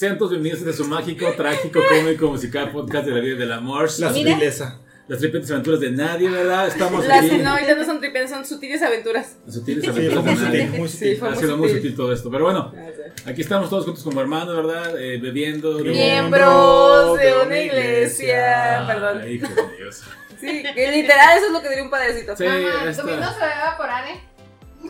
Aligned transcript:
Sean 0.00 0.16
todos 0.16 0.30
bienvenidos 0.32 0.66
a 0.66 0.72
su 0.72 0.88
mágico, 0.88 1.30
trágico, 1.36 1.78
cómico, 1.86 2.28
musical 2.30 2.72
podcast 2.72 3.04
de 3.04 3.12
la 3.12 3.20
vida 3.20 3.34
y 3.34 3.38
del 3.38 3.52
amor. 3.52 3.82
La 3.98 4.08
sutileza. 4.08 4.78
Las 5.08 5.18
tripetes 5.18 5.50
aventuras 5.50 5.78
de 5.80 5.90
nadie, 5.90 6.30
¿verdad? 6.30 6.68
Estamos 6.68 7.06
Las 7.06 7.18
aquí. 7.26 7.36
no, 7.36 7.50
ahorita 7.50 7.74
no 7.74 7.84
son 7.84 8.00
tripeas, 8.00 8.30
son 8.30 8.46
sutiles 8.46 8.80
aventuras. 8.80 9.36
Sutiles 9.46 9.84
Sí, 9.84 9.90
aventuras 9.90 10.24
fue 10.24 10.32
muy 10.32 10.40
de 10.40 10.46
nadie. 10.46 10.62
sutil, 10.66 10.78
muy 10.80 10.88
Sí, 10.88 11.14
sutil. 11.16 11.24
Ha 11.28 11.36
sido 11.36 11.56
muy 11.58 11.68
sutil. 11.68 11.82
sutil 11.82 11.96
todo 11.96 12.12
esto. 12.14 12.30
Pero 12.30 12.44
bueno, 12.44 12.72
aquí 13.26 13.42
estamos 13.42 13.68
todos 13.68 13.84
juntos 13.84 14.02
como 14.02 14.22
hermanos, 14.22 14.56
¿verdad? 14.56 14.98
Eh, 14.98 15.18
bebiendo. 15.20 15.78
Miembros 15.80 17.18
de 17.18 17.34
una 17.44 17.60
iglesia. 17.60 18.84
Perdón. 18.86 19.20
Ay, 19.22 19.34
hijo 19.34 19.48
de 19.48 19.76
Dios. 19.76 20.02
Sí, 20.40 20.62
que 20.74 20.90
literal 20.92 21.36
eso 21.36 21.48
es 21.48 21.52
lo 21.52 21.60
que 21.60 21.68
diría 21.68 21.84
un 21.84 21.90
padrecito. 21.90 22.34
Sí, 22.38 22.44
Mamá, 22.44 22.88
esta- 22.88 23.02
tu 23.02 23.08
vino 23.08 23.30
se 23.34 23.38
va 23.38 23.46
a 23.48 23.66
evaporar, 23.68 24.04
¿eh? 24.08 24.20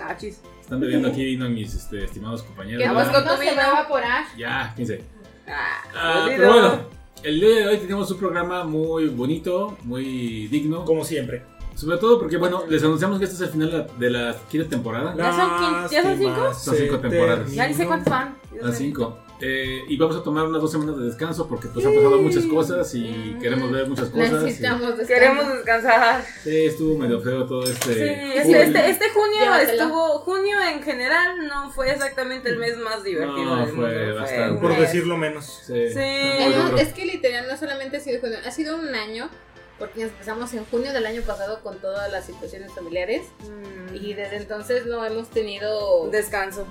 Ah, 0.00 0.16
chis. 0.16 0.38
Están 0.70 0.80
bebiendo 0.80 1.08
aquí 1.08 1.24
vino 1.24 1.48
mis 1.50 1.74
este, 1.74 2.04
estimados 2.04 2.44
compañeros. 2.44 2.80
Que 2.80 2.88
tu 2.88 2.94
Vamos 2.94 3.12
¿verdad? 3.12 3.12
con 3.12 3.22
vino 3.24 3.34
tu 3.36 3.42
se 3.42 3.56
va 3.56 3.62
a 3.62 3.66
vino. 3.70 3.78
evaporar. 3.80 4.24
Ya, 4.38 4.72
15. 4.76 5.04
Ah, 5.48 5.52
Ah, 5.96 6.22
olvido. 6.22 6.36
pero 6.38 6.52
bueno, 6.52 6.80
el 7.24 7.40
día 7.40 7.48
de 7.56 7.66
hoy 7.66 7.78
tenemos 7.78 8.08
un 8.12 8.18
programa 8.18 8.62
muy 8.62 9.08
bonito, 9.08 9.76
muy 9.82 10.46
digno. 10.46 10.84
Como 10.84 11.04
siempre. 11.04 11.42
Sobre 11.74 11.96
todo 11.96 12.20
porque, 12.20 12.36
bueno, 12.36 12.62
les 12.68 12.84
anunciamos 12.84 13.18
que 13.18 13.24
este 13.24 13.34
es 13.34 13.40
el 13.42 13.48
final 13.48 13.86
de 13.98 14.10
la, 14.10 14.36
quinta 14.48 14.68
temporada. 14.68 15.12
¿Ya 15.16 15.32
son 15.32 15.50
quin- 15.50 15.88
ya 15.90 16.02
son 16.04 16.18
cinco? 16.18 16.54
Son 16.54 16.76
cinco 16.76 16.98
temporadas. 17.00 17.52
Ya 17.52 17.66
ni 17.66 17.74
sé 17.74 17.86
cuántos 17.86 18.10
van. 18.12 18.36
Las 18.62 18.78
cinco. 18.78 19.18
Eh, 19.42 19.84
y 19.88 19.96
vamos 19.96 20.16
a 20.16 20.22
tomar 20.22 20.46
unas 20.46 20.60
dos 20.60 20.70
semanas 20.70 20.96
de 20.98 21.04
descanso 21.04 21.48
porque 21.48 21.68
pues 21.68 21.84
han 21.86 21.94
pasado 21.94 22.18
muchas 22.20 22.44
cosas 22.46 22.94
y 22.94 23.36
queremos 23.40 23.70
ver 23.72 23.88
muchas 23.88 24.08
cosas. 24.10 24.42
Necesitamos. 24.42 24.94
Queremos 25.06 25.52
descansar. 25.54 26.24
sí, 26.44 26.66
estuvo 26.66 26.98
medio 26.98 27.20
feo 27.20 27.46
todo 27.46 27.64
Sí, 27.66 27.72
este. 27.72 28.38
este, 28.38 28.62
este, 28.62 28.90
este 28.90 29.08
junio 29.10 29.40
Llévatelo. 29.40 29.82
estuvo, 29.82 30.08
junio 30.20 30.58
en 30.72 30.82
general 30.82 31.46
no 31.48 31.70
fue 31.70 31.90
exactamente 31.90 32.50
el 32.50 32.58
mes 32.58 32.76
más 32.78 33.02
divertido 33.02 33.44
No, 33.44 33.66
del 33.66 33.74
fue 33.74 34.04
mundo. 34.06 34.20
bastante. 34.20 34.60
Por 34.60 34.76
decirlo 34.78 35.16
menos. 35.16 35.62
Sí. 35.66 35.72
Duro. 35.94 36.76
es 36.76 36.92
que 36.92 37.04
literal 37.06 37.46
no 37.48 37.56
solamente 37.56 37.96
ha 37.96 38.00
sido 38.00 38.20
junio, 38.20 38.38
ha 38.44 38.50
sido 38.50 38.76
un 38.76 38.94
año, 38.94 39.30
porque 39.78 40.02
empezamos 40.02 40.52
en 40.52 40.64
junio 40.66 40.92
del 40.92 41.06
año 41.06 41.22
pasado 41.22 41.60
con 41.62 41.78
todas 41.78 42.10
las 42.12 42.26
situaciones 42.26 42.72
familiares 42.74 43.22
Mm, 43.40 43.94
y 43.96 44.12
desde 44.14 44.36
entonces 44.36 44.84
no 44.86 45.04
hemos 45.04 45.30
tenido... 45.30 46.08
descanso. 46.10 46.66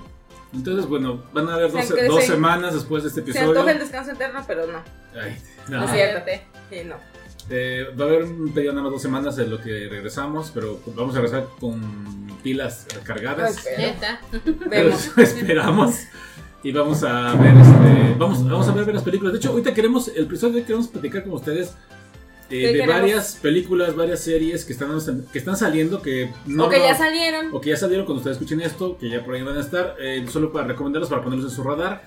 Entonces, 0.52 0.86
bueno, 0.86 1.22
van 1.32 1.48
a 1.48 1.54
haber 1.54 1.70
Se 1.70 1.76
dos, 1.78 1.86
crece. 1.92 2.06
dos 2.08 2.24
semanas 2.24 2.74
después 2.74 3.02
de 3.04 3.08
este 3.10 3.22
Se 3.22 3.30
episodio. 3.30 3.50
antoja 3.50 3.70
el 3.72 3.78
descanso 3.78 4.12
eterno, 4.12 4.42
pero 4.46 4.66
no. 4.66 4.78
Ay, 5.20 5.36
No 5.68 5.78
no. 5.78 5.84
es 5.84 5.92
cierto. 5.92 6.30
Sí, 6.70 6.76
no. 6.84 6.96
Eh, 7.48 7.86
va 7.98 8.04
a 8.04 8.08
haber 8.08 8.24
un 8.24 8.52
periodo 8.52 8.74
nada 8.74 8.84
más 8.84 8.92
dos 8.92 9.02
semanas 9.02 9.38
en 9.38 9.50
lo 9.50 9.60
que 9.60 9.88
regresamos, 9.88 10.50
pero 10.54 10.80
vamos 10.94 11.14
a 11.16 11.20
regresar 11.20 11.46
con 11.58 11.80
pilas 12.42 12.86
recargadas. 12.94 13.64
Ay. 13.78 13.96
Pero 14.32 14.54
Vemos. 14.68 15.18
esperamos. 15.18 15.94
Y 16.62 16.72
vamos 16.72 17.02
a 17.04 17.34
ver 17.36 17.54
este, 17.56 18.14
vamos, 18.18 18.44
vamos 18.46 18.68
a 18.68 18.72
ver, 18.72 18.84
ver 18.84 18.94
las 18.94 19.04
películas. 19.04 19.32
De 19.32 19.38
hecho, 19.38 19.50
ahorita 19.50 19.72
queremos, 19.72 20.08
el 20.08 20.24
episodio 20.24 20.54
de 20.54 20.58
hoy 20.60 20.64
queremos 20.66 20.88
platicar 20.88 21.22
con 21.24 21.32
ustedes 21.32 21.72
eh, 22.50 22.72
¿Qué 22.72 22.78
de 22.78 22.86
varias 22.86 23.38
películas, 23.40 23.94
varias 23.94 24.20
series 24.20 24.64
que 24.64 24.72
están, 24.72 24.98
que 25.32 25.38
están 25.38 25.56
saliendo, 25.56 26.02
que 26.02 26.30
no 26.46 26.66
o 26.66 26.68
que 26.68 26.80
ya 26.80 26.96
salieron. 26.96 27.48
o 27.52 27.60
que 27.60 27.70
ya 27.70 27.76
salieron 27.76 28.06
cuando 28.06 28.18
ustedes 28.18 28.36
escuchen 28.36 28.60
esto, 28.60 28.98
que 28.98 29.08
ya 29.08 29.24
por 29.24 29.34
ahí 29.34 29.42
van 29.42 29.56
a 29.56 29.60
estar, 29.60 29.96
eh, 30.00 30.26
solo 30.28 30.52
para 30.52 30.66
recomendarlos, 30.66 31.08
para 31.08 31.22
ponerlos 31.22 31.50
en 31.50 31.56
su 31.56 31.62
radar. 31.62 32.02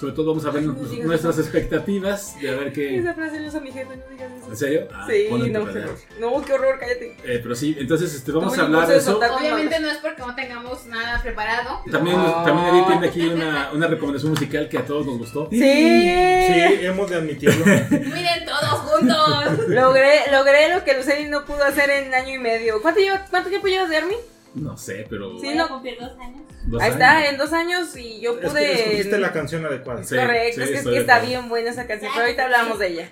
Sobre 0.00 0.14
todo 0.14 0.28
vamos 0.28 0.46
a 0.46 0.50
ver 0.50 0.62
Ay, 0.62 0.66
no 0.68 0.74
digas 0.74 1.06
nuestras 1.06 1.38
expectativas 1.38 2.40
de 2.40 2.48
a 2.48 2.54
ver 2.54 2.72
qué... 2.72 2.98
Esa 2.98 3.12
frase 3.12 3.38
no 3.38 3.48
usa 3.48 3.60
mi 3.60 3.70
jefe, 3.70 3.96
no 3.96 4.02
digas 4.10 4.32
eso. 4.38 4.50
¿En 4.50 4.56
serio? 4.56 4.88
Ah, 4.94 5.06
Sí, 5.10 5.28
no, 5.50 6.30
no, 6.30 6.42
qué 6.42 6.52
horror, 6.54 6.78
cállate. 6.80 7.16
Eh, 7.22 7.40
pero 7.42 7.54
sí, 7.54 7.76
entonces 7.78 8.14
este, 8.14 8.32
vamos 8.32 8.58
a 8.58 8.62
hablar 8.62 8.88
de 8.88 8.96
eso. 8.96 9.18
Obviamente 9.18 9.78
no 9.78 9.90
es 9.90 9.98
porque 9.98 10.22
no 10.22 10.34
tengamos 10.34 10.86
nada 10.86 11.20
preparado. 11.22 11.82
También, 11.90 12.16
No. 12.16 12.42
también 12.44 12.74
Edith 12.74 12.86
tiene 12.86 13.06
aquí 13.06 13.26
una, 13.26 13.70
una 13.72 13.86
recomendación 13.88 14.32
musical 14.32 14.68
que 14.70 14.78
a 14.78 14.86
todos 14.86 15.04
nos 15.04 15.18
gustó. 15.18 15.48
Sí. 15.50 15.58
Sí, 15.60 16.86
hemos 16.86 17.10
de 17.10 17.16
admitirlo. 17.16 17.64
Miren 17.90 18.46
todos 18.46 18.80
juntos. 18.80 19.68
Logré, 19.68 20.30
logré 20.32 20.74
lo 20.74 20.82
que 20.82 20.94
Luceli 20.94 21.28
no 21.28 21.44
pudo 21.44 21.62
hacer 21.64 21.90
en 21.90 22.14
año 22.14 22.34
y 22.34 22.38
medio. 22.38 22.80
¿Cuánto, 22.80 23.50
tiempo 23.50 23.68
llevas 23.68 23.90
de 23.90 23.96
Army? 23.98 24.16
No 24.54 24.76
sé, 24.76 25.06
pero. 25.08 25.38
Sí, 25.38 25.56
a 25.56 25.68
cumplir 25.68 25.96
dos 25.98 26.18
años. 26.18 26.42
dos 26.66 26.82
Ahí 26.82 26.90
está, 26.90 27.28
en 27.28 27.38
dos 27.38 27.52
años 27.52 27.96
y 27.96 28.20
yo 28.20 28.34
es 28.34 28.38
que 28.40 28.48
pude. 28.48 28.72
escogiste 28.72 29.18
la 29.18 29.32
canción 29.32 29.64
adecuada. 29.64 30.02
Sí, 30.02 30.16
Correcto, 30.16 30.66
sí, 30.66 30.72
es 30.72 30.82
que, 30.84 30.90
que 30.90 30.98
está 30.98 31.20
bien 31.20 31.48
buena 31.48 31.70
esa 31.70 31.86
canción, 31.86 32.10
pero 32.12 32.26
ahorita 32.26 32.44
hablamos 32.44 32.78
de 32.78 32.86
ella. 32.88 33.10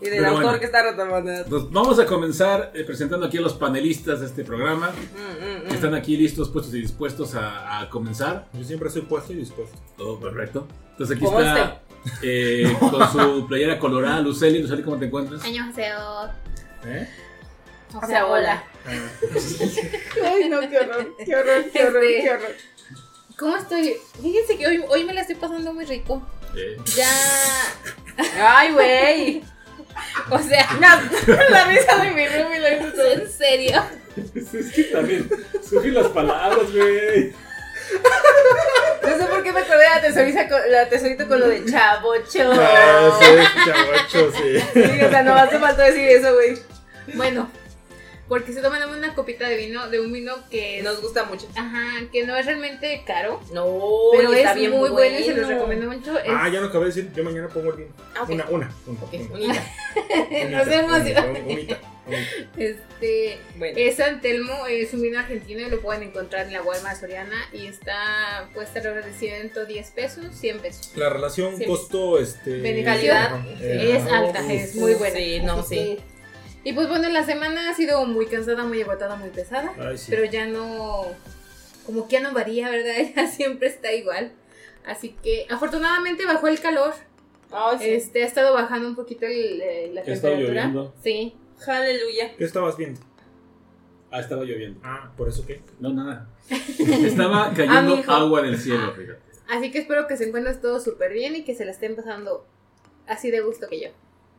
Y 0.00 0.04
del 0.04 0.18
Pero 0.18 0.28
autor 0.28 0.44
bueno. 0.44 0.60
que 0.60 0.66
está 0.66 0.82
retomando. 0.84 1.32
Entonces, 1.32 1.70
vamos 1.72 1.98
a 1.98 2.06
comenzar 2.06 2.70
eh, 2.72 2.84
presentando 2.84 3.26
aquí 3.26 3.38
a 3.38 3.40
los 3.40 3.54
panelistas 3.54 4.20
de 4.20 4.26
este 4.26 4.44
programa. 4.44 4.90
Mm, 4.90 4.92
mm, 4.92 5.62
que 5.62 5.70
mm. 5.70 5.74
Están 5.74 5.94
aquí 5.94 6.16
listos, 6.16 6.50
puestos 6.50 6.72
y 6.74 6.80
dispuestos 6.80 7.34
a, 7.34 7.80
a 7.80 7.90
comenzar. 7.90 8.46
Yo 8.52 8.62
siempre 8.62 8.88
estoy 8.88 9.02
puesto 9.02 9.32
y 9.32 9.36
dispuesto. 9.36 9.76
Todo 9.96 10.20
perfecto. 10.20 10.68
Entonces 10.92 11.16
aquí 11.16 11.24
¿Cómo 11.24 11.40
está 11.40 11.80
eh, 12.22 12.76
con 12.78 13.10
su 13.10 13.46
playera 13.46 13.78
colorada, 13.78 14.20
Luceli. 14.20 14.62
Luceli, 14.62 14.82
¿cómo 14.82 14.98
te 14.98 15.06
encuentras? 15.06 15.44
Año 15.44 15.64
¿Eh? 16.86 17.08
O 17.94 18.06
sea, 18.06 18.26
hola. 18.26 18.62
Ah, 18.86 18.90
Ay, 20.24 20.48
no, 20.48 20.60
qué 20.68 20.78
horror, 20.78 21.14
qué 21.24 21.34
horror, 21.36 21.64
qué 21.72 21.84
horror, 21.84 22.04
Este- 22.04 22.22
qué 22.22 22.30
horror. 22.30 22.54
¿Cómo 23.38 23.56
estoy? 23.56 23.96
Fíjense 24.20 24.56
que 24.58 24.66
hoy, 24.66 24.84
hoy 24.88 25.04
me 25.04 25.14
la 25.14 25.20
estoy 25.20 25.36
pasando 25.36 25.72
muy 25.72 25.84
rico. 25.84 26.26
Eh, 26.56 26.76
Ya. 26.96 27.08
Ay, 28.40 28.72
güey. 28.72 29.44
O 30.30 30.38
sea, 30.38 30.64
No, 30.80 30.88
la 31.50 31.64
risa 31.64 31.96
de 31.96 32.10
mi 32.12 32.26
roomie 32.28 32.60
lo 32.60 32.68
hizo 32.86 32.92
todo. 32.94 33.12
en 33.12 33.28
serio. 33.30 33.82
es 34.34 34.72
que 34.72 34.84
también 34.84 35.28
surgen 35.68 35.94
las 35.94 36.06
palabras, 36.08 36.70
güey. 36.72 37.32
No 39.02 39.16
sé 39.18 39.24
por 39.24 39.42
qué 39.42 39.52
me 39.52 39.60
acordé 39.60 39.82
de 39.84 39.88
la 39.90 40.00
tesorita 40.00 40.48
con, 40.48 40.60
la 40.70 40.88
tesorita 40.88 41.26
con 41.26 41.40
lo 41.40 41.48
de 41.48 41.64
chavocho. 41.64 42.52
Ah, 42.52 43.18
sí, 43.20 43.64
chavacho, 43.64 44.32
sí. 44.32 44.60
Sí, 44.74 45.02
o 45.02 45.10
sea, 45.10 45.22
no 45.22 45.34
hace 45.34 45.58
falta 45.58 45.84
decir 45.84 46.04
eso, 46.08 46.34
güey. 46.34 46.58
Bueno, 47.14 47.50
porque 48.28 48.52
se 48.52 48.60
toman 48.60 48.88
una 48.90 49.14
copita 49.14 49.48
de 49.48 49.56
vino, 49.56 49.88
de 49.88 50.00
un 50.00 50.12
vino 50.12 50.34
que 50.50 50.82
Nos 50.82 51.00
gusta 51.00 51.24
mucho. 51.24 51.46
Ajá, 51.56 51.84
que 52.12 52.26
no 52.26 52.36
es 52.36 52.46
realmente 52.46 53.02
caro, 53.06 53.40
No, 53.52 53.66
pero 54.16 54.32
está 54.32 54.50
es 54.52 54.56
bien 54.56 54.70
muy 54.72 54.90
bueno 54.90 55.18
y 55.18 55.24
se 55.24 55.34
los 55.34 55.48
recomiendo 55.48 55.86
mucho. 55.90 56.18
Es- 56.18 56.24
Ah, 56.28 56.48
ya 56.48 56.60
lo 56.60 56.66
acabé 56.68 56.86
de 56.86 56.90
decir. 56.94 57.12
Yo 57.14 57.24
mañana 57.24 57.48
pongo 57.48 57.70
el 57.70 57.76
vino. 57.78 57.90
Ah. 58.14 58.24
Una, 58.28 58.46
una. 58.50 58.72
una, 58.86 59.00
Ok, 59.02 59.12
una. 59.14 59.28
bonita. 59.28 59.66
No 60.50 60.64
se 60.64 60.74
emocionen. 60.74 61.44
Unita. 61.46 61.80
Este, 62.56 63.38
Bueno. 63.56 63.76
es 63.78 63.96
San 63.96 64.20
Telmo, 64.20 64.66
es 64.66 64.92
un 64.94 65.02
vino 65.02 65.18
argentino 65.18 65.66
y 65.66 65.70
lo 65.70 65.80
pueden 65.80 66.02
encontrar 66.04 66.46
en 66.46 66.52
la 66.54 66.62
Walmart 66.62 66.98
Soriana 66.98 67.36
y 67.52 67.66
está 67.66 68.48
puesta 68.54 68.78
alrededor 68.78 69.04
de 69.04 69.12
110 69.12 69.90
pesos, 69.90 70.24
100 70.34 70.58
pesos. 70.60 70.92
La 70.96 71.10
relación 71.10 71.56
Sí. 71.58 71.64
costo, 71.66 72.18
este. 72.18 72.62
Calidad 72.84 73.34
ajá, 73.34 73.44
es 73.60 74.06
alta, 74.06 74.52
es 74.52 74.74
muy 74.76 74.94
buena. 74.94 75.16
Sí, 75.16 75.40
no, 75.40 75.60
Así 75.60 75.74
sí. 75.74 75.98
Y 76.64 76.72
pues 76.72 76.88
bueno, 76.88 77.08
la 77.08 77.24
semana 77.24 77.70
ha 77.70 77.74
sido 77.74 78.04
muy 78.04 78.26
cansada, 78.26 78.64
muy 78.64 78.80
agotada, 78.82 79.16
muy 79.16 79.30
pesada, 79.30 79.72
Ay, 79.78 79.96
sí. 79.98 80.06
pero 80.10 80.24
ya 80.24 80.46
no, 80.46 81.04
como 81.86 82.06
que 82.08 82.14
ya 82.14 82.20
no 82.20 82.32
varía, 82.32 82.68
¿verdad? 82.70 82.94
Ya 83.16 83.26
siempre 83.26 83.68
está 83.68 83.92
igual. 83.92 84.32
Así 84.86 85.16
que 85.22 85.46
afortunadamente 85.50 86.24
bajó 86.26 86.48
el 86.48 86.60
calor, 86.60 86.94
Ay, 87.50 87.78
sí. 87.78 87.90
este 87.90 88.22
ha 88.22 88.26
estado 88.26 88.54
bajando 88.54 88.88
un 88.88 88.94
poquito 88.96 89.26
el- 89.26 89.60
eh, 89.60 89.90
la 89.92 90.02
temperatura. 90.02 90.46
lloviendo. 90.64 90.94
Sí. 91.02 91.34
Aleluya. 91.66 92.34
¿Qué 92.36 92.44
estabas 92.44 92.76
viendo? 92.76 93.00
Ah, 94.10 94.20
estaba 94.20 94.42
lloviendo. 94.44 94.80
Ah, 94.82 95.10
¿por 95.16 95.28
eso 95.28 95.44
qué? 95.46 95.60
No, 95.80 95.92
nada. 95.92 96.28
Estaba 96.78 97.52
cayendo 97.54 97.96
mijo. 97.96 98.10
agua 98.10 98.40
del 98.42 98.56
cielo, 98.58 98.92
fíjate. 98.94 99.18
Así 99.48 99.70
que 99.70 99.80
espero 99.80 100.06
que 100.06 100.16
se 100.16 100.26
encuentren 100.28 100.58
todos 100.62 100.82
súper 100.84 101.12
bien 101.12 101.36
y 101.36 101.44
que 101.44 101.54
se 101.54 101.64
la 101.66 101.72
estén 101.72 101.94
pasando 101.96 102.46
así 103.06 103.30
de 103.30 103.40
gusto 103.40 103.68
que 103.68 103.80
yo. 103.80 103.88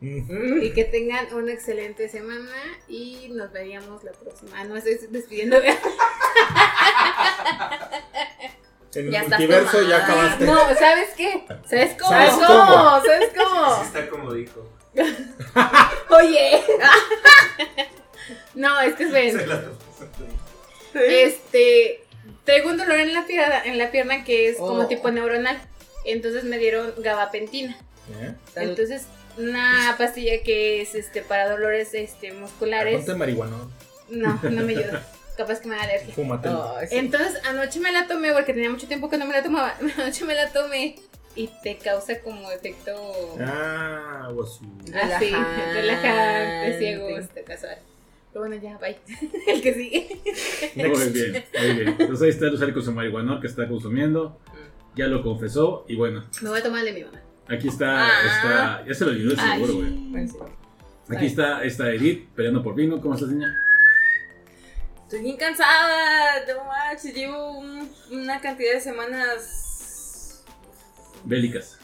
Y 0.02 0.72
que 0.72 0.84
tengan 0.84 1.32
una 1.34 1.52
excelente 1.52 2.08
semana 2.08 2.50
y 2.88 3.28
nos 3.32 3.52
veríamos 3.52 4.02
la 4.02 4.12
próxima. 4.12 4.50
Ah, 4.56 4.64
no, 4.64 4.74
estoy 4.76 4.98
despidiendo. 5.10 5.56
En 5.58 5.76
el 8.94 9.10
Ya 9.10 9.22
multiverso 9.24 9.82
ya 9.82 9.98
acabaste. 10.04 10.44
No, 10.46 10.56
¿sabes 10.74 11.10
qué? 11.16 11.44
¿Sabes 11.68 11.96
cómo? 12.00 12.10
¿Sabes 12.12 12.32
¿Sabes 12.34 12.40
cómo? 12.46 13.02
¿Sabes 13.04 13.30
cómo? 13.36 13.76
Sí 13.76 13.82
está 13.86 14.08
como 14.08 14.32
dijo. 14.32 14.66
Oye. 16.10 16.62
no, 18.54 18.80
es 18.80 18.94
que 18.94 19.08
Se 19.10 19.28
esperen. 19.28 19.60
Este, 20.94 22.04
traigo 22.44 22.70
un 22.70 22.76
dolor 22.78 22.98
en 22.98 23.12
la 23.14 23.26
pierna, 23.26 23.62
en 23.64 23.78
la 23.78 23.90
pierna 23.90 24.24
que 24.24 24.48
es 24.48 24.56
como 24.56 24.82
Oh. 24.82 24.86
tipo 24.88 25.10
neuronal. 25.10 25.60
Entonces 26.04 26.44
me 26.44 26.58
dieron 26.58 26.92
gabapentina. 26.98 27.76
¿Eh? 28.20 28.34
Salud. 28.54 28.70
Entonces, 28.70 29.06
una 29.40 29.94
pastilla 29.98 30.42
que 30.44 30.82
es 30.82 30.94
este 30.94 31.22
para 31.22 31.50
dolores 31.50 31.94
este 31.94 32.32
musculares. 32.32 32.96
Ponte 32.96 33.14
marihuana. 33.14 33.56
No, 34.10 34.40
no 34.42 34.62
me 34.64 34.72
ayuda. 34.76 35.06
Capaz 35.36 35.60
que 35.60 35.68
me 35.68 35.76
da 35.76 35.82
alergia. 35.82 36.14
Fúmatelo. 36.14 36.76
Ay, 36.76 36.86
sí. 36.88 36.96
Entonces, 36.98 37.40
anoche 37.46 37.80
me 37.80 37.92
la 37.92 38.06
tomé 38.06 38.32
porque 38.32 38.52
tenía 38.52 38.68
mucho 38.70 38.86
tiempo 38.88 39.08
que 39.08 39.16
no 39.16 39.26
me 39.26 39.32
la 39.32 39.42
tomaba. 39.42 39.74
Anoche 39.98 40.24
me 40.24 40.34
la 40.34 40.52
tomé 40.52 40.96
y 41.36 41.48
te 41.62 41.76
causa 41.78 42.20
como 42.20 42.50
efecto 42.50 42.92
Ah, 43.40 44.24
algo 44.26 44.42
así. 44.44 44.60
así, 44.92 45.30
relajante. 45.72 46.78
ciego, 46.78 47.08
este 47.18 47.42
casual. 47.44 47.78
Pero 48.32 48.46
bueno, 48.46 48.62
ya, 48.62 48.76
bye. 48.78 48.96
El 49.46 49.62
que 49.62 49.74
sigue. 49.74 50.20
Muy 50.76 51.08
bien, 51.10 51.44
muy 51.58 51.74
bien. 51.74 51.96
Entonces 51.98 52.22
ahí 52.22 52.28
está 52.30 52.46
Luceli 52.46 52.72
con 52.72 52.82
su 52.82 52.92
marihuana 52.92 53.38
que 53.40 53.46
está 53.46 53.66
consumiendo. 53.68 54.38
ya 54.96 55.06
lo 55.06 55.22
confesó 55.22 55.84
y 55.88 55.94
bueno, 55.96 56.24
Me 56.42 56.50
voy 56.50 56.58
a 56.58 56.62
tomar 56.62 56.80
el 56.80 56.86
de 56.86 57.00
mi 57.00 57.04
mamá. 57.06 57.20
Aquí 57.50 57.68
está, 57.68 58.06
Ah. 58.06 58.10
está 58.34 58.84
ya 58.86 58.94
se 58.94 59.04
lo 59.04 59.10
olvidó 59.10 59.30
de 59.30 59.36
seguro, 59.36 59.74
güey. 59.74 60.28
Sí. 60.28 60.36
Aquí 61.16 61.26
está, 61.26 61.64
está 61.64 61.90
Edith 61.90 62.28
peleando 62.36 62.62
por 62.62 62.74
vino, 62.74 63.00
¿cómo 63.00 63.14
estás, 63.14 63.30
niña? 63.30 63.52
Estoy 65.02 65.22
bien 65.22 65.36
cansada, 65.36 66.44
no 66.46 66.64
manches, 66.66 67.12
llevo 67.12 67.58
un- 67.58 67.90
una 68.12 68.40
cantidad 68.40 68.74
de 68.74 68.80
semanas. 68.80 70.44
Bélicas. 71.24 71.79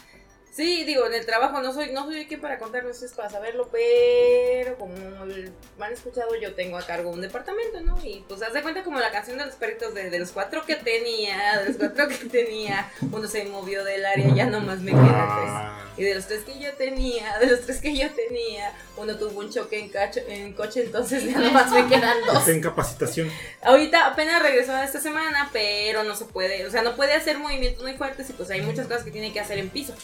Sí, 0.56 0.84
digo, 0.84 1.04
en 1.06 1.12
el 1.12 1.26
trabajo 1.26 1.60
no 1.60 1.70
soy, 1.74 1.90
no 1.92 2.06
soy 2.06 2.24
quien 2.24 2.40
para 2.40 2.58
contarles, 2.58 3.02
es 3.02 3.12
para 3.12 3.28
saberlo, 3.28 3.68
pero 3.70 4.78
como 4.78 4.94
me 4.96 5.84
han 5.84 5.92
escuchado, 5.92 6.34
yo 6.40 6.54
tengo 6.54 6.78
a 6.78 6.86
cargo 6.86 7.10
un 7.10 7.20
departamento, 7.20 7.78
¿no? 7.82 7.98
Y 8.02 8.24
pues 8.26 8.40
haz 8.40 8.54
de 8.54 8.62
cuenta 8.62 8.82
como 8.82 8.98
la 8.98 9.10
canción 9.10 9.36
de 9.36 9.44
los 9.44 9.54
perritos 9.56 9.92
de, 9.92 10.08
de 10.08 10.18
los 10.18 10.32
cuatro 10.32 10.64
que 10.64 10.76
tenía, 10.76 11.58
de 11.60 11.66
los 11.68 11.76
cuatro 11.76 12.08
que 12.08 12.16
tenía, 12.30 12.90
uno 13.12 13.28
se 13.28 13.44
movió 13.44 13.84
del 13.84 14.06
área, 14.06 14.34
ya 14.34 14.46
nomás 14.46 14.78
me 14.80 14.92
quedan 14.92 15.04
tres. 15.04 15.50
Ah, 15.50 15.84
Y 15.98 16.04
de 16.04 16.14
los 16.14 16.26
tres 16.26 16.44
que 16.44 16.58
yo 16.58 16.72
tenía, 16.72 17.38
de 17.38 17.46
los 17.48 17.60
tres 17.60 17.80
que 17.82 17.94
yo 17.94 18.08
tenía, 18.14 18.72
uno 18.96 19.14
tuvo 19.18 19.40
un 19.40 19.50
choque 19.52 19.78
en, 19.78 19.90
cacho- 19.92 20.24
en 20.26 20.54
coche, 20.54 20.84
entonces 20.84 21.22
ya 21.24 21.38
nomás 21.38 21.70
me 21.70 21.86
quedan 21.86 22.16
dos. 22.26 22.38
está 22.38 22.50
en 22.52 22.62
capacitación. 22.62 23.30
Ahorita 23.60 24.06
apenas 24.06 24.42
regresó 24.42 24.74
esta 24.82 25.00
semana, 25.02 25.50
pero 25.52 26.02
no 26.02 26.16
se 26.16 26.24
puede, 26.24 26.64
o 26.64 26.70
sea, 26.70 26.80
no 26.80 26.96
puede 26.96 27.12
hacer 27.12 27.36
movimientos 27.36 27.82
muy 27.82 27.92
fuertes 27.92 28.30
y 28.30 28.32
pues 28.32 28.48
hay 28.50 28.62
muchas 28.62 28.86
cosas 28.86 29.04
que 29.04 29.10
tiene 29.10 29.34
que 29.34 29.40
hacer 29.40 29.58
en 29.58 29.68
piso. 29.68 29.94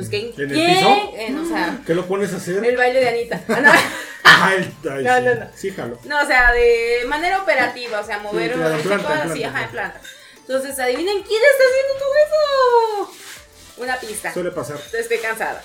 ¿En 0.00 0.50
el 0.50 0.66
piso? 0.66 1.12
En- 1.16 1.38
o 1.38 1.48
sea, 1.48 1.78
¿Qué 1.86 1.94
lo 1.94 2.06
pones 2.06 2.32
a 2.32 2.36
hacer? 2.36 2.64
el 2.64 2.76
baile 2.76 3.00
de 3.00 3.08
Anita. 3.08 3.40
Ah, 3.48 3.60
no. 3.60 3.72
Ay, 4.24 4.74
ay, 4.90 5.04
No, 5.04 5.16
sí. 5.18 5.24
no, 5.24 5.34
no. 5.34 5.50
Sí, 5.54 5.70
jalo. 5.70 5.98
No, 6.04 6.22
o 6.22 6.26
sea, 6.26 6.52
de 6.52 7.04
manera 7.06 7.42
operativa, 7.42 8.00
o 8.00 8.04
sea, 8.04 8.18
mover 8.18 8.52
Sí, 8.52 8.58
claro, 8.58 8.82
planta, 8.82 9.22
ajá, 9.22 9.62
en 9.64 9.70
planta. 9.70 10.00
Entonces, 10.38 10.78
adivinen 10.78 11.22
quién 11.22 11.42
está 11.42 11.64
haciendo 11.64 11.98
todo 11.98 12.14
eso. 12.26 13.82
Una 13.82 13.96
pista. 14.00 14.32
Suele 14.32 14.50
pasar. 14.52 14.78
Estoy 14.98 15.18
cansada. 15.18 15.62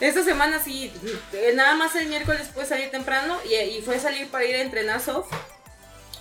Esta 0.00 0.22
semana 0.22 0.62
sí, 0.62 0.92
eh, 1.32 1.52
nada 1.54 1.74
más 1.74 1.94
el 1.96 2.06
miércoles 2.08 2.48
pude 2.54 2.66
salir 2.66 2.90
temprano 2.90 3.38
y, 3.48 3.54
y 3.54 3.82
fue 3.82 3.98
salir 3.98 4.28
para 4.28 4.44
ir 4.44 4.54
a 4.56 4.60
entrenar 4.60 5.00
soft. 5.00 5.32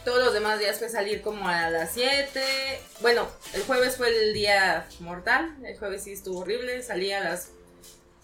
Todos 0.05 0.23
los 0.23 0.33
demás 0.33 0.59
días 0.59 0.77
fue 0.77 0.87
salir 0.87 1.23
como 1.23 1.49
a 1.49 1.71
las 1.71 1.93
7. 1.93 2.39
Bueno, 3.01 3.27
el 3.55 3.63
jueves 3.63 3.97
fue 3.97 4.09
el 4.09 4.35
día 4.35 4.87
mortal. 4.99 5.55
El 5.65 5.75
jueves 5.79 6.03
sí 6.03 6.11
estuvo 6.11 6.41
horrible. 6.41 6.83
Salí 6.83 7.11
a 7.11 7.21
las 7.21 7.49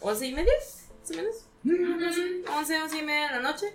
11 0.01 0.27
y 0.27 0.33
media, 0.33 0.53
más 0.99 1.11
o 1.11 1.13
menos. 1.15 1.35
Algo 1.65 2.07
así, 2.07 2.43
11, 2.47 2.81
11 2.83 2.97
y 2.97 3.01
media 3.01 3.27
de 3.27 3.31
la 3.31 3.39
noche. 3.39 3.73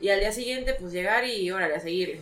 Y 0.00 0.10
al 0.10 0.20
día 0.20 0.32
siguiente, 0.32 0.74
pues 0.74 0.92
llegar 0.92 1.24
y 1.24 1.50
órale 1.50 1.74
a 1.74 1.80
seguir. 1.80 2.20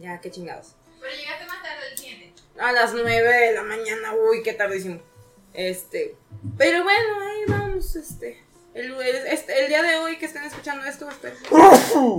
Ya, 0.00 0.20
qué 0.20 0.32
chingados. 0.32 0.74
Pero 1.00 1.14
llegaste 1.14 1.46
más 1.46 1.62
tarde 1.62 1.88
del 1.88 1.98
siguiente. 1.98 2.42
A 2.58 2.72
las 2.72 2.92
9 2.92 3.12
de 3.12 3.52
la 3.54 3.62
mañana, 3.62 4.14
uy, 4.14 4.42
qué 4.42 4.52
tardísimo. 4.52 5.00
Este, 5.54 6.16
pero 6.58 6.82
bueno, 6.82 7.20
ahí 7.20 7.44
vamos, 7.46 7.94
este. 7.94 8.42
El, 8.80 8.92
el- 8.92 9.26
este, 9.26 9.60
el 9.62 9.68
día 9.68 9.82
de 9.82 9.96
hoy 9.96 10.16
que 10.18 10.26
estén 10.26 10.42
escuchando 10.44 10.84
esto, 10.86 11.08
espero. 11.08 11.36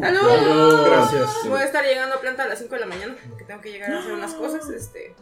¡Salud! 0.02 0.86
Gracias. 0.86 1.30
Voy 1.48 1.60
a 1.62 1.66
estar 1.66 1.84
llegando 1.84 2.16
a 2.16 2.22
planta 2.22 2.44
a 2.44 2.48
las 2.48 2.60
5 2.60 2.74
de 2.76 2.82
la 2.82 2.88
mañana, 2.88 3.16
porque 3.30 3.44
tengo 3.46 3.62
que 3.62 3.72
llegar 3.72 3.92
a 3.92 4.00
hacer 4.00 4.12
unas 4.12 4.34
cosas, 4.34 4.70
este. 4.70 5.16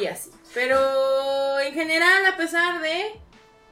Y 0.00 0.06
así. 0.06 0.30
Pero 0.54 1.58
en 1.60 1.72
general, 1.74 2.26
a 2.26 2.36
pesar 2.36 2.80
de. 2.82 3.12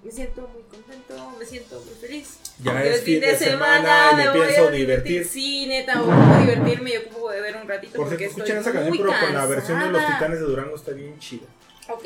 Me 0.03 0.11
siento 0.11 0.43
muy 0.53 0.63
contento, 0.65 1.31
me 1.39 1.47
siento 1.47 1.81
muy 1.81 1.95
feliz. 1.95 2.39
Ya 2.63 2.73
Porque 2.73 2.91
es 2.95 3.01
fin 3.03 3.21
de 3.21 3.39
semana 3.39 4.13
me 4.15 4.29
voy 4.29 4.43
a 4.43 4.47
pienso 4.49 4.71
divertir. 4.71 5.27
Sí, 5.27 5.67
neta, 5.67 5.99
voy 6.03 6.13
a 6.15 6.39
divertirme 6.41 6.91
y 6.91 6.97
ocupo 6.99 7.31
de 7.31 7.41
ver 7.41 7.57
un 7.57 7.67
ratito. 7.67 7.97
Por 7.97 8.09
porque 8.09 8.27
escuchan 8.27 8.59
esa 8.59 8.71
canción, 8.73 8.97
pero 8.99 9.19
con 9.19 9.35
la 9.35 9.47
versión 9.47 9.81
de 9.81 9.89
los 9.89 10.07
titanes 10.07 10.41
de 10.41 10.45
Durango 10.45 10.77
está 10.77 10.93
bien 10.93 11.19
chida. 11.19 11.47
Ok. 11.89 12.05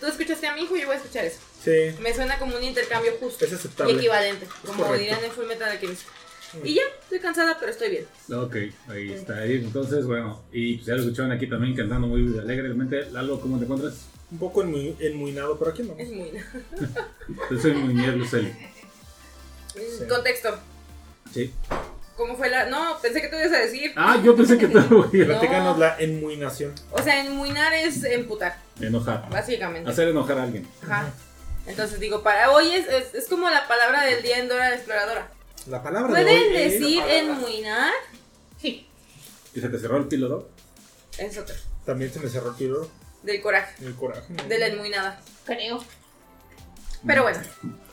Tú 0.00 0.06
escuchaste 0.06 0.46
a 0.46 0.54
mi 0.54 0.62
hijo 0.62 0.76
y 0.76 0.80
yo 0.80 0.86
voy 0.86 0.94
a 0.96 0.98
escuchar 0.98 1.24
eso. 1.26 1.38
Sí, 1.62 1.94
Me 2.00 2.14
suena 2.14 2.38
como 2.38 2.56
un 2.56 2.64
intercambio 2.64 3.12
justo 3.20 3.44
es 3.44 3.52
y 3.52 3.54
aceptable. 3.54 3.94
equivalente. 3.94 4.46
Como 4.64 4.78
correcto. 4.84 4.98
dirían 4.98 5.22
en 5.24 5.30
Full 5.30 5.46
Metal 5.46 5.68
Alchemist. 5.70 6.02
Y 6.64 6.74
ya, 6.74 6.82
estoy 7.02 7.20
cansada, 7.20 7.56
pero 7.60 7.70
estoy 7.70 7.90
bien. 7.90 8.06
Ok, 8.34 8.56
ahí 8.88 9.12
está 9.12 9.44
Edith. 9.44 9.62
Entonces, 9.64 10.04
bueno, 10.06 10.42
y 10.52 10.76
pues 10.76 10.86
ya 10.86 10.94
lo 10.94 11.02
escucharon 11.02 11.30
aquí 11.32 11.46
también 11.48 11.76
cantando 11.76 12.08
muy 12.08 12.36
alegremente. 12.38 13.10
Lalo, 13.12 13.40
¿cómo 13.40 13.58
te 13.58 13.64
encuentras? 13.64 14.06
Un 14.32 14.38
poco 14.38 14.62
enmu- 14.64 14.96
enmuinado, 15.00 15.58
pero 15.58 15.70
aquí 15.70 15.82
no. 15.82 15.94
Es 15.98 16.08
muy. 16.10 16.32
Yo 17.50 17.60
soy 17.60 17.72
Muñez 17.74 18.14
Luceli. 18.16 18.52
Sí. 19.72 20.04
Contexto. 20.08 20.58
Sí. 21.32 21.52
¿Cómo 22.20 22.36
fue 22.36 22.50
la.? 22.50 22.66
No, 22.66 22.98
pensé 23.00 23.22
que 23.22 23.28
tú 23.28 23.36
ibas 23.36 23.50
a 23.52 23.60
decir. 23.60 23.94
Ah, 23.96 24.20
yo 24.22 24.36
pensé 24.36 24.58
que 24.58 24.66
te 24.68 24.78
voy 24.78 25.22
a 25.22 25.24
Platícanos 25.24 25.78
la 25.78 25.96
enmuinación. 25.98 26.74
O 26.90 27.00
sea, 27.02 27.24
enmuinar 27.24 27.72
es 27.72 28.04
emputar, 28.04 28.58
enojar. 28.78 29.26
básicamente. 29.30 29.88
Hacer 29.90 30.08
enojar 30.08 30.38
a 30.38 30.42
alguien. 30.42 30.68
Ajá. 30.82 31.10
Entonces 31.66 31.98
digo, 31.98 32.22
para 32.22 32.50
hoy 32.50 32.72
es, 32.72 32.86
es, 32.88 33.14
es 33.14 33.26
como 33.26 33.48
la 33.48 33.66
palabra 33.66 34.04
del 34.04 34.22
día 34.22 34.36
en 34.38 34.48
Dora 34.48 34.68
la 34.68 34.74
Exploradora. 34.76 35.28
La 35.66 35.82
palabra 35.82 36.12
de 36.12 36.22
¿Pueden 36.24 36.42
hoy 36.52 36.56
es- 36.58 36.72
decir 36.80 37.02
enmuinar? 37.08 37.92
Sí. 38.60 38.86
¿Y 39.54 39.60
se 39.62 39.70
te 39.70 39.78
cerró 39.78 39.96
el 39.96 40.04
píloro? 40.06 40.50
Es 41.16 41.38
otra. 41.38 41.56
También 41.86 42.12
se 42.12 42.20
me 42.20 42.28
cerró 42.28 42.50
el 42.50 42.56
tiro. 42.56 42.86
Del 43.22 43.40
coraje, 43.40 43.82
El 43.82 43.94
coraje. 43.94 44.34
de 44.46 44.58
la 44.58 44.66
enmuinada. 44.66 45.22
Creo. 45.46 45.82
Pero 47.06 47.22
bueno, 47.22 47.38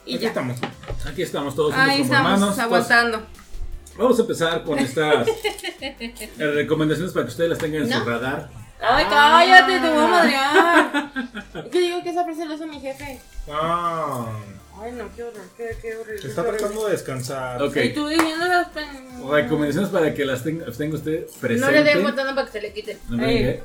y 0.04 0.16
Aquí 0.16 0.22
ya. 0.24 0.28
estamos. 0.28 0.58
Aquí 1.06 1.22
estamos 1.22 1.54
todos 1.54 1.72
Ahí 1.74 2.02
estamos, 2.02 2.32
hermanos. 2.32 2.48
Pues, 2.56 2.58
aguantando. 2.58 3.26
Vamos 3.98 4.18
a 4.18 4.22
empezar 4.22 4.64
con 4.64 4.78
estas 4.78 5.26
eh, 5.80 6.52
recomendaciones 6.54 7.12
para 7.12 7.26
que 7.26 7.30
ustedes 7.30 7.50
las 7.50 7.58
tengan 7.58 7.82
en 7.82 7.92
su 7.92 8.04
radar. 8.04 8.48
Ay, 8.80 9.04
cállate, 9.10 9.80
te 9.80 9.88
voy 9.90 10.04
a 10.04 10.06
madrear. 10.06 11.12
¿Qué 11.70 11.80
digo 11.80 12.02
que 12.02 12.10
esa 12.10 12.24
frase 12.24 12.44
hizo 12.44 12.66
mi 12.66 12.80
jefe? 12.80 13.20
Ah, 13.50 14.26
Ay, 14.80 14.92
no, 14.92 15.08
qué 15.16 15.24
horror, 15.24 15.42
qué, 15.56 15.76
qué 15.82 15.96
horrible. 15.96 16.28
está 16.28 16.44
qué 16.44 16.50
tratando 16.50 16.84
de 16.86 16.92
descansar. 16.92 17.60
Ok. 17.60 17.76
Y 17.76 17.92
tú 17.92 18.06
diciendo 18.06 18.46
las 18.46 18.68
pen- 18.68 19.28
Recomendaciones 19.28 19.90
para 19.90 20.14
que 20.14 20.24
las 20.24 20.44
tenga, 20.44 20.66
las 20.66 20.78
tenga 20.78 20.94
usted 20.96 21.26
presente. 21.40 21.66
No 21.66 21.72
le 21.72 21.82
den 21.82 22.02
botana 22.04 22.32
para 22.36 22.46
que 22.46 22.52
se 22.52 22.60
le 22.60 22.72
quite. 22.72 22.98
No 23.08 23.16
me 23.16 23.28
Ey. 23.28 23.38
diga. 23.38 23.64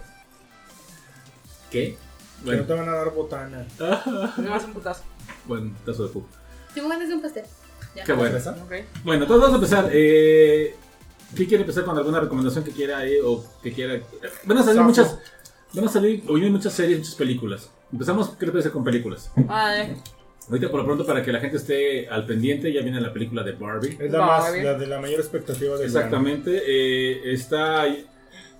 ¿Qué? 1.69 1.97
Que 2.43 2.55
no 2.57 2.63
te 2.63 2.73
van 2.73 2.89
a 2.89 2.93
dar 2.93 3.11
botana. 3.11 3.65
No 4.37 4.49
más 4.49 4.63
un 4.65 4.73
putazo. 4.73 5.03
bueno, 5.45 5.71
tazo 5.85 6.07
de. 6.07 6.21
Si 6.73 6.81
me 6.81 6.89
ganas 6.89 7.07
de 7.07 7.13
un 7.13 7.21
pastel. 7.21 7.45
Ya. 7.95 8.03
Qué 8.03 8.13
bueno. 8.13 8.37
Bueno, 9.03 9.23
entonces 9.23 9.41
vamos 9.41 9.51
a 9.51 9.55
empezar. 9.55 9.89
Eh, 9.93 10.75
¿Qué 11.35 11.47
quiere 11.47 11.61
empezar 11.63 11.83
con 11.83 11.97
alguna 11.97 12.19
recomendación 12.19 12.63
que 12.63 12.71
quiera 12.71 13.05
eh, 13.05 13.19
o 13.23 13.43
que 13.61 13.73
quiera? 13.73 13.99
Van 14.45 14.57
a 14.57 14.63
salir 14.63 14.81
muchas, 14.81 15.17
van 15.73 15.85
a 15.85 15.89
salir 15.89 16.21
vienen 16.27 16.51
muchas 16.53 16.73
series, 16.73 16.99
muchas 16.99 17.15
películas. 17.15 17.71
Empezamos, 17.91 18.29
¿qué 18.39 18.45
le 18.45 18.51
parece 18.51 18.71
con 18.71 18.83
películas? 18.83 19.31
Vale. 19.35 19.97
Ahorita 20.49 20.69
por 20.69 20.81
lo 20.81 20.85
pronto 20.85 21.05
para 21.05 21.23
que 21.23 21.31
la 21.31 21.39
gente 21.39 21.57
esté 21.57 22.07
al 22.09 22.25
pendiente 22.25 22.71
ya 22.71 22.81
viene 22.81 22.99
la 22.99 23.13
película 23.13 23.43
de 23.43 23.53
Barbie. 23.53 23.97
Es 23.99 24.11
la, 24.11 24.19
Barbie. 24.19 24.57
más, 24.57 24.63
la 24.65 24.73
de 24.77 24.87
la 24.87 24.99
mayor 24.99 25.19
expectativa 25.19 25.77
de 25.77 25.85
Exactamente. 25.85 26.61
eh, 26.65 27.31
está 27.33 27.85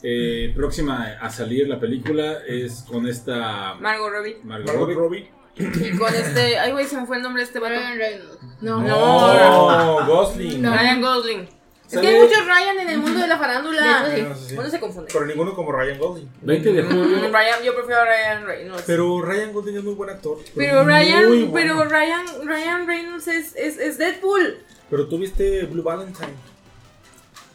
eh, 0.01 0.53
próxima 0.55 1.17
a 1.19 1.29
salir 1.29 1.67
la 1.67 1.79
película. 1.79 2.39
Es 2.47 2.85
con 2.87 3.05
esta 3.07 3.75
Margot 3.75 4.11
Robbie. 4.11 4.37
Margot 4.43 4.67
Margot 4.67 4.95
Robbie. 4.95 4.95
Robbie. 4.95 5.29
Y 5.55 5.97
con 5.97 6.13
este. 6.13 6.57
Ay, 6.57 6.71
güey, 6.71 6.85
se 6.87 6.97
me 6.99 7.05
fue 7.05 7.17
el 7.17 7.23
nombre 7.23 7.41
de 7.41 7.47
este 7.47 7.59
vato. 7.59 7.73
Ryan 7.75 7.97
Reynolds. 7.97 8.37
No. 8.61 8.81
No. 8.81 9.99
No, 9.99 10.07
Gosling. 10.07 10.61
No. 10.61 10.71
Ryan 10.73 11.01
Gosling. 11.01 11.49
Es 11.91 11.99
que 11.99 12.07
hay 12.07 12.19
muchos 12.19 12.43
Ryan 12.45 12.79
en 12.79 12.89
el 12.89 12.99
mundo 12.99 13.19
de 13.19 13.27
la 13.27 13.37
farándula. 13.37 14.07
Hecho, 14.15 14.29
No 14.29 14.35
sé 14.35 14.57
Uno 14.57 14.69
se 14.69 14.79
confunde. 14.79 15.09
Pero 15.13 15.25
ninguno 15.27 15.53
como 15.53 15.71
Ryan 15.71 15.99
Gosling. 15.99 16.29
20 16.41 16.73
de 16.73 16.81
Mm, 16.81 16.87
julio. 16.89 17.17
Ryan, 17.31 17.63
yo 17.63 17.75
prefiero 17.75 18.01
a 18.01 18.05
Ryan 18.05 18.45
Reynolds. 18.47 18.83
Pero 18.87 19.21
Ryan 19.21 19.53
Gosling 19.53 19.77
es 19.77 19.83
muy 19.83 19.93
buen 19.93 20.09
actor. 20.09 20.39
Pero 20.55 20.83
Ryan, 20.85 21.51
bueno. 21.51 21.51
pero 21.53 21.83
Ryan, 21.85 22.25
Ryan 22.47 22.87
Reynolds 22.87 23.27
es, 23.27 23.55
es, 23.55 23.77
es 23.77 23.97
Deadpool. 23.99 24.57
Pero 24.89 25.07
tú 25.07 25.19
viste 25.19 25.65
Blue 25.65 25.83
Valentine. 25.83 26.33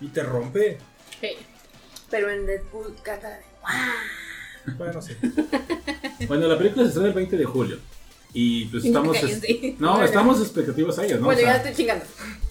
Y 0.01 0.09
te 0.09 0.23
rompe. 0.23 0.79
Sí. 1.21 1.31
Pero 2.09 2.31
en 2.31 2.47
Deadpool 2.47 2.95
canta 3.03 3.31
de. 3.31 3.39
Bueno, 4.77 5.01
sí. 5.03 5.13
Bueno, 6.27 6.47
la 6.49 6.59
película 6.59 6.83
se 6.83 6.89
estrena 6.89 7.09
el 7.09 7.15
20 7.15 7.37
de 7.37 7.45
julio. 7.45 7.79
Y 8.35 8.67
pues 8.67 8.85
estamos. 8.87 9.17
Cállense. 9.17 9.77
No, 9.79 10.03
estamos 10.03 10.41
expectativas 10.41 10.99
a 10.99 11.05
ellas, 11.07 11.21
¿no? 11.21 11.27
bueno, 11.27 11.41
O 11.41 11.43
sea, 11.45 11.53
ya 11.53 11.57
estoy 11.59 11.75
chingando. 11.75 12.05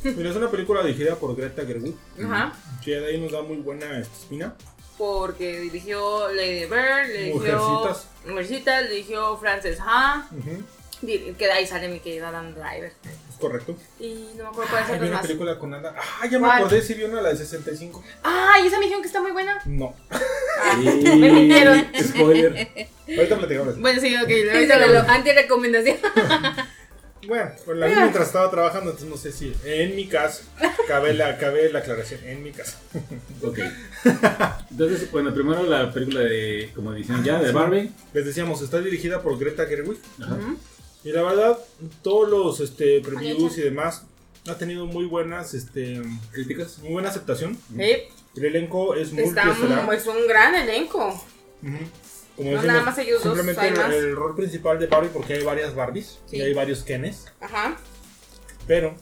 Mira, 0.03 0.29
es 0.31 0.35
una 0.35 0.49
película 0.49 0.83
dirigida 0.83 1.15
por 1.15 1.35
Greta 1.35 1.65
Gerwig. 1.65 1.95
Ajá. 2.23 2.53
Que 2.83 2.91
de 2.99 3.07
ahí 3.07 3.19
nos 3.21 3.31
da 3.31 3.41
muy 3.41 3.57
buena 3.57 3.99
este, 3.99 4.17
espina. 4.21 4.55
Porque 4.97 5.59
dirigió 5.59 6.29
Lady 6.33 6.61
Bird, 6.65 7.07
le 7.07 7.23
dirigió. 7.25 7.59
Mujercitas. 7.59 8.07
Mujercitas, 8.25 8.83
le 8.83 8.89
dirigió 8.89 9.37
Frances 9.37 9.77
Ha. 9.81 10.27
Ujú, 10.31 10.63
di- 11.03 11.33
Que 11.37 11.45
de 11.45 11.51
ahí 11.51 11.67
sale 11.67 11.87
mi 11.89 11.99
querida 11.99 12.31
Dan 12.31 12.55
Driver. 12.55 12.93
Es 13.29 13.35
correcto. 13.39 13.75
Y 13.99 14.29
no 14.37 14.45
me 14.45 14.49
acuerdo 14.49 14.71
cuál 14.71 14.83
es 14.83 14.89
Hay 14.89 14.95
otra 14.95 15.07
una 15.07 15.17
más. 15.17 15.27
película 15.27 15.59
con 15.59 15.73
Ana. 15.73 15.93
Ah, 15.95 16.25
ya 16.25 16.39
me 16.39 16.47
¿Cuál? 16.47 16.57
acordé 16.59 16.81
si 16.81 16.93
vio 16.95 17.07
una 17.09 17.21
la 17.21 17.29
de 17.29 17.37
65. 17.37 18.03
¡Ay! 18.23 18.65
esa 18.65 18.77
me 18.77 18.83
dijeron 18.85 19.01
que 19.03 19.07
está 19.07 19.21
muy 19.21 19.31
buena. 19.31 19.61
No. 19.65 19.93
y- 20.81 20.85
Me 21.17 21.31
mintieron. 21.31 21.85
Spoiler. 22.01 22.67
Ahorita 23.07 23.37
platicamos. 23.37 23.79
Bueno, 23.79 24.01
sí, 24.01 24.15
ok. 24.15 24.27
Díselo, 24.27 24.99
anti-recomendación. 25.07 25.97
Bueno, 27.27 27.51
pues 27.65 27.77
la 27.77 27.87
vi 27.87 27.95
mientras 27.95 28.27
estaba 28.27 28.49
trabajando, 28.49 28.91
entonces 28.91 29.09
no 29.09 29.17
sé 29.17 29.33
si. 29.33 29.53
En 29.65 29.97
mi 29.97 30.07
caso. 30.07 30.43
Cabe 30.87 31.13
la, 31.13 31.37
cabe 31.37 31.69
la 31.73 31.79
aclaración 31.79 32.21
en 32.23 32.41
mi 32.41 32.51
casa. 32.51 32.79
Ok. 33.43 33.59
Entonces, 34.71 35.11
bueno, 35.11 35.33
primero 35.33 35.63
la 35.63 35.91
película 35.91 36.21
de, 36.21 36.71
como 36.73 36.93
dicen 36.93 37.23
ya, 37.23 37.39
de 37.41 37.51
Barbie. 37.51 37.91
Les 38.13 38.25
decíamos, 38.25 38.61
está 38.61 38.79
dirigida 38.79 39.21
por 39.21 39.37
Greta 39.37 39.65
Gerwig. 39.65 39.99
Ajá. 40.21 40.37
Y 41.03 41.11
la 41.11 41.21
verdad, 41.23 41.57
todos 42.01 42.29
los 42.29 42.59
este, 42.61 43.01
previews 43.01 43.57
y 43.57 43.61
demás 43.61 44.03
ha 44.47 44.55
tenido 44.55 44.85
muy 44.85 45.05
buenas, 45.05 45.53
este, 45.53 46.01
¿Críticas? 46.31 46.79
muy 46.79 46.93
buena 46.93 47.09
aceptación. 47.09 47.57
Sí, 47.77 48.03
El 48.37 48.45
elenco 48.45 48.95
es 48.95 49.11
está 49.13 49.45
multiestelar. 49.45 49.85
un, 49.87 49.93
es 49.93 50.07
un 50.07 50.27
gran 50.27 50.55
elenco. 50.55 50.99
Como 51.59 52.49
No, 52.51 52.55
decimos, 52.57 52.65
nada 52.65 52.81
más 52.83 52.97
ellos 52.99 53.23
dos, 53.23 53.33
simplemente 53.35 53.67
el, 53.67 53.75
más. 53.77 53.93
el 53.93 54.15
rol 54.15 54.35
principal 54.35 54.79
de 54.79 54.85
Barbie 54.87 55.09
porque 55.11 55.33
hay 55.33 55.43
varias 55.43 55.73
Barbies 55.75 56.19
Sí. 56.27 56.37
y 56.37 56.41
hay 56.41 56.53
varios 56.53 56.83
Kenes. 56.83 57.25
Ajá. 57.41 57.75
Pero 58.67 58.93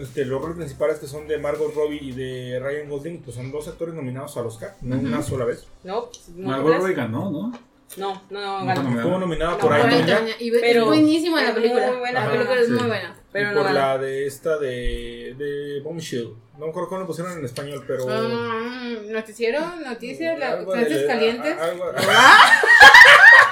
este, 0.00 0.24
los 0.24 0.40
roles 0.40 0.56
principales 0.56 0.98
que 0.98 1.06
son 1.06 1.26
de 1.28 1.38
Margot 1.38 1.74
Robbie 1.74 1.98
y 2.02 2.12
de 2.12 2.60
Ryan 2.60 2.88
Gosling, 2.88 3.20
pues 3.22 3.36
son 3.36 3.50
dos 3.52 3.68
actores 3.68 3.94
nominados 3.94 4.36
al 4.36 4.46
Oscar, 4.46 4.74
no 4.80 4.96
una 4.96 5.22
sola 5.22 5.44
vez. 5.44 5.66
No, 5.84 6.08
no, 6.34 6.48
Margot 6.48 6.76
Robbie 6.76 6.94
ganó, 6.94 7.30
¿no? 7.30 7.52
no, 7.96 8.22
no, 8.30 8.40
no, 8.40 8.60
No, 8.60 8.66
ganó. 8.66 8.96
Estuvo 9.00 9.18
nominada 9.18 9.52
No, 9.52 9.58
por 9.58 9.72
Antonia 9.72 10.26
Pero 10.60 10.80
es 10.80 10.86
buenísima 10.86 11.42
la 11.42 11.54
película. 11.54 11.88
muy 11.88 11.96
buena 11.98 12.24
la 12.26 12.30
película 12.32 12.60
es 12.60 12.66
sí. 12.66 12.72
muy 12.72 12.86
buena. 12.86 13.17
Pero 13.32 13.52
y 13.52 13.54
no 13.54 13.62
por 13.62 13.70
la 13.72 13.98
de 13.98 14.26
esta 14.26 14.56
de, 14.58 15.34
de 15.36 15.80
Bombshell. 15.84 16.32
No 16.58 16.64
me 16.64 16.70
acuerdo 16.70 16.88
cómo 16.88 17.00
lo 17.02 17.06
pusieron 17.06 17.38
en 17.38 17.44
español, 17.44 17.84
pero... 17.86 18.06
Ah, 18.08 18.94
noticiero, 19.06 19.60
noticias, 19.84 20.38
la- 20.38 20.52
algo 20.54 20.72
de- 20.74 20.80
frases 20.86 21.06
calientes. 21.06 21.56
a- 21.58 21.64
algo- 21.64 21.92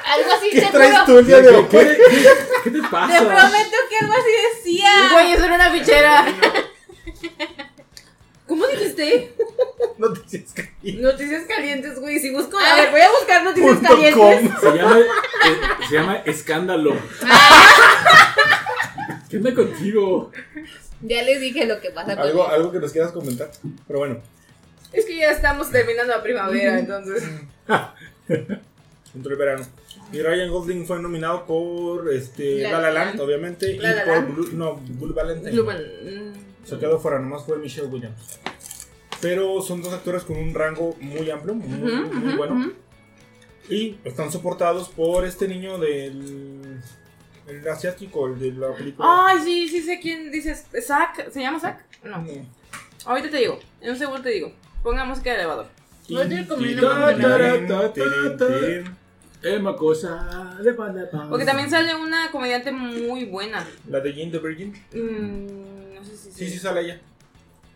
Algo 0.07 0.33
así, 0.35 0.51
¿Qué 0.51 0.61
te 0.61 0.67
traes 0.69 0.93
juro. 0.93 1.05
tú 1.05 1.19
el 1.19 1.27
día 1.27 1.41
de 1.41 1.49
hoy? 1.49 1.65
¿Qué, 1.69 1.79
qué, 1.79 1.97
qué 2.65 2.71
te 2.71 2.81
Te 2.81 2.89
pasa? 2.89 3.19
prometo 3.19 3.77
que 3.91 3.99
algo 3.99 4.13
así 4.13 4.31
decía. 4.65 4.91
Güey, 5.13 5.33
eso 5.33 5.45
era 5.45 5.55
una 5.57 5.71
fichera. 5.73 6.25
¿Cómo 8.47 8.67
dijiste? 8.69 9.35
Noticias 9.99 10.53
calientes. 10.55 11.03
Noticias 11.03 11.45
calientes, 11.49 11.99
güey. 11.99 12.21
Si 12.21 12.31
busco. 12.31 12.57
Ah. 12.57 12.73
A 12.73 12.77
ver, 12.77 12.91
voy 12.93 13.01
a 13.01 13.11
buscar 13.11 13.43
noticias 13.43 13.79
calientes. 13.81 14.61
Se 14.61 14.71
llama, 14.77 14.99
eh, 15.01 15.07
se 15.89 15.95
llama 15.95 16.17
Escándalo. 16.25 16.97
¿Qué 19.31 19.37
onda 19.39 19.55
contigo? 19.55 20.31
Ya 21.03 21.23
les 21.23 21.41
dije 21.41 21.67
lo 21.67 21.81
que 21.81 21.91
pasa 21.91 22.17
con 22.17 22.25
Algo, 22.25 22.49
algo 22.49 22.73
que 22.73 22.79
nos 22.81 22.93
quieras 22.93 23.13
comentar. 23.13 23.51
Pero 23.87 23.99
bueno, 23.99 24.21
Es 24.93 25.05
que 25.05 25.17
ya 25.17 25.31
estamos 25.31 25.71
terminando 25.71 26.13
la 26.15 26.23
primavera, 26.23 26.79
entonces. 26.79 27.23
dentro 28.29 29.31
del 29.31 29.39
verano. 29.39 29.67
Y 30.13 30.21
Ryan 30.23 30.51
Gosling 30.51 30.87
fue 30.87 31.01
nominado 31.01 31.47
por 31.47 32.13
este, 32.13 32.63
La 32.63 32.73
La 32.73 32.81
La 32.81 32.91
La 32.93 33.05
Land, 33.07 33.21
obviamente, 33.21 33.75
La 33.77 33.91
y 33.91 33.95
La 33.97 34.05
por 34.05 34.15
Land. 34.15 34.35
Blue, 34.35 34.49
no, 34.53 34.77
Blue 34.77 35.13
Valentine. 35.15 35.51
Blumen, 35.53 36.33
mm, 36.33 36.67
Se 36.67 36.79
quedó 36.79 36.99
fuera, 37.01 37.19
nomás 37.19 37.45
fue 37.45 37.59
Michelle 37.59 37.89
Williams. 37.89 38.39
Pero 39.21 39.61
son 39.63 39.83
dos 39.83 39.93
actores 39.93 40.23
con 40.23 40.37
un 40.37 40.55
rango 40.55 40.95
muy 41.01 41.29
amplio, 41.31 41.55
muy, 41.55 41.67
ujú, 41.91 42.15
muy 42.15 42.29
ujú, 42.29 42.37
bueno. 42.37 42.55
ujú. 42.55 42.73
Y 43.69 43.99
están 44.05 44.31
soportados 44.31 44.89
por 44.91 45.25
este 45.25 45.49
niño 45.49 45.79
del 45.79 46.81
el 47.49 47.67
asiático, 47.69 48.27
el 48.27 48.39
de 48.39 48.53
la 48.53 48.75
película. 48.75 49.09
Ay, 49.29 49.39
sí, 49.45 49.69
sí 49.69 49.83
sé 49.83 50.01
quién 50.01 50.31
dices. 50.31 50.67
¿Zack? 50.83 51.31
¿Se 51.31 51.41
llama 51.41 51.61
Zack? 51.61 51.85
No. 52.05 52.19
No. 52.19 52.47
Ahorita 53.05 53.31
te 53.31 53.39
digo. 53.39 53.59
En 53.81 53.91
un 53.91 53.97
segundo 53.97 54.23
te 54.23 54.31
digo. 54.31 54.53
Ponga 54.83 55.05
música 55.05 55.31
de 55.31 55.37
elevador. 55.37 55.69
Emma 59.43 59.77
Cosa. 59.77 60.57
Porque 61.29 61.45
también 61.45 61.71
sale 61.71 61.95
una 61.95 62.31
comediante 62.31 62.73
muy 62.73 63.25
buena. 63.25 63.67
La 63.89 64.01
de 64.01 64.13
Jane 64.13 64.31
the 64.31 64.39
Virgin. 64.39 64.73
Mm, 64.93 65.95
no 65.95 66.05
sé 66.05 66.17
si 66.17 66.31
Sí, 66.33 66.51
sí 66.51 66.59
sale 66.59 66.81
ella. 66.81 67.01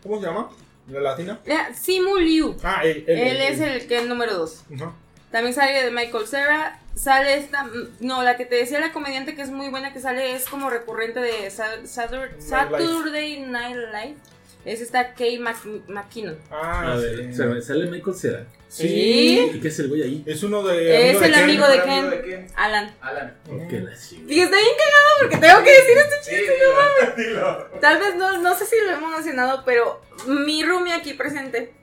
¿Cómo 0.03 0.19
se 0.19 0.27
llama? 0.27 0.49
¿La 0.89 0.99
latina? 0.99 1.39
Simu 1.73 2.17
Liu. 2.17 2.55
Ah, 2.63 2.81
él. 2.83 3.03
Él, 3.07 3.17
Él 3.19 3.41
es 3.41 3.59
el 3.59 3.87
que 3.87 3.97
es 3.97 4.03
el 4.03 4.09
número 4.09 4.33
2. 4.33 4.63
Ajá. 4.75 4.93
También 5.31 5.53
sale 5.53 5.83
de 5.85 5.91
Michael 5.91 6.27
Cera. 6.27 6.80
Sale 6.95 7.37
esta. 7.37 7.63
mm, 7.63 7.97
No, 8.01 8.21
la 8.23 8.37
que 8.37 8.45
te 8.45 8.55
decía 8.55 8.79
la 8.79 8.91
comediante 8.93 9.35
que 9.35 9.41
es 9.41 9.49
muy 9.49 9.69
buena, 9.69 9.93
que 9.93 9.99
sale 9.99 10.35
es 10.35 10.45
como 10.45 10.69
recurrente 10.69 11.19
de 11.19 11.49
Saturday 11.49 13.39
Night 13.41 13.75
Live. 13.77 14.15
Es 14.63 14.79
esta 14.79 15.15
Kay 15.15 15.39
Mc- 15.39 15.87
McKinnon. 15.87 16.37
Ah, 16.51 16.91
A 16.91 16.95
ver, 16.95 17.33
sí. 17.33 17.63
sale 17.63 17.87
Michael 17.89 18.15
Cera. 18.15 18.45
Sí. 18.67 19.51
¿Y 19.55 19.59
qué 19.59 19.67
es 19.69 19.79
el 19.79 19.89
güey 19.89 20.03
ahí? 20.03 20.23
Es 20.27 20.43
uno 20.43 20.61
de. 20.63 21.11
Es 21.11 21.21
el 21.21 21.33
amigo 21.33 21.67
de 21.67 21.81
Ken. 21.81 22.09
de 22.11 22.21
Ken. 22.21 22.47
Alan. 22.55 22.93
Alan. 23.01 23.35
Ok, 23.49 23.71
la. 23.71 23.91
Y 24.27 24.39
está 24.39 24.55
bien 24.55 24.75
cagado 24.77 25.09
porque 25.19 25.37
tengo 25.37 25.63
que 25.63 25.71
decir 25.71 25.97
este 25.97 26.15
Sí, 26.23 26.35
chiste. 26.35 26.53
dilo, 26.53 27.15
dilo. 27.17 27.79
Tal 27.81 27.99
vez 27.99 28.15
no, 28.15 28.37
no 28.37 28.55
sé 28.55 28.65
si 28.67 28.75
lo 28.85 28.91
hemos 28.91 29.11
mencionado, 29.11 29.63
pero 29.65 29.99
mi 30.27 30.61
roomie 30.63 30.93
aquí 30.93 31.15
presente, 31.15 31.73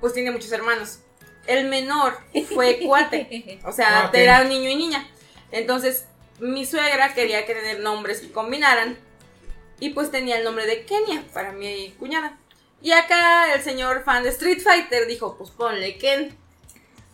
pues 0.00 0.14
tiene 0.14 0.30
muchos 0.30 0.50
hermanos. 0.50 1.00
El 1.48 1.66
menor 1.66 2.16
fue 2.54 2.78
cuate. 2.86 3.58
O 3.64 3.72
sea, 3.72 4.04
Ah, 4.04 4.10
era 4.12 4.44
niño 4.44 4.70
y 4.70 4.76
niña. 4.76 5.04
Entonces, 5.50 6.04
mi 6.38 6.64
suegra 6.66 7.14
quería 7.14 7.44
que 7.46 7.54
tener 7.54 7.80
nombres 7.80 8.20
que 8.20 8.30
combinaran. 8.30 8.96
Y 9.80 9.90
pues 9.90 10.10
tenía 10.10 10.36
el 10.38 10.44
nombre 10.44 10.66
de 10.66 10.84
Kenia 10.84 11.24
para 11.32 11.52
mi 11.52 11.94
cuñada. 11.98 12.36
Y 12.82 12.92
acá 12.92 13.54
el 13.54 13.62
señor 13.62 14.04
fan 14.04 14.22
de 14.22 14.28
Street 14.30 14.60
Fighter 14.62 15.06
dijo, 15.06 15.36
pues 15.38 15.50
ponle 15.50 15.98
Ken. 15.98 16.36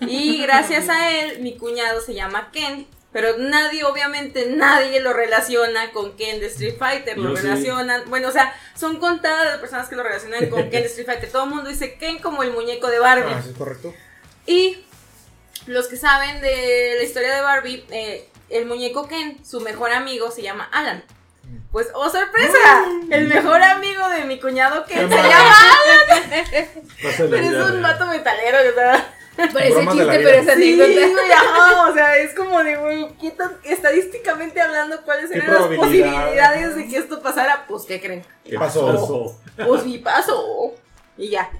Y 0.00 0.38
gracias 0.42 0.88
a 0.88 1.10
él, 1.18 1.40
mi 1.40 1.56
cuñado 1.56 2.00
se 2.00 2.14
llama 2.14 2.50
Ken. 2.52 2.86
Pero 3.12 3.38
nadie, 3.38 3.84
obviamente, 3.84 4.46
nadie 4.46 4.98
lo 5.00 5.12
relaciona 5.12 5.92
con 5.92 6.16
Ken 6.16 6.40
de 6.40 6.46
Street 6.46 6.74
Fighter. 6.78 7.16
Lo 7.16 7.30
Yo 7.30 7.36
sí. 7.36 7.42
relacionan. 7.42 8.02
Bueno, 8.10 8.28
o 8.28 8.32
sea, 8.32 8.52
son 8.74 8.98
contadas 8.98 9.44
las 9.46 9.58
personas 9.58 9.88
que 9.88 9.94
lo 9.94 10.02
relacionan 10.02 10.48
con 10.50 10.62
Ken 10.68 10.82
de 10.82 10.86
Street 10.88 11.06
Fighter. 11.06 11.30
Todo 11.30 11.44
el 11.44 11.50
mundo 11.50 11.70
dice 11.70 11.94
Ken 11.96 12.18
como 12.18 12.42
el 12.42 12.50
muñeco 12.50 12.88
de 12.88 12.98
Barbie. 12.98 13.32
Ah, 13.32 13.40
sí, 13.42 13.50
es 13.50 13.56
correcto. 13.56 13.94
Y 14.46 14.78
los 15.66 15.88
que 15.88 15.96
saben 15.96 16.40
de 16.40 16.94
la 16.98 17.02
historia 17.02 17.34
de 17.34 17.40
Barbie, 17.40 17.84
eh, 17.90 18.28
el 18.50 18.66
muñeco 18.66 19.08
Ken, 19.08 19.44
su 19.44 19.60
mejor 19.60 19.92
amigo 19.92 20.30
se 20.30 20.42
llama 20.42 20.68
Alan. 20.72 21.02
Pues, 21.72 21.88
oh 21.94 22.08
sorpresa, 22.08 22.86
el 23.10 23.28
mejor 23.28 23.60
amigo 23.62 24.08
de 24.10 24.24
mi 24.24 24.38
cuñado 24.38 24.84
Ken 24.86 25.08
se 25.08 25.16
llama 25.16 25.54
la 26.08 26.32
Pero 27.18 27.36
es 27.36 27.70
un 27.70 27.82
vato 27.82 28.06
metalero, 28.06 28.58
sea. 28.74 29.14
Parece 29.52 29.80
chiste, 29.88 30.06
pero 30.06 30.28
es 30.28 30.44
Sí, 30.44 30.80
anécdota. 30.80 31.12
güey, 31.12 31.32
ajá, 31.32 31.88
o 31.90 31.94
sea, 31.94 32.16
es 32.18 32.34
como 32.34 32.62
de, 32.62 32.76
güey, 32.76 33.08
¿qué 33.20 33.32
tan- 33.32 33.56
estadísticamente 33.64 34.60
hablando, 34.60 35.02
¿cuáles 35.02 35.28
¿Qué 35.30 35.38
eran 35.38 35.54
las 35.54 35.62
posibilidades 35.76 36.76
de 36.76 36.88
que 36.88 36.96
esto 36.98 37.20
pasara? 37.20 37.64
Pues, 37.66 37.82
¿qué 37.82 38.00
creen? 38.00 38.24
¿Qué 38.44 38.56
pasó? 38.56 39.36
Pues, 39.66 39.82
sí 39.82 39.98
pasó. 39.98 40.72
Y 41.16 41.30
ya. 41.30 41.50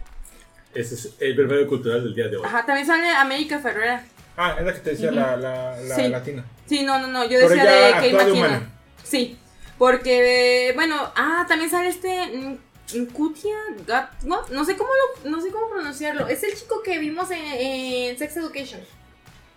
Ese 0.74 0.94
es 0.94 1.14
el 1.20 1.34
primer 1.36 1.66
cultural 1.66 2.02
del 2.04 2.14
día 2.14 2.28
de 2.28 2.36
hoy. 2.36 2.42
Ajá, 2.44 2.64
también 2.66 2.86
sale 2.86 3.08
América 3.10 3.58
Ferrera. 3.60 4.04
Ah, 4.36 4.56
es 4.58 4.64
la 4.66 4.72
que 4.74 4.80
te 4.80 4.90
decía 4.90 5.08
Ujú. 5.08 5.16
la, 5.16 5.36
la, 5.36 5.80
la 5.80 5.94
Sí. 5.96 6.08
latina. 6.08 6.44
Sí, 6.66 6.82
no, 6.82 6.98
no, 6.98 7.06
no, 7.08 7.22
yo 7.24 7.38
Pero 7.38 7.48
decía 7.50 7.62
ella 7.62 7.72
de 7.72 7.92
Kate 7.92 8.06
actúa 8.06 8.18
de 8.18 8.24
McKinnon. 8.24 8.48
humana. 8.50 8.70
Sí, 9.04 9.38
porque, 9.78 10.72
bueno, 10.74 11.12
ah, 11.14 11.44
también 11.46 11.70
sale 11.70 11.88
este 11.88 12.26
mm, 12.36 12.56
Nkutia 13.02 13.54
Gat- 13.86 14.22
no, 14.24 14.40
no 14.50 14.64
sé 14.64 14.76
cómo 14.76 14.90
lo, 15.24 15.30
no 15.30 15.40
sé 15.40 15.50
cómo 15.50 15.68
pronunciarlo. 15.70 16.26
Es 16.28 16.42
el 16.42 16.54
chico 16.54 16.82
que 16.82 16.98
vimos 16.98 17.30
en, 17.30 17.42
en 17.44 18.18
Sex 18.18 18.36
Education. 18.36 18.80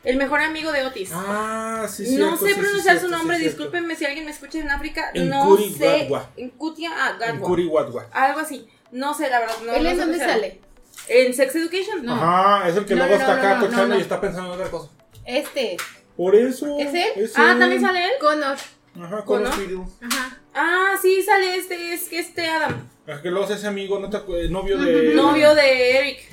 El 0.03 0.15
mejor 0.17 0.39
amigo 0.41 0.71
de 0.71 0.85
Otis. 0.85 1.09
Ah, 1.13 1.85
sí, 1.89 2.03
no 2.17 2.37
cierto, 2.37 2.37
sé 2.37 2.45
sí, 2.47 2.53
sí, 2.53 2.59
pronunciar 2.61 2.97
cierto, 2.97 3.07
su 3.07 3.11
nombre, 3.17 3.37
sí, 3.37 3.43
discúlpenme 3.45 3.95
si 3.95 4.05
alguien 4.05 4.25
me 4.25 4.31
escucha 4.31 4.59
en 4.59 4.69
África. 4.69 5.09
En 5.13 5.29
no 5.29 5.45
Kuri 5.45 5.73
sé. 5.73 5.99
Gatwa. 6.03 6.29
Nkutia 6.37 6.91
ah, 6.93 7.17
En 7.27 7.41
Gatwa. 7.41 8.05
Algo 8.11 8.39
así. 8.39 8.67
No 8.91 9.13
sé, 9.13 9.29
la 9.29 9.39
verdad. 9.39 9.55
No, 9.65 9.73
¿Él 9.73 9.83
no 9.83 9.89
en 9.89 9.95
sé 9.95 10.01
dónde 10.01 10.17
pronunciarlo. 10.17 10.33
sale? 10.47 10.61
En 11.07 11.33
Sex 11.33 11.55
Education. 11.55 12.05
No. 12.05 12.15
Ajá, 12.15 12.67
es 12.69 12.75
el 12.75 12.85
que 12.85 12.95
No, 12.95 13.05
luego 13.05 13.15
no, 13.15 13.21
está 13.21 13.33
no, 13.35 13.39
acá 13.39 13.49
no, 13.55 13.61
no, 13.61 13.65
tochando 13.67 13.87
no. 13.93 13.97
y 13.97 14.01
está 14.01 14.21
pensando 14.21 14.53
en 14.53 14.59
otra 14.59 14.71
cosa. 14.71 14.89
Este. 15.25 15.77
Por 16.15 16.35
eso. 16.35 16.77
¿Es 16.79 16.93
él? 16.93 17.29
Ah, 17.35 17.55
también 17.59 17.81
sale 17.81 18.03
él. 18.05 18.11
Connor. 18.19 18.57
Ajá, 18.99 19.17
con 19.17 19.25
¿Cómo? 19.25 19.39
los 19.41 19.57
videos. 19.59 19.89
Ajá. 20.01 20.37
Ah, 20.55 20.95
sí, 21.01 21.21
sale 21.21 21.55
este, 21.57 21.93
es 21.93 22.05
que 22.09 22.17
este 22.19 22.47
Adam. 22.47 22.89
Es 23.05 23.19
que 23.19 23.29
luego 23.29 23.45
es 23.45 23.51
ese 23.51 23.67
amigo, 23.67 23.99
no 23.99 24.09
te 24.09 24.17
acuerdas, 24.17 24.49
novio 24.49 24.77
de. 24.79 25.13
Novio 25.13 25.53
de 25.55 25.97
Eric. 25.99 26.29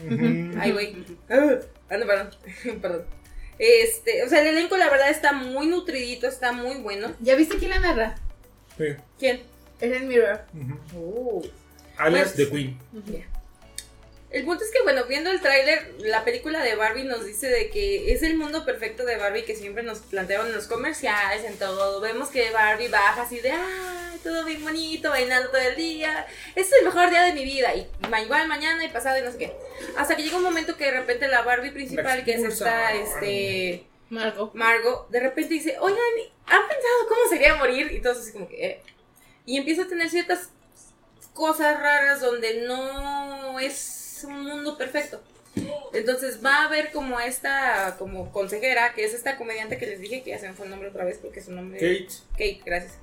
Ay, 0.59 0.73
güey. 0.73 1.04
Ah, 1.28 1.97
no, 1.99 2.06
perdón. 2.06 2.30
perdón. 2.80 3.04
Este, 3.59 4.25
o 4.25 4.28
sea, 4.28 4.40
el 4.40 4.49
elenco 4.49 4.76
la 4.76 4.90
verdad 4.90 5.11
está 5.11 5.33
muy 5.33 5.66
nutridito, 5.68 6.26
está 6.26 6.52
muy 6.52 6.76
bueno. 6.76 7.12
¿Ya 7.21 7.37
viste 7.37 7.59
quién 7.59 7.71
la 7.71 7.78
narra? 7.80 8.14
Sí. 8.78 8.87
¿Quién? 9.18 9.42
Ellen 9.80 10.09
Mirror. 10.09 10.40
Ujú. 10.92 11.42
Alias 11.99 12.33
Pues- 12.35 12.49
The 12.49 12.50
Queen. 12.54 12.78
El 14.35 14.45
punto 14.45 14.64
es 14.64 14.73
que, 14.73 14.83
bueno, 14.83 15.05
viendo 15.05 15.31
el 15.31 15.41
tráiler, 15.41 15.95
la 16.00 16.25
película 16.25 16.61
de 16.61 16.75
Barbie 16.75 17.05
nos 17.05 17.25
dice 17.25 17.47
de 17.47 17.71
que 17.71 18.12
es 18.12 18.25
el 18.25 18.37
mundo 18.37 18.64
perfecto 18.64 19.05
de 19.05 19.17
Barbie 19.17 19.45
que 19.45 19.55
siempre 19.55 19.85
nos 19.85 20.00
plantearon 20.00 20.49
en 20.49 20.57
los 20.57 20.67
comerciales, 20.67 21.45
en 21.45 21.57
todo. 21.57 22.00
Vemos 22.00 22.31
que 22.31 22.50
Barbie 22.50 22.88
baja 22.88 23.23
así 23.23 23.38
de, 23.38 23.53
ay, 23.53 24.19
todo 24.25 24.45
bien 24.45 24.61
bonito, 24.64 25.11
bailando 25.11 25.50
todo 25.50 25.61
el 25.61 25.76
día. 25.76 26.26
Este 26.57 26.62
es 26.62 26.73
el 26.81 26.85
mejor 26.85 27.11
día 27.11 27.23
de 27.23 27.33
mi 27.33 27.45
vida. 27.45 27.76
Y 27.76 27.87
igual 28.25 28.49
mañana 28.49 28.85
y 28.85 28.88
pasado 28.88 29.17
y 29.21 29.23
no 29.23 29.31
sé 29.31 29.38
qué. 29.38 29.53
Hasta 29.97 30.17
que 30.17 30.25
llega 30.25 30.37
un 30.37 30.43
momento 30.43 30.76
que 30.76 30.87
de 30.87 30.99
repente 30.99 31.29
la 31.29 31.43
Barbie 31.43 31.71
principal, 31.71 32.25
que 32.25 32.35
es 32.35 32.43
esta, 32.43 32.93
este... 32.93 33.87
Margot. 34.11 34.53
Margot 34.53 35.09
de 35.11 35.21
repente 35.21 35.55
dice, 35.55 35.76
oigan, 35.79 36.00
¿han 36.47 36.67
pensado 36.67 37.09
cómo 37.09 37.21
sería 37.29 37.55
morir? 37.55 37.93
Y 37.93 38.03
todos 38.03 38.19
así 38.19 38.33
como 38.33 38.49
que, 38.49 38.67
eh. 38.67 38.83
Y 39.47 39.59
empieza 39.59 39.83
a 39.83 39.87
tener 39.87 40.11
ciertas 40.11 40.50
cosas 41.35 41.81
raras 41.81 42.21
donde 42.21 42.62
no 42.67 43.61
es 43.61 44.03
un 44.25 44.43
mundo 44.45 44.76
perfecto. 44.78 45.21
Entonces 45.93 46.45
va 46.45 46.62
a 46.62 46.64
haber 46.66 46.90
como 46.90 47.21
esta, 47.21 47.95
como 47.99 48.33
consejera, 48.33 48.93
que 48.95 49.04
es 49.04 49.14
esta 49.14 49.37
comediante 49.37 49.78
que 49.78 49.87
les 49.87 50.00
dije, 50.00 50.23
que 50.23 50.31
ya 50.31 50.38
se 50.38 50.49
me 50.49 50.54
fue 50.54 50.64
el 50.66 50.71
nombre 50.71 50.88
otra 50.88 51.04
vez 51.04 51.19
porque 51.19 51.40
su 51.40 51.52
nombre 51.52 51.78
Kate. 51.78 52.09
Kate, 52.33 52.61
gracias. 52.64 52.95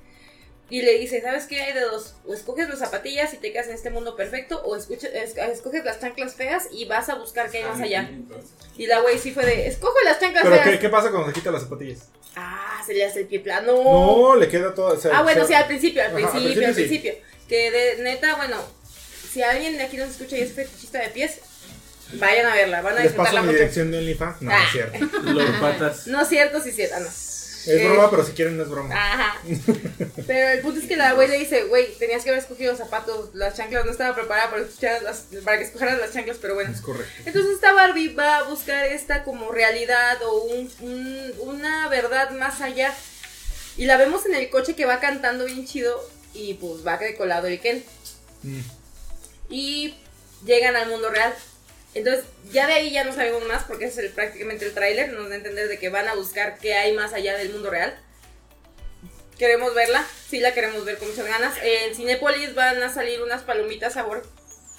Y 0.68 0.82
le 0.82 0.98
dice, 0.98 1.20
¿sabes 1.20 1.46
qué 1.46 1.60
hay 1.62 1.72
de 1.74 1.80
dos? 1.80 2.14
O 2.26 2.32
escoges 2.32 2.68
las 2.68 2.78
zapatillas 2.78 3.32
y 3.34 3.38
te 3.38 3.52
quedas 3.52 3.66
en 3.68 3.74
este 3.74 3.90
mundo 3.90 4.16
perfecto, 4.16 4.62
o 4.64 4.74
escucha- 4.76 5.08
es- 5.08 5.36
escoges 5.36 5.84
las 5.84 6.00
chanclas 6.00 6.34
feas 6.34 6.68
y 6.70 6.84
vas 6.86 7.08
a 7.10 7.14
buscar 7.16 7.50
qué 7.50 7.58
hay 7.58 7.64
más 7.64 7.80
allá. 7.80 8.10
Y 8.76 8.86
la 8.86 9.00
güey 9.00 9.18
sí 9.18 9.32
fue 9.32 9.44
de, 9.44 9.66
escoge 9.66 10.02
las 10.04 10.18
chanclas 10.20 10.42
Pero 10.44 10.56
feas. 10.56 10.68
¿qué, 10.70 10.78
¿qué 10.78 10.88
pasa 10.88 11.10
cuando 11.10 11.28
se 11.28 11.34
quita 11.34 11.50
las 11.50 11.62
zapatillas? 11.62 12.08
Ah, 12.36 12.82
se 12.86 12.94
le 12.94 13.04
hace 13.04 13.20
el 13.20 13.26
pie 13.26 13.40
plano. 13.40 13.72
No, 13.82 14.34
le 14.36 14.48
queda 14.48 14.74
todo. 14.74 14.94
o 14.94 15.00
sea, 15.00 15.18
ah, 15.18 15.22
bueno, 15.22 15.46
sí, 15.46 15.52
al 15.52 15.66
principio, 15.66 16.00
al 16.02 16.08
Ajá, 16.08 16.16
principio, 16.16 16.66
al 16.68 16.74
principio 16.74 17.02
principio. 17.12 17.14
Que 17.48 17.70
de 17.70 18.02
neta, 18.02 18.36
bueno, 18.36 18.56
si 19.32 19.42
alguien 19.42 19.76
de 19.76 19.84
aquí 19.84 19.96
nos 19.96 20.10
escucha 20.10 20.36
y 20.36 20.42
es 20.42 20.52
fetichista 20.52 20.98
de 21.00 21.08
pies, 21.08 21.38
vayan 22.14 22.46
a 22.46 22.54
verla, 22.54 22.82
van 22.82 22.94
a 22.94 22.96
Les 22.96 23.04
disfrutar 23.04 23.24
paso 23.26 23.34
la 23.36 23.40
mi 23.42 23.46
mucho. 23.48 23.58
dirección 23.58 23.90
de 23.90 23.98
OnlyFans. 23.98 24.42
No, 24.42 24.50
Ah. 24.52 24.64
es 24.66 24.72
cierto. 24.72 24.98
Lord 25.24 25.60
Patas. 25.60 26.06
No 26.06 26.22
es 26.22 26.28
cierto, 26.28 26.60
sí 26.60 26.68
es 26.70 26.76
cierto, 26.76 26.94
ah, 26.96 27.00
no. 27.00 27.06
Es 27.08 27.68
Eh, 27.68 27.86
broma, 27.88 28.10
pero 28.10 28.24
si 28.26 28.32
quieren 28.32 28.56
no 28.56 28.64
es 28.64 28.68
broma. 28.68 28.92
Ajá. 28.92 29.36
Pero 30.26 30.48
el 30.48 30.58
punto 30.62 30.80
es 30.80 30.86
que 30.88 30.96
la 30.96 31.12
güey 31.12 31.28
le 31.28 31.38
dice, 31.38 31.62
güey, 31.66 31.94
tenías 31.96 32.24
que 32.24 32.30
haber 32.30 32.42
escogido 32.42 32.74
zapatos, 32.76 33.32
las 33.34 33.56
chanclas 33.56 33.84
no 33.84 33.92
estaba 33.92 34.16
preparada 34.16 34.50
para, 34.50 34.62
escuchar 34.62 35.00
las, 35.04 35.26
para 35.44 35.58
que 35.58 35.64
escogieras 35.66 36.00
las 36.00 36.12
chanclas, 36.12 36.38
pero 36.42 36.54
bueno. 36.54 36.72
Es 36.72 36.80
correcto. 36.80 37.12
Entonces 37.24 37.52
esta 37.52 37.72
Barbie 37.72 38.14
va 38.14 38.38
a 38.38 38.42
buscar 38.48 38.84
esta 38.86 39.22
como 39.22 39.52
realidad 39.52 40.20
o 40.24 40.42
un- 40.42 40.72
un- 40.80 41.32
una 41.38 41.88
verdad 41.88 42.30
más 42.32 42.60
allá. 42.60 42.92
Y 43.76 43.84
la 43.84 43.96
vemos 43.96 44.26
en 44.26 44.34
el 44.34 44.50
coche 44.50 44.74
que 44.74 44.84
va 44.84 44.98
cantando 44.98 45.44
bien 45.44 45.64
chido 45.64 46.04
y 46.34 46.54
pues 46.54 46.84
va 46.84 46.98
de 46.98 47.14
colado 47.14 47.46
el 47.46 47.60
Ken. 47.60 47.84
Mm. 48.42 48.58
Y 49.52 49.94
llegan 50.44 50.74
al 50.76 50.88
mundo 50.88 51.10
real. 51.10 51.32
Entonces 51.94 52.24
ya 52.50 52.66
de 52.66 52.72
ahí 52.72 52.90
ya 52.90 53.04
no 53.04 53.12
sabemos 53.12 53.44
más 53.44 53.64
porque 53.64 53.84
ese 53.84 54.00
es 54.00 54.06
el- 54.08 54.12
prácticamente 54.12 54.64
el 54.64 54.72
tráiler. 54.74 55.12
Nos 55.12 55.28
da 55.28 55.34
a 55.34 55.38
entender 55.38 55.68
de 55.68 55.78
que 55.78 55.88
van 55.90 56.08
a 56.08 56.14
buscar 56.14 56.58
qué 56.58 56.74
hay 56.74 56.92
más 56.94 57.12
allá 57.12 57.36
del 57.36 57.50
mundo 57.52 57.70
real. 57.70 57.94
Queremos 59.38 59.74
verla, 59.74 60.04
sí 60.28 60.40
la 60.40 60.54
queremos 60.54 60.84
ver 60.84 60.98
con 60.98 61.08
muchas 61.08 61.26
ganas. 61.26 61.54
En 61.62 61.94
Cinépolis 61.94 62.54
van 62.54 62.82
a 62.82 62.92
salir 62.92 63.20
unas 63.22 63.42
palomitas 63.42 63.94
sabor 63.94 64.24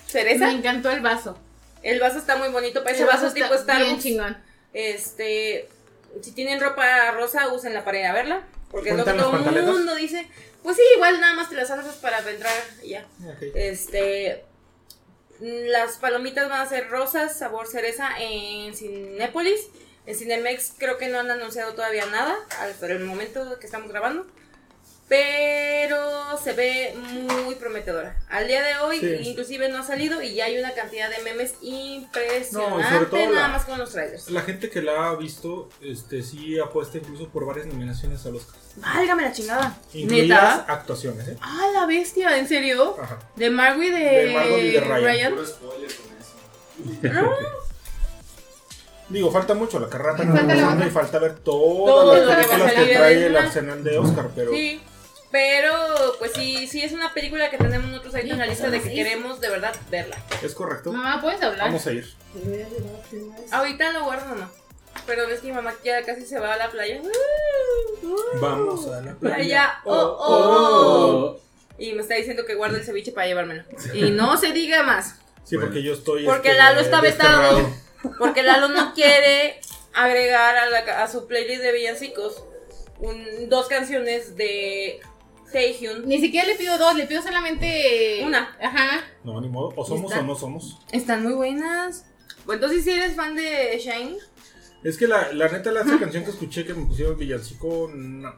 cereza. 0.08 0.48
Me 0.48 0.54
encantó 0.54 0.90
el 0.92 1.02
vaso. 1.02 1.38
El 1.82 2.00
vaso 2.00 2.18
está 2.18 2.38
muy 2.38 2.48
bonito, 2.50 2.84
parece 2.84 3.02
El 3.02 3.08
vaso, 3.08 3.28
está 3.28 3.34
tipo 3.36 3.50
bien 3.50 3.62
Starbucks. 3.64 4.04
chingón. 4.04 4.38
Este, 4.72 5.68
si 6.22 6.32
tienen 6.32 6.62
ropa 6.62 7.12
rosa, 7.12 7.52
úsenla 7.52 7.84
para 7.84 8.00
ir 8.00 8.06
a 8.06 8.14
verla. 8.14 8.48
Porque 8.72 8.90
es 8.92 8.96
lo 8.96 9.04
que 9.04 9.12
¿Cuentan 9.12 9.32
las 9.44 9.54
todo 9.54 9.60
el 9.60 9.66
mundo 9.66 9.96
dice. 9.96 10.28
Pues 10.64 10.78
sí, 10.78 10.84
igual 10.96 11.20
nada 11.20 11.34
más 11.36 11.50
te 11.50 11.56
las 11.56 11.70
haces 11.70 11.94
para 11.96 12.20
entrar 12.28 12.54
y 12.82 12.90
ya. 12.90 13.06
Ok. 13.28 13.44
Este, 13.54 14.46
las 15.44 15.98
palomitas 15.98 16.48
van 16.50 16.62
a 16.62 16.70
ser 16.70 16.90
rosas, 16.90 17.38
sabor 17.38 17.68
cereza 17.68 18.10
en 18.20 18.74
Cinépolis. 18.74 19.60
En 20.06 20.16
Cinemex 20.16 20.74
creo 20.78 20.98
que 20.98 21.08
no 21.10 21.20
han 21.20 21.30
anunciado 21.32 21.74
todavía 21.74 22.06
nada, 22.06 22.36
al- 22.60 22.74
por 22.76 22.92
el 22.92 23.04
momento 23.04 23.60
que 23.60 23.66
estamos 23.66 23.90
grabando. 23.90 24.26
Pero 25.10 26.38
se 26.42 26.54
ve 26.54 26.96
muy 26.96 27.56
prometedora. 27.56 28.18
Al 28.30 28.48
día 28.48 28.64
de 28.64 28.78
hoy, 28.78 29.00
Sí. 29.00 29.30
inclusive 29.30 29.68
no 29.70 29.80
ha 29.80 29.84
salido 29.84 30.22
y 30.22 30.34
ya 30.34 30.46
hay 30.46 30.58
una 30.58 30.74
cantidad 30.74 31.10
de 31.10 31.22
memes 31.24 31.56
impresionante, 31.62 32.54
No, 32.76 32.80
y 32.80 32.84
sobre 32.84 33.06
todo 33.08 33.20
nada 33.34 33.48
la- 33.48 33.54
más 33.54 33.66
con 33.66 33.78
los 33.78 33.92
trailers. 33.92 34.30
La 34.30 34.42
gente 34.42 34.70
que 34.70 34.82
la 34.82 35.10
ha 35.10 35.16
visto, 35.16 35.70
este, 35.82 36.24
sí 36.24 36.58
apuesta 36.58 36.98
incluso 36.98 37.28
por 37.30 37.46
varias 37.46 37.66
nominaciones 37.68 38.26
a 38.26 38.30
los 38.30 38.46
Válgame 38.78 39.22
la 39.24 39.32
chingada. 39.32 39.78
Incluidas 39.94 40.58
¿Neta? 40.60 40.74
actuaciones, 40.74 41.28
¿eh? 41.28 41.38
Ah, 41.42 41.68
la 41.74 41.86
bestia, 41.86 42.38
¿en 42.38 42.48
serio? 42.48 42.96
Ajá. 43.02 43.20
De 43.36 43.50
Margot 43.50 43.84
y 43.84 43.90
de, 43.92 44.00
De 44.00 44.34
Margot 44.34 44.60
y 44.60 44.72
de 44.72 44.80
Ryan. 44.82 45.34
Puro 45.34 45.46
spoiler 45.46 45.92
con 45.96 47.12
eso. 47.12 47.22
No, 47.22 47.32
Digo, 49.10 49.32
falta 49.32 49.54
mucho, 49.54 49.80
la 49.80 49.90
carrera 49.90 50.12
está 50.14 50.24
Falta 50.26 50.56
la 50.56 50.86
y 50.88 50.90
falta 50.90 51.20
ver 51.20 51.36
Todo 51.40 51.86
todas 51.86 52.20
lo 52.22 52.26
las 52.26 52.38
que 52.38 52.44
películas 52.46 52.74
que 52.74 52.96
trae 52.96 53.16
de 53.16 53.26
el 53.28 53.32
una. 53.34 53.42
arsenal 53.42 53.84
de 53.84 53.98
Oscar, 54.00 54.30
pero 54.34 54.52
Sí, 54.52 54.82
pero 55.30 55.72
pues 56.18 56.32
sí, 56.34 56.68
sí 56.68 56.82
es 56.82 56.94
una 56.94 57.14
película 57.14 57.50
que 57.52 57.58
tenemos 57.58 57.90
nosotros 57.92 58.16
ahí 58.16 58.32
en 58.32 58.40
la 58.40 58.48
lista 58.48 58.70
de 58.72 58.82
que 58.82 58.92
queremos 58.94 59.40
de 59.40 59.50
verdad 59.50 59.76
verla. 59.92 60.18
es 60.42 60.56
correcto. 60.56 60.92
Mamá, 60.92 61.22
¿puedes 61.22 61.44
hablar? 61.44 61.68
Vamos 61.68 61.86
a 61.86 61.92
ir. 61.92 62.12
Ahorita 63.52 63.92
lo 63.92 64.06
guardo, 64.06 64.34
no. 64.36 64.50
Pero 65.06 65.28
ves 65.28 65.42
que 65.42 65.48
mi 65.48 65.54
mamá 65.54 65.74
ya 65.84 66.02
casi 66.04 66.26
se 66.26 66.40
va 66.40 66.54
a 66.54 66.58
la 66.58 66.70
playa. 66.72 67.02
Vamos 68.40 68.88
a 68.88 69.02
la 69.02 69.14
playa. 69.16 69.36
Playa, 69.36 69.74
oh, 69.86 70.18
oh, 70.20 71.36
Oh. 71.38 71.40
Y 71.78 71.94
me 71.94 72.02
está 72.02 72.16
diciendo 72.16 72.46
que 72.46 72.56
guarde 72.56 72.78
el 72.80 72.86
ceviche 72.86 73.12
para 73.12 73.28
llevármelo. 73.28 73.64
Y 73.94 74.12
no 74.12 74.38
se 74.38 74.52
diga 74.54 74.84
más. 74.84 75.16
Sí, 75.44 75.58
porque 75.58 75.82
yo 75.84 75.94
estoy. 75.94 76.24
Porque 76.26 76.50
este, 76.50 76.60
Lalo 76.60 76.80
está 76.80 77.02
vetado. 77.02 77.70
Porque 78.20 78.44
Lalo 78.44 78.70
no 78.70 78.94
quiere 78.94 79.60
agregar 79.94 80.56
a, 80.56 80.70
la- 80.70 81.04
a 81.04 81.08
su 81.08 81.28
playlist 81.28 81.62
de 81.62 81.72
villancicos 81.72 82.44
un- 83.00 83.50
dos 83.50 83.68
canciones 83.68 84.36
de 84.38 85.00
Taehyun. 85.52 86.08
Ni 86.08 86.20
siquiera 86.22 86.48
le 86.48 86.56
pido 86.56 86.78
dos, 86.78 86.96
le 86.96 87.06
pido 87.08 87.22
solamente 87.22 88.22
Una. 88.24 88.56
Ajá. 88.62 89.02
No, 89.24 89.42
ni 89.42 89.50
modo. 89.50 89.74
O 89.76 89.86
somos 89.86 90.12
Está. 90.12 90.24
o 90.24 90.28
no 90.28 90.36
somos. 90.36 90.78
Están 90.92 91.24
muy 91.24 91.34
buenas. 91.34 92.06
Bueno, 92.46 92.62
entonces 92.62 92.84
si 92.84 92.92
eres 92.92 93.16
fan 93.16 93.36
de 93.36 93.80
Shine, 93.80 94.18
Es 94.84 94.98
que 94.98 95.08
la, 95.08 95.32
la 95.32 95.48
neta, 95.48 95.72
la 95.72 95.82
esa 95.82 96.00
canción 96.00 96.24
que 96.24 96.32
escuché 96.32 96.66
que 96.66 96.74
me 96.74 96.86
pusieron 96.86 97.18
villancico, 97.18 97.90
no. 97.94 98.34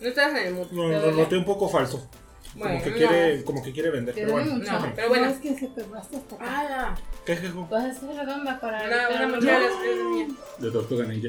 no 0.00 0.08
estás 0.08 0.30
en 0.32 0.36
el 0.48 0.54
mood. 0.54 0.70
No, 0.70 0.88
lo 0.88 1.12
noté 1.12 1.36
un 1.36 1.44
poco 1.44 1.68
falso. 1.68 2.08
Bueno, 2.54 2.74
como, 2.74 2.84
que 2.84 2.90
no. 2.90 2.96
quiere, 2.96 3.44
como 3.44 3.62
que 3.62 3.72
quiere 3.72 3.90
vender. 3.90 4.14
Te 4.14 4.20
Pero 4.20 4.32
bueno. 4.32 4.58
No, 4.58 4.92
pero 4.94 5.08
bueno. 5.08 5.24
No, 5.26 5.30
es 5.32 5.38
que 5.38 5.58
se 5.58 5.68
pegaste 5.68 6.16
hasta 6.16 6.34
acá. 6.34 6.44
Ah, 6.46 6.94
¿Qué 7.24 7.36
jejo? 7.36 7.66
Vas 7.70 7.84
a 7.84 7.90
hacer 7.90 8.08
redonda 8.10 8.60
para. 8.60 8.84
una, 8.84 9.08
para- 9.08 9.26
una 9.26 9.28
mochila 9.28 9.58
de 9.58 9.96
de 9.96 10.04
niña. 10.04 10.36
Tortuga 10.72 11.04
Ninja. 11.06 11.28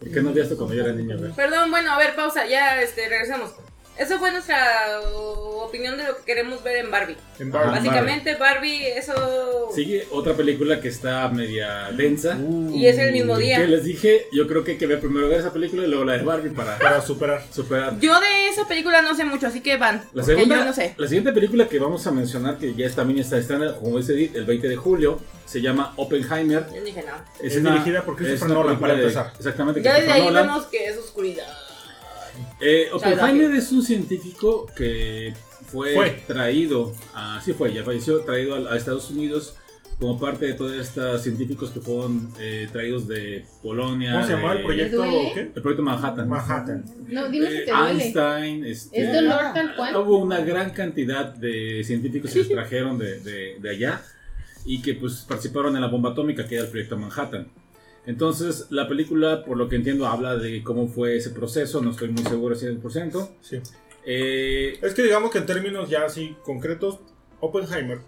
¿Por 0.00 0.10
qué 0.10 0.20
no 0.20 0.32
vi 0.32 0.40
esto 0.40 0.56
cuando 0.56 0.74
yo 0.74 0.84
era 0.84 0.92
güey? 0.92 1.32
Perdón, 1.32 1.70
bueno, 1.70 1.92
a 1.92 1.98
ver, 1.98 2.16
pausa, 2.16 2.46
ya 2.46 2.82
este, 2.82 3.08
regresamos. 3.08 3.54
Eso 3.96 4.18
fue 4.18 4.32
nuestra 4.32 4.56
uh, 5.14 5.58
opinión 5.62 5.96
de 5.96 6.02
lo 6.04 6.16
que 6.16 6.24
queremos 6.24 6.62
ver 6.64 6.76
en 6.78 6.90
Barbie. 6.90 7.16
En. 7.38 7.52
Barbie. 7.52 7.70
Básicamente, 7.70 8.34
Barbie, 8.34 8.86
eso. 8.88 9.68
Sigue 9.74 10.06
otra 10.10 10.34
película 10.34 10.80
que 10.80 10.88
está 10.88 11.28
media 11.28 11.90
densa. 11.92 12.36
Uh, 12.40 12.74
Y 12.74 12.86
es 12.88 12.98
el 12.98 13.12
mismo 13.12 13.38
día. 13.38 13.58
Que 13.58 13.68
les 13.68 13.84
dije, 13.84 14.26
yo 14.32 14.48
creo 14.48 14.64
que 14.64 14.72
hay 14.72 14.78
que 14.78 14.86
ver 14.88 14.98
primero 15.00 15.28
ver 15.28 15.38
esa 15.40 15.52
película 15.52 15.84
y 15.84 15.88
luego 15.88 16.04
la 16.04 16.14
de 16.14 16.24
Barbie 16.24 16.50
para 16.50 16.76
Para 16.78 17.00
superar. 17.02 17.42
superar. 17.52 17.98
Yo 18.00 18.18
de 18.20 18.48
esa 18.48 18.66
película 18.66 19.00
no 19.02 19.14
sé 19.14 19.24
mucho, 19.24 19.46
así 19.46 19.60
que 19.60 19.76
van. 19.76 20.02
La 20.12 20.24
segunda, 20.24 20.56
yo 20.58 20.64
no 20.64 20.72
sé. 20.72 20.94
la 20.96 21.06
siguiente 21.06 21.32
película 21.32 21.68
que 21.68 21.78
vamos 21.78 22.04
a 22.06 22.10
mencionar, 22.10 22.58
que 22.58 22.74
ya 22.74 22.90
también 22.90 23.20
está 23.20 23.38
estrenada, 23.38 23.76
como 23.78 23.98
dice 23.98 24.14
Edith, 24.14 24.34
el 24.34 24.44
20 24.44 24.68
de 24.68 24.76
julio, 24.76 25.20
se 25.46 25.60
llama 25.60 25.92
Oppenheimer. 25.96 26.66
Yo 26.74 26.82
dije 26.82 27.02
nada. 27.04 27.24
Es 27.40 27.62
dirigida 27.62 28.02
por 28.02 28.14
es 28.14 28.18
Christopher 28.18 28.46
una 28.46 28.54
Nolan, 28.54 28.66
película 28.78 28.88
para 28.88 28.94
de- 28.94 29.02
empezar. 29.02 29.32
Exactamente. 29.38 29.82
Ya 29.82 29.94
desde 29.94 30.12
ahí 30.12 30.24
Nolan. 30.24 30.46
vemos 30.48 30.66
que 30.66 30.84
es 30.86 30.96
oscuridad. 30.98 31.46
Eh, 32.64 32.88
Oppenheimer 32.92 33.50
es 33.54 33.70
un 33.72 33.82
científico 33.82 34.66
que 34.76 35.34
fue, 35.66 35.94
Fue. 35.94 36.10
traído, 36.26 36.92
a, 37.14 37.40
sí 37.44 37.52
fue, 37.52 37.72
ya 37.74 37.84
falleció, 37.84 38.20
traído 38.20 38.54
a, 38.54 38.72
a 38.72 38.76
Estados 38.76 39.10
Unidos 39.10 39.56
como 39.98 40.18
parte 40.18 40.46
de 40.46 40.54
todos 40.54 40.72
estos 40.72 41.22
científicos 41.22 41.70
que 41.70 41.80
fueron 41.80 42.28
eh, 42.40 42.68
traídos 42.72 43.06
de 43.06 43.44
Polonia. 43.62 44.12
¿Cómo 44.12 44.26
se 44.26 44.32
llama 44.32 44.52
de- 44.54 44.58
el 44.60 44.64
proyecto? 44.64 45.04
El 45.04 45.62
proyecto 45.62 45.82
Manhattan. 45.82 46.28
Manhattan. 46.28 46.84
No, 47.08 47.28
dime 47.28 47.50
si 47.50 47.64
te 47.64 47.70
duele. 47.70 47.90
Einstein, 48.02 48.64
este, 48.64 49.00
¿Es 49.02 49.12
dolor 49.12 49.40
tal 49.54 49.76
cual? 49.76 49.96
Hubo 49.96 50.18
una 50.18 50.40
gran 50.40 50.70
cantidad 50.70 51.26
de 51.34 51.82
científicos 51.84 52.32
que 52.32 52.44
se 52.44 52.50
trajeron 52.54 52.98
de, 52.98 53.20
de- 53.20 53.56
de 53.60 53.70
allá 53.70 54.02
y 54.66 54.80
que 54.82 54.94
pues 54.94 55.24
participaron 55.28 55.74
en 55.76 55.82
la 55.82 55.88
bomba 55.88 56.10
atómica 56.10 56.46
que 56.46 56.54
era 56.56 56.64
el 56.64 56.70
proyecto 56.70 56.96
Manhattan. 56.96 57.46
Entonces, 58.06 58.66
la 58.70 58.86
película, 58.88 59.44
por 59.44 59.56
lo 59.56 59.68
que 59.68 59.76
entiendo, 59.76 60.06
habla 60.06 60.36
de 60.36 60.62
cómo 60.62 60.88
fue 60.88 61.16
ese 61.16 61.30
proceso, 61.30 61.80
no 61.80 61.90
estoy 61.90 62.08
muy 62.10 62.22
seguro 62.24 62.54
100%. 62.54 63.30
Sí. 63.40 63.60
Eh, 64.04 64.78
Es 64.82 64.92
que 64.94 65.02
digamos 65.02 65.30
que 65.30 65.38
en 65.38 65.46
términos 65.46 65.88
ya 65.88 66.04
así 66.04 66.36
concretos, 66.44 66.98
Oppenheimer 67.40 68.00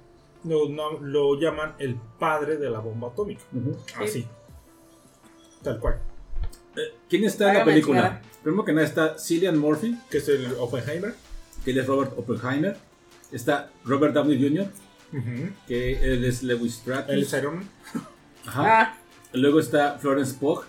lo, 0.45 0.69
no- 0.69 1.01
lo 1.01 1.41
llaman 1.41 1.75
el 1.79 1.97
padre 2.19 2.57
de 2.59 2.69
la 2.71 2.79
bomba 2.81 3.09
atómica. 3.09 3.41
Así. 3.99 4.27
Tal 5.63 5.81
cual. 5.81 5.99
Eh, 6.77 6.95
¿Quién 7.09 7.25
está 7.25 7.49
en 7.53 7.59
la 7.59 7.65
película? 7.65 8.23
Primero 8.43 8.65
que 8.65 8.73
nada 8.73 8.87
está 8.87 9.19
Cillian 9.19 9.59
Murphy, 9.59 9.99
Que 10.11 10.19
es 10.19 10.29
el 10.29 10.53
Oppenheimer. 10.59 11.15
que 11.65 11.71
él 11.73 11.79
es 11.79 11.87
Robert 11.87 12.13
Oppenheimer. 12.17 12.77
Está 13.33 13.71
Robert 13.85 14.15
Downey 14.15 14.41
Jr., 14.41 14.67
que 15.67 16.13
él 16.13 16.25
es 16.25 16.43
Lewis 16.43 16.75
Stratton. 16.75 17.15
Él 17.15 17.23
es 17.23 17.33
Iron 17.33 17.57
Man. 17.57 17.69
Ajá. 18.47 18.81
Ah, 18.83 18.99
Luego 19.33 19.61
está 19.61 19.99
Florence 19.99 20.35
Pugh. 20.39 20.65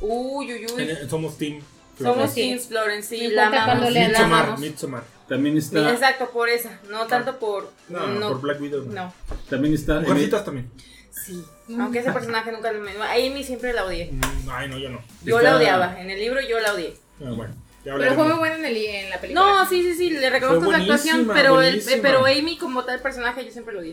uy, 0.00 0.52
uy, 0.52 0.66
uy. 0.74 0.82
En- 0.82 1.08
Somos 1.10 1.38
Team. 1.38 1.60
Somos 2.00 2.30
Sí. 2.32 2.40
Teams 2.40 2.66
Florence, 2.66 3.08
sí, 3.16 3.22
Me 3.28 3.34
la 3.34 3.42
encanta 3.46 3.62
amamos. 3.64 3.80
cuando 3.80 3.90
le 3.90 4.00
la 4.00 4.08
Midsommar. 4.08 4.42
amamos. 4.44 4.60
Midsommar. 4.60 5.04
También 5.28 5.56
está, 5.56 5.90
Exacto, 5.92 6.30
por 6.30 6.48
esa, 6.48 6.80
no 6.90 7.06
tanto 7.06 7.38
por... 7.38 7.70
No, 7.88 8.06
No, 8.08 8.28
por 8.28 8.40
Black 8.40 8.60
Widow. 8.60 8.84
no. 8.86 8.92
no. 9.04 9.12
también 9.48 9.72
está 9.74 10.00
Mujercitas 10.00 10.44
también. 10.44 10.70
Sí, 11.10 11.42
aunque 11.78 12.00
ese 12.00 12.10
personaje 12.12 12.50
nunca 12.52 12.72
me... 12.72 12.90
A 13.02 13.12
Amy 13.12 13.44
siempre 13.44 13.72
la 13.72 13.84
odié. 13.84 14.10
Mm, 14.12 14.50
Ay, 14.50 14.68
no, 14.68 14.78
yo 14.78 14.88
no. 14.90 15.00
Yo 15.24 15.38
Está- 15.38 15.50
la 15.52 15.56
odiaba, 15.58 16.00
en 16.00 16.10
el 16.10 16.18
libro 16.18 16.40
yo 16.40 16.58
la 16.60 16.74
odié. 16.74 16.94
Ah, 17.24 17.30
bueno. 17.30 17.54
Ya 17.84 17.94
Pero 17.94 17.96
fue 17.96 18.06
hablaremos. 18.06 18.26
muy 18.28 18.38
buena 18.38 18.56
en, 18.56 18.64
el, 18.64 18.76
en 18.76 19.10
la 19.10 19.20
película. 19.20 19.46
No, 19.46 19.68
sí, 19.68 19.82
sí, 19.82 19.94
sí, 19.94 20.10
le 20.10 20.30
reconozco 20.30 20.64
Fue 20.64 20.74
su 20.74 20.80
actuación, 20.80 21.26
buenísima, 21.26 21.34
pero, 21.34 21.60
el, 21.62 21.66
buenísima. 21.76 22.02
pero 22.02 22.26
Amy 22.26 22.56
como 22.58 22.84
tal 22.84 23.00
personaje 23.00 23.44
yo 23.44 23.50
siempre 23.52 23.74
lo 23.74 23.80
di. 23.82 23.92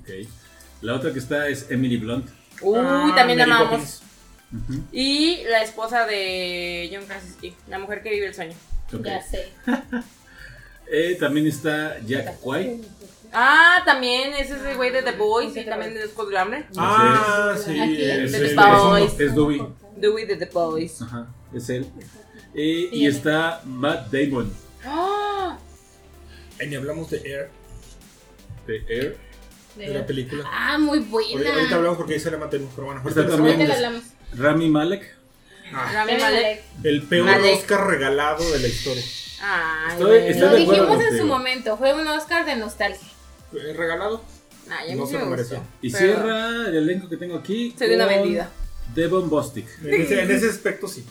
Ok. 0.00 0.28
La 0.82 0.94
otra 0.94 1.12
que 1.12 1.18
está 1.18 1.48
es 1.48 1.70
Emily 1.70 1.96
Blunt. 1.98 2.28
Uy, 2.62 2.78
Ah, 2.80 3.12
también 3.16 3.38
Mary 3.40 3.50
amamos. 3.50 4.02
Y 4.92 5.42
la 5.44 5.62
esposa 5.62 6.06
de 6.06 6.90
John 6.92 7.06
Krasinski, 7.06 7.54
la 7.68 7.78
mujer 7.78 8.02
que 8.02 8.10
vive 8.10 8.26
el 8.26 8.34
sueño. 8.34 8.54
Ya 9.02 9.22
sé. 9.22 9.52
Eh, 10.86 11.16
también 11.18 11.46
está 11.46 11.98
Jack 12.06 12.36
White. 12.42 12.82
Ah, 13.32 13.80
también 13.86 14.34
ese 14.34 14.54
es 14.54 14.62
el 14.62 14.76
güey 14.76 14.90
de 14.92 15.02
The 15.02 15.12
Boys 15.12 15.56
y 15.56 15.64
también 15.64 15.94
de 15.94 16.02
Juegos 16.08 16.28
del 16.28 16.36
Hambre. 16.36 16.66
Ah, 16.76 17.54
sí. 17.56 17.80
Es- 17.80 18.32
De 18.32 18.44
es- 18.44 18.54
The 18.54 18.54
Boys. 18.54 19.12
Es 19.18 19.34
Dewey. 19.34 19.62
Dewey 19.96 20.26
de 20.26 20.36
The 20.36 20.44
Boys. 20.52 21.00
Ajá, 21.00 21.26
es 21.54 21.70
él. 21.70 21.86
Eh, 22.54 22.90
y 22.92 23.04
Y- 23.04 23.06
está 23.06 23.62
Matt 23.64 24.12
Damon 24.12 24.52
¡Ah! 24.84 25.56
Ni 26.64 26.74
hablamos 26.76 27.10
de 27.10 27.16
Air, 27.24 27.50
de 28.66 28.84
Air. 28.88 29.16
De 29.76 29.88
la 29.94 30.06
película. 30.06 30.44
Ah, 30.52 30.78
muy 30.78 31.00
buena. 31.00 31.50
ahorita 31.50 31.74
hablamos 31.76 31.96
porque 31.98 32.14
ahí 32.14 32.20
se 32.20 32.30
le 32.30 32.36
mantenemos, 32.36 32.72
pero 32.74 32.86
bueno. 32.86 33.00
Ahorita 33.02 33.26
también- 33.26 33.56
Ahorita 33.56 33.58
les- 33.58 33.68
la 33.68 33.74
hablamos. 33.88 34.04
Rami 34.36 34.68
Malek. 34.70 35.14
Ah, 35.72 35.90
Rami 35.92 36.12
Malek. 36.20 36.62
el 36.84 37.02
peor 37.02 37.26
Malek. 37.26 37.56
Oscar 37.60 37.86
regalado 37.86 38.50
de 38.52 38.58
la 38.60 38.68
historia. 38.68 39.02
Ay, 39.42 39.92
Estoy- 39.92 40.16
estoy 40.18 40.40
Lo 40.40 40.54
dijimos 40.56 40.78
en 40.78 40.86
contigo. 40.86 41.16
su 41.18 41.26
momento, 41.26 41.76
fue 41.76 41.92
un 41.94 42.06
Oscar 42.06 42.46
de 42.46 42.56
nostalgia. 42.56 43.08
¿Eh, 43.52 43.72
¿Regalado? 43.76 44.24
Ay, 44.70 44.92
a 44.92 44.94
mí 44.94 45.00
No 45.00 45.06
se 45.06 45.18
me 45.18 45.24
merecía. 45.26 45.62
Y 45.82 45.90
Pero- 45.90 46.04
cierra 46.14 46.68
el 46.68 46.76
elenco 46.76 47.08
que 47.08 47.16
tengo 47.16 47.36
aquí. 47.36 47.74
Soy 47.78 47.94
una 47.94 48.06
vendida. 48.06 48.50
Devon 48.94 49.28
Bostick. 49.28 49.66
En 49.82 50.00
ese, 50.02 50.22
en 50.22 50.30
ese 50.30 50.48
aspecto 50.48 50.88
sí. 50.88 51.04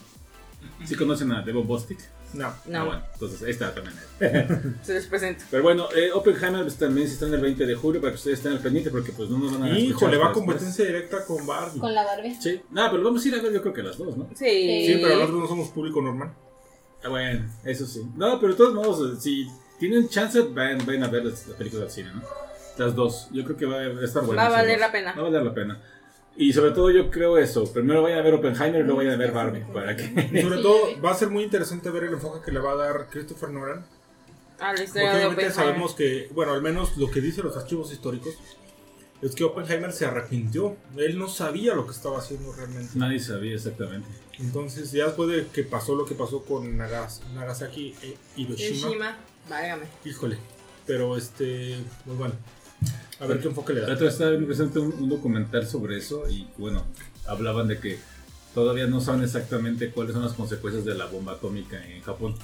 ¿Sí 0.85 0.95
conocen 0.95 1.31
a 1.31 1.41
Devon 1.41 1.67
Bostick? 1.67 1.99
No. 2.33 2.53
No, 2.65 2.79
Ah, 2.79 2.83
bueno, 2.85 3.03
entonces 3.13 3.43
ahí 3.43 3.51
está 3.51 3.73
también 3.73 3.95
él. 4.19 4.75
se 4.83 4.93
les 4.93 5.05
presento. 5.07 5.45
Pero 5.51 5.63
bueno, 5.63 5.87
eh, 5.95 6.11
Oppenheimer 6.11 6.63
pues, 6.63 6.77
también 6.77 7.07
se 7.07 7.13
está 7.13 7.27
en 7.27 7.35
el 7.35 7.41
20 7.41 7.65
de 7.65 7.75
julio 7.75 8.01
para 8.01 8.11
que 8.11 8.17
ustedes 8.17 8.39
estén 8.39 8.53
al 8.53 8.59
pendiente 8.59 8.89
porque 8.89 9.11
pues 9.11 9.29
no 9.29 9.37
nos 9.37 9.53
van 9.53 9.63
a 9.63 9.67
escuchar 9.77 9.89
Híjole, 9.89 10.17
va 10.17 10.29
a 10.29 10.33
competencia 10.33 10.85
directa 10.85 11.25
con 11.25 11.45
Barbie. 11.45 11.79
Con 11.79 11.93
la 11.93 12.03
Barbie. 12.03 12.35
Sí, 12.41 12.61
no, 12.71 12.89
pero 12.91 13.03
vamos 13.03 13.23
a 13.23 13.27
ir 13.27 13.35
a 13.35 13.41
ver 13.41 13.53
yo 13.53 13.61
creo 13.61 13.73
que 13.73 13.83
las 13.83 13.97
dos, 13.97 14.17
¿no? 14.17 14.27
Sí. 14.35 14.85
Sí, 14.87 14.99
pero 15.01 15.15
nosotros 15.15 15.39
no 15.41 15.47
somos 15.47 15.69
público 15.69 16.01
normal. 16.01 16.33
Ah, 17.03 17.09
bueno, 17.09 17.45
eso 17.65 17.85
sí. 17.85 18.01
No, 18.15 18.39
pero 18.39 18.53
de 18.53 18.57
todos 18.57 18.73
modos, 18.73 19.21
si 19.21 19.47
tienen 19.79 20.07
chance, 20.09 20.41
vayan, 20.41 20.85
vayan 20.85 21.03
a 21.03 21.07
ver 21.09 21.25
las, 21.25 21.47
las 21.47 21.57
películas 21.57 21.93
del 21.93 22.05
cine, 22.05 22.15
¿no? 22.15 22.23
Las 22.77 22.95
dos. 22.95 23.27
Yo 23.31 23.43
creo 23.43 23.57
que 23.57 23.65
va 23.65 23.77
a 23.77 24.03
estar 24.03 24.23
bueno. 24.23 24.41
Va 24.41 24.47
a 24.47 24.51
valer 24.51 24.79
la 24.79 24.91
pena. 24.91 25.13
Va 25.13 25.19
a 25.19 25.23
valer 25.23 25.43
la 25.43 25.53
pena. 25.53 25.81
Y 26.35 26.51
sobre 26.53 26.71
todo 26.71 26.89
yo 26.89 27.11
creo 27.11 27.37
eso. 27.37 27.71
Primero 27.71 28.01
vayan 28.01 28.19
a 28.19 28.21
ver 28.23 28.33
Oppenheimer 28.33 28.81
y 28.81 28.83
luego 28.83 28.97
vayan 28.97 29.13
a 29.13 29.17
ver 29.17 29.31
Barbie. 29.31 29.63
Para 29.71 29.95
que... 29.95 30.03
Y 30.33 30.41
sobre 30.41 30.61
todo, 30.61 31.01
va 31.01 31.11
a 31.11 31.15
ser 31.15 31.29
muy 31.29 31.43
interesante 31.43 31.89
ver 31.91 32.05
el 32.05 32.13
enfoque 32.13 32.43
que 32.43 32.51
le 32.51 32.59
va 32.59 32.71
a 32.71 32.75
dar 32.75 33.07
Christopher 33.09 33.49
Nolan. 33.49 33.85
La 34.59 34.67
Porque 34.69 34.83
historia 34.83 35.09
obviamente 35.09 35.27
Oppenheimer. 35.27 35.53
sabemos 35.53 35.93
que, 35.93 36.29
bueno, 36.33 36.53
al 36.53 36.61
menos 36.61 36.97
lo 36.97 37.11
que 37.11 37.21
dicen 37.21 37.43
los 37.43 37.55
archivos 37.57 37.91
históricos, 37.91 38.33
es 39.21 39.35
que 39.35 39.43
Oppenheimer 39.43 39.91
se 39.93 40.05
arrepintió. 40.05 40.75
Él 40.97 41.17
no 41.19 41.27
sabía 41.29 41.75
lo 41.75 41.85
que 41.85 41.91
estaba 41.91 42.17
haciendo 42.19 42.51
realmente. 42.53 42.97
Nadie 42.97 43.19
sabía 43.19 43.53
exactamente. 43.55 44.07
Entonces, 44.39 44.91
ya 44.91 45.05
después 45.05 45.29
de 45.29 45.47
que 45.47 45.63
pasó 45.63 45.95
lo 45.95 46.05
que 46.05 46.15
pasó 46.15 46.43
con 46.43 46.77
Nagas- 46.77 47.21
Nagasaki 47.35 47.93
e 48.01 48.17
Hiroshima, 48.37 48.77
Hiroshima. 48.79 49.17
Válgame. 49.49 49.85
híjole. 50.03 50.37
Pero 50.87 51.15
este, 51.15 51.77
muy 52.05 52.15
bueno. 52.15 52.33
A 53.19 53.25
ver 53.27 53.39
qué 53.39 53.47
enfoque 53.47 53.73
le 53.73 53.81
La 53.81 53.87
da. 53.89 53.93
otra 53.95 54.09
estaba 54.09 54.29
viendo 54.31 54.47
presente 54.47 54.79
un, 54.79 54.93
un 54.93 55.09
documental 55.09 55.67
sobre 55.67 55.97
eso 55.97 56.27
y 56.29 56.47
bueno, 56.57 56.83
hablaban 57.27 57.67
de 57.67 57.79
que 57.79 57.99
todavía 58.53 58.85
no 58.85 59.01
saben 59.01 59.23
exactamente 59.23 59.89
cuáles 59.91 60.13
son 60.13 60.23
las 60.23 60.33
consecuencias 60.33 60.85
de 60.85 60.93
la 60.95 61.05
bomba 61.07 61.33
atómica 61.33 61.83
en 61.87 62.01
Japón. 62.03 62.35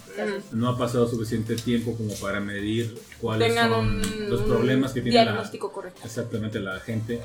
No 0.51 0.69
ha 0.69 0.77
pasado 0.77 1.07
suficiente 1.07 1.55
tiempo 1.55 1.95
como 1.95 2.13
para 2.15 2.39
medir 2.39 2.97
cuáles 3.21 3.49
Tengan 3.49 3.69
son 3.69 3.85
un 3.87 4.29
los 4.29 4.41
problemas 4.41 4.91
que 4.93 5.01
tiene 5.01 5.23
la, 5.23 5.51
correcto. 5.71 6.01
exactamente 6.03 6.59
la 6.59 6.79
gente 6.79 7.21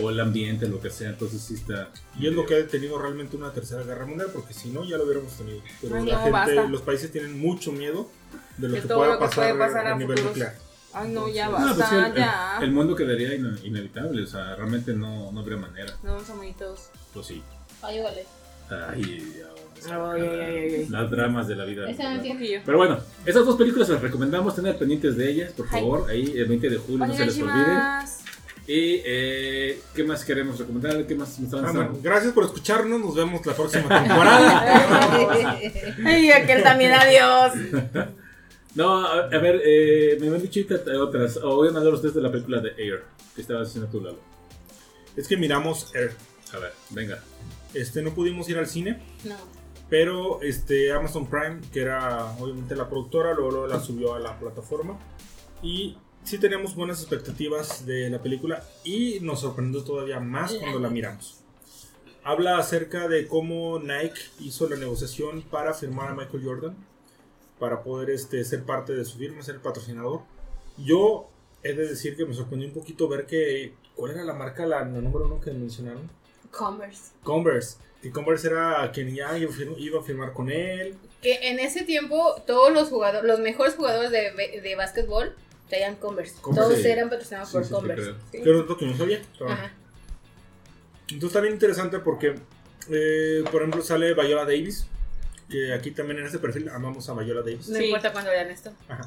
o 0.00 0.08
el 0.08 0.18
ambiente, 0.20 0.66
lo 0.68 0.80
que 0.80 0.88
sea. 0.88 1.10
Entonces 1.10 1.42
sí 1.42 1.52
está... 1.54 1.90
Y 2.18 2.26
es 2.26 2.32
lo 2.32 2.46
que 2.46 2.54
ha 2.54 2.56
detenido 2.58 2.98
realmente 2.98 3.36
una 3.36 3.52
tercera 3.52 3.82
guerra 3.82 4.06
mundial, 4.06 4.30
porque 4.32 4.54
si 4.54 4.70
no, 4.70 4.82
ya 4.84 4.96
lo 4.96 5.04
hubiéramos 5.04 5.32
tenido. 5.34 5.60
Pero 5.82 5.96
Ay, 5.96 6.06
la 6.06 6.12
no, 6.14 6.18
gente, 6.20 6.30
basta. 6.30 6.64
los 6.68 6.80
países 6.80 7.12
tienen 7.12 7.38
mucho 7.38 7.72
miedo 7.72 8.08
de 8.56 8.68
lo 8.68 8.74
De 8.76 8.80
que 8.80 8.88
todo 8.88 8.98
pueda 8.98 9.12
lo 9.12 9.18
que 9.18 9.24
pasar, 9.26 9.58
pasar 9.58 9.86
a, 9.88 9.92
a 9.92 9.98
nivel 9.98 10.16
futuros. 10.16 10.24
nuclear. 10.38 10.71
Ay, 10.94 11.10
no, 11.10 11.28
ya 11.28 11.46
No, 11.46 11.52
basta, 11.52 11.74
pues 11.74 11.88
sí, 11.88 11.96
el, 11.96 12.14
ya. 12.14 12.58
el 12.60 12.70
mundo 12.72 12.94
quedaría 12.94 13.34
ine- 13.34 13.58
inevitable, 13.64 14.22
o 14.22 14.26
sea, 14.26 14.54
realmente 14.56 14.92
no, 14.92 15.32
no 15.32 15.40
habría 15.40 15.56
manera. 15.56 15.92
No 16.02 16.14
vamos 16.14 16.28
a 16.30 16.34
morir 16.34 16.54
todos. 16.58 16.90
Pues 17.14 17.26
sí. 17.26 17.42
Ay, 17.82 18.00
vale. 18.00 18.24
Ay, 18.70 19.34
ya 19.38 19.46
ay. 19.90 20.86
Las 20.88 21.10
dramas 21.10 21.48
de 21.48 21.56
la 21.56 21.64
vida. 21.64 21.86
Pero 22.64 22.78
bueno, 22.78 22.98
esas 23.26 23.44
dos 23.44 23.56
películas 23.56 23.88
las 23.88 24.00
recomendamos 24.00 24.54
tener 24.54 24.78
pendientes 24.78 25.16
de 25.16 25.30
ellas, 25.30 25.52
por 25.52 25.68
favor. 25.68 26.10
Ahí 26.10 26.32
el 26.36 26.46
20 26.46 26.70
de 26.70 26.76
julio, 26.78 27.06
no 27.06 27.14
se 27.14 27.26
les 27.26 27.40
olvide. 27.40 27.78
Y 28.64 29.02
eh, 29.04 29.82
¿qué 29.92 30.04
más 30.04 30.24
queremos 30.24 30.56
recomendar? 30.58 31.04
¿Qué 31.04 31.16
más 31.16 31.36
nos 31.40 31.52
Ah, 31.52 31.72
bueno, 31.72 31.98
gracias 32.00 32.32
por 32.32 32.44
escucharnos. 32.44 33.00
Nos 33.00 33.14
vemos 33.16 33.44
la 33.44 33.54
próxima 33.54 33.88
temporada. 34.02 35.58
Ay, 36.04 36.30
aquel 36.30 36.62
también, 36.62 36.92
adiós. 36.92 37.52
No, 38.74 39.04
a, 39.06 39.24
a 39.26 39.38
ver, 39.38 39.60
eh, 39.64 40.16
me 40.20 40.28
habían 40.28 40.42
dicho 40.42 40.60
ahorita 40.60 41.02
otras. 41.02 41.36
O 41.38 41.56
voy 41.56 41.68
a 41.68 41.72
mandar 41.72 41.92
ustedes 41.92 42.14
de 42.14 42.22
la 42.22 42.30
película 42.32 42.60
de 42.60 42.70
Air, 42.78 43.04
que 43.34 43.42
estabas 43.42 43.68
haciendo 43.68 43.90
tú, 43.90 44.00
Lalo. 44.00 44.18
es 45.16 45.28
que 45.28 45.36
miramos 45.36 45.94
Air. 45.94 46.12
A 46.54 46.58
ver, 46.58 46.72
venga. 46.90 47.22
Este, 47.74 48.02
no 48.02 48.14
pudimos 48.14 48.48
ir 48.48 48.58
al 48.58 48.66
cine, 48.66 49.02
No. 49.24 49.34
pero 49.88 50.42
este, 50.42 50.92
Amazon 50.92 51.26
Prime, 51.28 51.60
que 51.72 51.80
era 51.82 52.34
obviamente 52.38 52.74
la 52.76 52.88
productora, 52.88 53.32
luego, 53.34 53.50
luego 53.50 53.66
la 53.66 53.80
subió 53.80 54.14
a 54.14 54.18
la 54.20 54.38
plataforma. 54.38 54.98
Y 55.62 55.96
sí 56.24 56.38
teníamos 56.38 56.74
buenas 56.74 57.00
expectativas 57.00 57.84
de 57.86 58.10
la 58.10 58.22
película 58.22 58.62
y 58.84 59.20
nos 59.20 59.40
sorprendió 59.40 59.82
todavía 59.84 60.20
más 60.20 60.52
cuando 60.54 60.78
la 60.80 60.88
miramos. 60.90 61.38
Habla 62.24 62.58
acerca 62.58 63.08
de 63.08 63.26
cómo 63.26 63.78
Nike 63.80 64.20
hizo 64.40 64.68
la 64.68 64.76
negociación 64.76 65.42
para 65.42 65.74
firmar 65.74 66.10
a 66.10 66.14
Michael 66.14 66.44
Jordan, 66.44 66.76
para 67.62 67.84
poder 67.84 68.10
este, 68.10 68.42
ser 68.44 68.64
parte 68.64 68.92
de 68.92 69.04
su 69.04 69.18
firma, 69.18 69.40
ser 69.40 69.60
patrocinador. 69.60 70.22
Yo 70.76 71.28
he 71.62 71.74
de 71.74 71.86
decir 71.86 72.16
que 72.16 72.26
me 72.26 72.34
sorprendió 72.34 72.66
un 72.66 72.74
poquito 72.74 73.06
ver 73.06 73.24
que, 73.24 73.72
¿cuál 73.94 74.10
era 74.10 74.24
la 74.24 74.32
marca, 74.34 74.66
la, 74.66 74.80
la 74.80 74.84
número 75.00 75.26
uno 75.26 75.40
que 75.40 75.52
mencionaron? 75.52 76.10
Converse. 76.50 77.12
Converse. 77.22 77.76
Que 78.02 78.10
Converse 78.10 78.48
era 78.48 78.90
quien 78.92 79.14
ya 79.14 79.38
iba 79.38 80.00
a 80.00 80.02
firmar 80.02 80.32
con 80.32 80.50
él. 80.50 80.96
Que 81.22 81.50
en 81.50 81.60
ese 81.60 81.84
tiempo 81.84 82.34
todos 82.48 82.72
los 82.72 82.88
jugadores, 82.88 83.22
los 83.28 83.38
mejores 83.38 83.76
jugadores 83.76 84.10
de, 84.10 84.60
de 84.60 84.74
básquetbol 84.74 85.32
traían 85.68 85.94
Converse. 85.94 86.34
Converse, 86.40 86.68
Todos 86.68 86.82
sí. 86.82 86.88
eran 86.88 87.10
patrocinados 87.10 87.48
Sí, 87.48 87.54
por 87.54 87.64
sí, 87.64 87.72
Converse. 87.72 88.14
Sí. 88.32 88.48
Otro 88.48 88.76
que 88.76 88.86
no 88.86 88.96
sabía. 88.96 89.22
pero- 89.38 89.50
Ajá. 89.52 89.72
Entonces 91.12 91.42
bien 91.42 91.54
interesante 91.54 92.00
porque, 92.00 92.34
eh, 92.90 93.44
por 93.52 93.62
ejemplo, 93.62 93.82
sale 93.82 94.14
Viola 94.14 94.46
Davis. 94.46 94.88
Que 95.52 95.72
aquí 95.74 95.90
también 95.92 96.18
en 96.20 96.26
este 96.26 96.38
perfil 96.38 96.68
amamos 96.70 97.08
a 97.08 97.14
Viola 97.14 97.42
Davis. 97.42 97.68
No 97.68 97.76
Sí. 97.78 97.84
importa 97.84 98.10
cuando 98.12 98.30
vean 98.30 98.50
esto. 98.50 98.72
Ajá. 98.88 99.06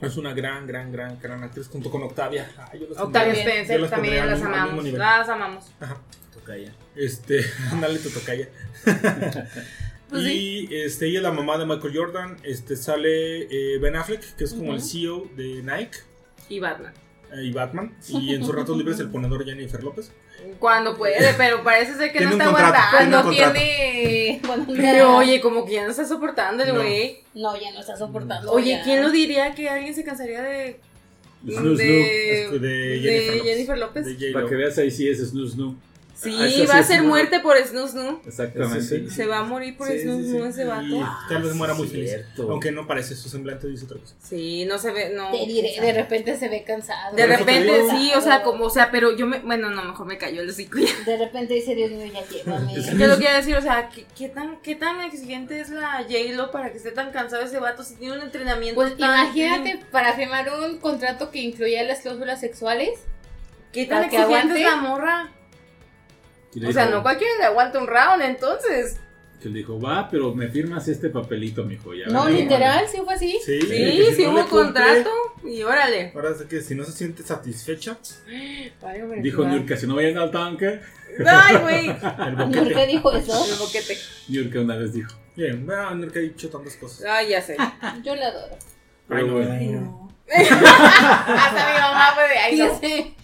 Es 0.00 0.16
una 0.16 0.34
gran, 0.34 0.66
gran, 0.66 0.90
gran, 0.92 1.18
gran 1.20 1.42
actriz 1.44 1.68
junto 1.68 1.90
con 1.90 2.02
Octavia. 2.02 2.50
Ay, 2.70 2.80
yo 2.80 2.86
las 2.88 2.98
Octavia 2.98 3.32
Spencer 3.34 3.80
las 3.80 3.90
también 3.90 4.26
las 4.26 4.42
amamos. 4.42 4.84
nivel. 4.84 4.98
Las 4.98 5.28
amamos. 5.28 5.64
Ajá. 5.80 6.00
Tocaya. 6.34 6.74
Este, 6.94 7.44
ándale, 7.72 7.98
tu 7.98 8.10
tocaya. 8.10 8.48
Pues 10.08 10.22
y 10.22 10.68
este, 10.70 11.08
ella 11.08 11.18
es 11.18 11.22
la 11.24 11.32
mamá 11.32 11.58
de 11.58 11.66
Michael 11.66 11.92
Jordan. 11.96 12.36
Este, 12.44 12.76
sale 12.76 13.42
eh, 13.50 13.78
Ben 13.80 13.96
Affleck, 13.96 14.36
que 14.36 14.44
es 14.44 14.54
como 14.54 14.72
el 14.72 14.80
CEO 14.80 15.28
de 15.36 15.62
Nike 15.64 15.98
Y 16.48 16.60
Batman. 16.60 16.94
eh, 17.32 17.42
y 17.42 17.52
Batman. 17.52 17.92
Y 18.08 18.32
en 18.32 18.44
sus 18.44 18.54
ratos 18.54 18.76
libres 18.78 19.00
el 19.00 19.10
ponedor 19.10 19.44
Jennifer 19.44 19.82
López. 19.82 20.12
Cuando 20.58 20.96
puede, 20.96 21.34
pero 21.36 21.62
parece 21.62 21.94
ser 21.94 22.12
que 22.12 22.20
no 22.20 22.30
está 22.30 22.44
aguantando. 22.46 22.96
Cuando 22.96 23.22
contrato. 23.22 23.52
tiene. 23.52 24.40
Pero 24.76 25.16
oye, 25.16 25.40
como 25.40 25.64
que 25.66 25.72
ya 25.74 25.84
no 25.84 25.90
está 25.90 26.06
soportando 26.06 26.62
el 26.62 26.70
No. 26.70 26.76
güey. 26.76 27.18
No, 27.34 27.60
ya 27.60 27.72
no 27.72 27.80
está 27.80 27.96
soportando. 27.96 28.52
Oye, 28.52 28.72
ya. 28.72 28.82
¿quién 28.84 29.02
lo 29.02 29.10
diría 29.10 29.54
que 29.54 29.68
alguien 29.68 29.94
se 29.94 30.04
cansaría 30.04 30.42
de. 30.42 30.80
Snoo, 31.46 31.74
de, 31.74 32.48
que 32.50 32.58
de 32.58 32.68
de 32.68 33.00
Jennifer 33.00 33.28
López. 33.38 33.46
Jennifer 33.48 33.78
López? 33.78 34.04
De 34.04 34.10
snoo. 34.12 34.20
J-Lo. 34.20 34.32
Para 34.32 34.48
que 34.48 34.54
veas 34.56 34.78
ahí 34.78 34.90
sí 34.90 35.08
es 35.08 35.18
Snoo 35.18 35.46
Snoo. 35.46 35.74
Sí, 36.18 36.34
Ah, 36.40 36.48
sí 36.48 36.64
va 36.64 36.78
a 36.78 36.82
ser 36.82 37.02
muerte 37.02 37.40
por 37.40 37.58
Snoo 37.58 37.86
Snoo. 37.86 38.22
Exactamente. 38.26 38.80
Sí, 38.80 39.04
sí, 39.06 39.14
Se 39.14 39.26
va 39.26 39.40
a 39.40 39.42
morir 39.42 39.76
por 39.76 39.86
Sí, 39.86 39.98
sí. 40.00 40.36
ese 40.48 40.64
vato. 40.64 41.06
tal 41.28 41.42
vez 41.42 41.54
muera 41.54 41.74
muy 41.74 41.86
feliz. 41.88 42.12
Aunque 42.38 42.72
no 42.72 42.86
parece, 42.86 43.14
su 43.14 43.28
semblante 43.28 43.66
dice 43.68 43.84
otra 43.84 43.98
cosa. 43.98 44.14
Sí, 44.22 44.64
no 44.64 44.78
se 44.78 44.92
ve, 44.92 45.10
no. 45.14 45.30
Te 45.30 45.44
diré, 45.44 45.78
de 45.78 45.92
repente 45.92 46.38
se 46.38 46.48
ve 46.48 46.64
cansado. 46.64 47.14
De 47.14 47.26
repente 47.26 47.70
digo. 47.82 47.90
sí, 47.90 48.12
o 48.16 48.22
sea, 48.22 48.42
como, 48.42 48.64
o 48.64 48.70
sea, 48.70 48.90
pero 48.90 49.14
yo 49.14 49.26
me, 49.26 49.40
bueno, 49.40 49.68
no, 49.70 49.84
mejor 49.84 50.06
me 50.06 50.16
cayó 50.16 50.40
el 50.40 50.48
hocico 50.48 50.78
ya. 50.78 50.88
De 51.04 51.18
repente 51.18 51.52
dice, 51.52 51.74
Dios 51.74 51.90
mío, 51.90 52.10
ya 52.10 52.26
llévame. 52.26 52.74
Es 52.74 52.86
Yo 52.96 53.06
lo 53.08 53.18
quiero 53.18 53.34
decir, 53.36 53.54
o 53.54 53.60
sea, 53.60 53.90
¿qué, 53.90 54.06
qué 54.16 54.30
tan, 54.30 54.56
¿qué 54.62 54.74
tan 54.74 55.02
exigente 55.02 55.60
es 55.60 55.68
la 55.68 55.98
J-Lo 56.08 56.50
para 56.50 56.70
que 56.72 56.78
esté 56.78 56.92
tan 56.92 57.10
cansado 57.12 57.42
ese 57.42 57.60
vato 57.60 57.82
si 57.84 57.94
tiene 57.96 58.14
un 58.16 58.22
entrenamiento 58.22 58.76
Pues 58.80 58.96
tan... 58.96 59.26
imagínate 59.26 59.84
para 59.90 60.14
firmar 60.14 60.48
un 60.62 60.78
contrato 60.78 61.30
que 61.30 61.40
incluya 61.40 61.82
las 61.82 62.00
cláusulas 62.00 62.40
sexuales. 62.40 63.00
¿Qué 63.72 63.84
tan 63.84 64.04
exigente 64.04 64.24
es 64.36 64.38
aguante. 64.38 64.60
la 64.62 64.76
morra? 64.76 65.32
Y 66.56 66.60
le 66.60 66.68
O 66.68 66.72
sea, 66.72 66.86
no 66.86 67.02
cualquiera 67.02 67.34
le 67.38 67.44
aguanta 67.44 67.78
un 67.78 67.86
round, 67.86 68.22
entonces. 68.22 68.98
Que 69.42 69.50
le 69.50 69.58
dijo, 69.58 69.78
va, 69.78 70.08
pero 70.10 70.34
me 70.34 70.48
firmas 70.48 70.88
este 70.88 71.10
papelito, 71.10 71.64
mijo. 71.64 71.92
Ya 71.92 72.06
No, 72.06 72.20
vale". 72.24 72.40
literal, 72.40 72.86
sí 72.88 73.02
fue 73.04 73.12
así. 73.14 73.38
Sí, 73.44 73.60
Sí, 73.60 73.68
que 73.68 74.14
sí 74.16 74.22
no 74.24 74.30
hubo 74.32 74.48
contrato. 74.48 75.10
Y 75.44 75.62
órale. 75.62 76.12
Ahora 76.14 76.30
es 76.30 76.42
que 76.46 76.62
si 76.62 76.74
no 76.74 76.84
se 76.84 76.92
siente 76.92 77.22
satisfecha, 77.22 77.98
Válgame 78.80 79.20
Dijo. 79.20 79.44
Nurka, 79.44 79.76
si 79.76 79.86
no 79.86 79.96
vayan 79.96 80.16
al 80.16 80.30
tanque. 80.30 80.80
Ay, 81.26 81.56
güey. 81.58 81.86
el 81.90 82.36
¿Por 82.36 82.50
qué 82.50 82.60
boquete. 82.60 82.86
dijo 82.86 83.12
eso? 83.12 83.44
El 83.52 83.58
boquete. 83.58 83.98
Nurka 84.28 84.60
una 84.62 84.76
vez 84.76 84.94
dijo. 84.94 85.14
Bien, 85.36 85.66
bueno, 85.66 85.94
Nurka 85.94 86.18
ha 86.18 86.22
dicho 86.22 86.48
tantas 86.48 86.74
cosas. 86.76 87.04
Ay, 87.06 87.28
ya 87.28 87.42
sé. 87.42 87.56
Yo 88.02 88.16
la 88.16 88.28
adoro. 88.28 88.56
Ay, 89.10 89.24
no, 89.26 89.32
bueno. 89.34 89.52
ay, 89.52 89.66
no. 89.68 90.10
Hasta 90.34 91.72
mi 91.74 91.80
mamá 91.80 92.12
fue 92.14 92.28
de 92.28 92.38
ahí. 92.38 93.14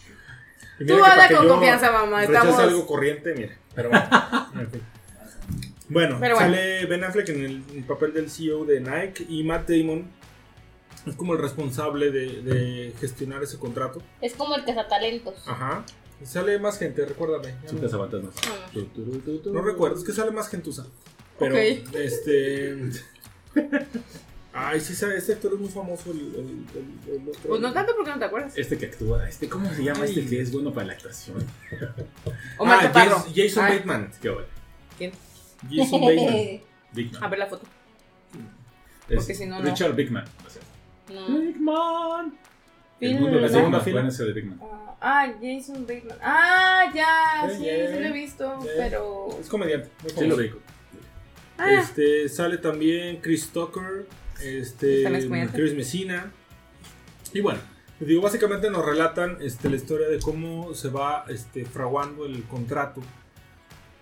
No. 0.82 0.86
Tú 0.86 0.94
mira 0.94 1.12
habla 1.12 1.28
con 1.36 1.48
confianza, 1.48 1.92
mamá. 1.92 2.20
rechace 2.20 2.38
Estamos. 2.38 2.58
algo 2.60 2.86
corriente, 2.86 3.34
mire. 3.34 3.58
Pero 3.74 3.88
bueno. 3.90 4.08
en 4.60 4.70
fin. 4.70 4.82
Bueno, 5.88 6.16
Pero 6.20 6.36
bueno. 6.36 6.52
sale 6.54 6.86
Ben 6.86 7.04
Affleck 7.04 7.28
en 7.30 7.44
el, 7.44 7.62
en 7.70 7.78
el 7.78 7.84
papel 7.84 8.14
del 8.14 8.30
CEO 8.30 8.64
de 8.64 8.80
Nike 8.80 9.26
y 9.28 9.42
Matt 9.44 9.68
Damon 9.68 10.06
es 11.06 11.14
como 11.16 11.34
el 11.34 11.38
responsable 11.40 12.10
de, 12.10 12.42
de 12.42 12.94
gestionar 12.98 13.42
ese 13.42 13.58
contrato. 13.58 14.00
Es 14.20 14.34
como 14.34 14.54
el 14.54 14.64
cazatalentos. 14.64 15.34
Ajá. 15.46 15.84
Y 16.22 16.26
sale 16.26 16.58
más 16.60 16.78
gente, 16.78 17.04
recuérdame. 17.04 17.56
Sí, 17.66 17.76
no- 17.76 17.82
más. 17.88 18.34
Ah. 18.48 18.70
No 19.52 19.62
recuerdo, 19.62 19.98
es 19.98 20.04
que 20.04 20.12
sale 20.12 20.30
más 20.30 20.48
gentuza. 20.48 20.86
Pero, 21.38 21.56
este. 21.58 22.76
Ay, 24.54 24.80
sí, 24.80 24.94
sabe, 24.94 25.16
este 25.16 25.32
actor 25.32 25.52
es 25.54 25.60
muy 25.60 25.68
famoso. 25.70 26.10
El, 26.10 26.18
el- 26.20 26.66
el- 27.08 27.22
el 27.22 27.28
otro. 27.28 27.40
Pues 27.48 27.60
no 27.60 27.72
tanto 27.72 27.94
porque 27.96 28.10
no 28.10 28.18
te 28.18 28.24
acuerdas. 28.26 28.52
Este 28.56 28.76
que 28.76 28.86
actúa, 28.86 29.26
este, 29.28 29.48
¿cómo 29.48 29.72
se 29.72 29.82
llama 29.82 30.04
Ay. 30.04 30.10
este 30.10 30.26
que 30.28 30.40
es 30.42 30.52
bueno 30.52 30.72
para 30.74 30.88
la 30.88 30.92
actuación? 30.92 31.38
Omar 32.58 32.78
ah, 32.78 32.82
Chaparro. 32.82 33.16
Jas- 33.16 33.32
Jason 33.34 33.64
Ay. 33.64 33.76
Bateman. 33.78 34.10
Qué 34.20 34.28
bueno. 34.30 34.48
¿Quién? 34.98 35.12
Jason 35.70 36.00
Bateman. 36.04 36.60
Big 36.92 37.12
A 37.20 37.28
ver 37.28 37.38
la 37.38 37.46
foto. 37.46 37.66
Es 39.08 39.16
porque 39.16 39.34
si 39.34 39.46
no, 39.46 39.58
no. 39.58 39.64
Richard 39.70 39.94
Bigman. 39.94 40.24
O 40.46 40.50
sea, 40.50 40.62
no. 41.14 41.38
Big 41.40 41.60
Man. 41.60 42.38
El 43.00 43.08
Film- 43.10 43.20
mundo 43.20 43.36
de 43.36 43.42
la 43.42 43.48
segunda 43.48 43.78
Bigman, 43.78 43.84
fila. 43.84 44.00
acuérdense 44.00 44.24
de 44.24 44.32
Big 44.32 44.44
Man. 44.46 44.60
Ah, 44.62 44.78
Ah, 45.04 45.32
Jason 45.42 45.82
Bateman. 45.86 46.18
Ah, 46.22 46.92
ya. 46.94 47.48
Sí, 47.50 47.56
Sí, 47.56 47.64
lo 47.64 48.06
he 48.06 48.12
visto. 48.12 48.58
Pero. 48.76 49.28
Es 49.40 49.48
comediante. 49.48 49.88
muy 50.02 50.10
Sí, 50.12 50.26
lo 50.26 50.36
digo. 50.36 50.58
Ah, 51.58 51.72
Este, 51.80 52.28
sale 52.28 52.58
también 52.58 53.16
Chris 53.20 53.48
Tucker, 53.48 54.06
este. 54.44 55.02
Chris 55.56 55.74
Messina. 55.74 56.32
Y 57.32 57.40
bueno, 57.40 57.60
digo, 58.00 58.20
básicamente 58.22 58.70
nos 58.70 58.84
relatan 58.84 59.38
este, 59.40 59.70
la 59.70 59.76
historia 59.76 60.08
de 60.08 60.18
cómo 60.18 60.74
se 60.74 60.88
va 60.88 61.24
este, 61.28 61.64
fraguando 61.64 62.26
el 62.26 62.42
contrato 62.44 63.00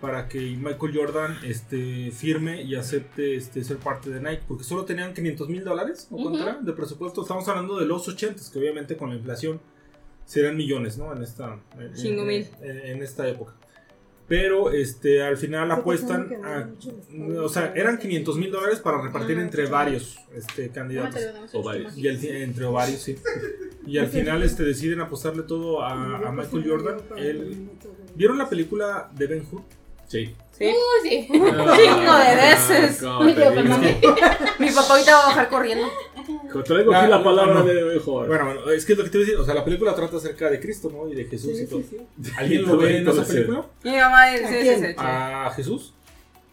para 0.01 0.27
que 0.27 0.39
Michael 0.39 0.93
Jordan 0.95 1.37
este, 1.45 2.09
firme 2.11 2.63
y 2.63 2.73
acepte 2.75 3.35
este, 3.35 3.63
ser 3.63 3.77
parte 3.77 4.09
de 4.09 4.19
Nike, 4.19 4.41
porque 4.47 4.63
solo 4.63 4.83
tenían 4.83 5.13
500 5.13 5.47
mil 5.47 5.63
dólares 5.63 6.07
¿o 6.09 6.17
de 6.65 6.73
presupuesto. 6.73 7.21
Estamos 7.21 7.47
hablando 7.47 7.77
de 7.79 7.85
los 7.85 8.07
80, 8.07 8.41
que 8.51 8.57
obviamente 8.59 8.97
con 8.97 9.09
la 9.09 9.15
inflación 9.15 9.61
serán 10.25 10.57
millones, 10.57 10.97
¿no? 10.97 11.13
En 11.15 11.21
esta, 11.21 11.59
en- 11.77 11.95
en- 12.63 12.77
en 12.79 13.03
esta 13.03 13.27
época. 13.29 13.53
Pero 14.31 14.71
este, 14.71 15.21
al 15.21 15.35
final 15.35 15.69
apuestan 15.71 16.29
a 16.45 16.69
o 17.37 17.49
sea, 17.49 17.73
eran 17.75 17.97
500 17.97 18.37
mil 18.37 18.49
dólares 18.49 18.79
para 18.79 19.01
repartir 19.01 19.37
Ah, 19.37 19.41
entre 19.41 19.65
varios 19.65 20.19
este, 20.33 20.69
candidatos. 20.69 21.19
O 21.51 21.61
varios. 21.61 21.97
Y 21.97 22.07
fi- 22.15 22.29
entre 22.29 22.63
varios, 22.67 23.01
sí. 23.01 23.17
Y 23.85 23.97
al 23.97 24.07
final 24.07 24.41
este, 24.43 24.63
deciden 24.63 25.01
apostarle 25.01 25.43
todo 25.43 25.81
a, 25.81 26.29
a 26.29 26.31
Michael 26.31 26.63
Jordan. 26.65 26.97
Él- 27.17 27.71
¿Vieron 28.15 28.37
la 28.37 28.47
película 28.47 29.09
de 29.13 29.27
Ben 29.27 29.45
Hur? 29.51 29.63
Sí. 30.07 30.33
sí. 30.57 30.65
Uy, 30.65 31.09
sí. 31.09 31.27
Chingo 31.29 32.17
de 32.17 32.35
veces. 32.35 33.03
Ah. 33.05 33.19
Mi 34.59 34.69
papá 34.71 34.93
ahorita 34.93 35.11
va 35.13 35.23
a 35.23 35.27
bajar 35.27 35.49
corriendo. 35.49 35.87
Traigo 36.63 36.93
aquí 36.93 37.07
La- 37.09 37.17
la 37.17 37.23
palabra 37.23 37.53
no. 37.55 37.63
de 37.65 37.83
mejor. 37.83 38.27
Bueno, 38.27 38.45
bueno, 38.45 38.71
es 38.71 38.85
que 38.85 38.93
es 38.93 38.97
lo 38.97 39.03
que 39.05 39.09
te 39.09 39.17
iba 39.17 39.23
a 39.23 39.27
decir. 39.27 39.41
O 39.41 39.45
sea, 39.45 39.53
la 39.53 39.63
película 39.65 39.95
trata 39.95 40.17
acerca 40.17 40.49
de 40.49 40.59
Cristo, 40.59 40.91
¿no? 40.93 41.07
Y 41.11 41.15
de 41.15 41.25
Jesús 41.25 41.59
y 41.59 41.67
todo. 41.67 41.81
¿Alguien 42.37 42.59
Y 42.61 42.63
lo 42.65 42.71
todo, 42.71 42.77
ve 42.81 42.93
y 42.93 42.95
en 42.97 43.07
esa 43.09 43.23
película? 43.25 43.65
Mi 43.83 43.91
mamá 43.97 44.27
dice: 44.27 44.47
sí, 44.47 44.69
sí, 44.81 44.85
sí. 44.87 44.95
¿A 44.97 45.51
Jesús? 45.55 45.93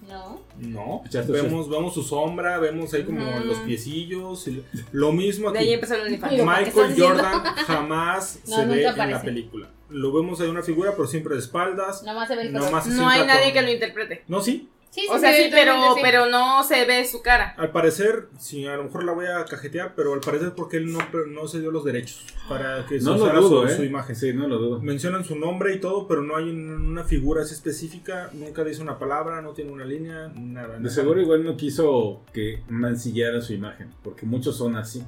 No. 0.09 0.41
No. 0.59 1.03
Vemos, 1.29 1.69
vemos 1.69 1.93
su 1.95 2.03
sombra, 2.03 2.59
vemos 2.59 2.95
ahí 2.95 3.05
como 3.05 3.21
los 3.41 3.59
piecillos. 3.59 4.49
y 4.49 4.65
lo 4.93 5.13
mismo 5.13 5.51
De 5.53 5.59
ahí 5.59 5.65
aquí. 5.67 5.75
empezó 5.75 5.95
el 5.97 6.01
OnlyFans. 6.03 6.33
Digo, 6.33 6.45
¿para 6.47 6.59
qué 6.65 6.71
Michael? 6.73 6.95
Jordan 6.99 7.43
jamás 7.67 8.41
No, 8.47 8.57
se 8.57 8.65
ve 8.67 8.87
en 8.87 9.11
la 9.11 9.23
película. 9.23 9.69
Lo 9.91 10.13
vemos 10.13 10.41
ahí 10.41 10.49
una 10.49 10.63
figura, 10.63 10.93
pero 10.97 11.07
siempre 11.07 11.35
de 11.35 11.41
espaldas. 11.41 12.03
Nada 12.03 12.19
más 12.21 12.29
se 12.29 12.37
ve 12.37 12.43
el 12.43 12.53
No 12.53 13.09
hay 13.09 13.27
nadie 13.27 13.53
que 13.53 13.63
lo 13.63 13.71
interprete. 13.71 14.23
No, 14.29 14.41
sí. 14.43 14.69
Sí, 14.91 15.07
O 15.11 15.19
sea, 15.19 15.33
se 15.33 15.45
sí, 15.45 15.49
pero, 15.53 15.75
sí. 15.95 16.01
pero 16.03 16.27
no 16.27 16.65
se 16.65 16.85
ve 16.87 17.05
su 17.05 17.21
cara. 17.23 17.55
Al 17.59 17.71
parecer, 17.71 18.29
sí, 18.39 18.67
a 18.67 18.77
lo 18.77 18.85
mejor 18.85 19.05
la 19.05 19.13
voy 19.13 19.27
a 19.27 19.45
cajetear, 19.45 19.95
pero 19.95 20.15
al 20.15 20.21
parecer 20.21 20.55
porque 20.57 20.79
él 20.79 20.91
no, 20.93 20.99
no 21.29 21.47
se 21.47 21.61
dio 21.61 21.71
los 21.71 21.85
derechos 21.85 22.25
para 22.49 22.87
que 22.87 22.99
se 22.99 23.05
No 23.05 23.17
lo 23.17 23.25
usara 23.25 23.39
dudo, 23.41 23.63
su, 23.69 23.73
¿eh? 23.73 23.77
su 23.77 23.85
imagen. 23.85 24.17
Sí, 24.17 24.33
no 24.33 24.49
lo 24.49 24.59
dudo. 24.59 24.81
Mencionan 24.81 25.25
su 25.25 25.37
nombre 25.37 25.75
y 25.75 25.79
todo, 25.81 26.09
pero 26.09 26.23
no 26.23 26.37
hay 26.37 26.49
un- 26.51 26.71
una 26.91 27.05
figura 27.05 27.43
así 27.43 27.53
específica. 27.55 28.31
Nunca 28.33 28.65
dice 28.65 28.81
una 28.83 28.99
palabra, 28.99 29.43
no 29.43 29.53
tiene 29.53 29.71
una 29.73 29.85
línea, 29.85 30.33
nada. 30.35 30.75
De 30.75 30.81
nada. 30.81 30.91
seguro 30.91 31.21
igual 31.21 31.45
no 31.45 31.57
quiso 31.57 32.23
que 32.33 32.63
mancillara 32.69 33.41
su 33.43 33.53
imagen, 33.53 33.91
porque 34.03 34.25
muchos 34.27 34.57
son 34.57 34.77
así. 34.77 35.03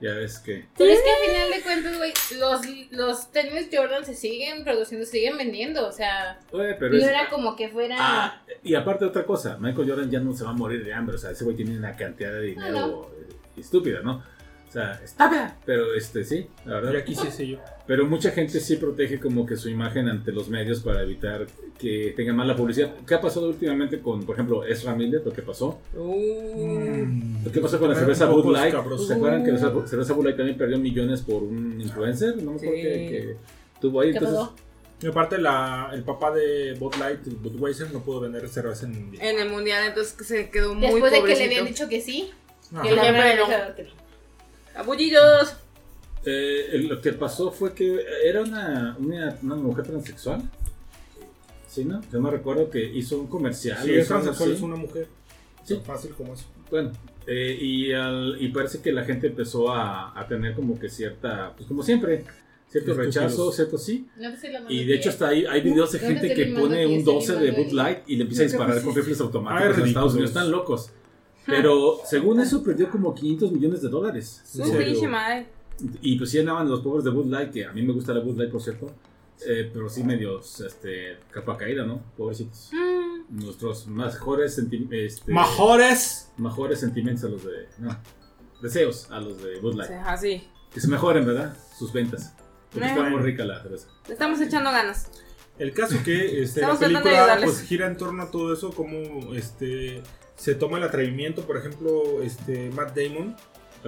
Ya 0.00 0.14
ves 0.14 0.38
que... 0.38 0.66
Pero 0.78 0.90
es 0.90 1.00
que 1.02 1.10
al 1.10 1.28
final 1.30 1.50
de 1.50 1.60
cuentas, 1.62 1.96
güey, 1.98 2.12
los, 2.38 2.60
los 2.90 3.30
tenis 3.32 3.68
Jordan 3.70 4.04
se 4.04 4.14
siguen 4.14 4.64
produciendo, 4.64 5.04
se 5.04 5.12
siguen 5.12 5.36
vendiendo. 5.36 5.86
O 5.86 5.92
sea, 5.92 6.40
Oye, 6.52 6.74
pero 6.78 6.92
no 6.92 6.98
es- 6.98 7.04
era 7.06 7.28
como 7.28 7.54
que 7.54 7.68
fuera. 7.68 7.96
Ah, 7.98 8.42
y 8.62 8.74
aparte 8.74 9.04
otra 9.04 9.24
cosa, 9.26 9.58
Michael 9.58 9.88
Jordan 9.90 10.10
ya 10.10 10.20
no 10.20 10.32
se 10.32 10.44
va 10.44 10.50
a 10.50 10.54
morir 10.54 10.84
de 10.84 10.94
hambre, 10.94 11.16
o 11.16 11.18
sea, 11.18 11.30
ese 11.32 11.44
güey 11.44 11.54
tiene 11.56 11.76
una 11.76 11.94
cantidad 11.96 12.32
de 12.32 12.40
dinero 12.42 12.78
Ah, 12.78 12.86
no. 12.86 13.60
estúpida, 13.60 14.00
¿no? 14.02 14.24
O 14.70 14.72
sea, 14.72 14.92
estúpida, 15.02 15.56
pero 15.66 15.94
este 15.94 16.22
sí, 16.22 16.46
la 16.64 16.74
verdad. 16.74 16.92
Ya 16.92 17.04
quisiese 17.04 17.44
yo. 17.44 17.58
Pero 17.88 18.06
mucha 18.06 18.30
gente 18.30 18.60
sí 18.60 18.76
protege 18.76 19.18
como 19.18 19.44
que 19.44 19.56
su 19.56 19.68
imagen 19.68 20.08
ante 20.08 20.30
los 20.30 20.48
medios 20.48 20.78
para 20.78 21.02
evitar 21.02 21.44
que 21.76 22.12
tengan 22.16 22.36
mala 22.36 22.54
publicidad. 22.54 22.94
¿Qué 23.04 23.14
ha 23.14 23.20
pasado 23.20 23.48
últimamente 23.48 23.98
con, 23.98 24.22
por 24.24 24.36
ejemplo, 24.36 24.64
Ezra 24.64 24.94
Miller, 24.94 25.22
lo 25.24 25.32
que 25.32 25.42
pasó? 25.42 25.80
Mm. 25.94 27.46
¿Qué 27.52 27.60
pasó 27.60 27.80
con 27.80 27.88
la 27.90 27.96
cerveza 27.96 28.26
Bud 28.26 28.52
Light? 28.52 28.74
¿Se 29.06 29.14
acuerdan 29.14 29.44
que 29.44 29.50
la 29.52 29.58
cerve- 29.58 29.86
cerveza 29.88 30.12
Bud 30.12 30.24
Light 30.24 30.36
también 30.36 30.56
perdió 30.56 30.78
millones 30.78 31.22
por 31.22 31.42
un 31.42 31.80
influencer? 31.80 32.36
No 32.42 32.52
me 32.52 32.56
acuerdo 32.58 32.76
Sí. 32.76 32.82
que, 32.82 33.08
que 33.10 33.36
tuvo 33.80 34.00
ahí. 34.02 34.12
¿Qué 34.12 34.18
Entonces, 34.18 34.38
pasó? 34.40 34.54
Y 35.02 35.06
aparte, 35.08 35.38
la, 35.38 35.90
el 35.94 36.02
papá 36.04 36.30
de 36.30 36.74
Bud 36.78 36.94
Light, 37.00 37.20
Budweiser, 37.26 37.90
no 37.92 38.00
pudo 38.04 38.20
vender 38.20 38.48
cerveza 38.48 38.86
en 38.86 38.94
India. 38.94 39.30
En 39.30 39.38
el 39.40 39.48
mundial, 39.48 39.84
entonces 39.88 40.14
se 40.26 40.48
quedó 40.50 40.74
muy 40.74 40.86
Después 40.88 41.10
de 41.10 41.22
que 41.24 41.34
le 41.36 41.44
habían 41.46 41.66
dicho 41.66 41.88
que 41.88 42.00
sí, 42.00 42.30
Ajá. 42.72 42.82
que 42.82 42.92
le 42.92 43.00
habían 43.00 43.36
dicho 43.36 43.46
que 43.76 43.82
no. 43.84 43.99
¡Abullillos! 44.80 45.54
eh, 46.24 46.84
lo 46.88 47.00
que 47.00 47.12
pasó 47.14 47.50
fue 47.50 47.72
que 47.74 48.04
era 48.24 48.42
una, 48.42 48.96
una, 48.98 49.38
una 49.42 49.54
mujer 49.56 49.86
transexual. 49.86 50.42
¿Sí, 51.66 51.84
no? 51.84 52.00
Yo 52.12 52.20
me 52.20 52.30
recuerdo 52.30 52.68
que 52.68 52.82
hizo 52.84 53.18
un 53.18 53.26
comercial. 53.28 53.78
Si 53.82 53.90
o 53.90 53.94
es 54.00 54.08
transexual, 54.08 54.56
una 54.62 54.76
mujer. 54.76 55.06
Sí. 55.64 55.74
Tan 55.76 55.84
fácil 55.84 56.10
como 56.12 56.34
eso. 56.34 56.44
Bueno, 56.70 56.90
eh, 57.26 57.56
y, 57.60 57.92
al- 57.92 58.36
y 58.40 58.48
parece 58.48 58.80
que 58.80 58.92
la 58.92 59.04
gente 59.04 59.28
empezó 59.28 59.72
a, 59.72 60.18
a 60.18 60.26
tener 60.26 60.54
como 60.54 60.78
que 60.78 60.88
cierta, 60.88 61.52
pues 61.56 61.66
como 61.68 61.82
siempre, 61.82 62.24
cierto 62.68 62.94
rechazo, 62.94 63.52
cierto 63.52 63.78
sí. 63.78 64.08
No, 64.16 64.28
pues, 64.30 64.40
sí 64.40 64.48
Y 64.68 64.84
de 64.84 64.94
hecho 64.96 65.10
hasta 65.10 65.28
ahí 65.28 65.44
hay 65.46 65.60
videos 65.60 65.92
de 65.92 65.98
¿Dónde 66.00 66.14
gente 66.14 66.28
te 66.28 66.34
que 66.34 66.52
pone 66.58 66.86
un 66.86 66.92
Estoy 66.98 67.14
12 67.14 67.36
de 67.36 67.50
Bud. 67.52 67.72
Light 67.72 67.98
y 68.08 68.16
le 68.16 68.22
empieza 68.22 68.42
a 68.42 68.46
disparar 68.46 68.82
con 68.82 68.94
rifles 68.94 69.20
Ah, 69.20 69.24
automáticos 69.24 69.78
en. 69.78 69.84
Estados 69.86 70.12
Unidos. 70.12 70.30
Están 70.30 70.50
locos. 70.50 70.90
Pero 71.46 71.98
según 72.04 72.40
eso 72.40 72.62
perdió 72.62 72.90
como 72.90 73.14
500 73.14 73.52
millones 73.52 73.82
de 73.82 73.88
dólares. 73.88 74.42
Su 74.44 74.62
pinche 74.76 75.08
madre. 75.08 75.46
Y 76.02 76.16
pues 76.18 76.30
sí 76.30 76.38
andaban 76.38 76.68
los 76.68 76.80
pobres 76.80 77.04
de 77.04 77.10
Bud 77.10 77.26
Light, 77.26 77.50
que 77.52 77.64
a 77.64 77.72
mí 77.72 77.82
me 77.82 77.92
gusta 77.92 78.12
la 78.12 78.20
Bud 78.20 78.36
Light, 78.36 78.50
por 78.52 78.60
cierto. 78.62 78.90
eh, 79.48 79.70
pero 79.72 79.88
sí 79.88 80.04
medio 80.04 80.38
este, 80.40 81.16
capa 81.30 81.56
caída, 81.56 81.84
¿no? 81.86 82.02
Pobrecitos. 82.16 82.70
Mm, 82.74 83.42
Nuestros 83.42 83.86
mejores, 83.86 84.54
senti- 84.58 84.86
este, 84.90 85.32
Mejores. 85.32 86.30
mejores 86.36 86.80
sentimientos 86.80 87.24
a 87.24 87.28
los 87.28 87.44
de... 87.44 87.66
No, 87.78 87.96
deseos 88.60 89.10
a 89.10 89.18
los 89.20 89.42
de 89.42 89.58
Bud 89.60 89.76
Light. 89.76 89.90
sí, 89.90 89.96
así. 90.04 90.48
Que 90.74 90.80
se 90.80 90.88
mejoren, 90.88 91.24
¿verdad? 91.24 91.56
Sus 91.78 91.90
ventas. 91.92 92.34
Porque 92.70 92.86
Eh. 92.86 92.90
está 92.90 93.02
muy 93.08 93.20
rica 93.22 93.44
la 93.46 93.62
cerveza. 93.62 93.88
Le 94.06 94.12
estamos 94.12 94.38
echando 94.42 94.70
ganas. 94.70 95.10
El 95.58 95.72
caso 95.72 95.96
que 96.04 96.42
este, 96.42 96.60
la 96.60 96.78
película 96.78 97.38
pues, 97.42 97.62
gira 97.62 97.86
en 97.86 97.96
torno 97.96 98.22
a 98.24 98.30
todo 98.30 98.52
eso, 98.52 98.70
como 98.72 99.34
este, 99.34 100.02
se 100.40 100.54
toma 100.54 100.78
el 100.78 100.84
atrevimiento, 100.84 101.42
por 101.42 101.58
ejemplo, 101.58 102.22
este, 102.22 102.70
Matt 102.70 102.96
Damon, 102.96 103.36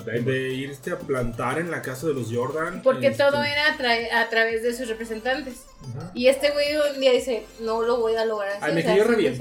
de 0.05 0.55
irse 0.55 0.91
a 0.91 0.99
plantar 0.99 1.59
en 1.59 1.71
la 1.71 1.81
casa 1.81 2.07
de 2.09 2.15
los 2.15 2.29
Jordan. 2.31 2.83
Porque 2.83 3.07
este, 3.09 3.23
todo 3.25 3.43
era 3.43 3.73
a, 3.73 3.79
tra- 3.79 4.13
a 4.13 4.29
través 4.29 4.63
de 4.63 4.75
sus 4.77 4.87
representantes. 4.89 5.61
Ajá. 5.97 6.11
Y 6.15 6.27
este 6.29 6.51
güey 6.51 6.67
un 6.95 7.01
día 7.01 7.13
dice, 7.13 7.45
no 7.61 7.81
lo 7.83 7.99
voy 8.01 8.17
a 8.17 8.25
lograr 8.27 8.51
así. 8.53 8.61
Ay, 8.63 8.75
me 8.75 8.81
o 8.81 8.83
sea, 8.85 8.93
cayó 8.93 9.05
re 9.05 9.17
bien. 9.17 9.39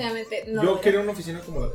no 0.47 0.63
Yo 0.63 0.81
quería 0.81 0.99
una 1.01 1.11
oficina 1.11 1.41
como 1.41 1.61
la 1.61 1.67
de 1.67 1.73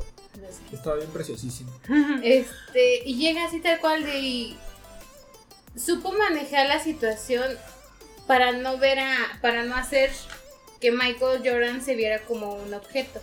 Estaba 0.73 0.97
bien 0.97 1.11
preciosísima. 1.11 1.71
Este, 2.23 3.03
y 3.05 3.19
llega 3.19 3.45
así 3.47 3.61
tal 3.61 3.79
cual 3.81 4.05
de... 4.05 4.19
y 4.19 4.59
Supo 5.77 6.13
manejar 6.13 6.67
la 6.67 6.81
situación 6.83 7.45
para 8.27 8.53
no 8.53 8.79
ver 8.79 8.99
a... 9.01 9.17
Para 9.43 9.65
no 9.65 9.77
hacer 9.77 10.11
que 10.81 10.93
Michael 10.93 11.41
Jordan 11.45 11.83
se 11.83 11.95
viera 11.95 12.21
como 12.23 12.55
un 12.55 12.73
objeto. 12.75 13.21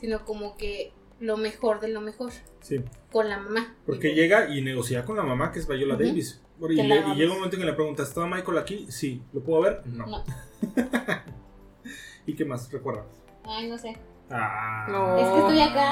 sino 0.00 0.24
como 0.24 0.56
que 0.56 0.92
lo 1.20 1.36
mejor 1.36 1.80
de 1.80 1.88
lo 1.88 2.00
mejor 2.00 2.32
Sí, 2.60 2.80
con 3.12 3.28
la 3.28 3.38
mamá. 3.38 3.74
porque 3.86 4.14
llega 4.14 4.54
y 4.54 4.62
negocia 4.62 5.04
con 5.04 5.16
la 5.16 5.22
mamá, 5.22 5.52
que 5.52 5.58
es 5.60 5.68
Viola. 5.68 5.96
Davis. 5.96 6.40
Y, 6.68 6.74
le- 6.74 7.14
llega 7.14 7.30
un 7.32 7.36
momento 7.38 7.56
en 7.56 7.60
que 7.62 7.66
le 7.66 7.72
preguntas, 7.72 8.08
¿está 8.08 8.26
Michael 8.26 8.58
aquí? 8.58 8.86
Sí. 8.90 9.22
¿Lo 9.32 9.40
puedo 9.42 9.62
ver? 9.62 9.82
No. 9.86 10.06
No. 10.06 10.24
¿Y 12.26 12.34
qué 12.34 12.44
más 12.44 12.70
recuerdas? 12.70 13.06
Ay, 13.44 13.68
no 13.68 13.78
sé. 13.78 13.96
Ah. 14.30 14.86
No. 14.90 15.16
Es 15.16 15.28
que 15.28 15.38
estoy 15.38 15.60
acá. 15.60 15.84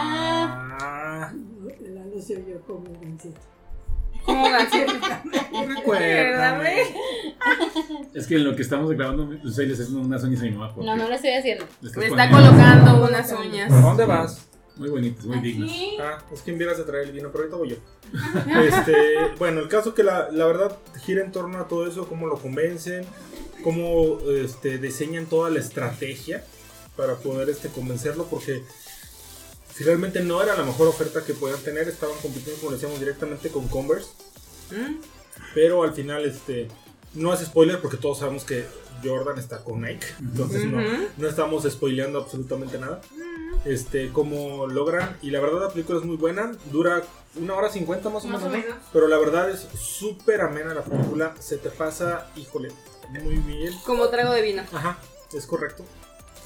Ah, 0.81 1.33
La 1.81 2.05
no 2.15 2.21
se 2.21 2.37
oyó 2.37 2.61
como 2.67 2.85
gancito. 3.01 3.41
¿Cómo 4.25 4.51
gancito? 4.51 4.93
recuérdame. 5.69 6.83
Es 8.15 8.27
que 8.27 8.35
en 8.37 8.45
lo 8.45 8.55
que 8.55 8.63
estamos 8.63 8.91
grabando, 8.91 9.33
estoy 9.33 9.67
le 9.67 9.73
haciendo 9.73 10.01
unas 10.01 10.23
uñas 10.23 10.41
a 10.41 10.45
mi 10.45 10.51
mamá. 10.51 10.75
No, 10.77 10.97
no 10.97 11.09
lo 11.09 11.15
estoy 11.15 11.31
haciendo. 11.31 11.65
le 11.81 11.91
Me 11.97 12.07
está 12.07 12.31
colocando 12.31 13.05
unas 13.09 13.33
uñas. 13.33 13.73
¿A 13.73 13.81
dónde 13.81 14.05
vas? 14.05 14.48
Muy 14.79 14.89
bonitas, 14.89 15.25
muy 15.25 15.41
dignas. 15.41 15.71
Aquí. 15.71 15.97
Ah, 16.01 16.23
es 16.33 16.41
que 16.43 16.53
vieras 16.53 16.79
de 16.79 16.85
traer 16.85 17.09
el 17.09 17.13
vino, 17.13 17.31
pero 17.33 17.45
ahorita 17.45 17.57
voy 17.57 17.71
yo. 17.71 17.77
Este, 18.65 18.95
bueno, 19.39 19.61
el 19.61 19.69
caso 19.69 19.95
que 19.95 20.03
la, 20.03 20.31
la 20.31 20.47
verdad 20.47 20.79
gira 21.05 21.23
en 21.23 21.33
torno 21.33 21.59
a 21.59 21.69
todo 21.69 21.87
eso, 21.87 22.09
cómo 22.09 22.27
lo 22.27 22.39
convencen, 22.39 23.05
cómo 23.63 24.21
este, 24.31 24.79
diseñan 24.79 25.27
toda 25.27 25.51
la 25.51 25.59
estrategia 25.59 26.45
para 26.97 27.17
poder 27.17 27.49
este, 27.51 27.69
convencerlo, 27.69 28.27
porque 28.27 28.63
finalmente 29.69 30.21
no 30.21 30.43
era 30.43 30.57
la 30.57 30.65
mejor 30.65 30.89
oferta 30.89 31.25
que 31.25 31.35
podían 31.35 31.61
tener, 31.61 31.89
estaban 31.89 32.17
compitiendo, 32.23 32.61
como 32.61 32.73
decíamos, 32.73 32.99
directamente 32.99 33.51
con 33.51 33.69
Converse, 33.69 34.11
¿Mm? 34.71 35.01
pero 35.55 35.83
al 35.83 35.93
final 35.93 36.25
este, 36.25 36.69
no 37.15 37.33
es 37.33 37.41
spoiler 37.41 37.81
porque 37.81 37.97
todos 37.97 38.19
sabemos 38.19 38.45
que 38.45 38.65
Jordan 39.05 39.39
está 39.39 39.59
con 39.63 39.81
Nike, 39.83 40.07
entonces 40.21 40.65
no, 40.67 41.27
estamos 41.29 41.65
spoileando 41.65 42.19
absolutamente 42.21 42.79
nada. 42.79 43.01
Este, 43.65 44.11
como 44.13 44.67
logran, 44.69 45.17
y 45.21 45.31
la 45.31 45.41
verdad 45.41 45.61
la 45.63 45.69
película 45.71 45.99
es 45.99 46.05
muy 46.05 46.17
buena, 46.17 46.53
dura 46.73 47.03
una 47.37 47.55
hora 47.55 47.69
cincuenta 47.71 48.09
más 48.09 48.25
o 48.25 48.29
Más 48.29 48.41
menos, 48.43 48.55
o 48.55 48.57
¿no? 48.57 48.63
menos. 48.65 48.79
pero 48.93 49.09
la 49.09 49.19
verdad 49.19 49.51
es 49.51 49.67
súper 49.79 50.41
amena 50.43 50.75
la 50.75 50.83
película, 50.83 51.35
se 51.41 51.59
te 51.59 51.69
pasa, 51.69 52.29
híjole, 52.37 52.71
muy 53.25 53.37
bien. 53.39 53.73
Como 53.85 54.09
trago 54.09 54.33
de 54.33 54.43
vino. 54.43 54.63
Ajá, 54.73 54.99
es 55.33 55.45
correcto. 55.47 55.85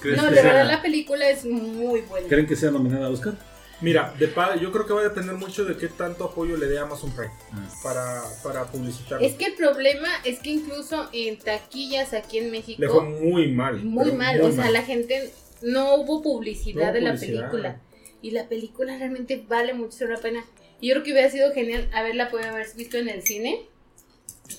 ¿Crees 0.00 0.16
No, 0.16 0.22
sea- 0.30 0.42
verdad 0.42 0.66
la 0.66 0.82
película 0.82 1.28
es 1.28 1.44
muy 1.44 2.00
buena. 2.00 2.26
¿Creen 2.28 2.46
que 2.46 2.56
sea 2.56 2.70
nominada 2.70 3.06
a 3.06 3.10
Oscar? 3.10 3.34
Mira, 3.82 4.14
de 4.18 4.28
pa- 4.28 4.56
yo 4.56 4.70
creo 4.72 4.86
que 4.86 4.92
va 4.92 5.00
a 5.00 5.04
depender 5.04 5.34
mucho 5.34 5.64
de 5.64 5.76
qué 5.76 5.88
tanto 5.88 6.24
apoyo 6.24 6.56
le 6.56 6.66
dé 6.66 6.78
a 6.78 6.82
Amazon 6.82 7.10
Prime 7.14 7.32
Ah. 7.52 7.68
para, 7.82 8.22
para 8.42 8.64
publicitarlo. 8.70 9.26
Es 9.26 9.34
que 9.34 9.46
el 9.46 9.54
problema 9.54 10.08
es 10.24 10.38
que 10.38 10.50
incluso 10.50 11.08
en 11.12 11.38
taquillas 11.38 12.12
aquí 12.14 12.38
en 12.38 12.50
México, 12.50 12.80
Le 12.80 12.88
fue 12.88 13.02
muy 13.02 13.48
mal. 13.52 13.82
muy 13.82 14.12
mal. 14.12 14.40
o 14.40 14.52
sea, 14.52 14.70
la 14.70 14.82
gente 14.82 15.30
no 15.62 15.96
hubo 15.96 16.22
publicidad 16.22 16.80
No 16.84 16.88
hubo 16.90 16.94
de 16.94 17.00
la 17.00 17.14
publicidad. 17.14 17.40
película. 17.50 17.80
Y 18.22 18.30
la 18.30 18.48
película 18.48 18.96
realmente 18.98 19.44
vale 19.48 19.74
mucho 19.74 20.06
la 20.06 20.18
pena. 20.18 20.44
Y 20.80 20.88
yo 20.88 20.94
creo 20.94 21.04
que 21.04 21.12
hubiera 21.12 21.30
sido 21.30 21.52
genial 21.52 21.88
haberla 21.92 22.30
podido 22.30 22.50
haber 22.50 22.66
visto 22.76 22.96
en 22.96 23.08
el 23.08 23.22
cine. 23.22 23.66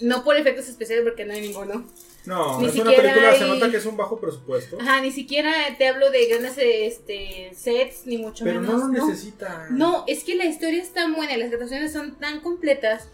No 0.02 0.24
por 0.24 0.36
efectos 0.38 0.68
especiales, 0.68 1.04
porque 1.06 1.24
no 1.26 1.34
hay 1.34 1.42
ninguno. 1.42 1.86
No, 2.26 2.60
Ni 2.62 2.68
es 2.68 2.76
una 2.76 2.92
película, 2.92 3.36
se 3.38 3.44
hay- 3.44 3.50
nota 3.50 3.70
que 3.70 3.78
es 3.78 3.86
un 3.86 3.98
bajo 3.98 4.18
presupuesto. 4.20 4.78
Ajá, 4.80 5.02
ni 5.02 5.12
siquiera 5.12 5.52
te 5.78 5.88
hablo 5.88 6.10
de 6.10 6.26
grandes 6.28 6.54
este, 6.58 7.52
sets, 7.56 8.06
ni 8.06 8.18
mucho 8.18 8.46
Pero 8.46 8.62
menos. 8.62 8.80
no 8.80 8.88
lo 8.88 9.08
necesita. 9.08 9.68
No, 9.72 10.06
es 10.08 10.24
que 10.24 10.36
la 10.36 10.46
historia 10.46 10.82
es 10.82 10.94
tan 10.94 11.14
buena 11.16 11.34
y 11.34 11.38
las 11.38 11.52
actuaciones 11.52 11.92
son 11.92 12.16
tan 12.16 12.40
completas 12.40 13.08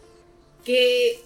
que 0.64 1.22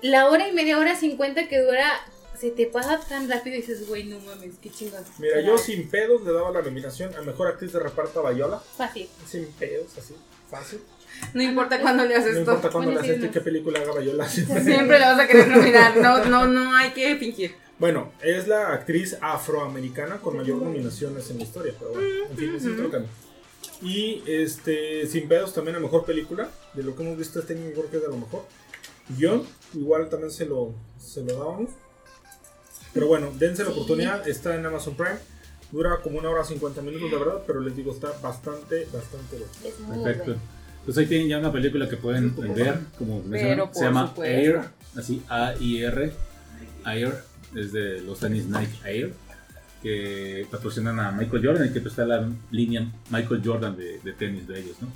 la 0.00 0.28
hora 0.28 0.48
y 0.48 0.52
media 0.52 0.78
hora 0.78 0.94
cincuenta 0.94 1.48
que 1.48 1.60
dura 1.60 1.90
se 2.38 2.50
te 2.52 2.66
pasa 2.66 3.00
tan 3.00 3.28
rápido 3.28 3.56
y 3.56 3.62
dices, 3.62 3.88
güey, 3.88 4.04
no 4.04 4.20
mames, 4.20 4.54
qué 4.62 4.70
chingón. 4.70 5.02
Mira, 5.18 5.40
yo 5.40 5.58
sin 5.58 5.88
pedos 5.90 6.22
le 6.22 6.32
daba 6.32 6.52
la 6.52 6.62
nominación 6.62 7.12
a 7.16 7.22
mejor 7.22 7.48
actriz 7.48 7.72
de 7.72 7.80
reparto 7.80 8.24
a 8.24 8.30
Viola. 8.30 8.60
Fácil. 8.76 9.08
Sin 9.28 9.46
pedos, 9.54 9.88
así, 9.98 10.14
fácil. 10.48 10.78
No 11.34 11.42
importa 11.42 11.80
cuándo 11.80 12.04
le 12.04 12.14
haces 12.14 12.34
No 12.34 12.40
esto. 12.40 12.52
importa 12.52 12.70
cuándo 12.70 12.92
le 12.92 13.00
haces 13.00 13.18
no. 13.18 13.30
qué 13.30 13.40
película 13.40 13.80
haga 13.80 14.00
Viola. 14.00 14.28
siempre. 14.28 14.62
Siempre 14.64 14.98
la 14.98 15.12
vas 15.12 15.20
a 15.20 15.26
querer 15.26 15.48
nominar. 15.48 15.96
No, 15.96 16.24
no, 16.24 16.46
no 16.46 16.74
hay 16.74 16.90
que 16.92 17.16
fingir. 17.16 17.54
Bueno, 17.78 18.10
es 18.22 18.48
la 18.48 18.72
actriz 18.72 19.16
afroamericana 19.20 20.16
con 20.16 20.36
mayor 20.36 20.56
nominaciones 20.60 21.30
en 21.30 21.38
la 21.38 21.44
historia, 21.44 21.74
pero 21.78 21.92
bueno, 21.92 22.08
en 22.30 22.36
fin, 22.36 22.54
es 22.56 22.66
otro 22.66 22.88
tema. 22.88 23.06
Y 23.80 24.22
este, 24.26 25.06
Sin 25.06 25.28
Pedos 25.28 25.54
también 25.54 25.76
la 25.76 25.80
mejor 25.80 26.04
película, 26.04 26.48
de 26.74 26.82
lo 26.82 26.96
que 26.96 27.04
hemos 27.04 27.16
visto 27.16 27.38
este 27.38 27.52
año, 27.54 27.70
creo 27.72 27.88
que 27.88 27.96
es 27.98 28.02
de 28.02 28.08
lo 28.08 28.16
mejor. 28.16 28.44
Guión, 29.10 29.44
igual 29.74 30.08
también 30.08 30.32
se 30.32 30.44
lo, 30.46 30.74
se 30.98 31.22
lo 31.22 31.34
dábamos. 31.34 31.70
Pero 32.92 33.06
bueno, 33.06 33.30
dense 33.38 33.62
la 33.62 33.70
oportunidad, 33.70 34.26
está 34.26 34.56
en 34.56 34.66
Amazon 34.66 34.96
Prime. 34.96 35.18
Dura 35.70 36.00
como 36.02 36.18
una 36.18 36.30
hora 36.30 36.44
50 36.44 36.82
minutos, 36.82 37.10
de 37.10 37.16
verdad, 37.16 37.42
pero 37.46 37.60
les 37.60 37.76
digo, 37.76 37.92
está 37.92 38.10
bastante, 38.22 38.88
bastante 38.92 39.36
bueno. 39.36 39.52
Es 39.64 39.78
muy 39.80 40.04
Perfecto. 40.04 40.36
Pues 40.88 40.96
ahí 40.96 41.04
tienen 41.04 41.28
ya 41.28 41.36
una 41.36 41.52
película 41.52 41.86
que 41.86 41.98
pueden 41.98 42.34
ver, 42.54 42.78
como 42.96 43.22
se 43.30 43.84
llama 43.84 44.06
supuesto. 44.06 44.22
Air, 44.24 44.60
así 44.96 45.22
A-I-R, 45.28 46.12
Air, 46.86 47.14
es 47.54 47.72
de 47.74 48.00
los 48.00 48.18
tenis 48.18 48.46
Nike 48.46 48.78
Air, 48.86 49.12
que 49.82 50.46
patrocinan 50.50 50.98
a 50.98 51.12
Michael 51.12 51.44
Jordan 51.44 51.68
y 51.68 51.74
que 51.74 51.82
pues 51.82 51.92
está 51.92 52.06
la 52.06 52.26
línea 52.50 52.90
Michael 53.10 53.42
Jordan 53.44 53.76
de, 53.76 53.98
de 53.98 54.12
tenis 54.14 54.48
de 54.48 54.60
ellos, 54.60 54.76
¿no? 54.80 54.88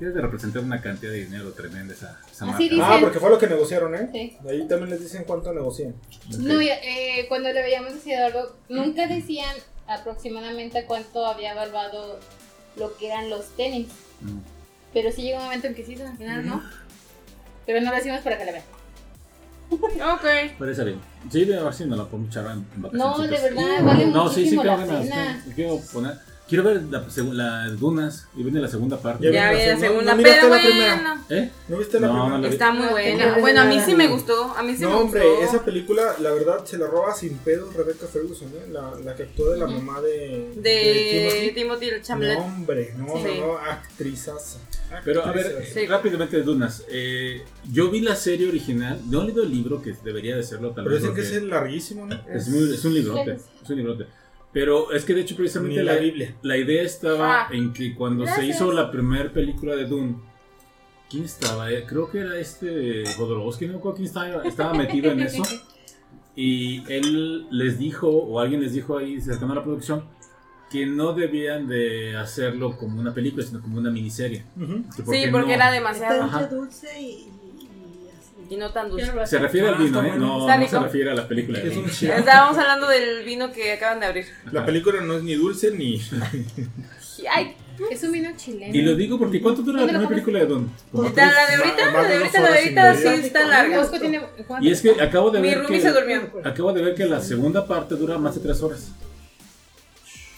Debe 0.00 0.12
de 0.12 0.20
representar 0.22 0.60
una 0.64 0.80
cantidad 0.80 1.12
de 1.12 1.26
dinero 1.26 1.52
tremenda 1.52 1.94
esa, 1.94 2.18
marca. 2.44 2.64
Ah, 2.82 2.98
porque 3.00 3.20
fue 3.20 3.30
lo 3.30 3.38
que 3.38 3.46
negociaron, 3.46 3.94
¿eh? 3.94 4.08
Sí. 4.12 4.36
Ahí 4.50 4.66
también 4.66 4.90
les 4.90 5.02
dicen 5.02 5.22
cuánto 5.24 5.54
negocian. 5.54 5.94
No, 6.40 6.60
eh, 6.60 7.26
cuando 7.28 7.52
le 7.52 7.62
veíamos 7.62 7.94
decía 7.94 8.26
Eduardo, 8.26 8.56
nunca 8.68 9.06
decían 9.06 9.54
aproximadamente 9.86 10.84
cuánto 10.84 11.24
había 11.24 11.52
evaluado 11.52 12.18
lo 12.76 12.96
que 12.96 13.06
eran 13.06 13.30
los 13.30 13.46
tenis. 13.50 13.86
Mm. 14.20 14.51
Pero 14.92 15.10
sí 15.10 15.22
llegó 15.22 15.38
un 15.38 15.44
momento 15.44 15.66
en 15.68 15.74
que 15.74 15.84
sí, 15.84 16.00
al 16.00 16.16
final 16.16 16.46
no. 16.46 16.62
Pero 17.66 17.80
no 17.80 17.90
lo 17.90 17.96
decimos 17.96 18.20
para 18.20 18.38
que 18.38 18.44
la 18.44 18.52
vean. 18.52 18.64
Ok. 19.72 20.58
Parece 20.58 20.84
bien. 20.84 21.00
Sí, 21.30 21.44
de 21.44 21.62
ver 21.62 21.72
si 21.72 21.84
me 21.86 21.96
la 21.96 22.04
puedo 22.04 22.24
echar 22.26 22.44
en, 22.46 22.66
en 22.74 22.82
No, 22.92 23.18
de 23.18 23.28
verdad, 23.28 23.82
vale 23.82 24.06
No, 24.06 24.28
sí, 24.28 24.46
sí, 24.48 24.56
muchísimo 24.56 24.62
tengo 24.62 24.76
la 24.76 24.84
ganas. 24.86 25.02
pena. 25.04 25.42
sí, 25.44 25.52
Quiero 25.54 25.80
poner. 25.92 26.18
Quiero 26.52 26.64
ver 26.64 26.82
la, 26.90 27.06
las 27.66 27.80
dunas 27.80 28.28
y 28.36 28.42
viene 28.42 28.60
la 28.60 28.68
segunda 28.68 28.98
parte. 29.00 29.32
Ya 29.32 29.52
vi 29.52 29.58
la 29.64 29.72
no- 29.74 29.80
segunda, 29.80 30.10
no 30.12 30.16
miraste 30.18 30.40
pero 30.42 30.54
la 30.54 30.60
primera. 30.60 30.94
bueno. 30.96 31.24
¿Eh? 31.30 31.50
¿No 31.68 31.78
viste 31.78 31.98
la 31.98 32.06
No, 32.08 32.12
primera? 32.12 32.28
no 32.36 32.38
la 32.42 32.48
vi. 32.48 32.52
Está 32.52 32.72
muy 32.72 32.86
buena. 32.88 33.26
no, 33.34 33.40
Bueno, 33.40 33.60
a 33.62 33.64
mí 33.64 33.80
sí 33.80 33.94
me 33.94 34.06
gustó. 34.08 34.52
A 34.54 34.62
mí 34.62 34.76
sí 34.76 34.82
No, 34.82 34.90
me 34.90 34.96
hombre, 34.96 35.22
gustó. 35.26 35.44
esa 35.56 35.64
película, 35.64 36.02
la 36.20 36.30
verdad, 36.32 36.62
se 36.66 36.76
la 36.76 36.88
roba 36.88 37.14
sin 37.14 37.38
pedos 37.38 37.72
Rebecca 37.74 38.06
Ferguson, 38.06 38.48
¿eh? 38.48 38.66
la, 38.70 38.92
la 39.02 39.14
que 39.14 39.22
actúa 39.22 39.54
de 39.54 39.60
la 39.60 39.66
mamá 39.66 40.02
de, 40.02 40.52
De 40.56 41.50
Timothy. 41.54 41.54
Timothy 41.54 42.02
Chamberlain. 42.02 42.38
No, 42.38 42.44
hombre, 42.44 42.94
no, 42.98 43.06
Sí. 43.16 43.38
no, 43.40 43.46
no, 43.46 43.56
actrizaza. 43.56 44.58
Pero 45.06 45.24
a 45.24 45.32
ver. 45.32 45.64
Sí. 45.72 45.86
rápidamente 45.86 46.42
Dunas. 46.42 46.84
Eh, 46.90 47.42
yo 47.72 47.90
vi 47.90 48.00
la 48.02 48.14
serie 48.14 48.46
original, 48.46 49.00
no 49.08 49.22
he 49.22 49.24
leído 49.26 49.42
el 49.42 49.50
libro 49.50 49.80
que 49.80 49.94
debería 50.04 50.36
de 50.36 50.42
serlo 50.42 50.72
tal 50.72 50.84
Pero 50.84 50.96
vez. 50.96 51.02
dicen 51.02 51.14
que 51.16 51.22
es 51.22 51.42
larguísimo, 51.44 52.06
¿no? 52.06 52.20
es, 52.28 52.48
muy- 52.48 52.74
es 52.74 52.84
un 52.84 52.92
librote, 52.92 53.38
es 53.62 53.70
un 53.70 53.76
librote. 53.76 54.04
Pero 54.52 54.92
es 54.92 55.04
que 55.04 55.14
de 55.14 55.22
hecho 55.22 55.34
precisamente 55.36 55.82
la, 55.82 55.94
la 55.94 56.00
Biblia. 56.00 56.34
la 56.42 56.56
idea 56.58 56.82
estaba 56.82 57.42
Ah. 57.42 57.48
en 57.52 57.72
que 57.72 57.94
cuando 57.94 58.26
se 58.26 58.44
hizo 58.46 58.70
la 58.72 58.90
primera 58.90 59.32
película 59.32 59.74
de 59.76 59.86
Dune, 59.86 60.16
¿quién 61.10 61.24
estaba? 61.24 61.70
Eh, 61.72 61.84
creo 61.88 62.10
que 62.10 62.18
era 62.20 62.36
este 62.38 63.04
Jodorowsky, 63.16 63.66
no 63.68 63.80
quién 63.80 64.04
estaba, 64.06 64.42
estaba 64.44 64.74
metido 64.74 65.10
en 65.12 65.20
eso. 65.20 65.42
Y 66.34 66.82
él 66.90 67.46
les 67.50 67.78
dijo, 67.78 68.08
o 68.08 68.40
alguien 68.40 68.60
les 68.62 68.72
dijo 68.72 68.96
ahí 68.98 69.20
cercano 69.20 69.52
a 69.52 69.56
la 69.56 69.62
producción, 69.64 70.04
que 70.70 70.86
no 70.86 71.12
debían 71.12 71.68
de 71.68 72.16
hacerlo 72.16 72.76
como 72.78 72.98
una 72.98 73.12
película, 73.12 73.44
sino 73.44 73.60
como 73.60 73.76
una 73.78 73.90
miniserie. 73.90 74.42
Sí, 74.96 75.24
porque 75.30 75.48
no- 75.48 75.52
era 75.54 75.70
demasiado. 75.70 76.22
Ajá. 76.22 76.46
dulce 76.46 76.88
y, 77.00 77.28
y 78.52 78.54
así. 78.54 78.54
Y 78.54 78.56
no 78.58 78.70
tan 78.72 78.90
dulce. 78.90 79.26
Se 79.26 79.38
refiere 79.38 79.68
al 79.68 79.76
vino, 79.76 80.02
¿eh? 80.02 80.12
No, 80.16 80.46
se 80.68 80.78
refiere 80.78 81.10
a 81.10 81.14
la 81.14 81.26
película. 81.28 81.58
Es 81.60 81.76
un. 81.76 81.86
Estábamos 81.86 82.58
hablando 82.58 82.86
del 82.88 83.24
vino 83.24 83.52
que 83.52 83.72
acaban 83.72 84.00
de 84.00 84.06
abrir. 84.06 84.26
La 84.50 84.64
película 84.66 85.00
no 85.00 85.14
es 85.16 85.22
ni 85.22 85.34
dulce 85.34 85.70
ni. 85.70 86.00
Ay, 87.30 87.54
Es 87.90 88.02
un 88.02 88.12
vino 88.12 88.30
chileno. 88.36 88.74
Y 88.74 88.82
lo 88.82 88.96
digo 88.96 89.18
porque 89.18 89.40
¿cuánto 89.40 89.62
dura 89.62 89.80
la 89.80 89.86
¿Dónde 89.86 89.92
lo 90.00 90.08
primera 90.08 90.24
película 90.24 90.38
de 90.40 90.46
Don? 90.46 90.70
Como 90.90 91.04
¿está 91.08 91.22
tres- 91.22 91.34
la 91.34 91.46
de 91.46 91.54
ahorita? 91.56 91.76
La 91.92 92.08
de 92.08 92.14
ahorita, 92.16 92.40
la 92.40 92.50
de 92.50 92.58
ahorita 92.58 92.94
sí 92.96 93.06
está 93.26 93.46
larga. 93.46 93.78
Bosco 93.78 94.00
tiene- 94.00 94.20
¿cuánto? 94.46 94.66
Y 94.66 94.70
es 94.72 94.80
que 94.82 94.90
acabo 95.00 95.30
de 95.30 95.40
Mi 95.40 95.48
ver 95.48 95.58
roomie 95.62 95.78
que 95.78 95.82
se 95.82 95.92
durmió. 95.92 96.30
acabo 96.44 96.72
de 96.72 96.82
ver 96.82 96.94
que 96.94 97.04
la 97.04 97.20
segunda 97.20 97.66
parte 97.66 97.94
dura 97.94 98.18
más 98.18 98.34
de 98.34 98.40
tres 98.40 98.60
horas. 98.62 98.88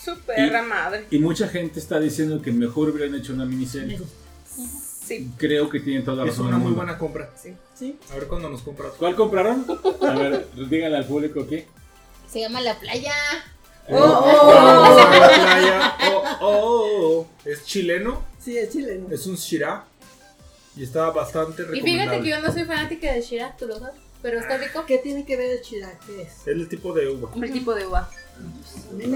Su 0.04 0.18
perra 0.20 0.62
madre. 0.62 1.06
Y 1.10 1.18
mucha 1.18 1.48
gente 1.48 1.80
está 1.80 1.98
diciendo 1.98 2.42
que 2.42 2.52
mejor 2.52 2.90
hubieran 2.90 3.14
hecho 3.14 3.32
una 3.32 3.46
miniserie. 3.46 3.98
Sí. 5.04 5.30
Creo 5.36 5.68
que 5.68 5.80
tienen 5.80 6.04
toda 6.04 6.18
la 6.18 6.22
Es 6.24 6.30
razón. 6.30 6.46
una 6.46 6.56
del 6.56 6.62
muy 6.62 6.70
mundo. 6.70 6.84
buena 6.84 6.98
compra. 6.98 7.30
Sí. 7.36 7.98
A 8.10 8.14
ver 8.14 8.26
cuándo 8.26 8.48
nos 8.48 8.62
compras. 8.62 8.92
¿Cuál 8.98 9.14
compraron? 9.14 9.66
A 10.02 10.10
ver, 10.14 10.48
díganle 10.68 10.96
al 10.96 11.06
público 11.06 11.46
qué. 11.46 11.66
Se 12.30 12.40
llama 12.40 12.60
La 12.60 12.78
Playa. 12.78 13.12
Oh, 13.88 13.96
oh, 13.96 14.00
Oh, 14.00 14.50
oh. 14.50 15.10
la 15.10 15.28
playa. 15.28 15.96
Oh, 16.10 16.22
oh, 16.40 17.00
oh. 17.02 17.26
Es 17.44 17.64
chileno, 17.66 18.22
Sí, 18.40 18.56
es 18.56 18.70
chileno. 18.70 19.08
es 19.10 19.26
un 19.26 19.36
Shirá. 19.36 19.84
Y 20.76 20.84
está 20.84 21.10
bastante 21.10 21.62
Y 21.62 21.66
recomendable. 21.66 21.92
fíjate 21.92 22.22
que 22.22 22.28
yo 22.30 22.40
no 22.40 22.52
soy 22.52 22.64
fanática 22.64 23.12
de 23.12 23.20
Shirak, 23.20 23.56
tú 23.58 23.66
lo 23.66 23.78
sabes. 23.78 24.00
pero 24.22 24.40
está 24.40 24.56
rico. 24.56 24.84
¿Qué 24.86 24.98
tiene 24.98 25.24
que 25.26 25.36
ver 25.36 25.50
el 25.50 25.60
chilaquiles? 25.60 26.32
Es 26.32 26.46
el 26.46 26.66
tipo 26.68 26.92
de 26.94 27.08
uva. 27.10 27.30
El 27.40 27.52
tipo 27.52 27.74
de 27.74 27.86
uva. 27.86 28.10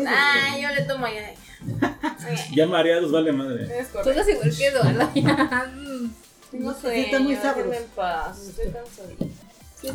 Ah, 0.06 0.56
yo 0.60 0.68
le 0.74 0.82
tomo 0.82 1.06
ya. 1.06 1.34
Ya 2.54 2.66
mareados 2.66 3.10
vale 3.10 3.32
madre. 3.32 3.68
Tú 4.02 4.10
eres 4.10 4.28
igual 4.28 4.56
que 4.56 4.66
Eduardo. 4.66 5.10
No 6.50 6.74
sé, 6.74 7.00
está 7.02 7.18
muy 7.20 7.36
sabroso. 7.36 7.70
Estoy 7.70 8.72
cansadita. 8.72 9.24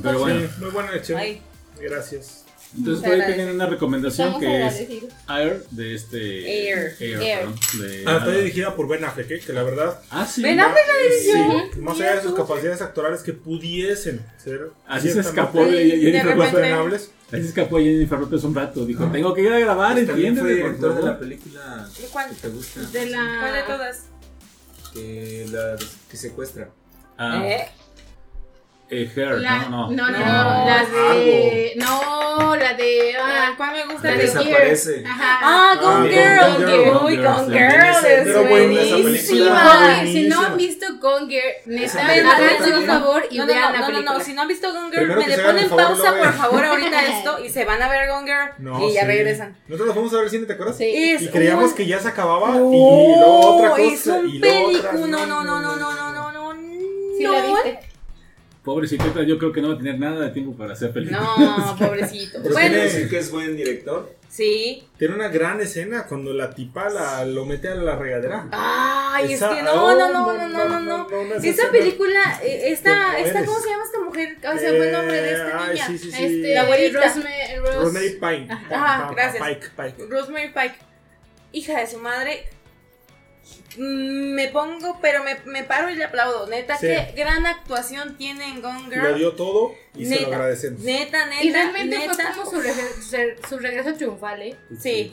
Pero 0.04 0.20
bueno, 0.20 0.50
muy 0.60 0.70
buena 0.70 0.92
lección. 0.92 1.20
Ay, 1.20 1.42
Gracias. 1.80 2.43
Entonces 2.78 3.04
por 3.04 3.14
ahí 3.14 3.34
tienen 3.34 3.56
una 3.56 3.66
recomendación 3.68 4.28
Estamos 4.34 4.42
que 4.42 4.66
es. 4.68 5.04
Air 5.30 5.64
de 5.72 5.96
este. 5.96 6.68
Air. 6.70 6.96
Air, 7.00 7.22
Air. 7.22 7.40
perdón, 7.40 7.56
de- 7.80 8.04
Ah, 8.06 8.18
está 8.18 8.32
dirigida 8.32 8.76
por 8.76 8.88
Ben 8.88 9.04
Affleck, 9.06 9.32
¿eh? 9.32 9.40
que 9.46 9.54
la 9.54 9.64
verdad, 9.64 10.00
Ah, 10.10 10.26
sí. 10.26 10.42
Ben 10.42 10.60
Affleck 10.60 10.84
la 10.88 11.04
dirigió. 11.16 11.70
sí, 11.74 11.80
más 11.80 11.96
allá 12.00 12.16
de 12.16 12.22
sus 12.24 12.34
capacidades 12.34 12.82
actorales 12.82 13.22
que 13.22 13.34
pudiesen 13.34 14.26
ser 14.44 14.70
Así 14.88 15.10
se 15.12 15.20
escapó 15.20 15.66
de 15.66 15.90
Jennifer 16.00 16.36
López. 16.38 17.12
Ahí 17.32 17.42
se 17.42 17.48
escapó 17.48 17.78
Jennifer 17.80 18.20
López 18.20 18.44
un 18.44 18.54
rato. 18.56 18.86
Dijo, 18.86 19.06
tengo 19.12 19.34
que 19.34 19.42
ir 19.42 19.52
a 19.54 19.60
grabar, 19.60 19.94
Pues 19.94 20.08
También 20.08 20.38
fue 20.38 20.54
director 20.54 20.96
de 20.96 21.02
la 21.04 21.20
película 21.20 21.90
¿De 22.00 22.08
cuál? 22.08 22.30
que 22.30 22.36
te 22.36 22.48
gusta, 22.50 22.82
De 22.82 23.06
la. 23.10 23.38
¿Cuál 23.40 23.54
de 23.54 23.64
todas? 23.64 24.00
que, 24.94 25.48
la, 25.52 25.76
que 26.10 26.18
secuestra. 26.18 26.70
Ah, 27.18 27.42
¿Eh? 27.48 27.68
Eh, 28.90 29.10
Hair, 29.16 29.40
La- 29.40 29.58
no, 29.70 29.70
no. 29.70 29.92
no, 29.92 30.10
no, 30.12 30.20
No, 30.20 30.66
la 30.66 30.86
de. 31.16 31.74
No, 31.78 32.56
la 32.56 32.74
de. 32.74 33.16
Ah, 33.18 33.30
Ah, 33.46 33.54
¿Cuál 33.58 33.72
me 33.74 33.86
gusta? 33.94 34.08
la 34.10 34.14
de 34.16 34.20
de- 34.20 34.24
desaparece. 34.28 35.04
Ajá. 35.06 35.40
Ah, 35.42 35.76
Gone 35.82 36.10
Ah, 36.16 36.56
Girl. 36.58 36.68
Girl, 36.68 36.98
Uy, 37.06 37.18
Gone 37.18 37.46
Girl. 37.58 38.06
Es 38.06 38.50
buenísima 38.50 40.04
si 40.06 40.28
no 40.28 40.42
han 40.46 40.58
visto 40.58 40.86
Gone 41.00 41.28
Girl, 41.28 41.44
neta, 41.66 42.00
háganse 42.02 42.58
película. 42.58 42.78
un 42.80 42.86
favor 42.86 43.24
y 43.30 43.38
No, 43.38 43.46
no, 43.46 43.54
vean 43.54 43.62
no, 43.62 43.68
la 43.72 43.74
no, 43.74 43.80
no, 43.82 43.88
película. 43.94 44.18
no, 44.18 44.24
si 44.24 44.34
no 44.34 44.42
han 44.44 44.48
visto 44.48 44.72
Gone 44.74 44.90
Girl, 44.92 45.00
Primero 45.08 45.22
me 45.22 45.28
le 45.28 45.44
ponen 45.44 45.70
pausa 45.70 46.16
por 46.18 46.34
favor 46.34 46.66
ahorita 46.66 47.02
esto 47.06 47.40
y 47.44 47.50
se 47.50 47.66
van 47.66 47.82
a 47.82 47.90
ver 47.90 48.10
Gone 48.10 48.26
Girl 48.26 48.50
No, 48.60 48.88
y 48.88 48.94
ya 48.94 49.02
sí. 49.02 49.08
regresan. 49.08 49.58
Nosotros 49.68 49.94
fuimos 49.96 50.14
a 50.14 50.16
ver 50.18 50.26
el 50.26 50.32
cine, 50.32 50.46
¿te 50.46 50.54
acuerdas? 50.54 50.78
Sí. 50.78 50.86
Es 51.14 51.22
Y 51.24 51.28
creíamos 51.30 51.72
un- 51.72 51.76
que 51.76 51.86
ya 51.86 52.00
se 52.00 52.08
acababa 52.10 52.50
y 52.50 52.54
No, 52.54 52.60
luego 52.60 53.56
otra 53.58 53.70
cosa 53.72 53.82
es 53.84 54.08
un 54.08 54.30
y 54.30 54.40
luego 54.40 54.68
otra. 54.70 54.92
película. 54.92 55.08
No, 55.08 55.26
no, 55.26 55.44
no, 55.44 55.60
no, 55.62 55.76
no, 55.76 55.94
no, 55.94 56.32
no, 56.32 56.32
no. 56.54 56.54
Sí, 57.18 57.24
no. 57.24 57.32
la 57.34 57.42
viste. 57.42 57.80
Pobrecita, 58.64 59.24
yo 59.24 59.38
creo 59.38 59.52
que 59.52 59.62
no 59.62 59.68
va 59.70 59.74
a 59.74 59.78
tener 59.78 60.00
nada 60.00 60.22
de 60.22 60.30
tiempo 60.30 60.56
para 60.58 60.72
hacer 60.74 60.94
películas. 60.94 61.22
No, 61.38 61.76
pobrecito. 61.78 62.40
Pero 62.42 62.54
Bueno, 62.54 62.70
quiere 62.70 62.84
decir 62.86 63.10
que 63.10 63.18
es 63.20 63.30
buen 63.30 63.58
director. 63.58 64.16
sí. 64.30 64.88
Tiene 64.98 65.16
una 65.16 65.28
gran 65.28 65.60
escena 65.60 66.06
cuando 66.08 66.32
la 66.34 66.52
tipa 66.52 66.90
la, 66.90 67.26
lo 67.26 67.46
mete 67.46 67.68
a 67.68 67.76
la 67.76 67.98
regadera. 67.98 68.48
Ay, 68.54 69.34
Esa- 69.34 69.52
es 69.52 69.58
que 69.58 69.64
no, 69.64 69.74
oh, 69.74 69.92
no, 69.96 70.14
no, 70.14 70.34
no, 70.34 70.48
no, 70.48 70.70
no, 70.70 70.80
no. 70.80 71.08
no, 71.10 71.36
esa 71.44 71.70
película, 71.72 72.40
eh, 72.42 72.72
esta, 72.72 73.20
esta. 73.20 73.44
¿cómo 73.44 73.60
se 73.60 73.70
llama 73.70 73.84
esta 73.84 74.00
mujer? 74.00 74.38
Ay, 74.44 74.60
se 74.60 74.68
fue 74.70 74.86
el 74.88 74.92
nombre 74.94 75.22
de 75.22 75.32
esta 75.34 75.50
Eh, 75.50 75.74
niña. 75.74 75.88
sí, 75.88 75.98
sí, 75.98 76.12
sí. 76.14 76.24
Este, 76.24 76.56
La 76.56 76.64
güerita. 76.66 77.00
Rosme- 77.04 77.58
Ros- 77.60 77.76
Rosemary 77.76 78.10
Pike. 78.12 78.54
Ajá, 78.74 79.12
gracias. 79.14 79.44
Pike, 79.46 79.68
Pike. 79.76 80.06
Rosemary 80.10 80.48
Pike, 80.54 80.76
hija 81.52 81.80
de 81.82 81.88
su 81.88 81.98
madre. 81.98 82.46
Me 83.78 84.48
pongo, 84.50 85.00
pero 85.02 85.24
me, 85.24 85.36
me 85.46 85.64
paro 85.64 85.90
y 85.90 85.96
le 85.96 86.04
aplaudo. 86.04 86.48
Neta, 86.48 86.78
Sí. 86.78 86.88
qué 86.88 87.14
gran 87.16 87.46
actuación 87.46 88.18
tiene 88.18 88.48
en 88.50 88.62
Gone 88.62 88.86
Girl. 88.90 89.04
Lo 89.12 89.14
dio 89.16 89.32
todo 89.34 89.74
y 89.96 90.06
se 90.06 90.22
lo 90.22 90.28
agradecemos. 90.28 90.82
Neta, 90.82 91.26
neta, 91.26 91.44
Y 91.44 91.52
realmente 91.52 91.98
neta. 91.98 92.14
fue 92.14 92.26
como 92.34 92.52
su, 92.52 92.62
regre- 92.62 93.02
su- 93.42 93.48
su 93.50 93.60
regreso 93.60 93.94
triunfal, 93.96 94.42
¿eh? 94.44 94.56
Sí. 94.80 95.12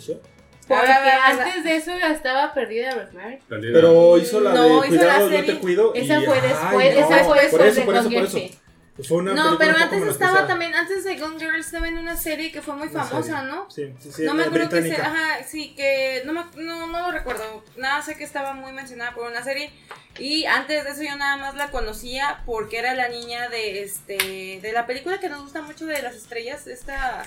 Porque 0.68 0.92
Ahora, 0.92 1.26
antes 1.26 1.64
de 1.64 1.76
eso 1.76 1.90
ya 1.98 2.12
estaba 2.12 2.54
perdida 2.54 2.94
Rosemary. 2.94 3.38
Pero 3.48 4.18
hizo 4.18 4.40
la 4.40 4.52
No, 4.54 4.62
de 4.62 4.68
hizo 4.68 4.80
la 4.82 4.86
cuidado, 5.16 5.30
yo 5.30 5.36
serie. 5.36 5.54
te 5.54 5.58
cuido. 5.60 5.92
y- 5.94 5.98
Esa 6.00 6.20
fue 6.20 6.34
ay, 6.38 6.48
después, 6.48 6.94
no, 6.94 7.00
esa 7.00 7.08
fue 7.08 7.24
por 7.24 7.40
después 7.40 7.62
eso, 7.66 7.80
de 7.80 7.86
por 7.86 7.94
eso, 7.96 8.04
Gone 8.04 8.14
por 8.20 8.28
Girl, 8.28 8.44
eso. 8.46 8.60
Fue 9.06 9.18
una 9.18 9.34
No, 9.34 9.56
pero 9.58 9.76
antes 9.76 10.02
estaba 10.02 10.32
pesada. 10.32 10.46
también, 10.46 10.74
antes 10.74 11.04
de 11.04 11.16
Gone 11.18 11.38
Girl 11.38 11.58
estaba 11.58 11.88
en 11.88 11.98
una 11.98 12.16
serie 12.16 12.50
que 12.52 12.62
fue 12.62 12.74
muy 12.74 12.88
Una 12.88 13.04
famosa, 13.04 13.36
serie. 13.38 13.50
¿no? 13.50 13.70
Sí, 13.70 13.92
sí, 14.00 14.12
sí, 14.12 14.22
no 14.24 14.34
me 14.34 14.42
la 14.42 14.46
acuerdo 14.48 14.68
que 14.70 14.82
se, 14.82 14.96
ajá, 14.96 15.44
sí, 15.46 15.74
que 15.76 16.22
no, 16.24 16.32
me, 16.32 16.44
no, 16.62 16.86
no 16.86 17.00
lo 17.06 17.10
recuerdo. 17.10 17.64
Nada, 17.76 18.02
sé 18.02 18.16
que 18.16 18.24
estaba 18.24 18.52
muy 18.52 18.72
mencionada 18.72 19.14
por 19.14 19.28
una 19.30 19.42
serie. 19.42 19.70
Y 20.18 20.44
antes 20.44 20.84
de 20.84 20.90
eso 20.90 21.02
yo 21.02 21.16
nada 21.16 21.36
más 21.36 21.54
la 21.54 21.70
conocía 21.70 22.42
porque 22.44 22.78
era 22.78 22.94
la 22.94 23.08
niña 23.08 23.48
de 23.48 23.82
este 23.84 24.58
de 24.60 24.72
la 24.72 24.84
película 24.84 25.18
que 25.20 25.28
nos 25.28 25.42
gusta 25.42 25.62
mucho 25.62 25.86
de 25.86 26.02
las 26.02 26.14
estrellas, 26.14 26.66
esta. 26.66 27.22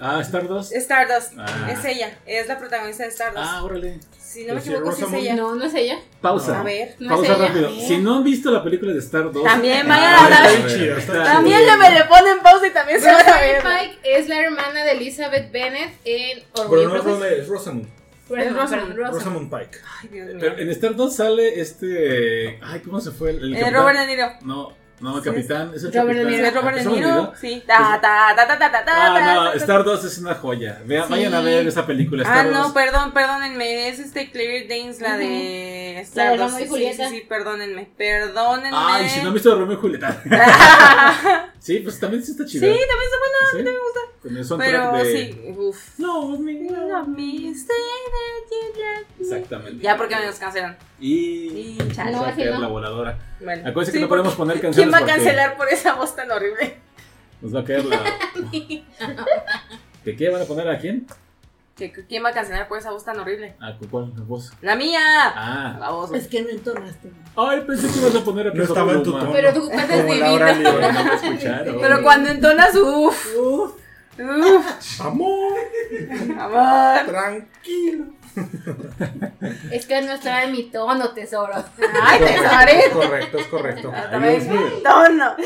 Ah, 0.00 0.20
Stardust. 0.20 0.72
Stardust. 0.72 1.32
Ah. 1.36 1.68
Es 1.70 1.84
ella, 1.84 2.16
es 2.24 2.46
la 2.46 2.58
protagonista 2.58 3.02
de 3.02 3.10
Stardust. 3.10 3.44
Ah, 3.44 3.62
órale. 3.64 3.98
Si 4.28 4.44
no 4.44 4.54
me 4.54 4.60
equivoco, 4.60 4.84
sí 4.86 4.90
es 4.92 5.00
Rosamund. 5.00 5.22
ella. 5.24 5.36
No, 5.36 5.54
no 5.54 5.64
es 5.64 5.74
ella. 5.74 5.98
Pausa. 6.20 6.60
A 6.60 6.62
ver. 6.62 6.94
No 6.98 7.08
Pausa 7.08 7.32
es 7.32 7.38
ella. 7.38 7.48
rápido. 7.48 7.70
Si 7.70 7.98
no 7.98 8.16
han 8.16 8.24
visto 8.24 8.50
la 8.50 8.62
película 8.62 8.92
de 8.92 8.98
Stardust. 8.98 9.44
También 9.46 9.88
vayan 9.88 10.14
Ah, 10.14 10.26
a 10.26 10.66
chida, 10.68 10.98
está 10.98 11.12
chida. 11.12 11.24
También 11.24 11.66
le 11.66 11.76
me 11.76 11.90
le 11.90 12.04
ponen 12.04 12.38
pausa 12.42 12.66
y 12.66 12.70
también 12.72 13.00
se 13.00 13.06
van 13.06 13.28
a 13.28 13.40
ver. 13.40 13.62
Pike 13.62 13.98
es 14.04 14.28
la 14.28 14.40
hermana 14.40 14.84
de 14.84 14.92
Elizabeth 14.92 15.50
Bennett 15.50 15.94
en 16.04 16.42
Orgullo 16.54 16.90
Pero 16.90 16.90
no 16.90 16.96
es. 16.96 17.02
Rosamund, 17.04 17.24
es 17.24 17.48
Rosamund. 17.48 17.88
Rosamund. 18.28 18.94
perdón, 18.94 19.14
Rosamund 19.14 19.50
Pike. 19.50 19.78
Ay, 20.02 20.08
Dios 20.12 20.26
mío. 20.28 20.36
Pero 20.40 20.58
en 20.58 20.70
Stardust 20.70 21.16
sale 21.16 21.60
este. 21.60 22.58
Ay, 22.62 22.80
¿cómo 22.80 23.00
se 23.00 23.10
fue? 23.12 23.30
El, 23.30 23.44
el 23.44 23.56
Eh? 23.56 23.70
Robert 23.70 23.98
De 23.98 24.06
Niro. 24.06 24.28
No, 24.42 24.72
no, 25.00 25.16
el 25.18 25.22
Sí, 25.22 25.28
capitán. 25.30 25.72
Es 25.74 25.84
el 25.84 25.92
Robert 25.92 26.18
De 26.18 26.24
capitán. 26.24 26.26
Niro. 26.30 26.46
¿Es 26.48 26.54
Robert 26.54 26.76
De 26.76 26.82
¿Se 26.82 26.88
me 26.88 26.94
Niro? 26.96 27.32
Sí. 27.40 27.62
Ta, 27.66 27.98
ta, 28.00 28.34
ta, 28.36 28.46
ta, 28.46 28.58
ta, 28.58 28.84
ta, 28.84 28.92
Ah, 28.96 29.34
no. 29.34 29.52
Stardust 29.54 30.04
es 30.04 30.18
una 30.18 30.34
joya. 30.34 30.80
Vean, 30.84 31.06
Sí. 31.06 31.10
Vayan 31.12 31.34
a 31.34 31.40
ver 31.40 31.66
esa 31.68 31.86
película. 31.86 32.24
Ah, 32.26 32.40
Stardust. 32.40 32.56
no, 32.68 32.74
perdón, 32.74 33.12
perdónenme. 33.12 33.88
Es 33.88 33.98
este 33.98 34.30
Claire 34.30 34.66
Danes, 34.68 35.00
la 35.00 35.16
de 35.16 35.24
La 35.24 36.00
de 36.00 36.00
Stardust. 36.02 36.40
Romeo 36.40 36.58
y 36.58 36.62
Sí, 36.64 36.68
Julieta. 36.68 37.08
Sí, 37.08 37.14
sí, 37.16 37.26
perdónenme. 37.28 37.88
Perdónenme. 37.96 38.70
Ay, 38.78 39.08
si 39.08 39.20
no 39.22 39.28
han 39.28 39.34
visto 39.34 39.54
Romeo 39.58 39.76
y 39.76 39.80
Julieta. 39.80 40.22
sí, 41.60 41.78
pues 41.80 41.98
también 42.00 42.22
sí 42.24 42.32
está 42.32 42.44
sí, 42.44 42.52
chida. 42.52 42.66
también 42.66 42.80
está 42.82 43.18
buena. 43.18 43.38
Sí, 43.52 43.62
me 43.62 43.70
gusta. 43.70 44.00
Con 44.22 44.36
el 44.36 44.44
soundtrack 44.44 44.90
Pero 44.92 45.04
de. 45.04 45.12
sí, 45.12 45.54
uff. 45.56 45.98
No, 45.98 46.28
mi. 46.38 46.54
No 46.54 47.06
me 47.06 47.16
me. 47.16 47.50
Exactamente. 49.20 49.82
Ya 49.82 49.96
porque 49.96 50.16
me 50.16 50.26
nos 50.26 50.36
cancelan. 50.36 50.76
Y. 51.00 51.76
Y 51.78 51.78
chale. 51.92 52.12
No, 52.12 52.20
va 52.22 52.26
a 52.26 52.30
así 52.30 52.40
caer 52.42 52.54
no. 52.54 52.60
la 52.60 52.68
voladora. 52.68 53.18
Bueno. 53.40 53.60
Acuérdense 53.68 53.92
Sí, 53.92 53.98
que 53.98 54.02
no 54.02 54.08
podemos 54.08 54.34
poner 54.34 54.60
canciones. 54.60 54.76
¿Quién 54.76 54.92
va 54.92 54.98
a 55.04 55.14
cancelar 55.14 55.56
por 55.56 55.68
esa 55.68 55.94
voz 55.94 56.14
tan 56.16 56.30
horrible? 56.30 56.78
Nos 57.40 57.54
va 57.54 57.60
a 57.60 57.64
caer 57.64 57.84
la. 57.84 58.00
¿Que 60.04 60.16
qué 60.16 60.28
van 60.30 60.42
a 60.42 60.44
poner 60.44 60.68
a 60.68 60.78
quién? 60.78 61.06
¿Que- 61.76 61.92
¿Quién 61.92 62.24
va 62.24 62.30
a 62.30 62.32
cancelar 62.32 62.66
por 62.66 62.78
esa 62.78 62.90
voz 62.90 63.04
tan 63.04 63.20
horrible? 63.20 63.54
¿A 63.60 63.76
cu- 63.78 63.88
cuál 63.88 64.06
voz? 64.26 64.52
¡La 64.62 64.74
mía! 64.74 64.98
Ah. 65.00 65.76
La 65.78 65.90
voz. 65.90 66.12
Es 66.12 66.26
que 66.26 66.42
no 66.42 66.48
entonaste. 66.48 67.12
Ay, 67.36 67.60
pensé 67.64 67.86
que 67.88 67.98
ibas 68.00 68.16
a 68.16 68.24
poner 68.24 68.48
a 68.48 68.50
No 68.52 68.62
estaba 68.64 68.92
en 68.94 69.02
tu 69.04 69.12
tono. 69.12 69.30
Pero 69.32 69.52
tu 69.52 69.60
no 69.70 69.76
me 69.86 69.94
escucharon. 71.14 71.78
Pero 71.80 72.02
cuando 72.02 72.30
entonas, 72.30 72.74
uff. 72.74 73.36
Uf, 73.36 73.72
Uff. 74.18 75.00
Amor, 75.00 75.52
Amor. 76.38 77.06
tranquilo. 77.06 78.04
Es 79.70 79.86
que 79.86 80.00
no 80.02 80.12
estaba 80.12 80.44
en 80.44 80.52
mi 80.52 80.64
tono, 80.70 81.10
tesoro. 81.12 81.54
Ay, 82.02 82.18
tesore. 82.20 82.78
Es 82.80 82.88
correcto, 82.90 83.38
es 83.38 83.46
correcto. 83.46 83.92
Ah, 83.94 84.18
mío. 84.18 84.80
tono. 84.82 85.36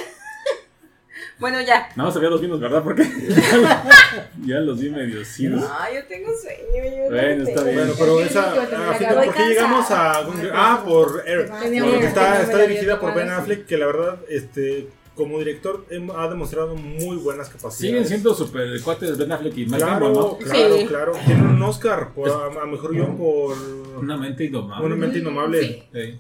Bueno, 1.39 1.61
ya. 1.61 1.89
Nada 1.97 2.09
más 2.09 2.17
había 2.17 2.29
dos 2.29 2.41
vinos, 2.41 2.61
¿verdad? 2.61 2.83
Porque 2.85 3.03
ya 4.47 4.57
los 4.61 4.79
vi 4.81 4.91
medio 4.91 5.25
cidos. 5.25 5.69
Ay, 5.81 5.97
yo 5.97 6.05
tengo 6.07 6.31
sueño. 6.41 6.61
Yo 6.75 7.11
Bueno, 7.11 7.43
no 7.43 7.49
está 7.49 7.63
bien. 7.65 7.77
Bueno, 7.77 7.93
pero 7.99 8.19
Sí, 8.19 8.23
esa. 8.25 8.53
sí, 8.55 8.61
sí, 8.61 8.75
a 8.75 8.93
sí, 8.93 8.99
fin- 8.99 9.09
sí, 9.09 9.15
¿Por 9.25 9.35
qué 9.35 9.43
llegamos 9.47 9.91
a. 9.91 10.13
Ah, 10.53 10.83
por 10.87 11.13
Porque 11.25 11.83
un- 11.83 12.03
está, 12.05 12.35
no 12.35 12.41
está 12.43 12.59
dirigida 12.59 13.01
por 13.01 13.15
Ben 13.15 13.31
Affleck, 13.31 13.67
que 13.67 13.77
la 13.77 13.87
verdad, 13.87 14.19
este, 14.29 14.89
como 15.15 15.39
director, 15.39 15.85
ha 16.17 16.29
demostrado 16.29 16.75
muy 16.77 17.17
buenas 17.17 17.49
capacidades. 17.49 17.77
Siguen 17.79 18.07
siendo 18.07 18.35
super 18.35 18.81
cuates 18.83 19.19
Ben 19.19 19.31
Affleck 19.33 19.57
y 19.59 19.67
Mike 19.67 19.77
Claro, 19.79 20.39
claro, 20.39 20.77
Sí. 20.79 20.87
claro. 20.87 21.13
Tiene 21.27 21.43
un 21.43 21.63
Oscar 21.63 22.13
por, 22.15 22.31
a, 22.31 22.63
a 22.63 22.67
mejor 22.67 22.93
guion 22.95 23.17
por 23.17 23.57
Una 24.01 24.17
mente 24.17 24.45
indomable. 24.45 24.87
Una 24.87 24.97
mente 24.97 25.19
indomable. 25.19 25.63
Sí. 25.63 25.83
Sí. 25.93 26.19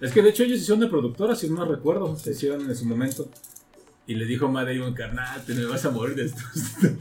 Es 0.00 0.12
que 0.12 0.22
de 0.22 0.28
hecho 0.30 0.42
ellos 0.44 0.58
hicieron 0.60 0.80
de 0.80 0.86
productora, 0.88 1.34
si 1.34 1.48
no 1.50 1.64
me 1.64 1.72
recuerdo, 1.74 2.14
se 2.16 2.30
hicieron 2.30 2.60
en 2.68 2.76
su 2.76 2.84
momento. 2.84 3.28
Y 4.08 4.14
le 4.14 4.24
dijo 4.24 4.48
Matt 4.48 4.66
Damon, 4.68 4.94
carnal, 4.94 5.44
te 5.44 5.52
me 5.54 5.66
vas 5.66 5.84
a 5.84 5.90
morir 5.90 6.16
de 6.16 6.24
esto. 6.24 6.42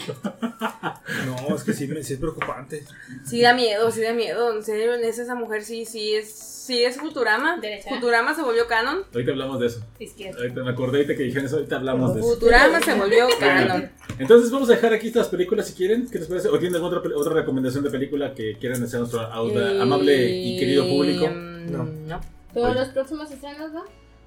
No, 1.25 1.55
es 1.55 1.63
que 1.63 1.73
sí, 1.73 1.87
sí 2.03 2.13
es 2.13 2.19
preocupante. 2.19 2.83
Sí 3.25 3.41
da 3.41 3.53
miedo, 3.53 3.89
sí 3.91 4.01
da 4.01 4.13
miedo. 4.13 4.53
En 4.55 4.63
serio, 4.63 4.93
en 4.93 5.03
esa, 5.03 5.35
mujer 5.35 5.63
sí, 5.63 5.85
sí 5.85 6.13
es, 6.13 6.29
sí 6.33 6.83
es 6.83 6.97
Futurama. 6.97 7.57
Derecha. 7.59 7.89
Futurama 7.89 8.33
se 8.35 8.43
volvió 8.43 8.67
canon. 8.67 9.03
ahorita 9.13 9.31
hablamos 9.31 9.59
de 9.59 9.67
eso. 9.67 9.81
Izquierda. 9.99 10.39
Ahorita 10.39 10.63
me 10.63 10.71
acordé 10.71 10.97
ahorita 10.97 11.15
que 11.15 11.23
dijeron 11.23 11.45
eso, 11.45 11.55
ahorita 11.57 11.77
hablamos 11.77 12.13
de 12.13 12.19
eso. 12.21 12.29
Futurama 12.29 12.81
se 12.81 12.93
volvió 12.93 13.27
canon. 13.39 13.89
Entonces 14.19 14.51
vamos 14.51 14.69
a 14.69 14.73
dejar 14.73 14.93
aquí 14.93 15.07
estas 15.07 15.29
películas 15.29 15.67
si 15.67 15.73
quieren. 15.73 16.07
¿Qué 16.09 16.19
les 16.19 16.27
parece? 16.27 16.49
¿O 16.49 16.59
tienen 16.59 16.81
otra, 16.81 17.01
otra 17.15 17.33
recomendación 17.33 17.83
de 17.83 17.89
película 17.89 18.33
que 18.33 18.57
quieran 18.59 18.83
hacer 18.83 18.97
a 18.97 18.99
nuestro 18.99 19.21
auda- 19.21 19.81
amable 19.81 20.29
y 20.29 20.59
querido 20.59 20.85
público? 20.87 21.27
Mm, 21.27 21.71
No. 21.71 21.83
no. 21.85 22.21
Todos 22.53 22.71
Oye. 22.71 22.79
los 22.79 22.89
próximos 22.89 23.31
estrenos, 23.31 23.71
¿no? 23.71 23.83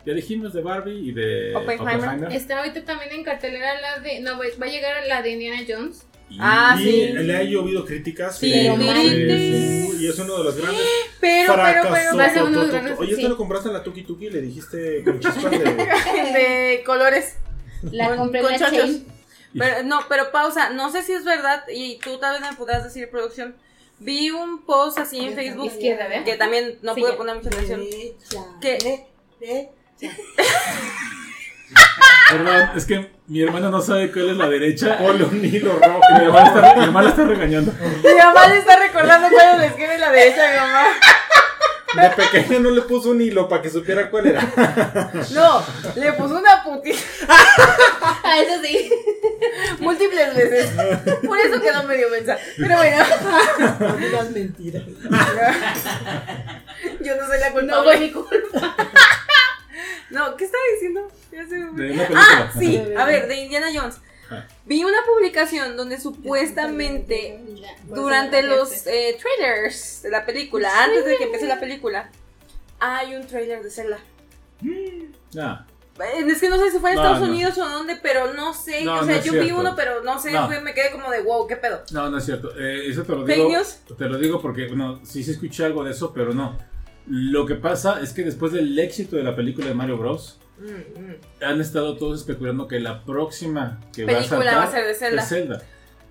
Ya 0.06 0.14
dijimos 0.14 0.52
de 0.54 0.62
Barbie 0.62 1.08
y 1.10 1.12
de 1.12 1.54
Oppenheimer. 1.54 1.96
Oppenheimer. 1.96 2.32
Está 2.32 2.58
ahorita 2.58 2.84
también 2.84 3.12
en 3.12 3.22
cartelera 3.24 3.78
la 3.80 3.98
de. 4.00 4.20
No, 4.20 4.38
va 4.38 4.44
va 4.60 4.66
a 4.66 4.68
llegar 4.68 5.06
la 5.06 5.20
de 5.22 5.30
Indiana 5.30 5.62
Jones. 5.68 6.06
Y- 6.30 6.38
Ah, 6.40 6.76
y 6.78 6.84
sí. 6.84 7.12
le 7.12 7.36
ha 7.36 7.42
llovido 7.42 7.84
críticas. 7.84 8.38
Sí, 8.38 8.50
pero. 8.50 8.74
Y 10.00 10.06
es 10.08 10.18
uno 10.18 10.38
de 10.38 10.44
los 10.44 10.56
grandes 10.56 10.82
Pero, 11.20 11.52
pero, 11.52 11.62
fracasos. 11.62 11.90
pero, 11.98 12.16
va 12.16 12.24
a 12.24 12.30
ser 12.32 12.42
uno 12.44 12.50
de 12.60 12.66
los 12.66 12.74
Oye, 12.74 12.82
grandes, 12.82 13.08
¿esto 13.10 13.16
sí. 13.16 13.28
lo 13.28 13.36
compraste 13.36 13.68
en 13.68 13.74
la 13.74 13.82
Tuki 13.82 14.02
Tuki 14.04 14.26
y 14.26 14.30
le 14.30 14.40
dijiste 14.40 15.02
con 15.04 15.20
chispas 15.20 15.50
de. 15.50 15.58
de 16.38 16.82
colores. 16.86 17.36
La 17.82 18.08
Con- 18.08 18.16
compré 18.18 18.40
en 18.40 18.46
con 18.46 18.56
chain. 18.56 19.06
Pero, 19.58 19.82
no, 19.82 20.00
pero 20.08 20.30
pausa, 20.30 20.70
no 20.70 20.90
sé 20.92 21.02
si 21.02 21.12
es 21.12 21.24
verdad 21.24 21.64
y 21.68 21.98
tú 21.98 22.18
tal 22.18 22.40
vez 22.40 22.48
me 22.50 22.56
podrás 22.56 22.84
decir 22.84 23.10
producción. 23.10 23.56
Vi 23.98 24.30
un 24.30 24.64
post 24.64 24.98
así 24.98 25.18
en 25.18 25.34
Facebook 25.34 25.66
Izquierda, 25.66 26.08
¿verdad? 26.08 26.24
que 26.24 26.36
también 26.36 26.78
no 26.80 26.94
Sí, 26.94 27.00
pude 27.02 27.12
poner 27.14 27.34
mucha 27.36 27.48
atención. 27.50 27.80
Derecha. 28.60 29.70
Perdón, 32.30 32.70
es 32.76 32.84
que 32.86 33.10
mi 33.26 33.42
hermana 33.42 33.70
no 33.70 33.80
sabe 33.80 34.10
cuál 34.12 34.30
es 34.30 34.36
la 34.36 34.48
derecha. 34.48 34.98
Ponle 34.98 35.24
un 35.24 35.44
hilo 35.44 35.78
rojo. 35.78 36.00
Y 36.10 36.14
mi 36.20 36.24
hermana 36.26 36.46
está, 36.48 36.74
mi 36.76 36.84
hermana 36.84 37.08
está 37.10 37.24
regañando. 37.24 37.72
Mi 38.04 38.14
mamá 38.14 38.46
le 38.48 38.58
está 38.58 38.76
recordando 38.76 39.28
cuál 39.30 39.46
es 39.54 39.58
la 39.58 39.66
izquierda 39.66 39.94
y 39.94 39.98
la 39.98 40.10
derecha 40.12 40.48
a 40.48 40.50
mi 40.52 40.56
mamá. 40.58 40.86
De 41.92 42.08
pequeña 42.10 42.60
no 42.60 42.70
le 42.70 42.82
puso 42.82 43.10
un 43.10 43.20
hilo 43.20 43.48
para 43.48 43.62
que 43.62 43.68
supiera 43.70 44.08
cuál 44.10 44.28
era. 44.28 44.40
No, 45.32 45.64
le 45.96 46.12
puso 46.12 46.38
una 46.38 46.62
putiza 46.62 47.04
Ah, 48.22 48.38
eso 48.40 48.62
sí. 48.62 48.90
múltiples 49.80 50.34
veces. 50.36 50.70
Por 51.26 51.36
eso 51.38 51.60
quedó 51.60 51.82
medio 51.82 52.08
mensa. 52.10 52.38
Pero 52.56 52.76
bueno, 52.76 53.04
No 53.80 53.96
digas 53.96 54.30
mentiras. 54.30 54.84
yo 57.00 57.16
no 57.16 57.26
soy 57.26 57.40
la 57.40 57.48
No 57.50 57.54
culpable. 57.54 57.82
fue 57.82 57.98
mi 57.98 58.10
culpa. 58.12 58.76
No, 60.10 60.36
¿qué 60.36 60.44
estaba 60.44 60.62
diciendo? 60.74 61.08
Ya 61.32 61.46
se 61.46 61.56
me 61.58 61.82
De 61.82 61.92
una 61.92 62.08
Ah, 62.14 62.52
sí, 62.58 62.82
a 62.96 63.04
ver, 63.04 63.28
de 63.28 63.36
Indiana 63.36 63.68
Jones. 63.74 63.96
Ah. 64.30 64.44
Vi 64.64 64.84
una 64.84 64.98
publicación 65.06 65.76
donde 65.76 66.00
supuestamente 66.00 67.40
durante 67.88 68.42
los 68.42 68.86
eh, 68.86 69.16
trailers 69.20 70.02
de 70.02 70.10
la 70.10 70.24
película, 70.24 70.70
antes 70.84 71.04
de 71.04 71.16
que 71.16 71.24
empiece 71.24 71.46
la 71.46 71.58
película, 71.60 72.10
hay 72.78 73.14
un 73.16 73.26
trailer 73.26 73.62
de 73.62 73.70
Zelda. 73.70 73.98
Ah, 75.38 75.64
Es 76.26 76.40
que 76.40 76.48
no 76.48 76.58
sé 76.58 76.70
si 76.70 76.78
fue 76.78 76.90
en 76.90 76.96
No, 76.96 77.02
Estados 77.02 77.20
no. 77.20 77.32
Unidos 77.34 77.58
o 77.58 77.68
dónde, 77.68 77.96
pero 78.02 78.32
no 78.34 78.54
sé. 78.54 78.84
No, 78.84 79.00
o 79.00 79.04
sea, 79.04 79.20
yo 79.20 79.32
vi 79.32 79.50
uno, 79.50 79.74
pero 79.76 80.02
no 80.02 80.18
sé, 80.20 80.32
No. 80.32 80.46
fue- 80.46 80.60
me 80.60 80.74
quedé 80.74 80.90
como 80.92 81.10
de 81.10 81.22
wow, 81.22 81.46
¿qué 81.46 81.56
pedo? 81.56 81.82
no, 81.92 82.08
no 82.08 82.18
es 82.18 82.24
cierto. 82.24 82.52
Eh, 82.58 82.88
eso 82.88 83.02
te 83.02 83.12
lo 83.12 83.26
¿Fake 83.26 83.36
digo. 83.36 83.48
news? 83.50 83.78
Te 83.98 84.04
lo 84.08 84.16
digo 84.18 84.40
porque, 84.40 84.66
bueno, 84.68 85.00
sí 85.04 85.22
se 85.24 85.32
escuché 85.32 85.64
algo 85.64 85.84
de 85.84 85.90
eso, 85.90 86.12
pero 86.14 86.32
no. 86.32 86.56
Lo 87.10 87.44
que 87.44 87.56
pasa 87.56 88.00
es 88.00 88.12
que 88.12 88.22
después 88.24 88.52
del 88.52 88.78
éxito 88.78 89.16
de 89.16 89.24
la 89.24 89.34
película 89.34 89.66
de 89.66 89.74
Mario 89.74 89.98
Bros. 89.98 90.38
Mm, 90.60 90.64
mm. 91.00 91.14
han 91.44 91.60
estado 91.60 91.96
todos 91.96 92.20
especulando 92.20 92.68
que 92.68 92.80
la 92.80 93.02
próxima 93.04 93.80
que 93.94 94.04
Película 94.04 94.18
va 94.18 94.20
a 94.20 94.26
saltar 94.26 94.58
va 94.58 94.64
a 94.64 94.70
ser 94.70 94.86
de 94.86 94.94
Zelda. 94.94 95.22
es 95.22 95.28
Zelda. 95.28 95.62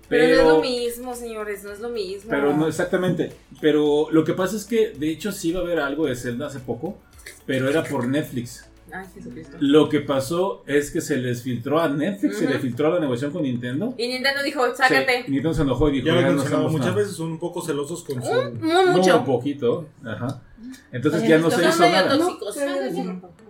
Pero, 0.08 0.34
no 0.34 0.40
es 0.42 0.48
lo 0.48 0.60
mismo, 0.60 1.14
señores, 1.14 1.62
no 1.62 1.70
es 1.70 1.78
lo 1.78 1.88
mismo. 1.88 2.28
Pero 2.30 2.56
no 2.56 2.66
exactamente. 2.66 3.32
Pero 3.60 4.08
lo 4.10 4.24
que 4.24 4.34
pasa 4.34 4.56
es 4.56 4.64
que 4.64 4.90
de 4.90 5.08
hecho 5.08 5.30
sí 5.30 5.50
iba 5.50 5.60
a 5.60 5.62
haber 5.62 5.78
algo 5.78 6.06
de 6.06 6.16
Zelda 6.16 6.48
hace 6.48 6.58
poco, 6.58 6.98
pero 7.46 7.70
era 7.70 7.84
por 7.84 8.08
Netflix. 8.08 8.68
Ay, 8.92 9.06
Jesucristo. 9.14 9.56
Lo 9.60 9.88
que 9.88 10.00
pasó 10.00 10.64
es 10.66 10.90
que 10.90 11.00
se 11.00 11.16
les 11.18 11.42
filtró 11.42 11.80
a 11.80 11.88
Netflix, 11.88 12.38
se 12.38 12.44
Ujú. 12.46 12.54
le 12.54 12.58
filtró 12.58 12.92
la 12.92 12.98
negociación 12.98 13.30
con 13.30 13.42
Nintendo. 13.44 13.94
Y 13.96 14.08
Nintendo 14.08 14.42
dijo, 14.42 14.64
sácate. 14.74 15.20
Nintendo 15.28 15.54
se 15.54 15.62
enojó 15.62 15.88
y 15.90 15.92
dijo, 15.92 16.06
Ya 16.08 16.14
"Ya 16.22 16.28
no 16.32 16.68
muchas 16.68 16.86
nada". 16.88 16.96
veces, 16.96 17.14
son 17.14 17.30
un 17.30 17.38
poco 17.38 17.62
celosos 17.62 18.02
con 18.02 18.20
su. 18.20 18.32
Muy 18.32 18.86
mucho. 18.96 19.16
Un 19.20 19.24
poquito, 19.24 19.86
ajá. 20.04 20.42
Entonces 20.92 21.26
ya 21.28 21.38
no 21.38 21.50
se 21.50 21.66
hizo 21.66 21.80
nada. 21.88 22.16
tóxicos. 22.18 22.56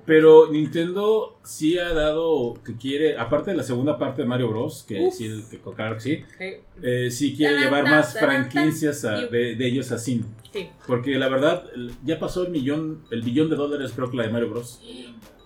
Pero 0.06 0.50
Nintendo 0.50 1.38
sí 1.44 1.78
ha 1.78 1.92
dado 1.92 2.54
que 2.64 2.76
quiere, 2.76 3.16
aparte 3.18 3.50
de 3.52 3.56
la 3.56 3.62
segunda 3.62 3.98
parte 3.98 4.22
de 4.22 4.28
Mario 4.28 4.48
Bros, 4.48 4.84
que 4.86 5.00
Uf. 5.06 5.14
sí, 5.14 5.44
que 5.50 5.58
claro 5.58 5.96
que 5.96 6.00
sí, 6.00 6.24
Sí. 6.38 6.44
eh, 6.82 7.10
sí 7.10 7.36
quiere 7.36 7.58
llevar 7.60 7.84
más 7.84 8.18
franquicias 8.18 9.04
a- 9.04 9.26
de, 9.26 9.54
de 9.54 9.66
ellos 9.66 9.92
a 9.92 9.98
cine. 9.98 10.24
Sí. 10.52 10.68
Porque 10.86 11.16
la 11.16 11.28
verdad, 11.28 11.64
ya 12.04 12.18
pasó 12.18 12.42
el 12.44 12.50
millón, 12.50 13.04
el 13.10 13.22
billón 13.22 13.50
de 13.50 13.56
dólares 13.56 13.92
creo 13.94 14.10
que 14.10 14.16
la 14.16 14.24
de 14.24 14.30
Mario 14.30 14.50
Bros. 14.50 14.80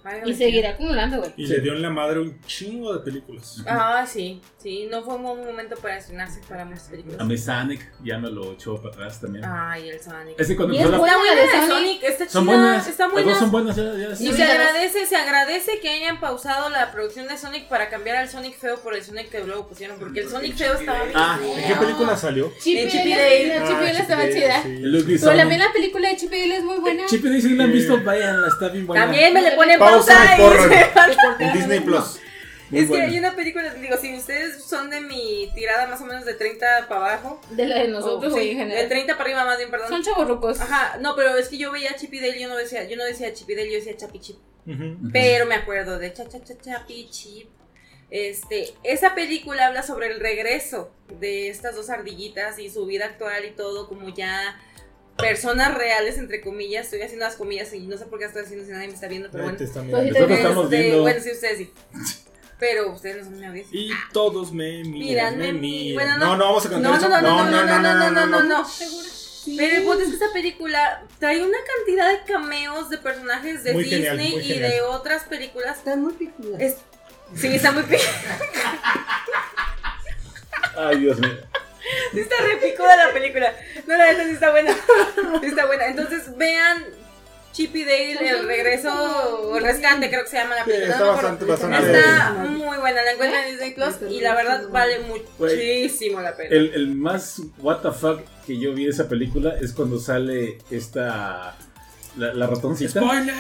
Ay, 0.04 0.20
Y 0.26 0.34
seguirá 0.34 0.70
acumulando, 0.70 1.18
güey. 1.18 1.32
Y 1.36 1.46
le 1.46 1.60
dio 1.60 1.72
en 1.72 1.80
la 1.82 1.90
madre 1.90 2.20
un 2.20 2.38
chingo 2.42 2.92
de 2.92 3.00
películas. 3.04 3.62
Ah, 3.66 4.04
sí, 4.06 4.40
sí, 4.62 4.86
no 4.90 5.02
fue 5.02 5.14
un 5.14 5.22
buen 5.22 5.44
momento 5.46 5.76
para 5.76 5.96
estrenarse 5.98 6.40
para 6.48 6.64
muchas 6.66 6.84
películas. 6.88 7.18
A 7.20 7.24
mi 7.24 7.38
Sonic 7.38 7.80
ya 8.04 8.18
me 8.18 8.30
lo 8.30 8.52
echó 8.52 8.76
para 8.76 8.94
atrás 8.94 9.20
también. 9.20 9.44
Ay, 9.46 9.88
el 9.88 10.00
Sonic. 10.00 10.38
Es 10.38 10.46
que 10.46 10.56
cuando 10.56 10.74
Y 10.74 10.78
es 10.78 10.90
la- 10.90 10.98
buena 10.98 11.16
de 11.34 11.40
de 11.40 11.48
Sonic. 11.48 11.68
Sonic, 11.68 12.02
está 12.02 12.24
chida, 12.26 12.30
son 12.32 12.46
buenas, 12.46 12.86
está 12.86 13.04
las 13.04 13.12
buena. 13.12 13.30
dos 13.30 13.38
son 13.38 13.50
buenas, 13.50 13.76
ya, 13.76 13.82
ya, 13.94 14.08
Y 14.12 14.32
se 14.32 14.42
agradece, 14.44 15.06
se 15.06 15.16
agradece 15.16 15.80
que 15.80 15.88
hayan 15.88 16.20
pausado 16.20 16.68
la 16.68 16.92
producción 16.92 17.26
de 17.26 17.38
Sonic 17.38 17.68
para 17.68 17.88
cambiar 17.88 18.16
al 18.16 18.28
Sonic 18.28 18.58
feo 18.58 18.78
por 18.80 18.94
el 18.94 19.02
Sonic 19.02 19.30
que 19.30 19.42
luego 19.42 19.66
pusieron, 19.68 19.98
porque 19.98 20.20
el 20.20 20.28
Sonic 20.28 20.54
feo 20.56 20.74
estaba 20.74 20.98
bien. 21.04 21.12
Ah, 21.16 21.38
¿En 21.42 21.66
qué 21.68 21.74
película 21.76 22.14
salió? 22.16 22.52
Chip 22.60 22.76
Eh, 22.76 22.84
y 22.84 22.88
Chip 22.90 23.06
y 23.06 23.10
Dale, 23.10 23.48
Dale. 23.48 23.60
la 23.60 23.66
Chip 23.66 23.70
y 23.70 23.74
Ah, 23.74 23.86
Dale 23.86 23.98
estaba 24.00 24.28
chida. 24.28 24.62
Pero 24.64 25.36
también 25.36 25.60
la 25.60 25.72
película 25.72 26.08
de 26.10 26.16
Chip 26.16 26.32
y 26.32 26.40
Dale 26.40 26.56
es 26.58 26.64
muy 26.64 26.76
buena. 26.78 27.06
Chip 27.06 27.24
y 27.24 27.28
Dale, 27.28 27.40
si 27.40 27.56
la 27.56 27.64
han 27.64 27.72
visto, 27.72 28.00
váyanla, 28.02 28.48
está 28.48 28.68
bien 28.68 28.86
buena. 28.86 29.04
También 29.04 29.32
me 29.32 29.40
le 29.42 29.52
ponen 29.52 29.78
Pausa 29.96 30.30
y 30.30 30.34
y 30.34 30.42
corran. 30.42 30.70
se 30.70 30.92
van. 30.94 31.42
En 31.42 31.52
Disney 31.52 31.80
Plus. 31.80 32.20
Muy 32.70 32.80
Es 32.80 32.90
que 32.90 33.00
hay 33.02 33.18
una 33.18 33.36
película, 33.36 33.74
digo, 33.74 33.96
si 33.98 34.16
ustedes 34.16 34.64
son 34.64 34.90
de 34.90 35.00
mi 35.00 35.50
tirada 35.54 35.86
más 35.86 36.00
o 36.00 36.06
menos 36.06 36.24
de 36.24 36.34
30 36.34 36.88
para 36.88 37.12
abajo, 37.12 37.40
De 37.50 37.66
la 37.66 37.80
de 37.80 37.88
nosotros, 37.88 38.32
sí, 38.34 38.40
en 38.40 38.46
de 38.46 38.64
general. 38.64 38.88
30 38.88 39.12
para 39.12 39.24
arriba 39.24 39.44
más 39.44 39.58
bien, 39.58 39.70
perdón. 39.70 39.88
Son 39.88 40.02
chavorrucos. 40.02 40.60
Ajá, 40.60 40.96
no, 41.00 41.14
pero 41.14 41.36
es 41.36 41.48
que 41.48 41.58
yo 41.58 41.70
veía 41.70 41.94
Chip 41.94 42.12
y 42.14 42.20
Dale, 42.20 42.40
yo 42.40 42.48
no 42.48 42.56
decía, 42.56 42.84
yo 42.84 42.96
no 42.96 43.04
decía 43.04 43.32
Chip 43.34 43.48
y 43.50 43.54
Dale, 43.54 43.70
yo 43.70 43.76
decía 43.76 43.96
Chapi 43.96 44.18
Chip. 44.18 44.36
Pero 45.12 45.46
me 45.46 45.54
acuerdo 45.56 45.98
de 45.98 46.12
Cha 46.12 46.26
Cha 46.26 46.42
Cha 46.42 46.54
Chapi 46.58 47.08
Chip. 47.10 47.48
Este, 48.10 48.72
esa 48.82 49.14
película 49.14 49.66
habla 49.66 49.82
sobre 49.82 50.06
el 50.08 50.20
regreso 50.20 50.90
de 51.20 51.48
estas 51.48 51.74
dos 51.74 51.90
ardillitas 51.90 52.58
y 52.58 52.70
su 52.70 52.86
vida 52.86 53.06
actual 53.06 53.44
y 53.44 53.50
todo, 53.50 53.88
como 53.88 54.08
ya 54.08 54.58
personas 55.16 55.74
reales, 55.74 56.18
entre 56.18 56.40
comillas. 56.40 56.86
Estoy 56.86 57.02
haciendo 57.02 57.24
las 57.26 57.36
comillas 57.36 57.72
y 57.72 57.86
no 57.86 57.96
sé 57.96 58.06
por 58.06 58.18
qué 58.18 58.24
estoy 58.26 58.42
haciendo 58.42 58.64
si 58.64 58.72
nadie 58.72 58.88
me 58.88 58.94
está 58.94 59.08
viendo, 59.08 59.30
pero 59.30 59.44
bueno. 59.44 59.58
están 59.58 59.88
Pues 59.90 60.06
Nosotros 60.12 60.38
estamos 60.38 60.64
Este, 60.64 60.80
viendo. 60.80 61.02
Bueno, 61.02 61.20
sí, 61.22 61.30
ustedes 61.32 61.58
sí. 61.58 61.72
Pero 62.58 62.92
ustedes 62.92 63.16
no 63.18 63.24
son 63.24 63.40
mi 63.40 63.46
audiencia. 63.46 63.78
Y 63.78 63.90
todos 64.12 64.52
me 64.52 64.84
miran, 64.84 64.92
Miran, 64.92 65.38
me 65.38 65.52
miran. 65.52 65.94
bueno, 65.94 66.18
no, 66.18 66.26
no. 66.26 66.36
no, 66.36 66.44
vamos 66.46 66.66
a 66.66 66.68
No, 66.68 66.74
cantar 66.74 66.90
no, 66.92 66.96
eso. 66.98 67.08
no, 67.08 67.20
no, 67.22 67.50
no, 67.50 67.78
no, 67.80 67.94
no, 67.94 68.10
no, 68.10 68.26
no, 68.26 68.42
no. 68.42 68.68
¿Seguro? 68.68 69.08
Pero 69.58 69.76
el 69.76 69.82
punto 69.82 70.00
es 70.02 70.08
que 70.08 70.14
esta 70.14 70.32
película 70.32 71.04
trae 71.18 71.42
una 71.44 71.58
cantidad 71.76 72.10
de 72.10 72.32
cameos 72.32 72.88
de 72.88 72.96
personajes 72.96 73.62
de 73.62 73.74
Muy 73.74 73.84
Disney 73.84 74.36
y 74.38 74.42
genial. 74.42 74.70
de 74.70 74.80
otras 74.82 75.24
películas. 75.24 75.76
Están 75.78 76.00
muy 76.02 76.14
picudas. 76.14 76.60
Es- 76.62 76.76
sí, 77.36 77.48
está 77.48 77.70
muy 77.72 77.82
pi- 77.82 77.96
Ay, 80.76 80.98
Dios 81.00 81.18
mío. 81.20 81.30
Sí 82.12 82.20
está 82.20 82.36
re 82.42 82.56
picuda 82.56 82.96
la 82.96 83.12
película. 83.12 83.54
No, 83.86 83.96
la 83.96 84.12
neta 84.12 84.24
sí 84.24 84.30
está 84.32 84.50
buena. 84.50 84.72
Sí 85.40 85.46
está 85.46 85.66
buena. 85.66 85.86
Entonces 85.86 86.36
vean 86.36 86.84
Chip 87.52 87.74
y 87.76 87.84
Dale, 87.84 88.28
el 88.30 88.46
regreso, 88.48 88.90
o 89.50 89.60
rescate 89.60 90.08
creo 90.08 90.24
que 90.24 90.30
se 90.30 90.38
llama 90.38 90.56
la 90.56 90.64
Sí, 90.64 90.70
película. 90.70 90.92
está 90.94 91.04
no 91.04 91.12
bastante, 91.12 91.44
bastante. 91.44 91.98
Está 92.00 92.30
muy 92.32 92.78
buena, 92.78 93.02
la 93.02 93.12
encuentran 93.12 93.44
en 93.44 93.50
Disney 93.52 93.74
Plus 93.74 93.94
y 94.10 94.20
la 94.20 94.34
verdad 94.34 94.68
vale 94.70 94.98
muchísimo 95.38 96.20
la 96.20 96.36
pena. 96.36 96.50
El, 96.54 96.72
el 96.74 96.88
más 96.96 97.40
what 97.58 97.78
the 97.82 97.92
fuck 97.92 98.20
que 98.46 98.58
yo 98.58 98.74
vi 98.74 98.84
de 98.86 98.90
esa 98.90 99.08
película 99.08 99.54
es 99.60 99.72
cuando 99.72 99.98
sale 100.00 100.58
esta. 100.70 101.56
La, 102.16 102.32
la 102.32 102.46
ratoncita 102.46 103.00
¡Spoiler! 103.00 103.34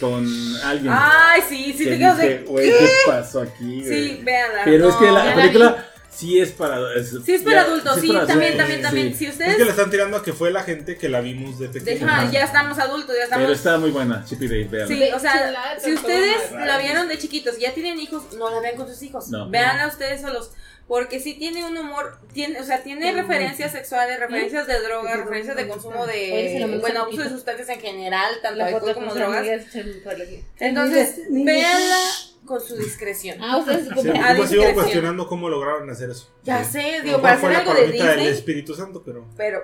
con 0.00 0.26
alguien. 0.64 0.92
Ay, 0.94 1.42
sí, 1.48 1.74
sí 1.76 1.84
que 1.84 1.90
te 1.92 1.98
quedas 1.98 2.18
de. 2.18 2.38
güey, 2.46 2.70
¿qué 2.70 2.88
pasó 3.06 3.40
aquí? 3.42 3.82
güey?" 3.82 3.84
Sí, 3.84 4.20
véanla. 4.22 4.62
Pero 4.64 4.88
es 4.88 4.94
que 4.96 5.10
la 5.10 5.34
película 5.34 5.86
sí 6.16 6.38
es 6.40 6.50
para. 6.52 6.94
es- 6.94 7.10
Sí, 7.24 7.34
es 7.34 7.42
para 7.42 7.56
ya- 7.56 7.62
adultos, 7.62 7.96
es 7.96 8.02
sí, 8.02 8.08
para 8.08 8.26
también, 8.26 8.52
adultos, 8.52 8.58
también, 8.58 8.78
sí. 8.78 8.82
también. 8.82 9.14
Si 9.18 9.26
Es 9.26 9.32
ustedes. 9.32 9.56
que 9.56 9.64
le 9.64 9.70
están 9.70 9.90
tirando 9.90 10.16
a 10.16 10.22
que 10.22 10.32
fue 10.32 10.50
la 10.50 10.62
gente 10.62 10.96
que 10.96 11.08
la 11.08 11.20
vimos 11.20 11.58
de 11.58 11.66
Ajá. 11.66 12.30
ya 12.30 12.44
estamos 12.44 12.78
adultos, 12.78 13.14
ya 13.16 13.24
estamos. 13.24 13.42
Pero 13.44 13.52
está 13.54 13.78
muy 13.78 13.90
buena, 13.90 14.24
Chip 14.24 14.42
y 14.42 14.48
Dale, 14.48 14.64
vean. 14.64 14.88
Sí, 14.88 15.02
o 15.14 15.18
sea, 15.18 15.76
si 15.82 15.92
ustedes 15.92 16.52
la 16.52 16.78
vieron 16.78 17.08
de 17.08 17.18
chiquitos 17.18 17.58
y 17.58 17.62
ya 17.62 17.74
tienen 17.74 17.98
hijos, 18.00 18.22
no 18.36 18.50
la 18.50 18.60
vean 18.60 18.76
con 18.76 18.86
sus 18.88 19.02
hijos. 19.02 19.28
No. 19.28 19.48
Veanla 19.50 19.88
ustedes 19.88 20.20
solos. 20.20 20.50
Porque 20.86 21.18
sí 21.18 21.34
tiene 21.34 21.64
un 21.64 21.76
humor, 21.78 22.18
tiene, 22.34 22.60
o 22.60 22.64
sea, 22.64 22.82
tiene 22.82 23.10
referencias 23.12 23.72
sexuales, 23.72 24.20
referencias 24.20 24.66
de 24.66 24.80
drogas, 24.80 25.16
referencias 25.18 25.56
de 25.56 25.66
consumo 25.66 26.06
de, 26.06 26.78
bueno, 26.80 27.00
abuso 27.02 27.22
de 27.22 27.30
sustancias 27.30 27.68
en 27.70 27.80
general, 27.80 28.34
tanto 28.42 28.58
La 28.58 28.66
alcohol 28.66 28.92
como 28.94 29.14
drogas. 29.14 29.46
Entonces, 30.60 31.20
véanla 31.30 31.96
con 32.44 32.60
su 32.60 32.76
discreción. 32.76 33.38
Ah, 33.40 33.56
ustedes 33.56 33.88
Sí, 33.88 33.94
compran. 33.94 34.22
A 34.22 34.34
yo 34.34 34.42
me 34.42 34.48
sigo 34.48 34.74
cuestionando 34.74 35.26
cómo 35.26 35.48
lograron 35.48 35.88
hacer 35.88 36.10
eso. 36.10 36.30
Ya 36.42 36.62
Sí. 36.64 36.72
sé, 36.72 37.00
digo, 37.02 37.22
para 37.22 37.36
hacer 37.36 37.50
algo 37.56 37.72
la 37.72 37.80
de 37.80 37.84
coronita 37.86 38.04
del 38.08 38.16
Disney, 38.18 38.34
Espíritu 38.34 38.74
Santo, 38.74 39.02
pero. 39.02 39.26
pero 39.36 39.62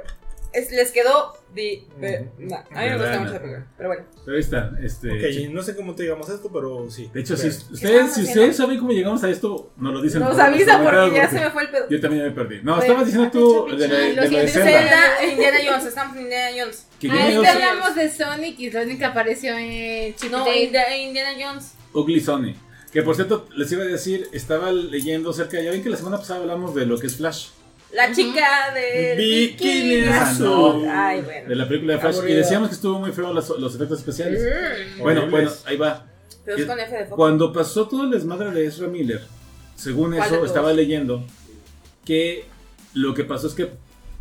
es- 0.52 0.70
les 0.70 0.90
quedó 0.92 1.34
di, 1.54 1.86
Ujú. 1.96 2.06
no, 2.38 2.56
a 2.56 2.60
mí 2.82 2.88
me 2.90 2.96
gusta 2.96 3.20
mucho 3.20 3.32
la 3.32 3.38
película, 3.40 3.66
pero 3.76 3.88
bueno. 3.88 4.04
Pero 4.24 4.36
ahí 4.36 4.40
está. 4.40 4.70
Este, 4.82 5.48
no 5.48 5.62
sé 5.62 5.74
cómo 5.74 5.94
te 5.94 6.04
digamos 6.04 6.28
esto, 6.28 6.50
pero 6.52 6.88
sí. 6.90 7.10
de 7.12 7.20
hecho, 7.20 7.36
si 7.36 7.48
ustedes, 7.48 8.14
si 8.14 8.22
ustedes 8.22 8.56
saben 8.56 8.78
cómo 8.78 8.92
llegamos 8.92 9.22
a 9.24 9.30
esto, 9.30 9.72
nos 9.76 9.92
lo 9.94 10.00
dicen. 10.02 10.20
Nos 10.20 10.32
por 10.32 10.40
avisa 10.40 10.80
porque 10.82 10.96
ya 10.96 11.22
porque 11.22 11.28
se 11.38 11.44
me 11.44 11.50
fue 11.50 11.62
el 11.62 11.70
pedo. 11.70 11.88
Yo 11.88 12.00
también 12.00 12.24
me 12.24 12.30
perdí. 12.30 12.56
No, 12.62 12.76
Bueno, 12.76 12.80
estabas 12.82 13.06
diciendo 13.06 13.30
tú 13.32 13.66
hazte 13.66 13.76
de 13.76 13.88
la, 13.88 13.94
de 13.98 14.14
Lo 14.14 14.22
de 14.22 14.48
Zelda. 14.48 14.70
Zelda 14.70 15.26
Indiana 15.30 15.58
Jones, 15.66 15.86
estamos 15.86 16.16
en 16.16 16.22
Indiana 16.22 16.50
Jones. 16.56 16.86
Jones- 17.02 17.48
hablamos 17.48 17.94
de 17.96 18.10
Sonic 18.10 18.58
y 18.60 18.70
Sonic 18.70 19.02
apareció 19.02 19.56
en 19.58 20.14
Chip 20.14 20.30
No, 20.30 20.46
Indiana 20.54 21.30
Jones. 21.38 21.72
Ugly 21.92 22.20
Sony. 22.20 22.54
Que 22.92 23.02
por 23.02 23.14
cierto, 23.14 23.46
les 23.56 23.70
iba 23.72 23.82
a 23.82 23.86
decir, 23.86 24.28
estaba 24.32 24.72
leyendo 24.72 25.32
cerca, 25.32 25.60
ya 25.60 25.70
ven 25.70 25.80
que 25.82 25.90
la 25.90 25.96
semana 25.96 26.18
pasada 26.18 26.40
hablamos 26.40 26.74
de 26.74 26.86
lo 26.86 26.98
que 26.98 27.06
es 27.06 27.16
Flash, 27.16 27.48
La 27.92 28.12
chica 28.12 28.72
de 28.72 29.14
Bikini 29.16 30.00
azul. 30.06 30.86
Ay, 30.88 31.18
de 31.22 31.26
bueno. 31.26 31.54
la 31.54 31.68
película 31.68 31.94
de 31.94 31.98
Flash, 32.00 32.16
y 32.28 32.32
decíamos 32.34 32.68
que 32.68 32.74
estuvo 32.76 32.98
muy 33.00 33.10
feo 33.12 33.32
los, 33.32 33.48
los 33.58 33.74
efectos 33.74 33.98
especiales. 33.98 34.40
Mm. 34.42 35.00
Bueno, 35.00 35.20
Horribles. 35.22 35.30
bueno, 35.30 35.50
ahí 35.66 35.76
va. 35.76 36.06
Pero 36.44 36.56
es 36.56 36.64
con 36.66 36.78
F 36.80 36.96
de 36.96 37.04
foco. 37.04 37.16
Cuando 37.16 37.52
pasó 37.52 37.88
todo 37.88 38.04
el 38.04 38.10
desmadre 38.10 38.50
de 38.52 38.64
Ezra 38.66 38.86
Miller, 38.88 39.22
según 39.76 40.14
¿Cuál 40.14 40.30
de 40.30 40.36
eso, 40.36 40.44
estaba 40.46 40.72
leyendo 40.72 41.24
que 42.04 42.44
lo 42.94 43.12
que 43.14 43.24
pasó 43.24 43.48
es 43.48 43.54
que 43.54 43.70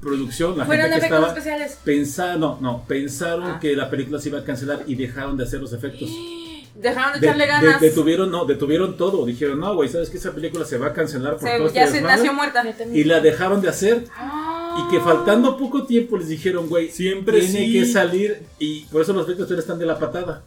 producción, 0.02 0.58
la 0.58 0.66
Fueron 0.66 0.86
gente 0.86 1.00
que 1.02 1.06
efectos 1.08 1.20
estaba 1.30 1.40
especiales. 1.40 1.80
pensando, 1.84 2.58
no, 2.62 2.86
pensaron 2.88 3.52
Ah. 3.52 3.60
que 3.62 3.76
la 3.76 3.90
película 3.90 4.20
se 4.20 4.30
iba 4.30 4.40
a 4.40 4.44
cancelar 4.44 4.84
y 4.88 4.96
dejaron 4.96 5.38
de 5.38 5.44
hacer 5.44 5.60
los 5.60 5.74
efectos. 5.74 6.10
Dejaron 6.82 7.14
de 7.14 7.20
De- 7.20 7.26
echarle 7.28 7.44
de- 7.46 7.50
ganas. 7.52 7.82
detuvieron, 7.82 8.32
no, 8.32 8.46
detuvieron 8.46 8.96
todo. 8.96 9.26
Dijeron, 9.26 9.60
no, 9.60 9.76
güey, 9.76 9.90
¿sabes 9.90 10.10
que 10.10 10.18
esa 10.18 10.32
película 10.34 10.64
se 10.66 10.78
va 10.78 10.88
a 10.88 10.94
cancelar 10.94 11.38
por 11.38 11.50
Se- 11.50 11.58
todo 11.58 11.74
ya 11.74 11.88
se 11.88 11.94
desmadre?" 11.94 12.16
nació 12.18 12.34
muerta. 12.34 12.64
Y 12.94 13.04
la 13.04 13.20
dejaron 13.20 13.62
de 13.62 13.68
hacer. 13.70 14.06
Ah. 14.16 14.86
Y 14.88 14.92
que 14.92 15.02
faltando 15.02 15.58
poco 15.58 15.84
tiempo 15.86 16.18
les 16.18 16.30
dijeron, 16.30 16.70
güey, 16.70 16.90
Siempre 16.90 17.42
tiene 17.42 17.66
sí. 17.66 17.74
que 17.74 17.86
salir. 17.86 18.44
Y 18.60 18.86
por 18.86 19.02
eso 19.02 19.12
los 19.14 19.24
efectos 19.24 19.44
especiales 19.44 19.66
están 19.66 19.80
de 19.80 19.86
la 19.86 20.00
patada. 20.00 20.42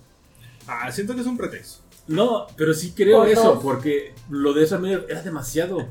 Ah, 0.66 0.91
siento 0.91 1.14
que 1.14 1.20
es 1.20 1.26
un 1.26 1.37
pretexto. 1.37 1.83
No, 2.09 2.47
pero 2.57 2.72
sí 2.74 2.93
creo 2.97 3.18
Por 3.18 3.28
eso, 3.28 3.43
dos. 3.55 3.62
porque 3.62 4.14
lo 4.30 4.53
de 4.55 4.64
esa 4.64 4.78
Miller 4.78 5.07
era 5.09 5.22
demasiado. 5.22 5.87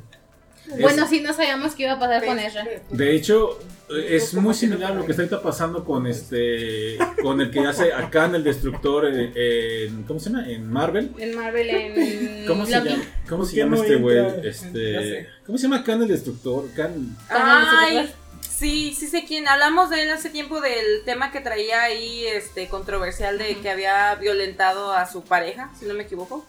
Bueno, 0.79 1.07
sí 1.07 1.21
no 1.21 1.33
sabíamos 1.33 1.75
qué 1.75 1.83
iba 1.83 1.93
a 1.93 1.99
pasar 1.99 2.25
con 2.25 2.39
Ezra. 2.39 2.65
De 2.89 3.15
hecho, 3.15 3.59
es 3.89 4.33
muy 4.33 4.53
similar 4.53 4.91
a 4.91 4.95
lo 4.95 5.05
que 5.05 5.11
está 5.11 5.23
ahorita 5.23 5.41
pasando 5.41 5.83
con 5.83 6.07
este, 6.07 6.97
con 7.21 7.41
el 7.41 7.51
que 7.51 7.59
hace 7.59 7.93
a 7.93 8.09
Khan 8.09 8.35
el 8.35 8.43
Destructor 8.43 9.07
eh, 9.07 9.85
en, 9.87 10.03
¿cómo 10.03 10.19
se 10.19 10.29
llama? 10.29 10.49
En 10.49 10.71
Marvel. 10.71 11.11
En 11.17 11.35
Marvel, 11.35 11.69
en 11.69 12.45
¿Cómo 12.47 12.65
se 12.65 12.77
Loki. 12.77 12.89
llama? 12.89 13.03
¿Cómo 13.27 13.43
¿Por 13.43 13.47
se 13.51 13.55
llama 13.57 13.75
este 13.77 13.95
güey? 13.95 14.17
Este. 14.47 15.29
¿cómo 15.45 15.57
se 15.57 15.63
llama 15.63 15.83
Khan 15.83 16.01
el 16.03 16.07
Destructor? 16.07 16.69
Khan. 16.75 17.17
Ay, 17.29 18.11
sí, 18.49 18.95
sí 18.97 19.07
sé 19.07 19.25
quién. 19.25 19.47
Hablamos 19.47 19.89
de 19.89 20.03
él 20.03 20.09
hace 20.11 20.29
tiempo 20.29 20.61
del 20.61 21.03
tema 21.05 21.31
que 21.31 21.41
traía 21.41 21.81
ahí, 21.83 22.25
este, 22.25 22.67
controversial 22.69 23.37
de 23.37 23.57
que 23.57 23.69
había 23.69 24.15
violentado 24.15 24.93
a 24.93 25.05
su 25.09 25.23
pareja, 25.23 25.71
si 25.77 25.85
no 25.85 25.93
me 25.93 26.03
equivoco. 26.03 26.45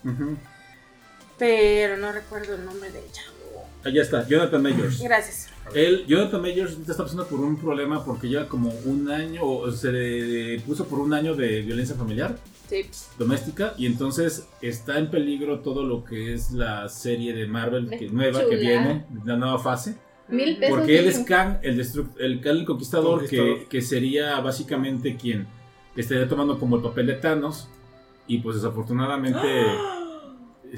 Pero 1.39 1.97
no 1.97 2.13
recuerdo 2.13 2.55
el 2.55 2.65
nombre 2.65 2.93
de 2.93 3.01
ella. 3.01 3.23
Allá 3.85 4.03
está, 4.03 4.27
Jonathan 4.29 4.63
Majors. 4.63 5.01
Gracias. 5.03 5.49
Él, 5.75 6.05
Jonathan 6.07 6.41
Majors 6.43 6.73
está 6.79 7.03
pasando 7.03 7.27
por 7.27 7.41
un 7.41 7.57
problema 7.57 8.05
porque 8.05 8.29
lleva 8.29 8.47
como 8.49 8.71
un 8.85 9.11
año, 9.11 9.43
o 9.45 9.71
se 9.73 9.91
le 9.93 10.61
puso 10.61 10.87
por 10.87 10.99
un 11.01 11.15
año 11.15 11.35
de 11.35 11.63
violencia 11.63 11.95
familiar 11.97 12.37
Sí. 12.69 12.87
doméstica 13.19 13.75
y 13.77 13.87
entonces 13.87 14.47
está 14.63 14.99
en 14.99 15.11
peligro 15.11 15.61
todo 15.61 15.85
lo 15.85 16.05
que 16.05 16.33
es 16.33 16.53
la 16.53 16.89
serie 16.89 17.35
de 17.35 17.47
Marvel 17.47 17.89
que, 17.91 18.09
nueva 18.09 18.41
que 18.41 18.47
Chula. 18.47 18.59
viene, 18.61 19.05
la 19.25 19.37
nueva 19.37 19.59
fase. 19.59 19.97
Mil 20.29 20.57
pesos. 20.59 20.79
Porque 20.79 20.99
él 20.99 21.07
es. 21.09 21.19
Khan, 21.21 21.59
el, 21.63 21.79
destru- 21.79 22.09
el 22.19 22.41
Khan 22.41 22.57
el 22.59 22.65
conquistador, 22.65 23.21
Conquistador. 23.21 23.59
Que, 23.61 23.67
que 23.67 23.83
sería 23.83 24.41
básicamente 24.41 25.17
quien 25.17 25.47
estaría 25.97 26.27
tomando 26.29 26.59
como 26.59 26.77
el 26.77 26.83
papel 26.83 27.07
de 27.09 27.15
Thanos. 27.15 27.69
Y 28.27 28.39
pues 28.39 28.57
desafortunadamente. 28.57 29.39
este, 29.39 29.73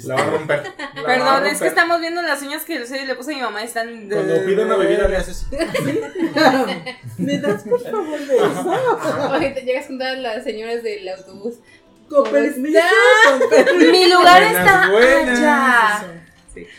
La 0.02 0.16
va 0.16 0.22
a 0.22 0.30
romper. 0.30 0.62
La 0.94 1.02
va 1.02 1.02
a 1.02 1.04
Perdón, 1.06 1.46
es 1.46 1.60
que 1.60 1.68
estamos 1.68 2.00
viendo 2.00 2.20
las 2.22 2.42
uñas 2.42 2.64
que 2.64 2.78
le 2.80 3.14
puse 3.14 3.32
a 3.32 3.36
mi 3.36 3.42
mamá 3.42 3.62
y 3.62 3.66
están. 3.66 4.08
Cuando 4.08 4.44
pide 4.44 4.64
una 4.64 4.76
bebida 4.76 5.08
le 5.08 5.16
haces. 5.16 5.46
¿Me 7.18 7.38
das 7.38 7.62
por 7.62 7.80
favor 7.80 8.18
de 8.18 8.36
eso? 8.36 9.30
Oye, 9.32 9.50
te 9.50 9.62
llegas 9.62 9.86
con 9.86 9.98
todas 9.98 10.18
las 10.18 10.42
señoras 10.42 10.82
del 10.82 11.08
autobús. 11.08 11.54
Con 12.08 12.24
¿Cómo 12.24 12.32
permiso, 12.32 12.80
con 13.38 13.48
permiso. 13.48 13.90
Mi 13.92 14.12
lugar 14.12 14.42
Buenas, 14.42 14.66
está 14.66 14.90
buenas. 14.90 15.38
allá. 15.38 16.04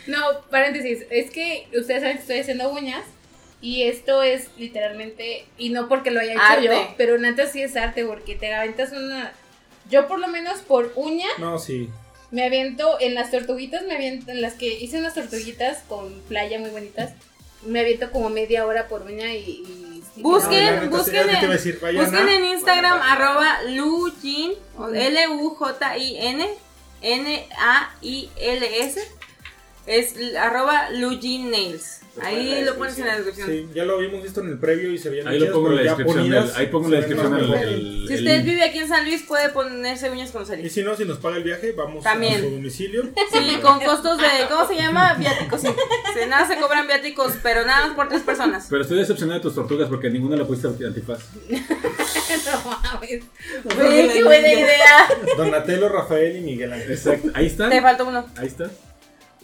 No, 0.06 0.18
paréntesis, 0.50 1.04
es 1.10 1.30
que 1.30 1.68
ustedes 1.76 2.00
saben 2.02 2.16
que 2.16 2.22
estoy 2.22 2.38
haciendo 2.40 2.70
uñas 2.70 3.02
y 3.60 3.82
esto 3.84 4.22
es 4.22 4.50
literalmente, 4.58 5.46
y 5.58 5.70
no 5.70 5.88
porque 5.88 6.10
lo 6.10 6.20
haya 6.20 6.34
hecho 6.34 6.42
Arte. 6.42 6.64
yo, 6.64 6.94
pero 6.96 7.18
neta 7.18 7.46
sí 7.46 7.62
es 7.62 7.76
arte 7.76 8.04
porque 8.04 8.36
te 8.36 8.54
aventas 8.54 8.92
una... 8.92 9.32
Yo 9.90 10.06
por 10.06 10.18
lo 10.18 10.28
menos 10.28 10.60
por 10.60 10.92
uña 10.96 11.26
No, 11.38 11.58
sí. 11.58 11.90
Me 12.30 12.44
aviento 12.44 12.98
en 13.00 13.14
las 13.14 13.30
tortuguitas, 13.30 13.82
me 13.84 13.94
aviento 13.94 14.30
en 14.32 14.40
las 14.42 14.54
que 14.54 14.66
hice 14.78 14.98
unas 14.98 15.14
tortuguitas 15.14 15.78
con 15.88 16.12
playa 16.28 16.58
muy 16.58 16.70
bonitas, 16.70 17.12
me 17.64 17.80
aviento 17.80 18.10
como 18.10 18.28
media 18.30 18.66
hora 18.66 18.88
por 18.88 19.02
uña 19.02 19.32
y... 19.34 19.38
y- 19.38 19.92
Busquen, 20.18 20.64
No, 20.64 20.70
la 20.72 20.80
neta, 20.80 20.96
busquen 20.96 21.28
en- 21.28 21.50
decir, 21.50 21.74
Busquen 21.78 22.28
a- 22.28 22.34
en 22.36 22.44
Instagram 22.46 23.00
arroba 23.02 23.62
Lujin, 23.68 24.52
L-U-J-I-N, 24.94 26.46
N-A-I-L-S, 27.02 29.00
es 29.86 30.14
arroba 30.36 30.90
Lujin 30.90 31.50
Nails. 31.50 32.00
Ahí 32.22 32.64
lo 32.64 32.76
pones 32.76 32.98
en 32.98 33.06
la 33.08 33.14
descripción. 33.16 33.46
Sí, 33.46 33.68
ya 33.74 33.84
lo 33.84 33.96
habíamos 33.96 34.22
visto 34.22 34.40
en 34.40 34.48
el 34.48 34.58
previo 34.58 34.90
y 34.90 34.96
se 34.96 35.10
veían 35.10 35.28
ahí 35.28 35.38
lo 35.38 35.52
pongo 35.52 35.68
en 35.72 35.76
la 35.76 35.82
descripción. 35.82 36.30
del- 36.30 36.50
ahí 36.56 36.66
pongo 36.68 36.86
en 36.86 36.92
la 36.92 36.96
descripción 36.96 37.34
el, 37.38 37.52
el- 37.52 38.04
Si 38.08 38.14
el 38.14 38.20
usted 38.20 38.36
link. 38.36 38.44
vive 38.46 38.62
aquí 38.64 38.78
en 38.78 38.88
San 38.88 39.04
Luis, 39.04 39.22
puede 39.24 39.50
ponerse 39.50 40.08
uñas 40.10 40.30
con 40.30 40.44
Y 40.44 40.46
Celis. 40.46 40.72
si 40.72 40.82
no, 40.82 40.96
si 40.96 41.04
nos 41.04 41.18
paga 41.18 41.36
el 41.36 41.42
viaje, 41.42 41.72
vamos 41.72 42.02
También. 42.02 42.36
a 42.36 42.38
su 42.38 42.50
domicilio. 42.52 43.02
Sí, 43.32 43.58
con 43.60 43.80
costos 43.80 44.16
de, 44.16 44.24
¿cómo 44.48 44.66
se 44.66 44.76
llama? 44.76 45.12
Viáticos, 45.12 45.60
sí. 45.60 45.68
Se, 46.14 46.26
nada 46.26 46.48
se 46.48 46.56
cobran 46.58 46.86
viáticos, 46.86 47.34
pero 47.42 47.66
nada 47.66 47.88
más 47.88 47.94
por 47.96 48.08
tres 48.08 48.22
personas. 48.22 48.66
Pero 48.70 48.80
estoy 48.80 48.96
decepcionado 48.96 49.38
de 49.38 49.42
tus 49.42 49.54
tortugas 49.54 49.90
porque 49.90 50.08
ninguna 50.08 50.36
le 50.36 50.46
pusiste 50.46 50.86
antifaz. 50.86 51.18
no 51.50 52.70
mames. 52.92 53.24
Güey, 53.64 54.08
qué 54.12 54.24
buena 54.24 54.52
idea. 54.52 55.08
Donatello, 55.36 55.88
Rafael 55.90 56.36
y 56.36 56.40
Miguel 56.40 56.72
Ángel. 56.72 56.92
Exacto. 56.92 57.28
Ahí 57.34 57.46
está. 57.46 57.68
Te 57.68 57.82
faltó 57.82 58.06
uno. 58.06 58.26
Ahí 58.36 58.46
está. 58.46 58.70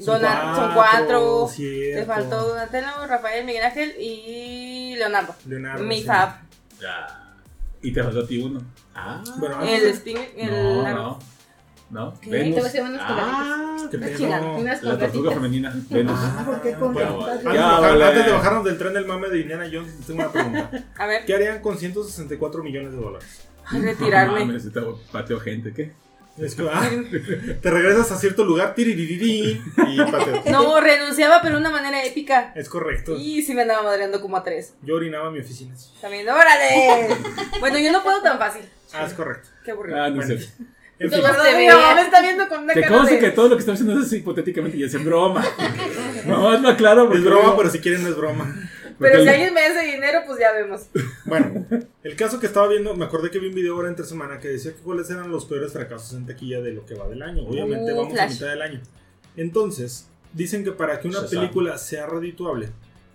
Dona- 0.07 0.55
son 0.57 0.75
cuatro. 0.75 1.47
Te 1.49 1.55
cierto. 1.55 2.07
faltó 2.13 2.49
Donatello, 2.49 3.07
Rafael, 3.07 3.45
Miguel 3.45 3.65
Ángel 3.65 3.95
y 3.99 4.95
Leonardo. 4.97 5.35
Leonardo. 5.47 5.85
Mi 5.85 6.01
sí. 6.01 6.07
fab. 6.07 6.31
Ya. 6.81 7.35
Y 7.83 7.93
te 7.93 8.03
faltó 8.03 8.21
a 8.21 8.27
ti 8.27 8.39
uno. 8.43 8.61
Ah. 8.95 9.23
Bueno, 9.39 9.61
El 9.63 9.85
Sting, 9.95 10.17
el 10.37 10.51
no, 10.51 10.95
no. 10.95 11.19
No. 11.91 12.15
¿Qué? 12.21 12.31
Venus. 12.31 12.55
Te 12.55 12.61
voy 12.61 12.65
a 12.65 12.69
hacer 12.69 12.83
unos 12.85 13.01
Ah, 13.05 13.77
¿Qué 13.91 13.97
Una 13.99 14.07
pedo? 14.07 14.19
chingada. 14.19 14.47
Unas 14.53 14.83
la 14.83 14.99
tortuga 14.99 15.33
femenina. 15.33 15.75
Venus. 15.91 16.19
Ah, 16.19 16.43
¿por 16.47 16.63
qué 16.63 16.73
con 16.75 16.95
Bueno, 16.95 17.23
antes, 17.27 17.45
vale. 17.45 18.05
antes 18.05 18.27
de 18.27 18.33
bajarnos 18.33 18.65
del 18.65 18.79
tren 18.79 18.95
del 18.95 19.05
mame 19.07 19.29
de 19.29 19.41
Indiana 19.41 19.69
Jones, 19.71 19.95
tengo 20.07 20.21
una 20.21 20.33
pregunta. 20.33 20.71
A 20.99 21.07
ver, 21.07 21.25
¿Qué 21.27 21.35
harían 21.35 21.61
con 21.61 21.77
164 21.77 22.63
millones 22.63 22.93
de 22.93 22.99
dólares? 22.99 23.47
retirarme. 23.71 24.41
No 24.41 24.47
mames, 24.47 24.73
te 24.73 24.81
pateo 25.13 25.39
gente, 25.41 25.73
¿qué? 25.75 25.93
Es 26.39 26.55
que, 26.55 26.67
ah, 26.73 26.91
te 27.61 27.71
regresas 27.71 28.11
a 28.11 28.17
cierto 28.17 28.45
lugar, 28.45 28.75
y 28.77 30.01
pateo. 30.11 30.43
No, 30.51 30.81
renunciaba, 30.81 31.43
pero 31.43 31.55
de 31.57 31.61
una 31.61 31.71
manera 31.71 32.03
épica. 32.05 32.53
Es 32.55 32.69
correcto. 32.71 33.17
Y 33.17 33.43
sí 33.43 33.53
me 33.55 33.63
andaba 33.63 33.83
madreando 33.83 34.21
como 34.21 34.39
a 34.39 34.43
tres. 34.43 34.75
Yo 34.83 34.97
orinaba 34.97 35.29
en 35.29 35.35
mi 35.35 35.41
oficina. 35.41 35.75
También, 36.01 36.27
órale. 36.29 37.09
Bueno, 37.61 37.79
yo 37.79 37.93
no 37.93 38.03
puedo 38.03 38.23
tan 38.23 38.39
fácil. 38.39 38.63
Ah, 38.95 39.05
es 39.07 39.13
correcto. 39.13 39.49
Qué 39.65 39.73
aburrido. 39.73 40.03
Ah, 40.03 40.09
no 40.09 40.17
Bueno. 40.17 40.39
sé. 40.39 40.49
En 40.99 41.11
fin, 41.11 41.21
te 41.21 41.59
mi 41.59 41.67
mamá 41.67 41.95
me 41.97 42.03
está 42.03 42.23
viendo 42.23 42.49
con 42.49 42.63
una 42.63 42.75
Que 42.75 42.81
cara 42.83 42.95
de... 43.15 43.19
que 43.19 43.31
todo 43.31 43.49
lo 43.49 43.57
que 43.57 43.61
estamos 43.61 43.81
haciendo 43.81 44.03
es 44.05 44.13
hipotéticamente 44.13 44.77
y 44.77 44.85
es 44.85 44.95
en 44.95 45.05
broma. 45.05 45.45
Lo 46.27 46.69
aclaro. 46.69 47.05
porque 47.07 47.19
es 47.19 47.25
broma, 47.25 47.57
pero 47.57 47.71
si 47.71 47.81
quieren 47.81 48.05
no 48.05 48.09
es 48.11 48.17
broma. 48.17 48.55
Pero 49.03 49.23
si 49.23 49.29
alguien 49.29 49.53
me 49.55 49.61
hace 49.61 49.85
dinero, 49.87 50.21
pues 50.27 50.39
ya 50.39 50.53
vemos. 50.53 50.83
Bueno, 51.27 51.67
el 52.03 52.17
caso 52.17 52.41
que 52.41 52.47
estaba 52.47 52.69
viendo, 52.69 52.95
me 52.97 53.05
acordé 53.05 53.31
que 53.31 53.39
vi 53.39 53.49
un 53.49 53.55
video 53.55 53.75
ahora 53.75 53.89
entre 53.89 54.05
semana 54.07 54.39
que 54.39 54.49
decía 54.49 54.73
que 54.73 54.81
cuáles 54.81 55.11
eran 55.11 55.31
los 55.31 55.45
peores 55.45 55.73
fracasos 55.73 56.13
en 56.17 56.27
taquilla 56.27 56.61
de 56.61 56.73
lo 56.73 56.87
que 56.87 56.95
va 56.95 57.09
del 57.09 57.23
año. 57.23 57.45
Obviamente 57.47 57.93
Uh, 57.93 57.97
vamos 57.97 58.13
a 58.13 58.17
Flash. 58.17 58.33
mitad 58.35 58.47
del 58.49 58.63
año. 58.63 58.81
Entonces, 59.37 60.09
dicen 60.33 60.65
que 60.65 60.73
para 60.73 61.01
que 61.01 61.09
una 61.09 61.21
Shazam. 61.23 61.41
película 61.41 61.79
sea 61.79 62.07
redituable, 62.07 62.69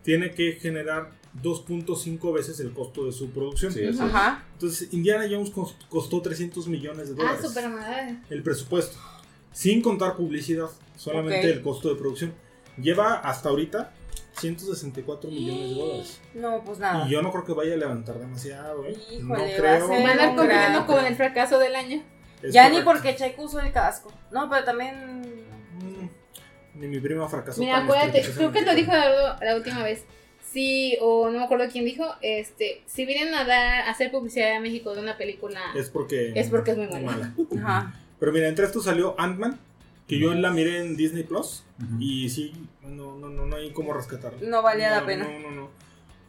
tiene 0.04 0.32
que 0.32 0.54
generar 0.54 1.12
2.5 1.44 2.34
veces 2.34 2.60
el 2.60 2.72
costo 2.72 3.06
de 3.06 3.12
su 3.12 3.30
producción. 3.32 3.72
Sí, 3.72 3.84
eso. 3.84 4.04
Ajá. 4.04 4.44
Entonces, 4.54 4.92
Indiana 4.94 5.26
Jones 5.30 5.52
cos- 5.54 5.76
costó 5.90 6.22
300 6.22 6.68
millones 6.68 7.10
de 7.10 7.14
Ah, 7.14 7.18
dólares. 7.18 7.42
súper 7.48 7.70
madre. 7.70 8.18
el 8.30 8.42
presupuesto. 8.44 8.98
Sin 9.52 9.82
contar 9.82 10.16
publicidad, 10.16 10.68
solamente 10.96 11.40
Ok. 11.50 11.56
el 11.58 11.62
costo 11.62 11.90
de 11.90 11.96
producción. 11.96 12.34
Lleva 12.82 13.16
hasta 13.16 13.50
ahorita 13.50 13.92
164 14.38 15.30
millones 15.30 15.70
de 15.70 15.76
dólares. 15.76 16.22
No, 16.34 16.64
pues 16.64 16.80
nada. 16.80 17.08
Y 17.08 17.12
yo 17.12 17.22
no 17.22 17.32
creo 17.32 17.46
que 17.46 17.54
vaya 17.54 17.74
a 17.74 17.78
levantar 17.78 18.18
demasiado, 18.20 18.86
¿eh? 18.86 18.96
Híjole, 19.12 19.24
no 19.24 19.36
creo. 19.58 19.90
Va 19.90 19.96
a 19.96 20.12
andar 20.12 20.36
compitiendo 20.36 20.86
con 20.86 21.06
el 21.06 21.16
fracaso 21.16 21.60
del 21.60 21.76
año. 21.76 22.04
Es 22.42 22.54
Ya 22.54 22.70
ni 22.70 22.82
correcto. 22.84 22.92
porque 22.92 23.16
Checo 23.16 23.44
usó 23.44 23.60
el 23.60 23.72
casco. 23.72 24.12
No, 24.32 24.50
pero 24.50 24.64
también... 24.64 25.22
Mm, 25.22 26.80
Ni 26.80 26.88
mi 26.88 27.00
prima 27.00 27.28
fracasó. 27.28 27.60
Mira, 27.60 27.80
acuérdate, 27.84 28.22
creo 28.36 28.52
que 28.52 28.62
lo 28.62 28.76
dijo 28.76 28.92
la, 28.92 29.38
la 29.42 29.56
última 29.56 29.82
vez. 29.84 30.06
Sí, 30.52 30.98
o 31.02 31.30
no 31.30 31.40
me 31.40 31.44
acuerdo 31.44 31.66
quién 31.72 31.84
dijo, 31.84 32.06
este, 32.22 32.82
si 32.86 33.06
vienen 33.06 33.34
a 33.34 33.44
dar, 33.44 33.82
a 33.82 33.90
hacer 33.90 34.12
publicidad 34.12 34.56
a 34.56 34.60
México 34.60 34.94
de 34.96 35.02
una 35.02 35.18
película, 35.18 35.60
Es 35.76 35.90
porque, 35.90 36.32
Es 36.36 36.50
porque 36.50 36.72
es 36.72 36.78
muy 36.78 36.88
mala. 36.88 37.34
Ajá. 37.60 37.94
Pero 38.20 38.32
mira, 38.32 38.48
entre 38.48 38.66
estos 38.66 38.86
salió 38.86 39.14
Ant-Man, 39.20 39.60
que 40.08 40.20
yo 40.20 40.34
la 40.34 40.52
miré 40.52 40.80
en 40.80 40.96
Disney 40.96 41.24
Plus. 41.24 41.64
Ujú. 41.84 42.02
Y 42.02 42.30
sí, 42.30 42.54
no, 42.84 43.16
no, 43.18 43.30
no, 43.30 43.46
no 43.46 43.56
hay 43.56 43.72
cómo 43.72 43.94
rescatarla. 43.94 44.40
No 44.48 44.62
valía 44.62 44.90
la 44.92 45.02
No, 45.02 45.06
pena. 45.06 45.26
No, 45.26 45.40
no, 45.40 45.52
no. 45.52 45.70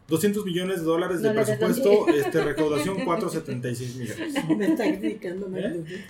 200 0.08 0.44
millones 0.44 0.78
de 0.80 0.84
dólares 0.84 1.20
de 1.22 1.30
presupuesto, 1.30 2.08
este, 2.14 2.42
recaudación 2.42 3.04
476 3.04 3.96
millones. 3.96 4.44
Me 4.56 4.66
está 4.66 4.84
criticando 4.84 5.46
¿Eh? 5.46 5.50
Mike 5.50 5.68
Douglas. 5.68 6.00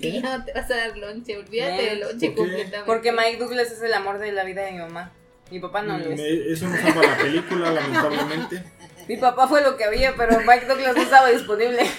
que 0.00 0.12
ya 0.20 0.38
no 0.38 0.44
te 0.44 0.52
vas 0.52 0.70
a 0.70 0.76
dar 0.76 0.98
lonche, 0.98 1.36
olvídate 1.38 1.72
Bien. 1.82 1.88
del 1.90 2.00
lonche 2.00 2.30
¿Por 2.30 2.34
qué? 2.34 2.34
completamente. 2.34 2.82
Porque 2.86 3.12
Mike 3.12 3.36
Douglas 3.38 3.70
es 3.70 3.80
el 3.82 3.92
amor 3.94 4.18
de 4.18 4.32
la 4.32 4.44
vida 4.44 4.62
de 4.64 4.72
mi 4.72 4.78
mamá. 4.78 5.12
Mi 5.50 5.60
papá 5.60 5.82
no 5.82 5.96
lo 5.96 6.10
es. 6.10 6.18
Eso 6.20 6.66
no 6.68 6.76
salva 6.76 7.02
la 7.02 7.16
película, 7.18 7.70
lamentablemente. 7.72 8.64
Mi 9.08 9.16
papá 9.16 9.46
fue 9.46 9.62
lo 9.62 9.76
que 9.76 9.84
había, 9.84 10.16
pero 10.16 10.40
Mike 10.40 10.66
Douglas 10.66 10.96
no 10.96 11.02
estaba 11.02 11.28
disponible. 11.30 11.82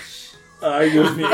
Ay, 0.61 0.89
Dios 0.91 1.15
mío. 1.15 1.27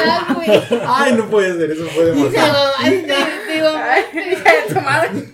Ay, 0.87 1.13
no 1.13 1.29
puede 1.29 1.57
ser, 1.57 1.71
eso 1.71 1.85
fue 1.87 2.05
Te 2.05 2.11
demasiado. 2.11 2.71
mamaste, 2.77 3.01
te 3.47 3.61
mamaste. 3.61 4.19
Ay, 4.19 4.31
hija 4.33 4.51
de 4.53 4.73
tu 4.73 4.81
madre. 4.81 5.33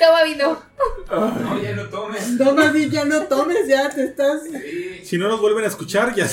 Toma 0.00 0.22
vino. 0.24 0.62
No, 1.10 1.62
ya 1.62 1.72
no 1.76 1.84
tomes. 1.90 2.28
No, 2.30 2.54
más 2.54 2.72
bien 2.72 2.90
ya 2.90 3.04
no 3.04 3.22
tomes, 3.24 3.68
ya 3.68 3.90
te 3.90 4.04
estás. 4.04 4.42
Sí. 4.44 5.02
Si 5.04 5.18
no 5.18 5.28
nos 5.28 5.40
vuelven 5.40 5.64
a 5.64 5.68
escuchar, 5.68 6.14
ya 6.14 6.26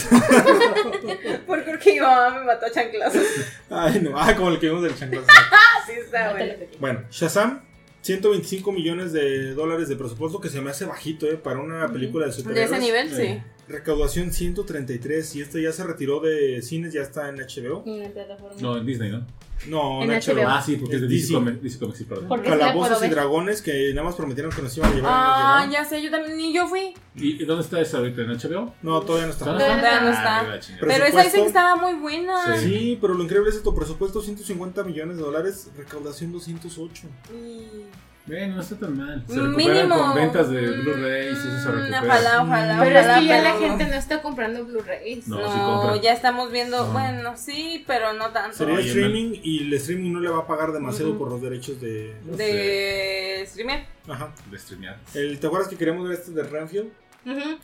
Porque 1.45 1.63
creo 1.65 1.79
que 1.79 1.93
mi 1.93 1.99
mamá 1.99 2.29
me 2.39 2.45
mató 2.45 2.65
a 2.67 2.71
chanclazos. 2.71 3.23
Ay, 3.69 3.99
no. 4.01 4.17
Ah, 4.17 4.33
como 4.35 4.49
el 4.51 4.59
que 4.59 4.67
vimos 4.67 4.83
del 4.83 4.95
chanclazo. 4.97 5.27
Así 5.83 5.91
está, 5.93 6.31
bueno. 6.31 6.53
Bueno, 6.79 7.03
Shazam, 7.11 7.61
125 8.07 8.71
millones 8.71 9.11
de 9.11 9.53
dólares 9.53 9.89
de 9.89 9.95
presupuesto, 9.97 10.39
que 10.39 10.47
se 10.49 10.61
me 10.61 10.69
hace 10.69 10.85
bajito, 10.85 11.27
¿eh? 11.27 11.35
Para 11.35 11.59
una 11.59 11.91
película 11.91 12.25
de 12.25 12.31
De 12.31 12.37
superhéroes. 12.37 12.71
ese 12.71 12.79
nivel, 12.81 13.09
sí. 13.11 13.41
Recaudación 13.67 14.31
133 14.31 15.35
y 15.35 15.41
este 15.41 15.61
ya 15.61 15.73
se 15.73 15.83
retiró 15.83 16.21
de 16.21 16.61
cines, 16.61 16.93
ya 16.93 17.01
está 17.01 17.27
en 17.27 17.35
HBO. 17.35 17.83
En 17.85 18.03
la 18.03 18.09
plataforma. 18.09 18.55
No, 18.61 18.77
en 18.77 18.85
Disney, 18.85 19.11
¿no? 19.11 19.27
No, 19.67 20.03
En 20.03 20.11
en, 20.11 20.19
HBO. 20.21 20.33
HBO. 20.35 20.47
Ah, 20.49 20.61
sí, 20.61 20.75
porque 20.77 20.95
es 20.95 21.01
de 21.01 21.07
Es 21.07 21.11
DC 21.13 21.21
DC. 21.27 21.33
Comics, 21.33 21.63
DC 21.63 21.79
Comics, 21.79 21.97
sí, 21.97 22.03
perdón. 22.05 22.27
Porque 22.27 22.45
sí 22.45 22.51
la 22.51 22.57
Calabozos 22.59 23.03
y 23.03 23.09
dragones 23.09 23.61
que 23.61 23.89
nada 23.93 24.03
más 24.07 24.15
prometieron 24.15 24.51
que 24.51 24.61
nos 24.61 24.77
iban 24.77 24.91
a 24.91 24.95
llevar. 24.95 25.11
y 25.11 25.13
no 25.13 25.19
nos 25.19 25.67
Ah, 25.67 25.69
ya 25.71 25.85
sé, 25.85 26.01
yo 26.01 26.11
también, 26.11 26.37
ni 26.37 26.53
yo 26.53 26.67
fui. 26.67 26.93
¿Y 27.15 27.41
y 27.41 27.45
dónde 27.45 27.63
está 27.63 27.81
esa 27.81 27.97
ahorita? 27.97 28.21
¿En 28.21 28.29
HBO? 28.37 28.73
No, 28.83 29.01
todavía 29.01 29.25
no 29.27 29.33
está. 29.33 29.45
¿Todavía 29.45 29.67
Todavía 29.67 30.01
no 30.01 30.07
Ah, 30.07 30.55
está. 30.57 30.73
Pero- 30.79 30.91
Pero 30.93 31.05
esa 31.05 31.23
dicen 31.23 31.41
que 31.41 31.47
estaba 31.47 31.75
muy 31.75 31.93
buena. 31.99 32.57
Sí. 32.59 32.67
Sí, 32.69 32.97
pero 33.01 33.13
lo 33.15 33.23
increíble 33.23 33.49
es 33.49 33.55
esto, 33.55 33.73
presupuesto 33.73 34.21
150 34.21 34.83
millones 34.83 35.17
de 35.17 35.23
dólares, 35.23 35.69
recaudación 35.75 36.31
208. 36.31 37.07
Y- 37.33 38.06
Bueno, 38.27 38.55
no 38.55 38.61
está 38.61 38.75
tan 38.75 38.97
mal. 38.97 39.23
Se 39.27 39.33
Mínimo. 39.35 39.57
recuperan 39.57 39.89
con 39.89 40.15
ventas 40.15 40.49
de 40.49 40.59
Blu-rays 40.61 41.27
y 41.31 41.47
eso 41.47 41.59
se 41.63 41.69
Mm, 41.69 41.71
recupera. 41.75 42.01
Ojalá, 42.03 42.43
ojalá, 42.43 42.79
Pero 42.83 42.99
es 42.99 43.05
ojalá, 43.05 43.19
que 43.21 43.25
ya 43.27 43.41
la 43.41 43.53
pero- 43.55 43.67
gente 43.67 43.85
no 43.87 43.93
está 43.95 44.21
comprando 44.21 44.65
Blu-rays. 44.65 45.27
No, 45.29 45.37
No, 45.39 45.81
compran. 45.81 46.01
ya 46.01 46.11
estamos 46.13 46.51
viendo, 46.51 46.85
No. 46.87 46.91
bueno, 46.91 47.37
sí, 47.37 47.83
pero 47.87 48.11
no 48.13 48.31
tanto. 48.31 48.57
Sería 48.57 48.75
Oye, 48.75 48.87
streaming 48.89 49.39
y 49.43 49.63
el 49.63 49.73
streaming 49.75 50.11
no 50.11 50.19
le 50.19 50.29
va 50.29 50.39
a 50.39 50.47
pagar 50.47 50.73
demasiado 50.73 51.11
Ujú. 51.11 51.19
por 51.19 51.29
los 51.31 51.41
derechos 51.41 51.79
de... 51.79 52.15
De 52.35 53.45
streamer. 53.49 53.85
Ajá. 54.09 54.33
De 54.51 54.59
streamear. 54.59 54.97
El, 55.13 55.39
¿Te 55.39 55.47
acuerdas 55.47 55.69
que 55.69 55.77
queríamos 55.77 56.07
ver 56.09 56.19
este 56.19 56.31
de 56.31 56.43
Renfield? 56.43 56.89
Ujú. 57.25 57.57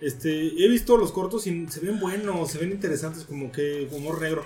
Este, 0.00 0.30
he 0.64 0.68
visto 0.68 0.96
los 0.96 1.12
cortos 1.12 1.46
y 1.46 1.66
se 1.68 1.80
ven 1.80 1.98
buenos, 2.00 2.50
se 2.50 2.58
ven 2.58 2.70
interesantes, 2.70 3.24
como 3.24 3.50
que 3.52 3.88
humor 3.90 4.22
negro. 4.22 4.44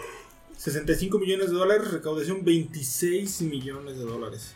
65 0.56 1.18
millones 1.18 1.50
de 1.50 1.56
dólares, 1.56 1.90
recaudación 1.90 2.44
26 2.44 3.42
millones 3.42 3.96
de 3.98 4.04
dólares. 4.04 4.54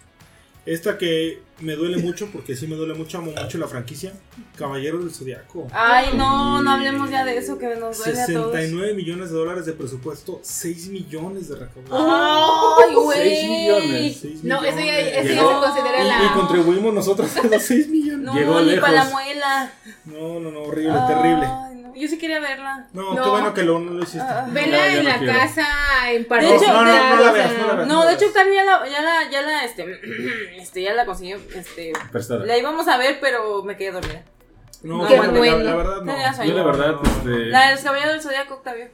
Esta 0.67 0.99
que 0.99 1.41
me 1.61 1.75
duele 1.77 1.97
mucho, 1.99 2.27
porque 2.33 2.57
sí 2.57 2.67
me 2.67 2.75
duele 2.75 2.93
mucho, 2.95 3.19
amo 3.19 3.31
mucho 3.41 3.57
la 3.57 3.69
franquicia, 3.69 4.13
Caballero 4.57 4.99
del 4.99 5.11
Zodiaco. 5.13 5.69
Ay, 5.73 6.09
no, 6.17 6.61
no 6.61 6.71
hablemos 6.73 7.09
ya 7.09 7.25
de 7.25 7.37
eso 7.39 7.57
que 7.57 7.67
nos 7.77 7.97
duele 7.99 8.21
a 8.21 8.27
todos. 8.27 8.53
69 8.53 8.95
millones 8.95 9.31
de 9.31 9.37
dólares 9.37 9.65
de 9.65 9.73
presupuesto, 9.75 10.41
6 10.43 10.89
millones 10.89 11.49
de 11.49 11.55
recaudación. 11.57 12.09
Ay, 12.89 12.95
güey. 12.95 13.19
6 13.37 13.49
millones. 13.49 14.19
6 14.21 14.45
No, 14.45 14.57
eso 14.65 14.77
ya, 14.79 14.83
millones. 14.83 15.17
eso 15.17 15.35
ya 15.35 15.41
se 15.41 15.67
considera 15.67 16.05
Y, 16.05 16.09
la. 16.09 16.25
y 16.25 16.29
contribuimos 16.39 16.93
nosotros 16.95 17.37
a 17.37 17.43
los 17.47 17.63
6 17.63 17.89
millones. 17.89 18.25
No, 18.27 18.35
Llegó 18.35 18.61
ni 18.61 18.67
lejos. 18.73 18.81
para 18.81 19.05
la 19.05 19.11
muela. 19.11 19.73
No, 20.05 20.41
no, 20.41 20.51
no, 20.51 20.63
horrible, 20.65 20.99
terrible. 21.07 21.47
Ay. 21.47 21.66
Yo 21.97 22.09
sí 22.09 22.19
quería 22.19 22.41
verla. 22.41 22.89
No, 22.93 23.15
No. 23.15 23.23
qué 23.23 23.29
bueno 23.31 23.55
que 23.55 23.63
lo, 23.63 23.79
no 23.79 23.93
lo 23.93 24.03
hiciste. 24.03 24.21
Ah. 24.21 24.47
Vela 24.51 24.87
en 24.95 25.05
no 25.05 25.09
la 25.09 25.19
quiero. 25.19 25.33
casa, 25.33 25.67
en 26.11 26.23
De 26.23 26.29
pareja. 26.29 26.55
hecho, 26.57 26.67
no, 26.73 26.85
no, 26.85 27.17
no 27.17 27.25
la 27.25 27.33
veas, 27.33 27.59
no 27.59 27.67
la 27.67 27.75
veas. 27.75 27.89
No, 27.89 28.05
de 28.07 28.15
hecho 28.15 28.27
Octavio 28.27 28.53
ya 28.55 28.65
la, 28.65 28.89
ya 28.89 29.01
la, 29.03 29.31
ya 29.31 29.43
la, 29.43 29.65
este, 29.65 30.01
este, 30.61 30.83
ya 30.83 30.95
la 30.95 31.07
consiguió, 31.07 31.39
este, 31.55 31.93
Prestada. 32.13 32.45
la 32.45 32.59
íbamos 32.59 32.87
a 32.89 32.99
ver, 32.99 33.19
pero 33.21 33.63
me 33.65 33.77
quedé 33.77 33.93
dormida. 33.93 34.23
No, 34.83 35.09
la, 35.09 35.29
bueno. 35.31 35.59
la 35.63 35.75
verdad 35.75 36.03
no. 36.03 36.45
Yo, 36.45 36.55
la 36.55 36.63
verdad, 36.65 36.93
No, 36.93 37.03
este. 37.03 37.47
La 37.47 37.67
de 37.69 37.73
los 37.75 37.81
caballeros 37.83 38.13
del 38.13 38.23
zodiaco, 38.23 38.55
Octavio. 38.55 38.89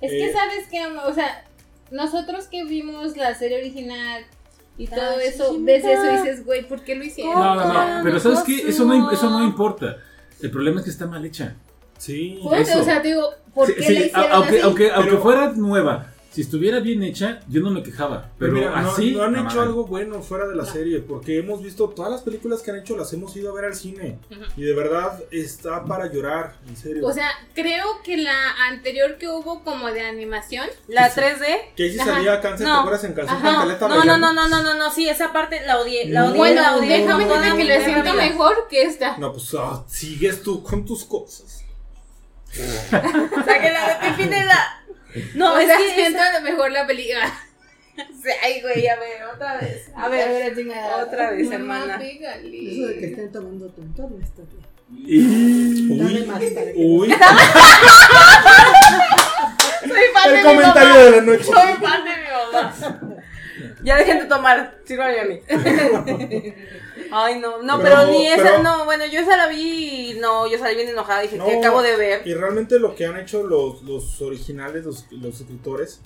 Es 0.00 0.10
que 0.10 0.26
Eh, 0.28 0.32
sabes 0.32 0.66
que, 0.68 0.84
o 0.86 1.14
sea, 1.14 1.44
nosotros 1.90 2.46
que 2.48 2.64
vimos 2.64 3.16
la 3.16 3.34
serie 3.34 3.58
original 3.58 4.24
y 4.76 4.86
todo 4.88 5.00
Ah, 5.18 5.22
eso, 5.22 5.56
ves 5.60 5.84
eso 5.84 6.04
y 6.12 6.16
dices, 6.16 6.44
güey, 6.44 6.66
¿por 6.68 6.82
qué 6.82 6.94
lo 6.96 7.04
hicieron? 7.04 7.34
No, 7.34 7.54
no, 7.54 7.96
no. 7.98 8.04
Pero 8.04 8.20
¿sabes 8.20 8.40
qué? 8.40 8.68
Eso 8.68 8.84
no, 8.84 9.10
eso 9.10 9.30
no 9.30 9.38
No. 9.40 9.44
importa. 9.46 9.96
El 10.44 10.50
problema 10.50 10.80
es 10.80 10.84
que 10.84 10.90
está 10.90 11.06
mal 11.06 11.24
hecha. 11.24 11.54
Sí. 11.96 12.38
Pues, 12.42 12.68
eso. 12.68 12.80
o 12.80 12.84
sea, 12.84 13.00
te 13.00 13.08
digo, 13.08 13.30
¿por 13.54 13.66
Sí, 13.66 13.74
qué 13.78 13.82
sí, 13.82 13.94
la 13.94 14.00
hicieron 14.06 14.32
aunque, 14.32 14.48
así? 14.56 14.60
aunque, 14.60 14.90
aunque 14.92 15.10
Pero- 15.12 15.22
fuera 15.22 15.52
nueva, 15.52 16.06
si 16.34 16.40
estuviera 16.40 16.80
bien 16.80 17.00
hecha, 17.04 17.38
yo 17.48 17.60
no 17.60 17.70
me 17.70 17.82
quejaba. 17.84 18.32
Pero 18.40 18.52
mira, 18.52 18.70
no- 18.82 18.90
así. 18.90 19.12
no, 19.12 19.22
han 19.22 19.34
no 19.34 19.48
hecho 19.48 19.60
algo 19.62 19.86
bueno 19.86 20.20
fuera 20.20 20.46
de 20.48 20.56
la 20.56 20.64
serie, 20.64 20.98
porque 20.98 21.38
hemos 21.38 21.62
visto 21.62 21.88
todas 21.90 22.10
las 22.10 22.22
películas 22.22 22.60
que 22.60 22.72
han 22.72 22.78
hecho, 22.78 22.96
las 22.96 23.12
hemos 23.12 23.36
ido 23.36 23.52
a 23.52 23.54
ver 23.54 23.66
al 23.66 23.74
cine. 23.76 24.18
Y 24.56 24.62
de 24.62 24.74
verdad 24.74 25.22
está 25.30 25.84
para 25.84 26.12
llorar, 26.12 26.56
en 26.68 26.76
serio. 26.76 27.06
O 27.06 27.12
sea, 27.12 27.28
creo 27.54 27.84
que 28.02 28.16
la 28.16 28.34
anterior 28.68 29.16
que 29.16 29.28
hubo 29.28 29.62
como 29.62 29.92
de 29.92 30.00
animación, 30.00 30.66
La 30.88 31.08
Sí, 31.08 31.14
sí. 31.14 31.20
3D. 31.20 31.46
que 31.76 31.82
ahí 31.84 31.92
sí 31.92 31.98
salía 31.98 32.40
cáncer, 32.40 32.66
¿te 32.66 32.72
No. 32.72 32.80
acuerdas 32.80 33.04
en 33.04 33.12
canción. 33.12 33.40
Cantaleta 33.40 33.86
No, 33.88 33.94
no, 33.94 33.98
bailando? 34.00 34.32
no, 34.32 34.48
no, 34.48 34.48
no, 34.48 34.62
no, 34.64 34.74
no, 34.74 34.90
sí, 34.90 35.08
esa 35.08 35.32
parte 35.32 35.64
la 35.64 35.78
odié, 35.78 36.08
la 36.08 36.20
No, 36.22 36.26
odié, 36.30 36.38
bueno, 36.38 36.62
la 36.62 36.76
odié. 36.76 36.98
déjame 37.00 37.26
no 37.26 37.34
decirte 37.40 37.56
que 37.58 37.64
la 37.78 37.84
siento 37.84 38.14
mejor 38.14 38.66
que 38.68 38.82
esta. 38.82 39.16
No, 39.18 39.32
pues 39.32 39.54
ah, 39.56 39.84
sigues 39.86 40.42
tú 40.42 40.62
con 40.64 40.84
tus 40.84 41.04
cosas. 41.04 41.60
Sáquenla 42.90 43.88
de 43.88 44.06
Pimpinela. 44.06 44.83
No, 45.34 45.54
o 45.54 45.58
es 45.58 45.66
sea, 45.66 45.76
que 45.78 45.90
siento 45.94 46.18
esa- 46.18 46.40
mejor 46.40 46.70
la 46.72 46.86
película. 46.86 47.32
Ay, 48.42 48.60
güey, 48.62 48.86
a 48.88 48.96
ver, 48.96 49.22
otra 49.34 49.58
vez. 49.58 49.88
A 49.94 50.08
ver, 50.08 50.52
otra 51.06 51.30
vez, 51.30 51.50
hermana. 51.50 51.98
pégale. 51.98 52.72
Eso 52.72 52.88
de 52.88 52.98
que 52.98 53.06
estén 53.06 53.30
tomando 53.32 53.68
tonto 53.70 54.08
no 54.10 54.18
está 54.20 54.42
bien. 54.42 54.64
Y- 55.06 55.96
Dame 55.98 56.20
Uy, 56.20 56.26
más 56.26 56.42
para 56.42 56.66
que- 56.72 56.74
uy. 56.76 57.08
Soy 59.80 60.02
fan 60.14 60.30
de 60.32 60.38
El 60.40 60.44
mi 60.46 60.50
comentario 60.50 60.88
mamá. 60.90 61.00
de 61.04 61.10
la 61.10 61.20
noche. 61.22 61.44
Soy 61.44 61.72
fan 61.80 62.04
de 62.04 62.10
mi 62.10 62.26
mamá. 62.52 62.74
Ya 63.82 63.96
dejen 63.96 64.18
de 64.18 64.24
tomar, 64.26 64.78
sírvanme 64.84 65.20
a 65.20 65.24
mí. 65.24 65.40
Ay, 67.10 67.38
no, 67.38 67.62
no, 67.62 67.78
pero, 67.80 67.96
Pero- 68.00 68.10
ni 68.10 68.26
esa, 68.26 68.42
pero- 68.42 68.62
no, 68.62 68.84
bueno, 68.84 69.04
yo 69.06 69.20
esa 69.20 69.36
la 69.36 69.46
vi 69.48 70.10
y 70.12 70.14
no, 70.20 70.50
yo 70.50 70.58
salí 70.58 70.74
bien 70.76 70.88
enojada, 70.88 71.20
dije, 71.22 71.36
No, 71.36 71.46
que 71.46 71.58
acabo 71.58 71.82
de 71.82 71.96
ver. 71.96 72.22
Y 72.26 72.34
realmente 72.34 72.78
lo 72.78 72.94
que 72.94 73.06
han 73.06 73.16
hecho 73.18 73.42
los, 73.44 73.82
los 73.82 74.20
originales, 74.22 74.84
los, 74.84 75.06
los 75.12 75.40
escritores, 75.40 76.00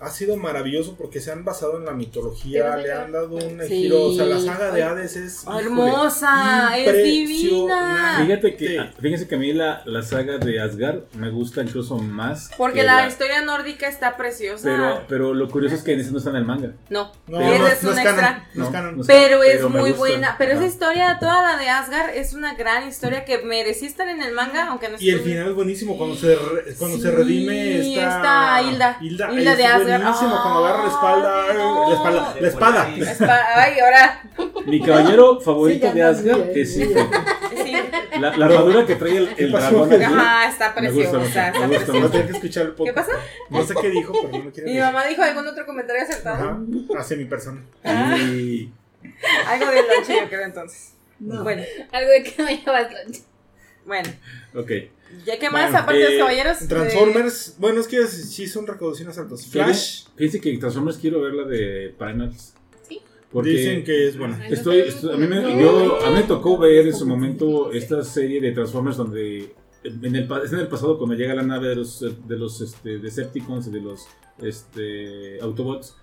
ha 0.00 0.10
sido 0.10 0.36
maravilloso 0.36 0.96
porque 0.96 1.20
se 1.20 1.30
han 1.32 1.44
basado 1.44 1.76
en 1.78 1.84
la 1.84 1.92
mitología, 1.92 2.76
le 2.76 2.92
han 2.92 3.12
dado 3.12 3.36
un 3.36 3.60
Sí. 3.62 3.68
giro. 3.82 4.02
O 4.06 4.14
sea, 4.14 4.24
la 4.26 4.40
saga 4.40 4.70
de 4.72 4.82
Hades 4.82 5.16
es. 5.16 5.42
híjole, 5.42 5.60
Hermosa, 5.66 6.78
es 6.78 7.02
divina. 7.04 8.18
Fíjate 8.24 8.56
que, 8.56 8.68
Sí. 8.68 8.78
fíjense 9.00 9.28
que 9.28 9.34
a 9.34 9.38
mí 9.38 9.52
la, 9.52 9.82
la 9.84 10.02
saga 10.02 10.38
de 10.38 10.60
Asgard 10.60 11.00
me 11.14 11.30
gusta 11.30 11.62
incluso 11.62 11.96
más. 11.98 12.50
Porque 12.56 12.80
que 12.80 12.86
la 12.86 13.06
historia 13.06 13.42
nórdica 13.42 13.88
está 13.88 14.16
preciosa. 14.16 14.64
Pero, 14.64 15.02
pero 15.08 15.34
lo 15.34 15.48
curioso 15.48 15.74
es 15.74 15.82
que 15.82 15.92
en 15.92 16.00
ese 16.00 16.10
no 16.12 16.18
está 16.18 16.30
en 16.30 16.36
el 16.36 16.44
manga. 16.44 16.72
no, 16.88 17.12
No, 17.26 17.40
es 17.40 17.82
no 17.82 17.90
un 17.90 17.98
es 17.98 18.04
extra. 18.10 18.44
No 18.54 18.72
canon. 18.72 19.00
Pero 19.06 19.42
es 19.42 19.62
me 19.62 19.68
muy 19.68 19.80
gusta. 19.90 19.96
buena. 19.98 20.34
Pero 20.38 20.52
esa 20.52 20.66
historia, 20.66 21.16
toda 21.20 21.42
la 21.42 21.56
de 21.58 21.68
Asgard, 21.68 22.10
es 22.10 22.34
una 22.34 22.54
gran 22.54 22.86
historia 22.88 23.24
que 23.24 23.38
merecía 23.38 23.88
estar 23.88 24.08
en 24.08 24.22
el 24.22 24.32
manga, 24.32 24.68
aunque 24.68 24.88
no 24.88 24.96
Y 25.00 25.10
el 25.10 25.20
final 25.20 25.48
es 25.48 25.54
buenísimo 25.54 25.96
cuando 25.96 26.16
se, 26.16 26.34
re- 26.36 26.74
cuando 26.78 26.98
se 26.98 27.10
redime 27.10 27.78
esta, 27.80 28.16
esta 28.16 28.62
Hilda. 28.62 28.98
Hilda, 29.00 29.32
Hilda 29.32 29.56
de 29.56 29.62
es 29.64 29.70
Asgard. 29.70 30.02
buenísimo 30.02 30.42
cuando 30.42 30.66
agarra 30.66 30.82
la 30.84 30.88
espalda, 30.90 31.46
la 31.88 31.94
espalda, 31.94 32.34
la 32.40 32.48
espada. 32.48 32.88
La 32.96 33.10
espada- 33.12 33.46
Ay, 33.56 33.72
ahora. 33.80 34.22
Mi 34.66 34.80
caballero 34.80 35.40
favorito 35.40 35.86
Sí, 35.88 35.92
de 35.94 36.02
Asgard 36.02 36.50
es 36.56 36.74
sí. 36.74 36.92
La, 38.20 38.36
la 38.36 38.46
armadura 38.46 38.84
que 38.84 38.96
trae 38.96 39.16
el, 39.16 39.28
el 39.28 39.34
¿Qué 39.36 39.46
dragón. 39.46 39.90
Ajá, 40.02 40.48
está 40.48 40.74
Me 40.80 40.90
gusta 40.90 41.10
preciosa. 41.10 41.18
mucho, 41.18 41.28
Está 41.28 41.66
me 41.66 41.78
gusta 41.78 41.92
No 41.92 42.00
preciosa. 42.00 42.10
tengo 42.12 42.26
que 42.26 42.32
escuchar 42.32 42.62
el 42.66 42.70
¿Qué 42.70 42.76
podcast. 42.76 42.96
pasa? 43.08 43.12
No 43.48 43.62
sé 43.64 43.74
qué 43.80 43.88
dijo, 43.90 44.12
pero 44.12 44.28
no 44.38 44.44
me 44.44 44.50
quiere 44.50 44.68
Mi 44.70 44.76
decir. 44.76 44.92
mamá 44.92 45.06
dijo 45.06 45.22
algún 45.22 45.46
otro 45.46 45.64
comentario 45.66 46.02
acertado. 46.02 46.36
Ajá, 46.44 47.00
hacia 47.00 47.16
mi 47.16 47.24
persona. 47.24 47.62
Y 48.18 48.72
Algo 49.46 49.66
de 49.70 49.82
lonche, 49.82 50.16
yo 50.22 50.28
creo 50.28 50.44
entonces. 50.44 50.94
No. 51.18 51.42
Bueno, 51.42 51.62
Algo 51.92 52.10
de 52.10 52.22
que 52.22 52.42
no 52.42 52.48
llevas 52.48 52.90
lunch. 52.92 53.18
bueno. 53.86 54.08
Ok. 54.54 54.70
¿Ya 55.26 55.38
qué 55.38 55.50
más? 55.50 55.64
Bueno, 55.72 55.78
Aparte 55.78 55.98
de 55.98 56.04
eh, 56.06 56.10
los 56.10 56.18
caballeros. 56.18 56.58
Transformers, 56.68 57.56
bueno, 57.58 57.80
es 57.80 57.88
que 57.88 58.06
sí 58.06 58.46
son 58.46 58.66
recaudaciones 58.66 59.18
altas. 59.18 59.46
Flash, 59.46 60.04
Fíjense 60.16 60.40
que 60.40 60.56
Transformers 60.58 60.98
quiero 60.98 61.20
ver 61.20 61.34
la 61.34 61.44
de 61.48 61.94
Primals. 61.98 62.54
Sí. 62.88 63.00
Porque 63.32 63.50
dicen 63.50 63.82
que 63.84 64.08
es 64.08 64.16
buena. 64.16 64.46
estoy, 64.48 64.80
estoy- 64.80 65.14
a, 65.14 65.16
mí 65.16 65.26
me, 65.26 65.42
yo- 65.60 66.00
a 66.06 66.10
mí 66.10 66.16
me 66.16 66.22
tocó 66.22 66.58
ver 66.58 66.86
en 66.86 66.94
su 66.94 67.06
momento 67.06 67.72
esta 67.72 68.04
serie 68.04 68.40
de 68.40 68.52
Transformers 68.52 68.96
donde 68.96 69.52
en 69.82 70.14
el, 70.14 70.28
es 70.44 70.52
en 70.52 70.58
el 70.60 70.68
pasado 70.68 70.96
cuando 70.98 71.16
llega 71.16 71.34
la 71.34 71.42
nave 71.42 71.68
de 71.70 71.76
los, 71.76 72.00
de 72.00 72.36
los 72.36 72.60
este, 72.60 72.98
Decepticons 72.98 73.66
y 73.66 73.70
de 73.72 73.80
los 73.80 74.06
este, 74.42 75.40
Autobots 75.40 75.96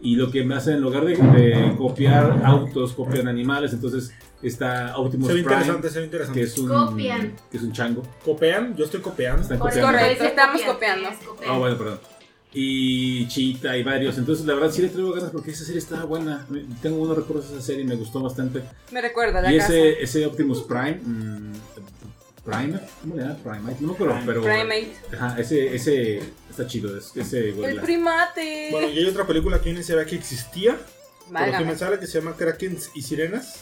y 0.00 0.16
lo 0.16 0.30
que 0.30 0.44
me 0.44 0.54
hacen 0.54 0.74
en 0.74 0.80
lugar 0.80 1.04
de, 1.04 1.16
de 1.16 1.74
copiar 1.76 2.42
autos, 2.44 2.92
copian 2.92 3.26
animales, 3.28 3.72
entonces 3.72 4.12
está 4.42 4.96
Optimus 4.96 5.26
Se 5.28 5.34
ve 5.34 5.42
Prime, 5.42 5.54
interesante, 5.56 5.88
se 5.90 5.94
ve 5.96 6.00
que 6.02 6.06
interesante. 6.06 6.42
es 6.42 6.58
un 6.58 6.68
Copian. 6.68 7.32
que 7.50 7.56
es 7.56 7.62
un 7.62 7.72
chango. 7.72 8.02
¿Copean? 8.24 8.76
Yo 8.76 8.84
estoy 8.84 9.00
copiando. 9.00 9.42
Están 9.42 9.58
Por 9.58 9.68
copiando. 9.70 9.92
correcto, 9.92 10.14
eso 10.22 10.24
estamos 10.26 10.62
copian, 10.62 10.98
copiando. 11.02 11.26
copian. 11.30 11.50
Ah, 11.52 11.58
bueno, 11.58 11.76
perdón. 11.78 11.98
Y 12.54 13.28
Chita 13.28 13.76
y 13.76 13.82
varios. 13.82 14.16
Entonces, 14.16 14.46
la 14.46 14.54
verdad, 14.54 14.70
sí 14.70 14.80
le 14.80 14.88
traigo 14.88 15.12
ganas 15.12 15.30
porque 15.30 15.50
esa 15.50 15.64
serie 15.64 15.80
estaba 15.80 16.04
buena. 16.04 16.46
Tengo 16.80 16.96
buenos 16.96 17.16
recuerdos 17.18 17.50
de 17.50 17.56
esa 17.58 17.66
serie 17.66 17.82
y 17.82 17.86
me 17.86 17.94
gustó 17.96 18.22
bastante. 18.22 18.62
Me 18.90 19.02
recuerda 19.02 19.42
la 19.42 19.52
y 19.52 19.58
casa. 19.58 19.74
ese, 19.74 20.02
ese 20.02 20.26
Optimus 20.26 20.62
Prime, 20.62 20.98
mm, 21.04 21.52
Primate, 22.50 22.86
¿cómo 23.00 23.14
le 23.16 23.22
llaman? 23.22 23.36
Primate, 23.42 23.76
no 23.80 23.88
me 23.88 23.94
acuerdo, 23.94 24.16
pero. 24.26 24.42
Primate. 24.42 24.92
Ajá, 25.14 25.38
ese, 25.40 25.74
ese 25.74 26.22
está 26.50 26.66
chido, 26.66 26.96
es- 26.96 27.12
ese 27.16 27.48
El 27.50 27.54
gorila. 27.54 27.82
primate. 27.82 28.68
Bueno, 28.70 28.88
y 28.88 28.98
hay 28.98 29.06
otra 29.06 29.26
película 29.26 29.60
que 29.60 29.70
yo 29.72 29.76
ni 29.78 29.82
sabía 29.84 30.06
que 30.06 30.16
existía. 30.16 30.76
Por 31.30 31.46
lo 31.46 31.58
que 31.58 31.64
me 31.64 31.76
sale 31.76 31.98
que 31.98 32.06
se 32.06 32.18
llama 32.20 32.34
Krakens 32.36 32.90
y 32.94 33.02
Sirenas. 33.02 33.56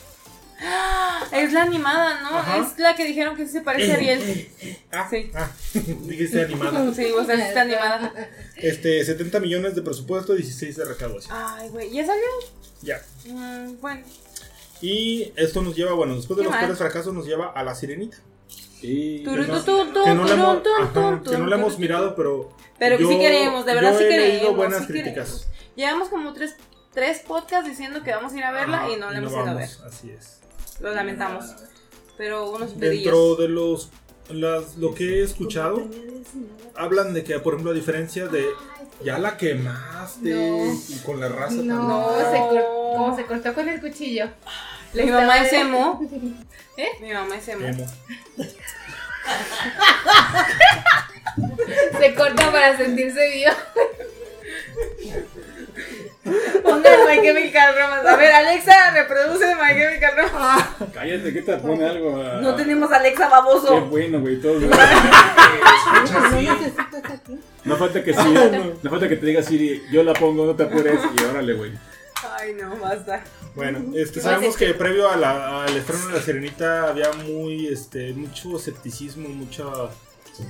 Es 1.33 1.53
la 1.53 1.65
animada, 1.65 2.23
¿no? 2.23 2.29
Ajá. 2.39 2.59
Es 2.59 2.79
la 2.79 2.95
que 2.97 3.05
dijeron 3.05 3.37
que 3.37 3.45
sí 3.47 3.53
se 3.53 3.61
parece 3.61 3.93
a 3.93 3.95
Ariel. 3.97 4.49
Ah, 4.93 5.07
Sí. 5.11 5.31
ah, 5.35 5.51
dijiste 5.75 6.43
animada. 6.45 6.95
Sí, 6.95 7.07
o 7.13 7.25
sea, 7.25 7.35
está 7.49 7.63
animada. 7.63 8.13
Este, 8.57 9.05
70 9.05 9.39
millones 9.41 9.75
de 9.75 9.83
presupuesto, 9.83 10.33
16 10.35 10.77
de 10.77 10.85
recaudación. 10.87 11.37
Ay, 11.37 11.69
güey, 11.69 11.91
¿ya 11.91 12.07
salió? 12.07 12.25
Ya. 12.83 13.03
Mm, 13.27 13.81
bueno. 13.81 14.03
Y 14.81 15.33
esto 15.37 15.61
nos 15.63 15.75
lleva, 15.77 15.93
bueno, 15.93 16.15
después 16.17 16.37
de 16.37 16.43
Qué 16.43 16.45
los 16.45 16.53
mal. 16.53 16.61
peores 16.61 16.79
fracasos, 16.79 17.13
nos 17.13 17.27
lleva 17.27 17.51
a 17.51 17.63
la 17.65 17.75
sirenita. 17.75 18.17
Y. 18.83 19.23
No- 19.25 19.33
Que 20.05 20.15
no 20.15 20.25
la 20.25 20.35
hemos, 20.35 20.59
ajá, 20.81 21.23
que 21.25 21.39
no 21.39 21.47
la 21.47 21.57
mirado, 21.79 22.15
pero. 22.15 22.53
Pero 22.79 22.97
que 22.99 23.03
yo- 23.05 23.09
sí 23.09 23.19
queremos, 23.19 23.65
de 23.67 23.75
verdad 23.75 23.93
yo 23.93 23.99
sí 23.99 24.05
he 24.05 24.09
queremos. 24.09 24.33
leído 24.35 24.55
buenas 24.55 24.81
sí 24.83 24.87
críticas. 24.87 25.29
queremos. 25.29 25.49
Llevamos 25.77 26.09
como 26.09 26.33
tres, 26.33 26.57
tres 26.93 27.21
podcasts 27.21 27.69
diciendo 27.69 28.03
que 28.03 28.11
vamos 28.13 28.33
a 28.33 28.37
ir 28.39 28.45
a 28.45 28.53
verla 28.53 28.79
Ajá, 28.79 28.91
y 28.91 28.97
no 28.97 29.11
la 29.11 29.19
hemos 29.19 29.33
ido 29.33 29.41
a 29.47 29.55
ver. 29.55 29.69
Así 29.87 30.11
es. 30.11 30.41
Lo 30.81 30.95
lamentamos. 30.95 31.45
Pero 32.19 32.51
unos 32.51 32.73
pedillos. 32.73 33.05
Dentro 33.05 33.37
de 33.37 33.49
los. 33.49 33.91
Las, 34.29 34.77
lo 34.77 34.93
que 34.93 35.21
he 35.21 35.23
escuchado, 35.23 35.89
hablan 36.75 37.15
de 37.15 37.23
que, 37.23 37.39
por 37.39 37.55
ejemplo, 37.55 37.71
a 37.71 37.75
diferencia 37.75 38.27
de. 38.27 38.45
Ya 39.05 39.19
la 39.19 39.37
quemaste 39.37 40.35
No. 40.35 40.73
y 40.89 40.99
con 41.05 41.21
la 41.21 41.29
raza 41.29 41.55
No, 41.57 42.07
también. 42.07 42.33
se 42.33 42.65
como 42.97 43.15
se 43.17 43.25
cortó 43.27 43.55
con 43.55 43.69
el 43.69 43.81
cuchillo. 43.81 44.27
Mi 44.95 45.05
mamá 45.11 45.39
es 45.39 45.53
Estaba- 45.53 45.69
emo. 45.69 46.01
¿Eh? 46.79 46.89
Mi 47.03 47.13
mamá 47.13 47.37
es 47.37 47.47
emo. 47.49 47.67
Emo. 47.67 47.87
Se 51.99 52.15
corta 52.15 52.53
para 52.53 52.77
sentirse 52.77 53.29
vivo. 53.31 53.53
Pongan 56.63 57.01
My 57.09 57.23
Chemical 57.23 57.75
Romance. 57.79 58.09
A 58.09 58.17
ver, 58.17 58.33
Alexa, 58.33 58.91
reproduce 58.93 59.55
My 59.55 59.73
Chemical 59.75 60.13
Romance. 60.17 60.65
Cállate, 60.93 61.33
¿qué 61.33 61.43
te 61.43 61.57
pone 61.59 61.87
algo? 61.89 62.21
ah, 62.25 62.41
No 62.43 62.55
tenemos 62.57 62.91
Alexa 62.91 63.27
Qué 63.27 63.31
baboso. 63.31 63.81
bueno, 63.87 64.21
güey, 64.21 64.41
todo. 64.41 64.57
Aquí. 64.57 64.67
No 67.65 67.77
falta 67.77 68.03
que 68.03 68.13
sí, 68.15 68.35
no 68.83 68.91
falta 68.91 69.09
que 69.09 69.17
te 69.17 69.27
diga 69.27 69.43
Siri, 69.43 69.83
yo 69.91 70.03
la 70.05 70.13
pongo, 70.15 70.47
no 70.47 70.55
te 70.55 70.63
apures 70.65 71.01
y 71.19 71.25
órale, 71.25 71.53
güey. 71.55 71.73
Ay, 72.39 72.55
no, 72.55 72.77
basta. 72.77 73.23
Bueno, 73.57 73.93
este, 73.97 74.21
sabemos 74.21 74.57
que 74.57 74.73
previo 74.75 75.09
a 75.11 75.17
la- 75.17 75.65
al 75.65 75.77
estreno 75.77 76.07
de 76.09 76.13
La 76.15 76.23
Sirenita 76.23 76.89
había 76.89 77.11
muy, 77.13 77.67
este, 77.67 78.13
mucho 78.13 78.57
escepticismo, 78.57 79.29
mucha 79.29 79.65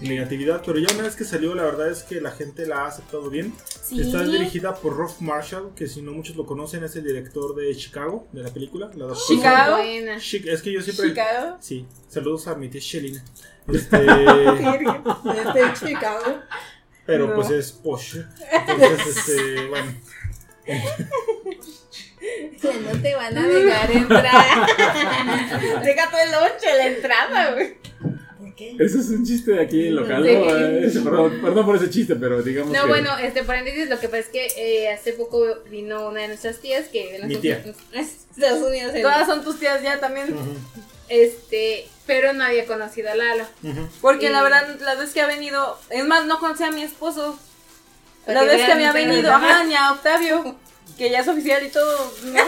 negatividad, 0.02 0.62
pero 0.66 0.80
ya 0.80 0.92
una 0.94 1.04
vez 1.04 1.14
que 1.14 1.24
salió, 1.24 1.54
la 1.54 1.62
verdad 1.62 1.88
es 1.88 2.02
que 2.02 2.20
la 2.20 2.32
gente 2.32 2.66
la 2.66 2.80
ha 2.80 2.86
aceptado 2.88 3.30
bien. 3.30 3.54
Sí. 3.84 4.00
Está 4.00 4.24
dirigida 4.24 4.74
por 4.74 4.96
Rolf 4.96 5.20
Marshall, 5.20 5.70
que 5.76 5.86
si 5.86 6.02
no 6.02 6.10
muchos 6.10 6.34
lo 6.34 6.44
conocen, 6.44 6.82
es 6.82 6.96
el 6.96 7.04
director 7.04 7.54
de 7.54 7.74
Chicago, 7.76 8.26
de 8.32 8.42
la 8.42 8.50
película. 8.52 8.90
La. 8.96 9.14
Chicago. 9.14 9.76
Es 9.78 10.62
que 10.62 10.72
yo 10.72 10.82
siempre... 10.82 11.10
Chicago. 11.10 11.56
Sí, 11.60 11.86
saludos 12.08 12.48
a 12.48 12.56
mi 12.56 12.68
tía 12.68 12.80
Shelina. 12.82 13.24
Este, 13.68 13.96
Este 14.04 15.86
Chicago. 15.86 16.40
pero 17.04 17.28
No. 17.28 17.34
pues 17.36 17.50
es 17.50 17.70
posh. 17.72 18.18
Entonces, 18.68 19.06
este, 19.28 19.66
bueno. 19.68 19.92
Que 22.60 22.74
no 22.80 23.00
te 23.02 23.14
van 23.14 23.36
a 23.38 23.46
dejar 23.46 23.90
entrar. 23.90 24.34
Deja 25.84 26.10
todo 26.10 26.20
el 26.20 26.30
lonche, 26.32 26.74
la 26.76 26.86
entrada, 26.86 27.52
güey. 27.54 27.74
¿Por 28.38 28.54
qué? 28.54 28.76
Ese 28.78 28.98
es 28.98 29.08
un 29.10 29.24
chiste 29.24 29.52
de 29.52 29.60
aquí 29.62 29.88
local, 29.90 30.24
Sí. 30.24 30.34
¿no? 30.98 31.04
Perdón, 31.04 31.38
perdón 31.42 31.66
por 31.66 31.76
ese 31.76 31.90
chiste, 31.90 32.16
pero 32.16 32.42
digamos 32.42 32.72
No, 32.72 32.82
que... 32.82 32.88
bueno, 32.88 33.16
este 33.18 33.42
paréntesis, 33.44 33.88
lo 33.88 33.98
que 34.00 34.08
pasa 34.08 34.20
es 34.20 34.28
que 34.28 34.46
eh, 34.56 34.90
hace 34.92 35.12
poco 35.12 35.44
vino 35.70 36.08
una 36.08 36.22
de 36.22 36.28
nuestras 36.28 36.58
tías 36.58 36.86
que 36.88 37.02
vive 37.04 37.16
en 37.16 37.26
Mi 37.28 37.34
los 37.34 37.42
tía. 37.42 37.62
Estados 37.92 38.62
Unidos. 38.62 38.94
en- 38.94 39.02
Todas 39.02 39.26
son 39.26 39.44
tus 39.44 39.58
tías 39.58 39.82
ya 39.82 39.98
también. 40.00 40.34
Este, 41.08 41.86
pero 42.06 42.32
no 42.32 42.44
había 42.44 42.66
conocido 42.66 43.10
a 43.10 43.14
Lalo. 43.14 43.44
Porque 44.00 44.26
Y- 44.26 44.30
la 44.30 44.42
verdad, 44.42 44.76
la 44.80 44.94
vez 44.96 45.12
que 45.12 45.20
ha 45.20 45.26
venido, 45.26 45.78
es 45.90 46.04
más, 46.04 46.26
no 46.26 46.38
conocí 46.40 46.64
a 46.64 46.70
mi 46.70 46.82
esposo. 46.82 47.38
La 48.26 48.42
vez 48.42 48.64
que 48.64 48.72
había 48.72 48.92
mis 48.92 49.06
venido, 49.06 49.32
ajá, 49.32 49.62
ni 49.64 49.74
a 49.76 49.92
Octavio, 49.92 50.56
que 50.96 51.10
ya 51.10 51.20
es 51.20 51.28
oficial 51.28 51.64
y 51.64 51.68
todo. 51.70 52.12
¿no? 52.24 52.42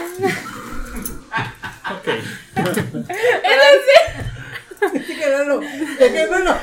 Ok. 1.95 2.07
Dejémoslo. 4.93 5.59
Dejémoslo. 5.99 6.55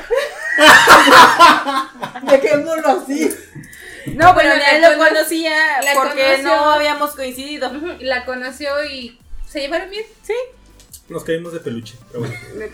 Dejémoslo 2.22 2.88
así. 2.88 3.30
No, 4.06 4.34
pero 4.34 4.48
Bueno, 4.50 4.64
él 4.72 4.80
la 4.80 4.90
lo 4.90 4.96
cono- 4.98 5.08
conocía 5.10 5.56
la 5.82 5.94
porque 5.94 6.22
conoció. 6.22 6.44
no 6.44 6.70
habíamos 6.70 7.14
coincidido. 7.14 7.70
La 8.00 8.24
conoció 8.24 8.84
y 8.84 9.18
se 9.48 9.60
llevaron 9.60 9.90
bien. 9.90 10.04
Sí. 10.22 10.34
Nos 11.08 11.22
caímos 11.24 11.52
de 11.52 11.60
peluche. 11.60 11.94
Pero 12.10 12.20
bueno. 12.20 12.34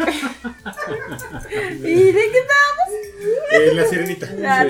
¿Y 1.84 2.12
de 2.12 2.12
qué 2.30 2.38
estábamos? 2.38 2.88
Eh, 3.52 3.72
la 3.74 3.84
sirenita. 3.86 4.26
Ta, 4.26 4.66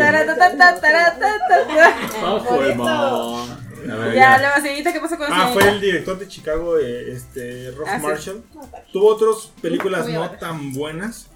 ver, 3.83 4.15
Ya, 4.15 4.41
ya. 4.41 4.59
la 4.61 4.93
¿qué 4.93 5.01
pasó 5.01 5.17
con 5.19 5.27
Ah, 5.31 5.51
fue 5.53 5.69
el 5.69 5.81
director 5.81 6.19
de 6.19 6.29
Chicago, 6.29 6.79
eh, 6.79 7.13
este, 7.13 7.71
Rolf 7.73 7.89
Ah, 7.91 7.99
sí. 7.99 8.03
Marshall. 8.07 8.43
Tuvo 8.93 9.09
otras 9.15 9.53
películas 9.61 10.09
no 10.09 10.31
tan 10.33 10.73
buenas, 10.73 11.29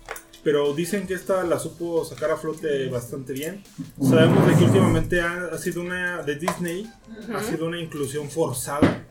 pero 0.44 0.72
dicen 0.74 1.06
que 1.06 1.14
esta 1.14 1.42
la 1.44 1.58
supo 1.58 2.04
sacar 2.04 2.30
a 2.30 2.36
flote 2.36 2.88
bastante 2.88 3.32
bien. 3.32 3.62
Sabemos 4.00 4.46
de 4.46 4.54
que 4.56 4.64
últimamente 4.64 5.20
ha, 5.20 5.48
ha 5.52 5.58
sido 5.58 5.80
una 5.82 6.22
de 6.22 6.36
Disney, 6.36 6.90
ha 7.34 7.42
sido 7.42 7.66
una 7.66 7.80
inclusión 7.80 8.30
forzada. 8.30 9.04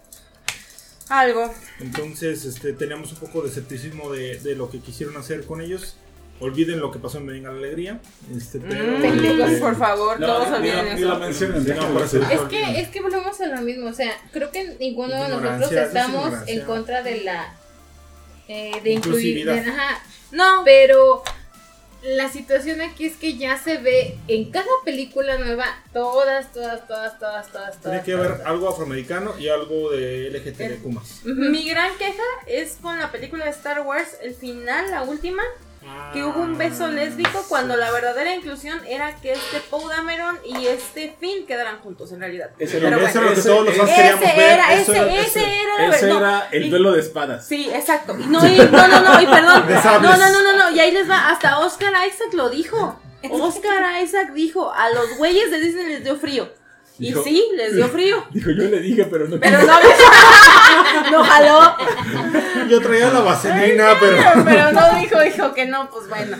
Algo. 1.10 1.54
Entonces, 1.80 2.46
este, 2.46 2.74
teníamos 2.74 3.12
un 3.12 3.20
poco 3.20 3.42
de 3.44 3.50
escepticismo 3.50 4.12
de, 4.12 4.40
de 4.40 4.56
lo 4.56 4.70
que 4.72 4.80
quisieron 4.80 5.16
hacer 5.18 5.46
con 5.46 5.62
ellos. 5.62 5.98
Olviden 6.42 6.80
lo 6.82 6.92
que 6.92 7.00
pasó 7.00 7.18
en 7.20 7.28
Venga 7.28 7.50
la 7.52 7.58
Alegría. 7.60 8.00
Este, 8.36 8.60
pero, 8.60 8.84
Mm, 8.98 9.06
este, 9.06 9.58
por 9.60 9.78
favor, 9.78 10.20
No, 10.20 10.28
todos 10.28 10.50
ni 10.50 10.56
olviden 10.70 10.76
la- 10.86 10.94
ni 10.96 11.02
la 11.02 11.12
eso. 11.14 11.20
mencionen, 11.20 11.64
Sí, 11.66 11.72
no, 11.72 12.04
eso. 12.04 12.22
Es 12.30 12.42
que, 12.50 12.80
es 12.82 12.90
que 12.90 13.02
volvemos 13.02 13.40
a 13.40 13.46
lo 13.48 13.62
mismo, 13.62 13.88
o 13.90 13.94
sea, 13.94 14.12
creo 14.34 14.52
que 14.52 14.76
ninguno 14.80 15.14
de 15.14 15.30
nosotros 15.30 15.72
eso 15.72 15.82
estamos 15.82 16.34
en 16.48 16.62
contra 16.66 17.02
de 17.04 17.22
la 17.22 17.54
eh, 18.48 18.72
de 18.84 18.92
incluir, 18.92 19.38
Inclusividad. 19.38 19.64
de- 19.64 19.72
ajá, 19.72 20.00
No, 20.32 20.62
pero 20.66 21.24
la 22.04 22.30
situación 22.30 22.82
aquí 22.82 23.06
es 23.08 23.16
que 23.16 23.38
ya 23.38 23.58
se 23.58 23.78
ve 23.78 24.18
en 24.28 24.52
cada 24.52 24.68
película 24.84 25.38
nueva 25.40 25.66
todas, 25.94 26.52
todas, 26.54 26.86
todas, 26.88 27.18
todas, 27.18 27.52
todas, 27.52 27.82
Tiene 27.82 28.04
que 28.04 28.14
haber 28.14 28.42
algo 28.46 28.70
afroamericano 28.70 29.34
y 29.40 29.48
algo 29.48 29.90
de 29.92 30.28
LGTBQ+. 30.30 30.86
Ujú. 30.86 31.02
mi 31.34 31.68
gran 31.68 31.98
queja 31.98 32.22
es 32.46 32.78
con 32.82 33.00
la 33.00 33.12
película 33.12 33.46
de 33.46 33.52
Star 33.52 33.82
Wars, 33.82 34.18
el 34.22 34.36
final, 34.36 34.92
la 34.92 35.02
última, 35.04 35.42
que 36.14 36.24
hubo 36.24 36.40
un 36.40 36.58
beso 36.58 36.88
lésbico 36.88 37.44
cuando 37.50 37.76
la 37.76 37.92
verdadera 37.92 38.34
inclusión 38.34 38.80
era 38.88 39.16
que 39.18 39.34
este 39.34 39.60
Poe 39.70 39.94
Dameron 39.94 40.40
y 40.46 40.68
este 40.68 41.16
Finn 41.20 41.46
quedaran 41.46 41.80
juntos 41.80 42.12
en 42.12 42.20
realidad. 42.22 42.50
Ese 42.58 42.78
era- 42.78 42.90
lo 42.92 43.00
que 43.00 43.12
todos 43.42 43.66
los 43.66 43.76
fans 43.76 43.90
Ese 43.90 43.96
queríamos 43.96 44.20
ver. 44.22 44.40
era, 44.40 44.74
ese, 44.74 44.92
era- 44.98 45.14
ese 45.14 45.40
eso- 45.40 45.40
era, 45.40 45.96
Ese 45.96 46.08
no, 46.08 46.18
era 46.20 46.48
el 46.52 46.70
duelo 46.70 46.92
de 46.94 47.02
espadas. 47.02 47.46
Sí, 47.48 47.70
exacto. 47.74 48.16
Y 48.20 48.26
no, 48.28 48.46
y, 48.48 48.58
no, 48.58 48.88
no, 48.88 49.02
no, 49.02 49.22
y 49.22 49.26
perdón. 49.26 49.66
No, 50.02 50.18
no, 50.18 50.30
no, 50.30 50.42
no, 50.44 50.58
no. 50.58 50.72
Y 50.76 50.80
ahí 50.80 50.92
les 50.92 51.10
va. 51.10 51.30
Hasta 51.30 51.60
Oscar 51.60 51.92
Isaac 52.08 52.34
lo 52.34 52.50
dijo. 52.50 53.00
Oscar 53.30 54.02
Isaac 54.04 54.32
dijo: 54.34 54.72
A 54.74 54.90
los 54.92 55.18
güeyes 55.18 55.52
de 55.52 55.60
Disney 55.60 55.86
les 55.88 56.04
dio 56.04 56.16
frío. 56.18 56.50
Y 56.98 57.08
Dijo- 57.08 57.24
sí, 57.24 57.44
les 57.56 57.76
dio 57.76 57.88
frío. 57.90 58.24
Dijo, 58.32 58.52
yo 58.52 58.64
le 58.64 58.80
dije, 58.80 59.06
pero 59.06 59.28
no 59.28 59.38
Pero 59.40 59.60
no, 59.64 59.80
no 61.12 61.24
jaló. 61.24 61.76
Yo 62.70 62.82
traía 62.82 63.12
la 63.12 63.20
vaselina, 63.20 63.96
pero. 64.00 64.18
Pero 64.44 64.72
no 64.72 65.00
dijo, 65.00 65.20
dijo 65.20 65.54
que 65.54 65.68
no, 65.68 65.90
pues 65.92 66.10
bueno. 66.10 66.36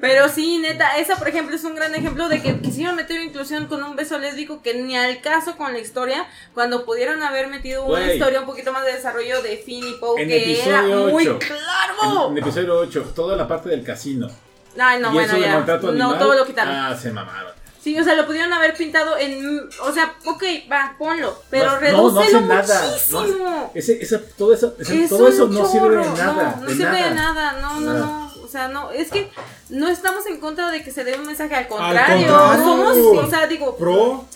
Pero 0.00 0.28
sí, 0.28 0.58
neta, 0.58 0.98
esa 0.98 1.16
por 1.16 1.28
ejemplo 1.28 1.56
es 1.56 1.64
un 1.64 1.74
gran 1.74 1.92
ejemplo 1.96 2.28
de 2.28 2.40
que 2.40 2.60
quisieron 2.60 2.94
meter 2.94 3.20
inclusión 3.20 3.66
con 3.66 3.82
un 3.82 3.96
beso 3.96 4.18
lésbico 4.20 4.62
que 4.62 4.74
ni 4.74 4.96
al 4.96 5.20
caso 5.20 5.56
con 5.56 5.72
la 5.72 5.80
historia, 5.80 6.26
cuando 6.54 6.84
pudieron 6.84 7.22
haber 7.24 7.48
metido 7.48 7.84
una 7.84 8.12
historia 8.12 8.40
un 8.40 8.46
poquito 8.46 8.72
más 8.72 8.84
de 8.84 8.92
desarrollo 8.92 9.42
de 9.42 9.56
Finn 9.56 9.84
y 9.84 9.94
Poe, 9.94 10.22
En 10.22 10.28
que 10.28 10.62
era 10.62 10.82
muy 10.82 11.24
claro. 11.24 12.28
En 12.30 12.36
el 12.36 12.38
episodio 12.38 12.78
8, 12.78 13.12
toda 13.14 13.36
la 13.36 13.48
parte 13.48 13.68
del 13.68 13.82
casino. 13.82 14.28
Ay, 14.78 15.00
no, 15.00 15.10
y 15.10 15.14
bueno, 15.14 15.32
eso 15.32 15.38
ya. 15.38 15.58
No, 15.58 15.88
animal, 15.88 16.18
todo 16.18 16.34
lo 16.34 16.46
quitaron. 16.46 16.72
Ah, 16.74 16.96
se 16.96 17.10
mamaron. 17.10 17.52
Sí, 17.88 17.98
o 17.98 18.04
sea, 18.04 18.14
lo 18.16 18.26
pudieron 18.26 18.52
haber 18.52 18.74
pintado 18.74 19.16
en. 19.16 19.66
O 19.82 19.92
sea, 19.92 20.14
ok, 20.26 20.42
va, 20.70 20.94
ponlo. 20.98 21.42
Pero 21.48 21.64
No, 21.64 21.72
no, 21.72 21.80
no 21.80 21.80
redúcelo 21.80 22.20
hace 22.20 22.40
nada, 22.42 22.82
muchísimo. 22.82 23.70
Ese, 23.74 24.02
esa, 24.02 24.20
todo 24.36 24.52
eso, 24.52 24.74
ese- 24.78 25.04
Es 25.04 25.08
todo 25.08 25.26
eso 25.28 25.46
no 25.48 25.66
sirve 25.66 25.96
de 25.96 26.04
nada. 26.10 26.56
No, 26.60 26.66
no 26.66 26.70
sirve 26.70 27.02
de 27.02 27.10
nada. 27.12 27.52
No, 27.62 27.80
no, 27.80 27.92
no. 27.94 28.32
O 28.44 28.46
sea, 28.48 28.68
no. 28.68 28.90
Es 28.90 29.10
que 29.10 29.30
no 29.70 29.88
estamos 29.88 30.26
en 30.26 30.38
contra 30.38 30.70
de 30.70 30.82
que 30.84 30.90
se 30.90 31.02
dé 31.04 31.16
un 31.18 31.26
mensaje 31.26 31.54
al 31.54 31.62
Al 31.62 31.68
contrario. 31.68 32.26
contrario. 32.26 32.64
Somos, 32.64 32.96
o 33.26 33.30
sea, 33.30 33.46
digo. 33.46 33.74
Pro. 33.76 34.26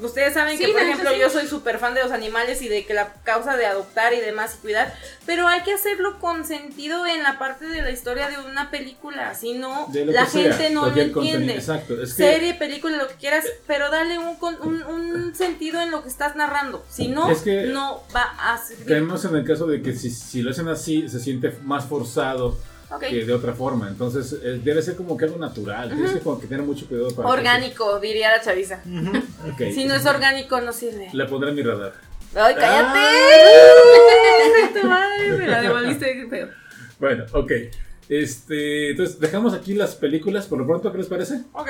Ustedes 0.00 0.32
saben 0.32 0.56
Sí, 0.56 0.64
que, 0.64 0.72
por 0.72 0.80
ejemplo, 0.80 1.10
sí. 1.10 1.18
yo 1.20 1.28
soy 1.28 1.46
súper 1.46 1.78
fan 1.78 1.92
de 1.94 2.02
los 2.02 2.12
animales 2.12 2.62
y 2.62 2.68
de 2.68 2.86
que 2.86 2.94
la 2.94 3.12
causa 3.24 3.56
de 3.58 3.66
adoptar 3.66 4.14
y 4.14 4.20
demás 4.20 4.54
y 4.58 4.62
cuidar, 4.62 4.94
pero 5.26 5.46
hay 5.48 5.60
que 5.62 5.74
hacerlo 5.74 6.18
con 6.18 6.46
sentido 6.46 7.04
en 7.06 7.22
la 7.22 7.38
parte 7.38 7.66
de 7.66 7.82
la 7.82 7.90
historia 7.90 8.28
de 8.30 8.38
una 8.38 8.70
película, 8.70 9.34
si 9.34 9.52
no, 9.52 9.88
la 9.92 10.24
sea, 10.26 10.42
gente 10.54 10.70
no 10.70 10.86
lo 10.88 10.96
entiende. 11.00 11.54
Exacto. 11.54 12.02
Es 12.02 12.14
que 12.14 12.22
Serie, 12.22 12.54
película, 12.54 12.96
lo 12.96 13.06
que 13.08 13.14
quieras, 13.16 13.44
pero 13.66 13.90
dale 13.90 14.18
un, 14.18 14.36
con- 14.36 14.56
un, 14.62 14.82
un 14.82 15.34
sentido 15.34 15.80
en 15.82 15.90
lo 15.90 16.02
que 16.02 16.08
estás 16.08 16.36
narrando. 16.36 16.82
Si 16.88 17.08
no, 17.08 17.30
Es 17.30 17.42
que- 17.42 17.64
no 17.66 18.02
va 18.16 18.22
a 18.38 18.56
servir. 18.56 18.86
caemos 18.86 19.24
en 19.26 19.36
el 19.36 19.44
caso 19.44 19.66
de 19.66 19.82
que 19.82 19.92
si, 19.94 20.10
si 20.10 20.40
lo 20.40 20.52
hacen 20.52 20.68
así, 20.68 21.06
se 21.10 21.20
siente 21.20 21.54
más 21.64 21.84
forzado 21.84 22.56
Ok. 22.94 23.00
que 23.00 23.24
de 23.24 23.32
otra 23.32 23.52
forma. 23.54 23.88
Entonces, 23.88 24.32
eh, 24.42 24.60
debe 24.62 24.82
ser 24.82 24.96
como 24.96 25.16
que 25.16 25.24
algo 25.24 25.38
natural. 25.38 25.90
Tienes 25.92 26.12
que, 26.12 26.20
como 26.20 26.40
que 26.40 26.46
tener 26.46 26.64
mucho 26.64 26.86
cuidado 26.86 27.10
para. 27.14 27.28
que 27.28 27.32
Orgánico, 27.32 27.98
diría 28.00 28.30
la 28.36 28.42
chaviza. 28.42 28.80
Ujú. 28.84 29.16
eso- 29.16 29.26
Ok. 29.52 29.72
Si 29.74 29.84
no 29.84 29.94
es 29.94 30.04
orgánico, 30.06 30.60
no 30.60 30.72
sirve. 30.72 31.08
Le 31.12 31.24
pondré 31.26 31.50
en 31.50 31.56
mi 31.56 31.62
radar. 31.62 31.92
¡Ay, 32.34 32.54
cállate! 32.54 32.98
Ah. 32.98 33.74
Ay, 34.64 34.74
tu 34.80 34.86
madre, 34.88 35.32
me 35.38 35.46
la 35.46 35.62
devolviste 35.62 36.12
qué 36.14 36.26
feo. 36.28 36.48
Bueno, 36.98 37.24
ok. 37.32 37.52
Este, 38.08 38.90
entonces, 38.90 39.18
dejamos 39.20 39.54
aquí 39.54 39.74
las 39.74 39.94
películas 39.94 40.46
por 40.46 40.58
lo 40.58 40.66
pronto, 40.66 40.90
¿qué 40.92 40.98
les 40.98 41.06
parece? 41.06 41.42
Ok. 41.52 41.68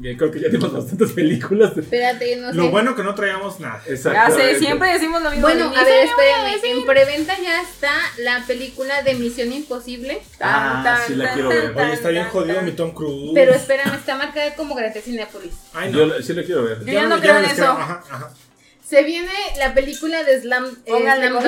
Creo 0.00 0.30
que 0.30 0.40
ya 0.40 0.48
dimos 0.48 0.72
bastantes 0.72 1.12
películas. 1.12 1.76
Espérate, 1.76 2.36
no 2.36 2.48
sé. 2.50 2.56
Lo 2.56 2.70
bueno 2.70 2.96
que 2.96 3.02
no 3.02 3.14
traíamos 3.14 3.60
nada. 3.60 3.82
Ya 3.86 3.92
Exactamente. 3.92 4.54
sé, 4.54 4.58
siempre 4.58 4.90
decimos 4.90 5.22
lo 5.22 5.28
mismo. 5.30 5.42
Bueno, 5.46 5.66
a 5.66 5.84
ver, 5.84 6.06
espérenme. 6.06 6.70
En 6.80 6.86
preventa 6.86 7.34
ya 7.38 7.60
está 7.60 7.92
la 8.18 8.42
película 8.46 9.02
de 9.02 9.14
Misión 9.16 9.52
Imposible. 9.52 10.22
Ah, 10.40 10.98
sí 11.06 11.14
la 11.14 11.34
quiero 11.34 11.50
ver. 11.50 11.74
Oye, 11.76 11.92
está 11.92 12.08
bien 12.08 12.24
jodido 12.28 12.62
mi 12.62 12.72
Tom 12.72 12.92
Cruise. 12.94 13.32
Pero 13.34 13.52
espérame, 13.52 13.94
está 13.94 14.16
marcada 14.16 14.54
como 14.54 14.74
Gratis 14.74 15.04
Cinepolis. 15.04 15.52
Ay, 15.74 15.92
Yo 15.92 16.06
no. 16.06 16.14
la- 16.14 16.22
sí 16.22 16.32
la 16.32 16.42
quiero 16.42 16.62
ver. 16.64 16.78
Yo 16.86 16.92
ya 16.92 17.06
no 17.06 17.20
creo 17.20 17.36
en 17.38 17.44
eso. 17.44 17.64
Ajá, 17.64 18.02
ajá. 18.10 18.30
Se 18.88 19.02
viene 19.02 19.30
la 19.58 19.74
película 19.74 20.22
de 20.24 20.40
Slam, 20.40 20.74
eh, 20.86 20.92
Slam 21.02 21.32
Dunk. 21.34 21.46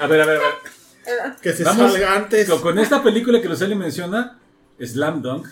A 0.00 0.06
ver, 0.08 0.20
a 0.20 0.26
ver, 0.26 0.36
a 0.36 0.40
ver. 0.40 1.34
Que 1.42 1.52
se 1.52 1.62
Vamos 1.62 1.92
salga 1.92 2.14
antes. 2.16 2.48
Con, 2.48 2.60
con 2.60 2.78
esta 2.78 3.02
película 3.04 3.40
que 3.40 3.48
Lucely 3.48 3.74
menciona, 3.76 4.38
Slam 4.80 5.22
Dunk, 5.22 5.46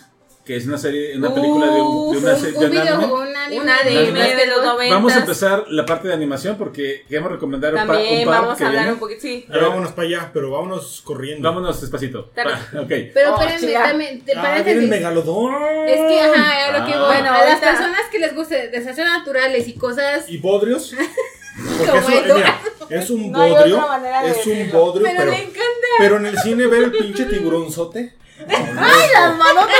que 0.45 0.57
es 0.57 0.65
una 0.67 0.77
serie, 0.77 1.15
una 1.17 1.33
película 1.33 1.67
de, 1.67 1.81
un, 1.81 2.11
de 2.11 2.17
una 2.17 2.33
Un, 2.33 2.39
serie 2.39 2.53
un 2.55 2.59
de 2.59 2.65
un 2.65 2.71
video, 2.71 2.95
anime. 2.97 3.13
un 3.13 3.35
anime, 3.37 3.61
Un 3.61 3.69
anime 3.69 4.11
¿No? 4.11 4.37
de 4.39 4.47
los 4.47 4.63
90. 4.65 4.95
Vamos 4.95 5.13
a 5.13 5.19
empezar 5.19 5.65
la 5.69 5.85
parte 5.85 6.07
de 6.09 6.13
animación 6.13 6.57
porque 6.57 7.05
queremos 7.07 7.31
recomendar 7.31 7.73
un, 7.73 7.79
pa- 7.79 7.93
También 7.93 8.19
un 8.19 8.25
par 8.33 8.41
vamos 8.41 8.57
que 8.57 8.63
a 8.63 8.67
hablar 8.67 8.81
viene. 8.83 8.93
un 8.93 8.99
poquito. 8.99 9.21
Sí. 9.21 9.45
Ya 9.49 9.57
vámonos 9.61 9.91
para 9.93 10.07
allá, 10.07 10.31
pero 10.33 10.51
vámonos 10.51 11.01
corriendo. 11.05 11.47
Vámonos 11.47 11.79
despacito. 11.79 12.29
Dale. 12.35 12.51
Va, 12.51 12.81
ok. 12.81 12.89
Pero 13.13 13.35
Oh, 13.35 13.41
espérenme, 13.41 13.73
también, 13.73 14.23
Ah, 14.35 14.59
el 14.65 14.87
megalodón. 14.89 15.53
Es 15.87 15.95
que, 16.01 16.19
ajá, 16.21 16.67
a 16.75 16.79
lo 16.79 16.85
que 16.87 16.93
Ah. 16.93 17.05
Bueno, 17.07 17.31
a 17.33 17.45
las 17.45 17.59
personas 17.61 18.01
que 18.11 18.19
les 18.19 18.35
guste 18.35 18.67
desastres 18.67 19.07
naturales 19.07 19.65
y 19.67 19.73
cosas. 19.75 20.29
¿Y 20.29 20.37
bodrios? 20.39 20.93
Porque 21.77 21.91
Como 21.91 21.99
es 22.01 22.05
un, 22.07 22.13
el- 22.13 22.31
eh, 22.31 22.33
mira, 22.35 22.59
es 22.89 23.09
un 23.11 23.31
bodrio. 23.31 23.85
de 24.23 24.29
es 24.31 24.47
un 24.47 24.71
bodrio, 24.71 25.03
Pero 25.05 25.17
pero, 25.19 25.31
le 25.31 25.37
encanta. 25.37 25.87
pero 25.99 26.17
en 26.17 26.25
el 26.25 26.37
cine 26.39 26.65
ver 26.67 26.83
el 26.83 26.91
pinche 26.91 27.25
tiburonzote. 27.25 28.13
¡Ay, 28.49 29.07
las 29.13 29.37
manotas! 29.37 29.77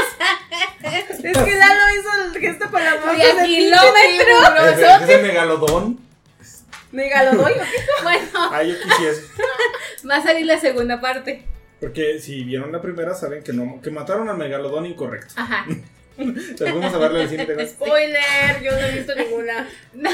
es 0.84 1.38
que 1.38 1.56
Lalo 1.56 1.82
hizo 2.00 2.10
el 2.36 2.42
gesto 2.42 2.70
con 2.70 2.84
las 2.84 3.00
manos 3.06 3.18
Y 3.18 3.22
a 3.22 3.36
de 3.36 3.46
kilómetros. 3.46 4.80
Es 4.80 5.02
es 5.02 5.10
el 5.10 5.22
megalodón. 5.24 6.00
Megalodoy. 6.92 7.54
Bueno, 8.04 8.28
Ah, 8.52 8.62
yo 8.64 8.76
quisiese. 8.82 9.24
va 10.10 10.16
a 10.18 10.24
salir 10.24 10.46
la 10.46 10.60
segunda 10.60 11.00
parte. 11.02 11.44
Porque 11.80 12.20
si 12.20 12.44
vieron 12.44 12.72
la 12.72 12.82
primera, 12.82 13.14
saben 13.14 13.44
que 13.44 13.52
no 13.54 13.82
que 13.82 13.90
mataron 13.92 14.30
al 14.30 14.38
megalodón 14.38 14.86
incorrecto. 14.86 15.34
Ajá. 15.38 15.66
Entonces 16.18 16.74
vamos 16.74 16.94
a 16.94 16.98
verla 16.98 17.24
en 17.24 17.40
el 17.40 17.48
cine. 17.48 17.68
Spoiler, 17.68 18.62
yo 18.62 18.72
no 18.72 18.78
he 18.78 18.92
visto 18.92 19.16
ninguna. 19.16 19.68
¿No? 19.94 20.10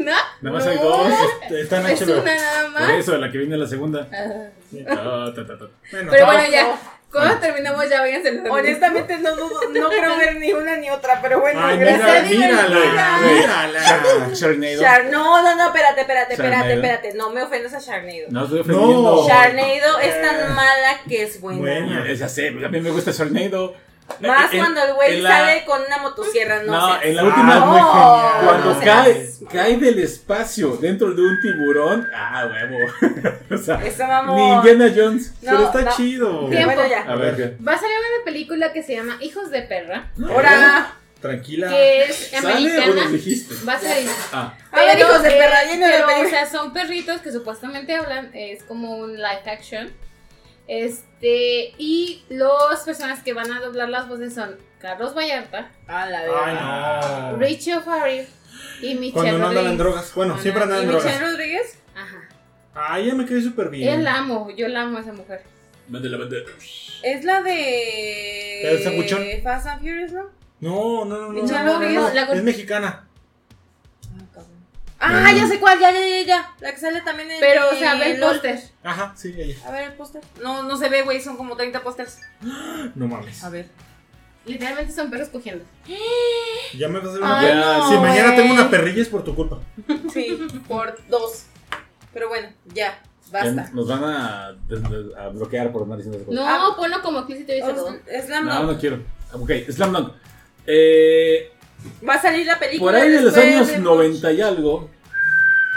Nada 0.00 0.56
más 0.56 0.66
hay 0.66 0.78
dos. 0.78 1.12
Está 1.50 1.80
en 1.80 1.86
Es 1.88 2.00
HBO. 2.06 2.22
una 2.22 2.34
nada 2.36 2.62
Por 2.62 2.72
más. 2.72 2.90
eso, 2.92 3.18
la 3.18 3.30
que 3.32 3.38
viene 3.38 3.56
la 3.56 3.66
segunda. 3.66 4.08
Ah. 4.12 4.50
Ah, 4.88 5.32
ta, 5.34 5.46
ta, 5.46 5.58
ta. 5.58 5.64
Bueno, 5.90 6.10
Pero 6.10 6.26
no, 6.26 6.32
bueno, 6.32 6.50
ya. 6.50 6.78
Cuando 7.10 7.38
terminamos, 7.38 7.88
ya 7.88 8.00
váyanse 8.02 8.32
los 8.32 8.50
Honestamente 8.50 9.16
no, 9.18 9.34
dudo- 9.34 9.60
no 9.72 9.88
creo 9.98 10.16
ver 10.18 10.36
ni 10.36 10.52
una 10.52 10.76
ni 10.76 10.90
otra, 10.90 11.20
pero 11.22 11.40
bueno, 11.40 11.58
Ay, 11.64 11.78
gracias. 11.78 12.28
mírala, 12.28 13.18
mírala. 13.22 13.80
Sharknado. 14.34 14.80
Char- 14.80 15.04
no, 15.10 15.42
no, 15.42 15.56
no, 15.56 15.66
espérate, 15.68 16.00
espérate, 16.02 16.32
espérate, 16.34 16.72
espérate. 16.74 17.14
No 17.14 17.30
me 17.30 17.42
ofendas 17.42 17.72
a 17.74 17.78
Sharknado. 17.78 18.26
No 18.30 18.44
estoy 18.44 18.60
ofendiendo. 18.60 19.02
No. 19.02 19.26
Sharknado 19.26 19.98
es 20.00 20.14
Eh. 20.14 20.22
tan 20.22 20.54
mala 20.54 21.00
que 21.08 21.22
es 21.22 21.40
buena. 21.40 21.60
Buena. 21.60 22.06
Eh, 22.10 22.16
Ya 22.16 22.28
sé, 22.28 22.48
a 22.48 22.68
mí 22.68 22.80
me 22.80 22.90
gusta 22.90 23.10
Sharknado. 23.10 23.74
Más 24.20 24.52
En- 24.52 24.58
cuando 24.58 24.82
el 24.82 24.94
güey 24.94 25.20
la- 25.20 25.30
sale 25.30 25.64
con 25.64 25.82
una 25.82 25.98
motosierra, 25.98 26.62
no, 26.62 26.72
No, 26.72 26.86
seas- 26.88 27.04
en 27.04 27.16
la 27.16 27.22
Ah, 27.22 27.24
última. 27.26 27.60
muy 27.66 27.80
genial. 27.80 28.44
Cuando 28.44 28.74
no 28.74 28.80
cae, 28.80 29.14
seas- 29.14 29.38
cae 29.52 29.76
del 29.76 29.98
espacio 30.00 30.76
dentro 30.78 31.12
de 31.14 31.22
un 31.22 31.40
tiburón. 31.40 32.08
Ah, 32.14 32.46
huevo. 32.50 32.78
o 33.50 33.58
sea, 33.58 33.76
Eso 33.84 34.06
vamos. 34.08 34.36
ni 34.36 34.52
Indiana 34.70 34.92
Jones. 34.96 35.34
No, 35.42 35.50
Pero 35.52 35.64
está 35.66 35.80
no. 35.82 35.96
chido. 35.96 36.48
Tiempo. 36.48 36.74
Bueno, 36.74 36.88
ya. 36.88 37.02
A 37.02 37.14
ver, 37.16 37.36
¿qué? 37.36 37.56
Va 37.64 37.72
a 37.74 37.78
salir 37.78 37.96
una 37.96 38.24
película 38.24 38.72
que 38.72 38.82
se 38.82 38.96
llama 38.96 39.16
Hijos 39.20 39.50
de 39.50 39.62
Perra, 39.62 40.10
Ahora. 40.28 40.92
Tranquila. 41.20 41.68
que 41.68 42.04
es 42.04 42.30
¿Sale 42.30 42.46
o 42.46 42.56
americana. 42.82 43.10
dijiste? 43.10 43.54
Va 43.68 43.74
a 43.74 43.78
salir. 43.80 44.08
Ah, 44.32 44.54
A 44.72 44.76
ver, 44.84 44.98
hijos 45.00 45.22
de 45.22 45.30
perra, 45.32 45.64
lleno 45.64 45.86
de 45.86 45.92
pero, 45.92 46.06
películas. 46.06 46.26
o 46.26 46.30
sea, 46.30 46.46
son 46.60 46.72
perritos 46.72 47.20
que 47.20 47.32
supuestamente 47.32 47.94
hablan, 47.96 48.30
es 48.34 48.62
como 48.62 48.96
un 48.96 49.14
live 49.16 49.42
action. 49.50 49.90
Este, 50.68 51.72
y 51.78 52.22
las 52.28 52.80
personas 52.84 53.22
que 53.22 53.32
van 53.32 53.50
a 53.52 53.60
doblar 53.60 53.88
las 53.88 54.06
voces 54.08 54.34
son 54.34 54.56
Carlos 54.78 55.14
Vallarta, 55.16 55.70
A 55.86 56.06
la 56.06 56.20
Ay, 56.44 57.32
no. 57.32 57.36
Richie 57.38 57.74
O'Farrill 57.74 58.26
y 58.82 58.94
Michelle 58.94 59.12
Cuando 59.12 59.38
no 59.38 59.48
andan 59.48 59.66
en 59.66 59.78
drogas. 59.78 60.14
Bueno, 60.14 60.38
siempre 60.38 60.62
andan 60.62 60.78
¿Y 60.80 60.82
en 60.82 60.88
drogas. 60.88 61.04
Michelle 61.06 61.30
Rodríguez? 61.30 61.78
Ajá. 61.96 62.28
Ay, 62.74 63.06
ya 63.06 63.14
me 63.14 63.24
quedé 63.26 63.42
súper 63.42 63.66
Yo 63.66 63.70
bien. 63.72 64.04
la 64.04 64.18
amo, 64.18 64.50
yo 64.56 64.68
la 64.68 64.82
amo 64.82 64.98
a 64.98 65.00
esa 65.00 65.12
mujer. 65.12 65.42
mándela, 65.88 66.18
mándela. 66.18 66.46
Es 67.02 67.24
la 67.24 67.42
de. 67.42 68.62
¿El? 68.74 69.42
Fast 69.42 69.66
and 69.66 69.80
Furious, 69.80 70.12
¿no? 70.12 70.30
No, 70.60 71.04
no, 71.04 71.18
no, 71.18 71.32
no. 71.32 71.42
Michelle 71.42 71.64
no, 71.64 71.80
no, 71.80 72.32
Es 72.32 72.42
mexicana. 72.42 73.07
Ah, 75.00 75.32
ya 75.32 75.46
sé 75.46 75.60
cuál, 75.60 75.78
ya, 75.78 75.90
ya, 75.92 76.00
ya, 76.00 76.22
ya. 76.26 76.54
La 76.60 76.72
que 76.72 76.78
sale 76.80 77.00
también 77.02 77.30
en. 77.30 77.38
Pero, 77.40 77.70
o 77.70 77.74
sea, 77.74 77.94
ve 77.94 78.12
el 78.14 78.20
póster. 78.20 78.58
Ajá, 78.82 79.12
sí, 79.16 79.34
ella. 79.38 79.54
A 79.66 79.70
ver 79.70 79.82
el 79.90 79.92
póster. 79.94 80.22
No, 80.42 80.64
no 80.64 80.76
se 80.76 80.88
ve, 80.88 81.02
güey, 81.02 81.20
son 81.20 81.36
como 81.36 81.56
30 81.56 81.82
pósters. 81.82 82.18
No 82.94 83.06
mames. 83.06 83.42
A 83.44 83.48
ver. 83.50 83.68
Literalmente 84.44 84.92
son 84.92 85.10
perros 85.10 85.28
cogiendo. 85.28 85.64
Ya 86.76 86.88
me 86.88 86.98
vas 87.00 87.08
a 87.08 87.10
hacer 87.10 87.22
una 87.22 87.38
Ay, 87.38 87.54
no, 87.54 87.88
Si 87.90 87.94
mañana 87.98 88.24
güey. 88.32 88.36
tengo 88.36 88.54
una 88.54 88.70
perrilla 88.70 89.02
es 89.02 89.08
por 89.08 89.22
tu 89.22 89.34
culpa. 89.34 89.58
Sí, 90.12 90.38
por 90.66 90.96
dos. 91.08 91.44
Pero 92.14 92.28
bueno, 92.28 92.48
ya, 92.74 92.98
basta. 93.30 93.70
Nos 93.74 93.86
van 93.86 94.02
a, 94.04 94.46
a 94.48 95.28
bloquear 95.28 95.70
por 95.70 95.82
andar 95.82 95.98
diciendo 95.98 96.16
esas 96.18 96.26
cosas. 96.28 96.40
No, 96.40 96.48
Ah. 96.48 96.74
ponlo 96.76 97.02
como 97.02 97.18
explícito 97.18 97.52
y 97.54 97.60
todo. 97.60 97.94
Es 98.06 98.28
la 98.30 98.40
No, 98.40 98.62
no 98.64 98.78
quiero. 98.78 99.00
Ok, 99.32 99.50
Slam 99.70 99.92
Dunk. 99.92 100.12
Eh, 100.66 101.52
Va 102.06 102.14
a 102.14 102.22
salir 102.22 102.46
la 102.46 102.58
película. 102.58 102.92
por 102.92 103.00
ahí 103.00 103.08
de 103.10 103.20
los 103.22 103.36
años 103.36 103.68
de- 103.68 103.78
90 103.78 104.32
y 104.32 104.40
algo, 104.40 104.90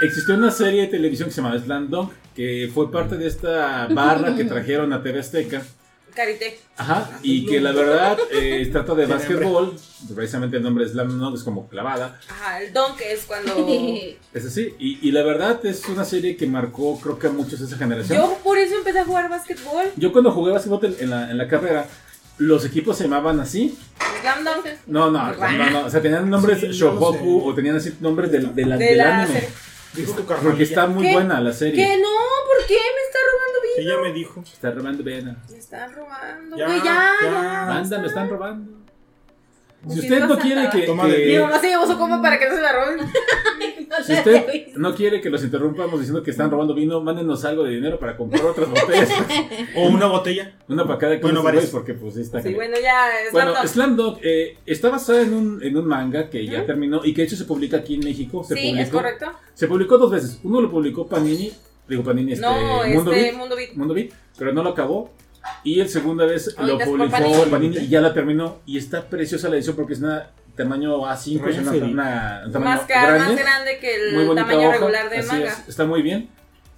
existió 0.02 0.34
una 0.36 0.52
serie 0.52 0.82
de 0.84 0.88
televisión 0.88 1.30
que 1.30 1.36
se 1.36 1.42
llamaba 1.42 1.60
Slam 1.62 1.90
Dunk, 1.90 2.12
que 2.36 2.70
fue 2.74 2.92
parte 2.92 3.18
de 3.18 3.28
esta 3.28 3.88
barra 3.88 4.36
que 4.36 4.44
trajeron 4.46 4.94
a 4.94 5.02
TV 5.04 5.20
Azteca. 5.20 5.62
Carité. 6.14 6.60
Ajá, 6.76 7.10
y 7.24 7.46
que 7.46 7.62
la 7.62 7.72
verdad 7.72 8.18
eh, 8.34 8.68
trata 8.70 8.94
de 8.96 9.06
básquetbol, 9.06 9.74
precisamente 10.14 10.58
el 10.58 10.64
nombre 10.64 10.86
Slam 10.86 11.18
Dunk 11.18 11.36
es 11.38 11.44
como 11.44 11.70
clavada, 11.70 12.20
Ajá, 12.30 12.62
el 12.62 12.74
don 12.74 12.98
que 12.98 13.14
es 13.14 13.24
cuando. 13.24 13.56
es 14.34 14.46
así, 14.46 14.74
y, 14.78 15.08
y 15.08 15.12
la 15.14 15.24
verdad 15.24 15.66
es 15.66 15.88
una 15.88 16.04
serie 16.04 16.36
que 16.36 16.48
marcó 16.48 17.00
creo 17.00 17.18
que 17.18 17.28
a 17.28 17.30
muchos 17.30 17.62
de 17.62 17.66
esa 17.66 17.78
generación. 17.78 18.18
Yo 18.18 18.38
por 18.44 18.58
eso 18.58 18.76
empecé 18.76 19.00
a 19.00 19.06
jugar 19.06 19.30
básquetbol. 19.30 19.86
Yo 19.96 20.12
cuando 20.12 20.32
jugué 20.32 20.52
básquetbol 20.52 20.98
en 21.00 21.10
la, 21.10 21.32
en 21.32 21.38
la 21.38 21.48
carrera, 21.48 21.88
los 22.42 22.66
equipos 22.66 22.98
se 22.98 23.04
llamaban 23.06 23.40
así. 23.40 23.78
No, 24.88 25.10
no, 25.10 25.32
no, 25.34 25.52
no, 25.52 25.70
no, 25.70 25.86
o 25.86 25.90
sea, 25.90 26.02
tenían 26.02 26.30
nombres 26.30 26.60
Sí, 26.60 26.68
Shohoku 26.68 27.42
o 27.50 27.54
tenían 27.56 27.76
así 27.78 27.96
nombres 28.00 28.32
del, 28.32 28.54
de 28.54 28.66
la- 28.66 28.78
De 28.78 28.86
del 28.86 28.98
la 28.98 29.24
anime. 29.24 29.48
Dijo 29.94 30.14
tu 30.14 30.24
Porque 30.26 30.64
está 30.64 30.88
muy 30.88 31.06
¿Qué? 31.08 31.14
buena 31.14 31.40
la 31.42 31.52
serie. 31.52 31.76
Que 31.86 31.98
no, 31.98 32.08
¿por 32.08 32.66
qué? 32.68 32.76
Me 32.76 33.02
está 33.06 33.20
robando 33.32 33.62
bien. 33.62 33.88
Ella 33.88 34.02
me 34.02 34.14
dijo. 34.14 34.42
Está 34.42 34.72
robando 34.72 35.04
pena. 35.04 35.38
Me 35.52 35.58
están 35.58 35.94
robando. 35.94 36.58
Ya, 36.58 36.68
ya. 36.68 36.84
ya. 37.24 37.66
Banda, 37.68 38.00
me 38.00 38.08
están 38.08 38.30
robando. 38.30 38.81
Si 39.90 40.00
usted 40.00 40.20
no 40.26 40.38
quiere 40.38 40.70
que, 40.70 40.82
Toma 40.84 41.08
de 41.08 41.16
que- 41.26 41.40
mamá 41.40 41.60
se 41.60 41.68
llevó 41.70 41.88
su 41.88 41.98
copa 41.98 42.22
para 42.22 42.38
que 42.38 42.48
no 42.50 42.56
se 42.56 42.62
la 42.62 42.72
roben. 42.72 43.00
si 44.06 44.14
usted 44.14 44.68
no 44.76 44.94
quiere 44.94 45.20
que 45.22 45.30
los 45.30 45.44
interrumpamos 45.44 46.00
diciendo 46.00 46.22
que 46.22 46.32
están 46.32 46.52
robando 46.52 46.74
vino, 46.76 47.02
mándenos 47.02 47.44
algo 47.46 47.64
de 47.64 47.72
dinero 47.72 47.98
para 48.00 48.16
comprar 48.16 48.46
otras 48.46 48.70
botellas. 48.70 49.10
O 49.76 49.88
una 49.88 50.06
botella. 50.06 50.54
Una 50.68 50.86
para 50.86 51.00
cada 51.00 51.18
Bueno, 51.20 51.42
varias. 51.42 51.66
porque 51.68 51.94
pues 51.96 52.16
está 52.18 52.42
Sí, 52.42 52.54
bueno, 52.54 52.76
ya. 52.82 53.08
Slam 53.32 53.48
Bueno. 53.54 53.68
Slam 53.68 53.96
Dunk 53.96 54.18
eh, 54.22 54.58
está 54.66 54.90
basada 54.90 55.22
en 55.24 55.34
un, 55.34 55.64
en 55.64 55.76
un 55.78 55.86
manga 55.88 56.30
que 56.30 56.46
ya 56.46 56.66
terminó 56.66 57.02
y 57.04 57.14
que 57.14 57.22
de 57.22 57.28
hecho 57.28 57.36
se 57.36 57.46
publica 57.46 57.78
aquí 57.78 57.96
en 57.96 58.02
México. 58.02 58.44
Se 58.44 58.54
Sí, 58.56 58.62
publicó, 58.70 58.82
es 58.84 58.90
correcto. 58.90 59.32
Se 59.56 59.68
publicó 59.68 59.98
dos 59.98 60.12
veces. 60.12 60.40
Uno 60.44 60.62
lo 60.62 60.70
publicó 60.70 61.08
Panini, 61.08 61.52
digo 61.88 62.04
Panini, 62.04 62.34
este, 62.34 62.46
no, 62.46 62.84
Mundo 62.88 63.12
este 63.12 63.24
Beat, 63.24 63.36
Mundo 63.36 63.56
Beat. 63.56 63.74
Mundo 63.74 63.94
Beat, 63.94 64.12
pero 64.38 64.54
no 64.54 64.62
lo 64.64 64.70
acabó. 64.70 65.12
Y 65.64 65.80
el 65.80 65.90
segunda 65.90 66.26
vez 66.26 66.56
Ahorita 66.58 66.64
lo 66.64 66.80
es 66.80 66.88
por 66.88 66.98
publicó 66.98 67.12
Panini. 67.18 67.52
Panini. 67.52 67.78
y 67.78 67.88
ya 67.88 68.02
la 68.02 68.14
terminó. 68.14 68.60
Y 68.66 68.78
está 68.78 69.10
preciosa 69.10 69.50
la 69.50 69.56
edición 69.56 69.76
porque 69.76 69.94
es 69.94 70.00
una 70.00 70.30
tamaño 70.56 70.98
A5, 71.06 71.48
es 71.50 71.58
una, 71.60 71.72
una- 71.72 72.42
un 72.46 72.52
tamaño 72.52 72.72
Más, 72.76 72.82
ca- 72.82 73.02
grande. 73.16 73.34
más 73.36 73.44
grande 73.44 73.80
que 73.80 73.96
el 73.96 74.14
muy 74.16 74.26
bonita 74.26 74.48
tamaño 74.48 74.68
hoja, 74.68 74.78
regular 74.78 75.10
de 75.10 75.18
así 75.18 75.28
manga. 75.28 75.46
es, 75.48 75.70
está 75.70 75.86
muy 75.86 76.02
bien. 76.02 76.30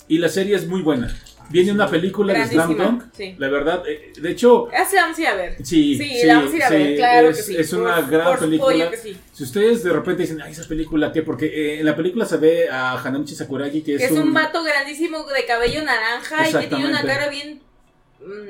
Y 0.08 0.18
la 0.20 0.30
serie 0.30 0.56
es 0.56 0.68
muy 0.68 0.82
buena. 0.82 1.14
Viene 1.50 1.72
una 1.74 1.90
película 1.90 2.34
de 2.34 2.46
Slam 2.48 2.78
Dunk. 2.78 3.04
sí. 3.14 3.36
La 3.38 3.50
verdad, 3.50 3.84
eh, 3.86 4.14
de 4.18 4.32
hecho, 4.32 4.70
Así 4.74 4.96
vamos 4.96 5.18
a 5.18 5.22
ir 5.22 5.28
a 5.28 5.36
ver. 5.36 5.56
sí, 5.66 5.98
Sí, 5.98 6.26
la 6.26 6.36
vamos 6.36 6.54
a 6.54 6.56
ir 6.56 6.64
a 6.64 6.70
ver, 6.70 6.96
claro 6.96 7.30
es, 7.30 7.38
que 7.38 7.44
sí. 7.44 7.56
es 7.58 7.74
una 7.74 7.96
Por- 7.98 8.10
gran 8.10 8.26
por 8.28 8.40
película. 8.40 8.72
pollo 8.72 8.92
que 8.92 8.98
sí. 8.98 9.18
Si 9.34 9.44
ustedes 9.44 9.84
de 9.84 9.92
repente 9.92 10.22
dicen, 10.22 10.42
ay, 10.42 10.52
esa 10.54 10.66
película, 10.68 11.12
¿qué? 11.12 11.22
Porque 11.22 11.48
eh, 11.48 11.80
en 11.80 11.86
la 11.86 11.96
película 11.96 12.26
se 12.26 12.38
ve 12.38 12.70
a 12.70 12.94
Hanamichi 12.98 13.36
Sakuragi, 13.36 13.82
que 13.82 13.96
es, 13.96 14.00
Que 14.00 14.06
es 14.06 14.12
un 14.14 14.34
vato 14.34 14.64
grandísimo 14.64 15.26
de 15.26 15.46
cabello 15.46 15.84
naranja 15.84 16.48
y 16.48 16.52
que 16.54 16.68
tiene 16.68 16.86
una 16.88 17.02
Exactamente. 17.02 17.08
cara 17.08 17.28
bien. 17.30 17.62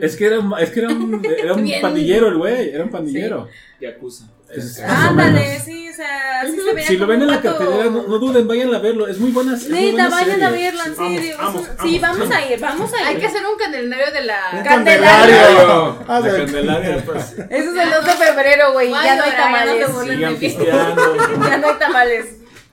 Es 0.01 0.15
que 0.15 0.25
era, 0.27 0.39
un- 0.39 0.53
es 0.59 0.69
que 0.71 0.79
era 0.81 0.89
un, 0.89 1.21
era 1.43 1.53
un 1.53 1.63
Bien. 1.63 1.81
pandillero 1.81 2.27
el 2.27 2.37
güey, 2.37 2.69
era 2.69 2.83
un 2.83 2.89
pandillero. 2.89 3.47
Yakuza. 3.79 4.25
Es- 4.53 4.79
más 4.81 5.05
o 5.07 5.09
Ándale, 5.09 5.59
sí, 5.59 5.89
o 5.89 5.93
sea, 5.95 6.43
sí 6.45 6.57
se 6.63 6.73
veía 6.73 6.87
Si 6.87 6.97
lo 6.97 7.07
ven 7.07 7.21
en 7.23 7.27
la 7.27 7.41
cartelera, 7.41 7.85
no, 7.85 8.03
no 8.03 8.19
duden, 8.19 8.47
vayan 8.47 8.73
a 8.73 8.77
verlo. 8.79 9.07
Es 9.07 9.17
muy 9.19 9.31
buena. 9.31 9.55
es 9.55 9.67
Neta, 9.67 10.09
vayan 10.09 10.43
a 10.43 10.49
verla, 10.51 10.85
en 10.85 10.95
Sí, 10.95 10.99
vamos, 10.99 11.15
serio. 11.21 11.35
vamos, 11.39 11.61
sí, 11.81 11.99
vamos, 11.99 12.19
vamos 12.19 12.35
a 12.35 12.51
ir, 12.51 12.59
vamos 12.59 12.93
a 12.93 13.01
ir. 13.01 13.07
Hay 13.07 13.15
que 13.17 13.25
hacer 13.25 13.41
un 13.45 13.57
calendario 13.57 14.11
de 14.13 14.21
la. 14.25 14.39
Un 14.53 14.63
Candelario. 14.63 15.99
Ah, 16.07 16.19
la 16.19 16.31
Candelaria, 16.37 17.03
pues. 17.05 17.31
Eso 17.33 17.47
es 17.49 17.77
el 17.77 17.89
2 17.89 18.05
de 18.05 18.11
febrero, 18.11 18.73
güey. 18.73 18.91
Ya 18.91 19.15
no 19.15 19.23
hay 19.23 19.31
llorar, 19.31 19.65
ya 19.65 19.87
no 19.87 19.95
tamales. 19.97 20.35
pisteando. 20.39 21.15
Ya 21.49 21.57
no 21.57 21.67
hay 21.69 21.79
tamales. 21.79 22.25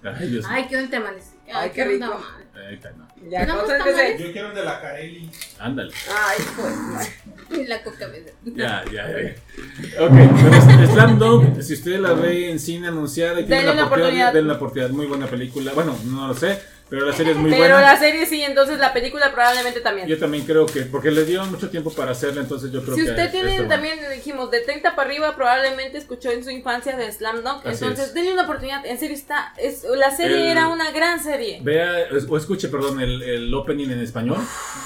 Ay, 0.03 0.29
Dios 0.29 0.49
mío. 0.49 0.51
Ay, 0.51 0.75
un 0.77 0.91
tamales. 0.91 1.25
Ay, 1.53 1.71
qué 1.75 1.85
rico. 1.85 2.21
Ahí 2.69 2.75
está, 2.75 2.91
no. 2.93 3.09
Ya, 3.29 3.41
¿Tenemos 3.41 3.65
otra 3.65 3.77
vez 3.85 3.85
tamales? 3.97 4.17
que 4.17 4.23
Yo 4.27 4.33
quiero 4.33 4.49
el 4.49 4.55
de 4.55 4.65
la 4.65 4.81
Carelli. 4.81 5.31
Ándale. 5.59 5.93
Ay, 6.09 6.39
pues. 6.57 7.69
La 7.69 7.83
coca 7.83 8.07
verde. 8.07 8.33
Ya, 8.45 8.85
ya, 8.93 9.09
ya. 9.09 10.05
Ok, 10.05 10.13
pero 10.43 10.87
Slam 10.93 11.19
Dunk, 11.19 11.61
si 11.61 11.75
usted 11.75 11.99
la 11.99 12.13
ve 12.13 12.51
en 12.51 12.61
cine 12.61 12.89
anunciada 12.89 13.41
y 13.41 13.45
tiene 13.45 13.57
Denle 13.57 13.67
la 13.67 13.73
una 13.73 13.85
oportunidad, 13.87 14.29
oportunidad. 14.29 14.33
denle 14.33 14.49
la 14.49 14.55
oportunidad. 14.57 14.91
Muy 14.91 15.07
buena 15.07 15.27
película. 15.27 15.73
Bueno, 15.75 15.99
no 16.07 16.29
lo 16.29 16.35
sé, 16.35 16.61
pero 16.91 17.07
la 17.07 17.13
serie 17.15 17.33
es 17.33 17.39
muy 17.39 17.51
Pero 17.51 17.63
buena. 17.63 17.81
la 17.81 17.97
serie 17.99 18.27
sí, 18.27 18.43
entonces 18.43 18.79
la 18.79 18.93
película 18.93 19.33
probablemente 19.33 19.81
también. 19.81 20.09
Yo 20.09 20.19
también 20.19 20.45
creo 20.45 20.67
que, 20.67 20.83
porque 20.83 21.11
le 21.11 21.25
dieron 21.25 21.51
mucho 21.51 21.71
tiempo 21.71 21.91
para 21.93 22.11
hacerla, 22.11 22.41
entonces 22.43 22.71
yo 22.73 22.83
creo 22.83 22.97
Si 22.97 23.05
que. 23.05 23.11
usted 23.11 23.31
tiene 23.31 23.51
está 23.51 23.63
bueno. 23.63 23.69
también, 23.69 23.99
dijimos, 24.15 24.51
de 24.51 24.61
30 24.61 24.95
para 24.97 25.09
arriba, 25.09 25.35
probablemente 25.37 25.97
escuchó 25.99 26.31
en 26.31 26.43
su 26.45 26.51
infancia 26.51 26.97
de 26.97 27.11
Slam 27.13 27.43
Dunk. 27.45 27.65
Así 27.67 27.85
Entonces, 27.85 28.09
es. 28.09 28.15
denle 28.15 28.33
una 28.33 28.43
oportunidad. 28.43 28.85
En 28.85 28.99
serio, 28.99 29.15
está. 29.17 29.55
Es, 29.57 29.85
la 29.85 30.11
serie 30.15 30.37
El- 30.45 30.49
era 30.51 30.69
una 30.69 30.91
gran 30.91 31.23
serie. 31.23 31.61
Vea, 31.63 32.09
o 32.29 32.37
escuche, 32.37 32.69
perdón, 32.69 33.01
el, 33.01 33.23
el 33.23 33.55
opening 33.55 33.91
en 33.91 34.01
español. 34.01 34.39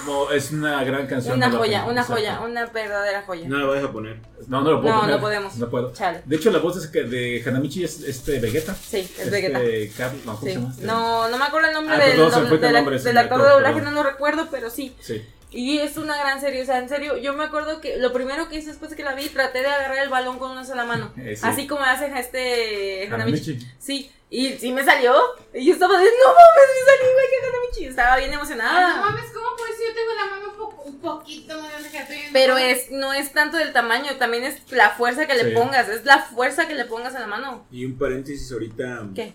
No, 0.07 0.30
es 0.30 0.52
una 0.52 0.84
gran 0.84 1.07
canción. 1.07 1.36
Una 1.36 1.50
joya, 1.50 1.84
una 1.84 2.02
exacto. 2.02 2.14
joya, 2.14 2.40
una 2.40 2.66
verdadera 2.66 3.22
joya. 3.22 3.48
No 3.48 3.59
la 3.59 3.66
vas 3.66 3.82
a 3.84 3.90
poner. 3.90 4.18
No, 4.46 4.61
no 4.61 4.72
lo 4.72 4.82
puedo 4.82 4.94
No, 4.94 5.00
poner. 5.00 5.14
no 5.16 5.20
podemos. 5.22 5.57
No 5.57 5.70
puedo. 5.70 5.92
Chale. 5.94 6.20
De 6.26 6.36
hecho, 6.36 6.50
la 6.50 6.59
voz 6.59 6.76
es 6.76 6.86
que 6.88 7.05
de 7.05 7.42
Hanamichi 7.46 7.82
es 7.84 8.02
este 8.02 8.38
Vegeta. 8.40 8.74
Sí, 8.74 8.98
es 8.98 9.18
este, 9.18 9.30
Vegeta. 9.30 9.62
Este- 9.62 10.59
No, 10.82 11.28
no 11.28 11.38
me 11.38 11.44
acuerdo 11.44 11.68
el 11.68 11.74
nombre 11.74 11.93
Ah, 11.95 12.05
del, 12.07 12.11
del, 12.18 12.30
nombre, 12.30 12.59
del 12.92 13.01
sí, 13.01 13.09
el 13.09 13.18
actor 13.18 13.42
de 13.42 13.49
doblaje, 13.49 13.80
no 13.82 13.90
lo 13.92 14.03
recuerdo, 14.03 14.49
pero 14.51 14.70
sí. 14.70 14.95
Sí. 15.01 15.24
Y 15.51 15.78
es 15.78 15.97
una 15.97 16.16
gran 16.18 16.40
serie, 16.40 16.62
o 16.62 16.66
sea, 16.66 16.78
en 16.78 16.88
serio, 16.88 17.16
yo 17.16 17.32
me 17.32 17.45
acuerdo 17.45 17.80
que 17.80 17.97
lo 17.99 18.12
primero 18.12 18.49
que 18.49 18.57
hice 18.57 18.70
después 18.70 18.90
de 18.90 18.97
que 18.97 19.05
la 19.05 19.14
vi, 19.14 19.28
traté 19.28 19.61
de 19.61 19.66
agarrar 19.68 19.99
el 19.99 20.09
balón 20.09 20.38
con 20.40 20.51
una 20.51 20.64
sola 20.64 20.84
mano. 20.84 21.12
Eh, 21.16 21.36
sí. 21.36 21.42
Así 21.47 21.66
como 21.68 21.82
hace 21.84 22.07
este 22.18 23.07
Hanamichi. 23.12 23.59
Sí, 23.78 24.11
y 24.30 24.55
sí 24.55 24.72
me 24.72 24.84
salió. 24.84 25.14
Y 25.53 25.64
yo 25.66 25.74
estaba 25.74 25.97
de, 25.97 26.05
no 26.05 26.26
mames, 26.26 26.70
me 26.74 26.92
salió 26.92 27.11
igual 27.11 27.24
que 27.30 27.47
Hanamichi. 27.47 27.84
Estaba 27.86 28.16
bien 28.16 28.30
Ay, 28.30 28.34
no 28.36 28.40
emocionada. 28.42 28.97
mames, 29.01 29.30
¿cómo 29.32 29.47
eso 29.66 29.82
yo 29.88 29.95
tengo 29.95 30.12
la 30.14 30.26
mano 30.26 30.51
un, 30.51 30.57
poco, 30.57 30.82
un 30.82 30.99
poquito 30.99 31.61
más 31.61 31.70
grande 31.70 31.88
que 31.90 31.99
la 32.01 32.07
tuya? 32.09 32.20
Pero 32.32 32.57
es, 32.59 32.90
no 32.90 33.12
es 33.12 33.32
tanto 33.32 33.57
del 33.57 33.72
tamaño, 33.72 34.16
también 34.18 34.42
es 34.42 34.72
la 34.72 34.90
fuerza 34.90 35.26
que 35.28 35.34
le 35.34 35.51
Sí. 35.51 35.55
pongas, 35.55 35.88
es 35.88 36.05
la 36.05 36.18
fuerza 36.18 36.66
que 36.66 36.74
le 36.74 36.84
pongas 36.86 37.14
a 37.14 37.20
la 37.20 37.28
mano. 37.28 37.64
Y 37.70 37.84
un 37.84 37.97
paréntesis 37.97 38.51
ahorita. 38.51 39.05
¿Qué? 39.14 39.34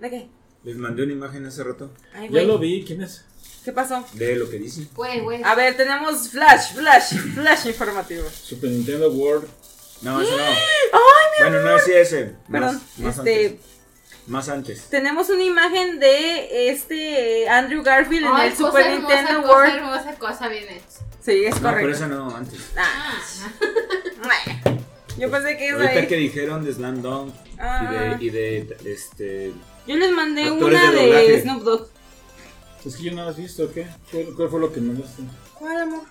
¿De 0.00 0.10
qué? 0.10 0.28
Les 0.64 0.76
mandé 0.76 1.02
una 1.02 1.12
imagen 1.12 1.44
hace 1.46 1.64
rato 1.64 1.90
Ay, 2.14 2.28
Ya 2.30 2.42
lo 2.42 2.58
vi, 2.58 2.84
¿quién 2.84 3.02
es? 3.02 3.24
¿Qué 3.64 3.72
pasó? 3.72 4.04
de 4.14 4.36
lo 4.36 4.50
que 4.50 4.58
dice. 4.58 4.86
Güey, 4.94 5.20
güey. 5.20 5.42
A 5.44 5.54
ver, 5.54 5.76
tenemos 5.76 6.28
flash, 6.30 6.74
flash, 6.74 7.14
flash 7.34 7.66
informativo. 7.66 8.24
Super 8.30 8.70
Nintendo 8.70 9.10
World. 9.12 9.46
No, 10.02 10.20
eso 10.20 10.36
no. 10.36 10.42
bueno, 11.50 11.60
no 11.62 11.78
sí 11.78 11.92
ese. 11.92 12.32
Perdón, 12.50 12.80
más 12.98 13.18
este, 13.18 13.46
antes. 13.46 13.60
Más 14.26 14.48
antes. 14.48 14.82
tenemos 14.90 15.30
una 15.30 15.44
imagen 15.44 16.00
de 16.00 16.70
este 16.70 17.48
Andrew 17.48 17.82
Garfield 17.84 18.26
en 18.26 18.32
Ay, 18.34 18.50
el 18.50 18.56
Super 18.56 18.84
hermosa, 18.86 19.14
Nintendo 19.16 19.42
cosa 19.42 19.52
World. 19.54 19.74
hermosa, 19.76 20.14
cosa 20.18 20.48
bien 20.48 20.64
hecha. 20.68 21.04
Sí, 21.24 21.44
es 21.44 21.54
No, 21.54 21.60
pero 21.60 21.72
correcto. 21.72 21.90
esa 21.96 22.06
no, 22.08 22.34
antes. 22.36 22.60
Ah, 22.76 23.14
Ah. 24.24 24.74
yo 25.18 25.30
pensé 25.30 25.56
que 25.56 25.68
es 25.68 25.72
Ahorita 25.74 25.90
ahí. 26.00 26.06
que 26.08 26.16
dijeron 26.16 26.64
de 26.64 26.72
Slam 26.72 27.00
Dunk 27.02 27.32
Ah. 27.60 28.16
y 28.20 28.28
de, 28.30 28.56
y 28.66 28.66
de 28.70 28.76
este. 28.92 29.52
Yo 29.86 29.96
les 29.96 30.12
mandé 30.12 30.44
Actores 30.44 30.80
una 30.80 30.92
de 30.92 31.06
de. 31.28 31.42
Snoop 31.42 31.62
Dogg. 31.64 31.88
Es 32.84 32.96
que 32.96 33.02
yo 33.04 33.12
no 33.12 33.24
la 33.24 33.30
has 33.30 33.36
visto, 33.36 33.70
¿qué? 33.72 33.86
¿Cuál, 34.10 34.26
cuál 34.36 34.48
fue 34.48 34.60
lo 34.60 34.72
que 34.72 34.80
mandaste? 34.80 35.22
¿Cuál 35.54 35.76
amor? 35.82 36.02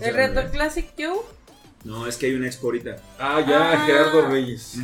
Ya, 0.00 0.08
¿El 0.08 0.14
Retro 0.14 0.42
no, 0.44 0.50
Classic 0.50 0.86
Joe? 0.98 1.18
No, 1.84 2.06
es 2.06 2.16
que 2.16 2.26
hay 2.26 2.34
una 2.34 2.46
expo 2.46 2.68
ahorita. 2.68 2.96
Ah, 3.18 3.44
ya, 3.46 3.72
Ah. 3.72 3.86
Gerardo 3.86 4.28
Reyes. 4.28 4.76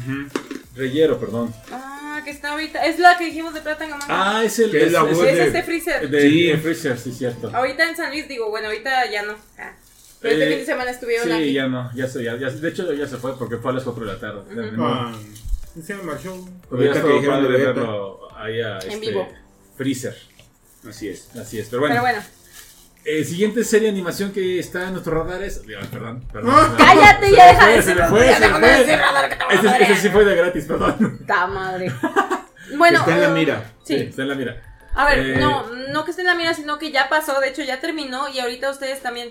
Reyero, 0.74 1.18
perdón. 1.18 1.52
Ah, 1.72 2.20
que 2.24 2.30
está 2.30 2.50
ahorita. 2.50 2.84
Es 2.84 2.98
la 2.98 3.16
que 3.16 3.24
dijimos 3.24 3.54
de 3.54 3.62
Plata 3.62 3.84
en 3.84 3.90
Gamanga. 3.90 4.38
Ah, 4.38 4.44
es 4.44 4.58
el. 4.58 4.70
Que 4.70 4.84
es 4.84 4.92
la 4.92 5.02
voz 5.02 5.12
es 5.26 5.36
de- 5.36 5.46
este 5.46 5.62
Freezer. 5.62 6.08
de, 6.10 6.20
Sí. 6.30 6.52
Freezer, 6.62 6.98
sí, 6.98 7.12
cierto. 7.12 7.50
Ahorita 7.54 7.88
en 7.88 7.96
San 7.96 8.10
Luis, 8.10 8.28
digo, 8.28 8.50
bueno, 8.50 8.66
ahorita 8.68 9.10
ya 9.10 9.22
no. 9.22 9.34
Ah. 9.58 9.72
Pero 10.20 10.34
este 10.34 10.44
Eh, 10.44 10.48
fin 10.50 10.58
de 10.58 10.66
semana 10.66 10.90
estuvieron 10.90 11.26
Sí, 11.28 11.32
aquí. 11.32 11.52
ya 11.54 11.66
no, 11.66 11.90
ya 11.94 12.06
se, 12.06 12.22
ya, 12.22 12.36
ya- 12.36 12.50
de 12.50 12.68
hecho 12.68 12.92
ya 12.92 13.08
se 13.08 13.16
fue 13.16 13.38
porque 13.38 13.56
fue 13.56 13.70
a 13.70 13.74
las 13.76 13.84
4 13.84 14.04
de 14.04 14.12
la 14.12 14.20
tarde. 14.20 14.42
Me 15.76 16.02
marchó. 16.02 16.34
Hubiera 16.70 16.92
Ahorita 16.92 16.92
que 16.92 16.98
estado 16.98 17.14
dijeron 17.14 17.42
de 17.42 17.48
Vegeta. 17.48 17.72
verlo 17.72 18.28
ahí 18.38 18.60
a 18.60 18.78
este, 18.78 18.96
vivo. 18.98 19.28
Freezer. 19.76 20.16
Así 20.88 21.08
es. 21.08 21.28
Así 21.36 21.58
es, 21.58 21.68
pero 21.68 21.80
bueno. 21.80 21.94
Pero 21.94 22.02
bueno. 22.02 22.22
Eh, 23.04 23.24
siguiente 23.24 23.64
serie 23.64 23.86
de 23.88 23.92
animación 23.94 24.30
que 24.32 24.58
está 24.58 24.84
en 24.88 24.92
nuestros 24.92 25.16
radares. 25.16 25.66
Digo, 25.66 25.80
Perdón, 25.90 26.22
perdón. 26.32 26.52
Ah, 26.54 26.74
Cállate, 26.76 27.30
Se 27.30 27.36
ya 27.36 27.46
deja 27.46 27.66
de 27.68 27.76
decir 27.76 27.94
fue, 28.08 28.20
radar, 28.20 28.34
se 28.34 28.40
me 28.40 28.46
déjame 28.46 28.66
de 28.66 28.72
fue. 28.74 28.84
decir 28.84 28.98
radar, 29.00 29.28
que 29.30 29.36
te 29.36 29.54
Ese, 29.54 29.62
madre. 29.66 29.84
ese 29.84 29.96
sí 29.96 30.08
fue 30.10 30.24
de 30.24 30.36
gratis, 30.36 30.64
perdón. 30.66 31.20
Ta 31.26 31.46
madre. 31.46 31.92
Bueno. 32.76 33.00
Está 33.00 33.14
en 33.16 33.20
la 33.22 33.28
mira. 33.30 33.72
Sí. 33.82 33.96
está 33.96 34.22
en 34.22 34.28
la 34.28 34.34
mira. 34.36 34.62
A 34.94 35.04
ver, 35.06 35.18
Eh, 35.18 35.36
no, 35.38 35.66
no 35.92 36.04
que 36.04 36.10
esté 36.12 36.22
en 36.22 36.28
la 36.28 36.34
mira, 36.36 36.54
sino 36.54 36.78
que 36.78 36.92
ya 36.92 37.08
pasó, 37.08 37.40
de 37.40 37.48
hecho 37.48 37.62
ya 37.64 37.80
terminó 37.80 38.28
y 38.28 38.38
ahorita 38.38 38.70
ustedes 38.70 39.02
también 39.02 39.30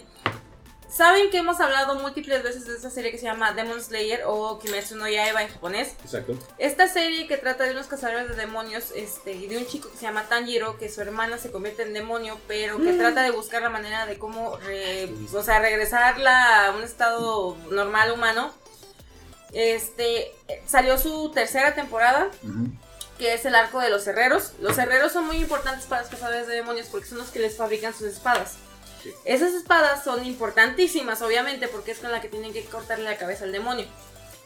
saben 0.92 1.30
que 1.30 1.38
hemos 1.38 1.60
hablado 1.60 1.96
múltiples 1.96 2.42
veces 2.44 2.66
de 2.66 2.76
esta 2.76 2.90
serie 2.90 3.12
que 3.12 3.18
se 3.18 3.26
llama 3.26 3.54
Demon 3.54 3.82
Slayer 3.82 4.24
o 4.26 4.58
Kimetsu 4.60 4.96
no 4.96 5.08
Yaiba 5.08 5.44
en 5.44 5.50
japonés. 5.50 5.90
Exacto. 6.04 6.38
Esta 6.58 6.88
serie 6.88 7.28
que 7.28 7.38
trata 7.38 7.64
de 7.66 7.72
unos 7.72 7.88
cazadores 7.88 8.28
de 8.30 8.36
demonios 8.36 8.92
este, 8.96 9.34
y 9.34 9.48
de 9.48 9.58
un 9.58 9.68
chico 9.68 9.90
que 9.92 9.98
se 9.98 10.04
llama 10.04 10.24
Tanjiro, 10.28 10.78
que 10.78 10.90
su 10.90 11.02
hermana 11.02 11.38
se 11.38 11.52
convierte 11.52 11.84
en 11.84 11.94
demonio, 11.94 12.40
pero 12.48 12.78
que 12.80 12.94
trata 12.94 13.22
de 13.22 13.32
buscar 13.32 13.62
la 13.62 13.70
manera 13.70 14.06
de 14.06 14.18
cómo 14.18 14.58
re- 14.58 15.10
o 15.34 15.44
sea, 15.44 15.60
regresarla 15.60 16.66
a 16.68 16.72
un 16.72 16.84
estado 16.84 17.56
normal 17.72 18.12
humano. 18.12 18.52
Este 19.54 20.32
salió 20.68 20.98
su 20.98 21.32
tercera 21.32 21.74
temporada, 21.74 22.30
que 23.18 23.34
es 23.34 23.46
el 23.46 23.56
arco 23.56 23.80
de 23.80 23.90
los 23.90 24.06
herreros. 24.08 24.54
Los 24.60 24.78
herreros 24.78 25.12
son 25.12 25.26
muy 25.26 25.38
importantes 25.38 25.86
para 25.86 26.02
los 26.04 26.12
cazadores 26.12 26.48
de 26.48 26.56
demonios 26.56 26.88
porque 26.88 27.08
son 27.08 27.18
los 27.18 27.30
que 27.30 27.40
les 27.40 27.58
fabrican 27.58 27.94
sus 27.94 28.04
espadas. 28.08 28.56
Sí. 29.04 29.14
Esas 29.26 29.54
espadas 29.54 30.04
son 30.04 30.26
importantísimas, 30.26 31.22
obviamente, 31.22 31.68
porque 31.68 31.92
es 31.92 32.00
con 32.00 32.12
la 32.12 32.22
que 32.22 32.28
tienen 32.28 32.54
que 32.54 32.64
cortarle 32.66 33.06
la 33.06 33.18
cabeza 33.18 33.46
al 33.46 33.52
demonio. 33.52 33.86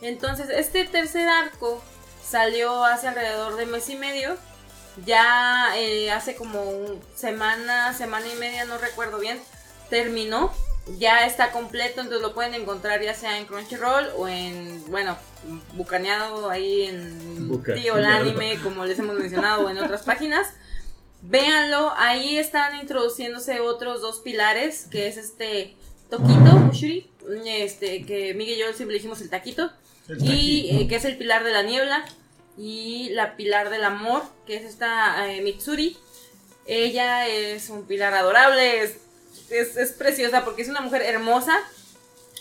Entonces, 0.01 0.49
este 0.49 0.85
tercer 0.85 1.27
arco 1.27 1.81
salió 2.27 2.84
hace 2.84 3.07
alrededor 3.07 3.55
de 3.55 3.65
mes 3.65 3.89
y 3.89 3.95
medio. 3.95 4.38
Ya 5.05 5.73
eh, 5.77 6.11
hace 6.11 6.35
como 6.35 6.61
semana, 7.15 7.93
semana 7.93 8.27
y 8.27 8.35
media, 8.35 8.65
no 8.65 8.77
recuerdo 8.77 9.19
bien, 9.19 9.41
terminó. 9.89 10.53
Ya 10.97 11.25
está 11.25 11.51
completo, 11.51 12.01
entonces 12.01 12.21
lo 12.21 12.34
pueden 12.34 12.53
encontrar 12.55 13.01
ya 13.01 13.13
sea 13.13 13.38
en 13.38 13.45
Crunchyroll 13.45 14.09
o 14.17 14.27
en, 14.27 14.84
bueno, 14.91 15.17
bucaneado 15.73 16.49
ahí 16.49 16.84
en 16.84 17.47
Bucaneado. 17.47 17.81
Tío 17.81 17.97
el 17.97 18.05
Anime, 18.05 18.59
como 18.61 18.85
les 18.85 18.99
hemos 18.99 19.15
mencionado, 19.15 19.65
o 19.65 19.69
en 19.69 19.77
otras 19.77 20.03
páginas. 20.05 20.47
Véanlo, 21.23 21.93
ahí 21.97 22.37
están 22.37 22.79
introduciéndose 22.79 23.59
otros 23.61 24.01
dos 24.01 24.19
pilares, 24.19 24.87
que 24.91 25.07
es 25.07 25.17
este 25.17 25.75
Toquito, 26.09 26.67
Ushuri, 26.69 27.09
este, 27.45 28.05
que 28.05 28.33
Miguel 28.33 28.57
y 28.57 28.59
yo 28.59 28.73
siempre 28.73 28.95
dijimos 28.95 29.21
el 29.21 29.29
taquito, 29.29 29.71
y 30.19 30.69
eh, 30.71 30.87
que 30.87 30.95
es 30.97 31.05
el 31.05 31.17
pilar 31.17 31.43
de 31.45 31.51
la 31.51 31.63
niebla, 31.63 32.05
y 32.57 33.09
la 33.11 33.35
pilar 33.37 33.69
del 33.69 33.83
amor, 33.85 34.21
que 34.45 34.57
es 34.57 34.63
esta 34.65 35.31
eh, 35.31 35.41
Mitsuri. 35.41 35.97
Ella 36.65 37.27
es 37.27 37.69
un 37.69 37.85
pilar 37.85 38.13
adorable, 38.13 38.83
es, 38.83 38.97
es, 39.49 39.75
es 39.77 39.91
preciosa 39.93 40.43
porque 40.45 40.61
es 40.61 40.69
una 40.69 40.81
mujer 40.81 41.01
hermosa, 41.03 41.57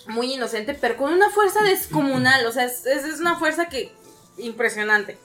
muy 0.08 0.34
inocente, 0.34 0.74
pero 0.74 0.96
con 0.96 1.12
una 1.12 1.30
fuerza 1.30 1.62
descomunal, 1.62 2.44
o 2.46 2.52
sea, 2.52 2.64
es, 2.64 2.84
es- 2.84 3.04
es 3.04 3.20
una 3.20 3.38
fuerza 3.38 3.68
que 3.68 3.92
impresionante. 4.38 5.16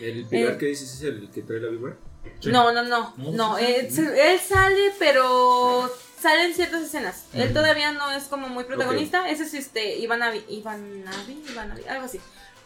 El 0.00 0.26
pilar 0.26 0.52
Eh. 0.52 0.58
que 0.58 0.66
dices 0.66 0.92
es 0.94 1.02
el 1.02 1.30
que 1.30 1.42
trae 1.42 1.58
la 1.60 1.68
víbora. 1.70 1.96
Sí. 2.40 2.50
No, 2.50 2.72
no, 2.72 2.82
no, 2.82 3.14
No, 3.16 3.32
no, 3.32 3.58
sí, 3.58 3.64
él, 3.64 4.40
sale, 4.40 4.92
pero 4.98 5.90
sale 6.20 6.44
en 6.44 6.54
ciertas 6.54 6.82
escenas. 6.82 7.24
Él 7.34 7.52
todavía 7.52 7.92
no 7.92 8.10
es 8.10 8.24
como 8.24 8.48
muy 8.48 8.64
protagonista. 8.64 9.28
Ese 9.28 9.44
es 9.44 9.54
este 9.54 9.96
Ivanavi, 9.96 10.44
Ivanavi, 10.48 11.44
Ivanavi, 11.50 11.84
algo 11.88 12.04
así. 12.04 12.20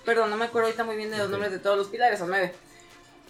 Perdón, 0.05 0.31
no 0.31 0.37
me 0.37 0.47
acuerdo 0.47 0.67
ahorita 0.67 0.85
muy 0.85 0.97
bien 0.97 1.11
de 1.11 1.19
los 1.19 1.31
nombres 1.31 1.53
de 1.53 1.59
todos 1.59 1.77
los 1.79 1.89
pilares, 1.89 2.19
son 2.19 2.31
nueve. 2.31 2.53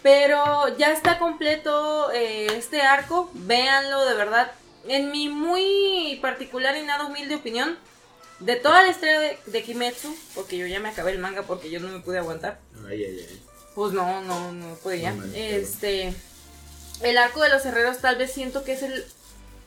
Pero 0.01 0.75
ya 0.77 0.91
está 0.91 1.17
completo 1.17 2.11
eh, 2.11 2.47
este 2.57 2.81
arco, 2.81 3.29
véanlo 3.33 4.05
de 4.05 4.15
verdad. 4.15 4.51
En 4.87 5.11
mi 5.11 5.29
muy 5.29 6.19
particular 6.21 6.75
y 6.75 6.83
nada 6.83 7.05
humilde 7.05 7.35
opinión, 7.35 7.77
de 8.39 8.57
toda 8.57 8.83
la 8.83 8.89
historia 8.89 9.19
de, 9.19 9.37
de 9.45 9.63
Kimetsu, 9.63 10.13
porque 10.35 10.57
yo 10.57 10.67
ya 10.67 10.79
me 10.79 10.89
acabé 10.89 11.11
el 11.11 11.19
manga 11.19 11.43
porque 11.43 11.69
yo 11.69 11.79
no 11.79 11.87
me 11.87 11.99
pude 11.99 12.17
aguantar. 12.17 12.59
Ay, 12.87 13.05
ay, 13.05 13.27
ay. 13.29 13.42
Pues 13.75 13.93
no, 13.93 14.21
no, 14.21 14.51
no 14.51 14.75
podía. 14.75 15.11
No 15.13 15.25
este. 15.33 16.13
El 17.01 17.17
arco 17.17 17.41
de 17.41 17.49
los 17.49 17.65
herreros 17.65 17.99
tal 17.99 18.17
vez 18.17 18.31
siento 18.31 18.63
que 18.63 18.73
es 18.73 18.83
el. 18.83 19.05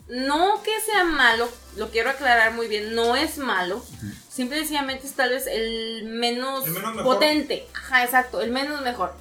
No 0.09 0.62
que 0.62 0.70
sea 0.83 1.03
malo, 1.03 1.49
lo 1.77 1.91
quiero 1.91 2.11
aclarar 2.11 2.53
muy 2.55 2.69
bien, 2.69 2.95
no 2.95 3.16
es 3.16 3.39
malo. 3.39 3.85
Simple 4.31 4.59
y 4.59 4.61
sencillamente 4.61 5.07
es 5.07 5.15
tal 5.15 5.31
vez 5.31 5.49
el 5.49 6.05
menos, 6.05 6.65
El 6.66 6.73
menos 6.74 6.95
mejor. 6.95 7.15
potente. 7.15 7.66
Ajá, 7.74 8.05
exacto, 8.05 8.41
el 8.41 8.53
menos 8.53 8.81
mejor. 8.83 9.12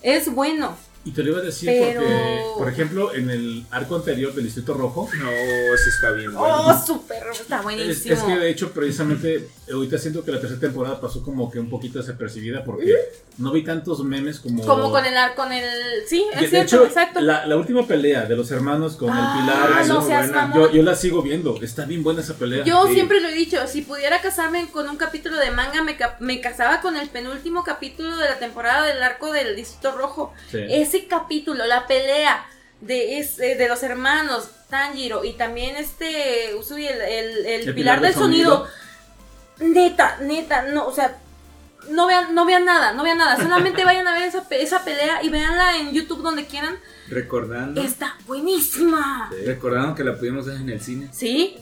Es 0.00 0.32
bueno. 0.32 0.76
Y 1.04 1.10
te 1.10 1.22
lo 1.24 1.30
iba 1.30 1.38
a 1.40 1.42
decir 1.42 1.68
Pero- 1.68 2.00
porque, 2.00 2.42
por 2.58 2.68
ejemplo, 2.68 3.14
en 3.14 3.28
el 3.30 3.66
arco 3.72 3.96
anterior 3.96 4.32
del 4.34 4.44
Distrito 4.44 4.72
Rojo, 4.74 5.08
No, 5.18 5.30
ese 5.30 5.90
está 5.90 6.12
bien 6.12 6.32
bueno. 6.32 6.56
Oh, 6.68 6.86
súper, 6.86 7.22
está 7.32 7.56
es, 7.58 7.62
buenísimo. 7.62 8.14
es 8.14 8.22
que 8.22 8.36
de 8.38 8.50
hecho 8.50 8.70
precisamente 8.72 9.48
ahorita 9.72 9.98
siento 9.98 10.24
que 10.24 10.30
la 10.32 10.38
tercera 10.40 10.60
temporada 10.60 11.00
pasó 11.00 11.22
como 11.24 11.50
que 11.50 11.58
un 11.58 11.68
poquito 11.70 11.98
desapercibida 11.98 12.62
porque 12.62 12.94
no 13.38 13.50
vi 13.50 13.64
tantos 13.64 14.04
memes 14.04 14.38
como... 14.38 14.64
Como 14.64 14.90
con 14.92 15.04
el 15.04 15.16
arco, 15.16 15.42
con 15.42 15.52
el. 15.52 15.64
Sí, 16.06 16.24
es 16.34 16.40
de 16.42 16.48
cierto, 16.48 16.76
hecho, 16.76 16.86
exacto. 16.86 17.20
La, 17.20 17.46
la 17.46 17.56
última 17.56 17.84
pelea 17.86 18.26
de 18.26 18.36
los 18.36 18.50
hermanos 18.52 18.94
con 18.96 19.10
Ah, 19.10 19.34
el 19.38 19.40
Pilar, 19.44 19.86
no 19.88 19.98
eso, 19.98 20.06
seas 20.06 20.28
buena. 20.28 20.46
mamón. 20.46 20.58
yo, 20.68 20.72
yo 20.72 20.82
la 20.82 20.94
sigo 20.94 21.22
viendo, 21.22 21.58
está 21.62 21.84
bien 21.84 22.02
buena 22.04 22.20
esa 22.20 22.34
pelea. 22.34 22.64
Yo 22.64 22.86
Sí. 22.86 22.94
siempre 22.94 23.20
lo 23.20 23.28
he 23.28 23.32
dicho, 23.34 23.56
si 23.66 23.82
pudiera 23.82 24.20
casarme 24.20 24.68
con 24.70 24.88
un 24.88 24.96
capítulo 24.96 25.36
de 25.38 25.50
manga, 25.50 25.82
me, 25.82 25.96
ca- 25.96 26.16
me 26.20 26.40
casaba 26.40 26.80
con 26.80 26.96
el 26.96 27.08
penúltimo 27.08 27.64
capítulo 27.64 28.16
de 28.18 28.28
la 28.28 28.38
temporada 28.38 28.86
del 28.86 29.02
arco 29.02 29.32
del 29.32 29.56
Distrito 29.56 29.92
Rojo. 29.96 30.32
Sí. 30.50 30.58
Ese 30.92 31.06
capítulo, 31.06 31.64
la 31.64 31.86
pelea 31.86 32.44
de, 32.82 33.18
ese- 33.18 33.54
de 33.54 33.66
los 33.66 33.82
hermanos 33.82 34.50
Tanjiro 34.68 35.24
y 35.24 35.32
también 35.32 35.76
este 35.76 36.54
Usui, 36.54 36.86
el, 36.86 37.00
el- 37.00 37.46
el 37.46 37.74
pilar, 37.74 38.02
del 38.02 38.12
sonido. 38.12 38.66
Neta, 39.58 40.18
neta, 40.20 40.62
no, 40.62 40.86
o 40.86 40.92
sea, 40.94 41.16
no 41.88 42.06
vean, 42.06 42.34
no 42.34 42.44
vean 42.44 42.66
nada, 42.66 42.92
no 42.92 43.04
vean 43.04 43.16
nada. 43.16 43.36
Solamente 43.36 43.84
vayan 43.86 44.06
a 44.06 44.12
ver 44.12 44.24
esa, 44.24 44.44
esa 44.50 44.84
pelea 44.84 45.22
y 45.22 45.30
veanla 45.30 45.78
en 45.78 45.92
YouTube 45.94 46.20
donde 46.22 46.44
quieran. 46.46 46.76
Recordando. 47.08 47.80
Está 47.80 48.16
buenísima. 48.26 49.30
Recordando 49.46 49.94
que 49.94 50.04
la 50.04 50.14
pudimos 50.18 50.44
ver 50.44 50.56
en 50.56 50.68
el 50.68 50.80
cine. 50.82 51.08
¿Sí? 51.10 51.56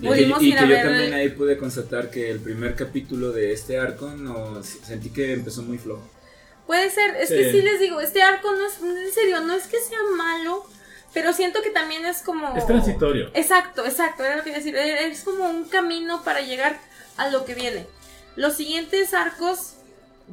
Y, 0.00 0.06
Pudimos 0.08 0.42
y 0.42 0.52
que 0.52 0.66
yo 0.68 0.76
también 0.82 1.14
ahí 1.14 1.28
pude 1.28 1.56
constatar 1.56 2.10
que 2.10 2.28
el 2.28 2.40
primer 2.40 2.74
capítulo 2.74 3.30
de 3.30 3.52
este 3.52 3.78
arco 3.78 4.10
no 4.10 4.60
sentí 4.64 5.10
que 5.10 5.32
empezó 5.32 5.62
muy 5.62 5.78
flojo. 5.78 6.10
Puede 6.66 6.90
ser, 6.90 7.16
es 7.16 7.28
Sí. 7.28 7.36
que 7.36 7.50
sí 7.50 7.62
les 7.62 7.78
digo, 7.80 8.00
este 8.00 8.22
arco 8.22 8.50
no 8.52 8.66
es, 8.66 8.80
en 8.80 9.12
serio, 9.12 9.40
no 9.40 9.54
es 9.54 9.66
que 9.66 9.78
sea 9.80 9.98
malo, 10.16 10.64
pero 11.12 11.32
siento 11.32 11.60
que 11.62 11.70
también 11.70 12.04
es 12.06 12.22
como... 12.22 12.56
Es 12.56 12.66
transitorio. 12.66 13.30
Exacto, 13.34 13.84
exacto, 13.84 14.24
era 14.24 14.36
lo 14.36 14.42
que 14.42 14.48
iba 14.50 14.56
a 14.56 14.60
decir, 14.60 14.76
e- 14.76 15.06
es 15.08 15.22
como 15.24 15.48
un 15.48 15.64
camino 15.68 16.22
para 16.24 16.40
llegar 16.40 16.78
a 17.16 17.28
lo 17.28 17.44
que 17.44 17.54
viene. 17.54 17.86
Los 18.36 18.54
siguientes 18.54 19.12
arcos, 19.14 19.74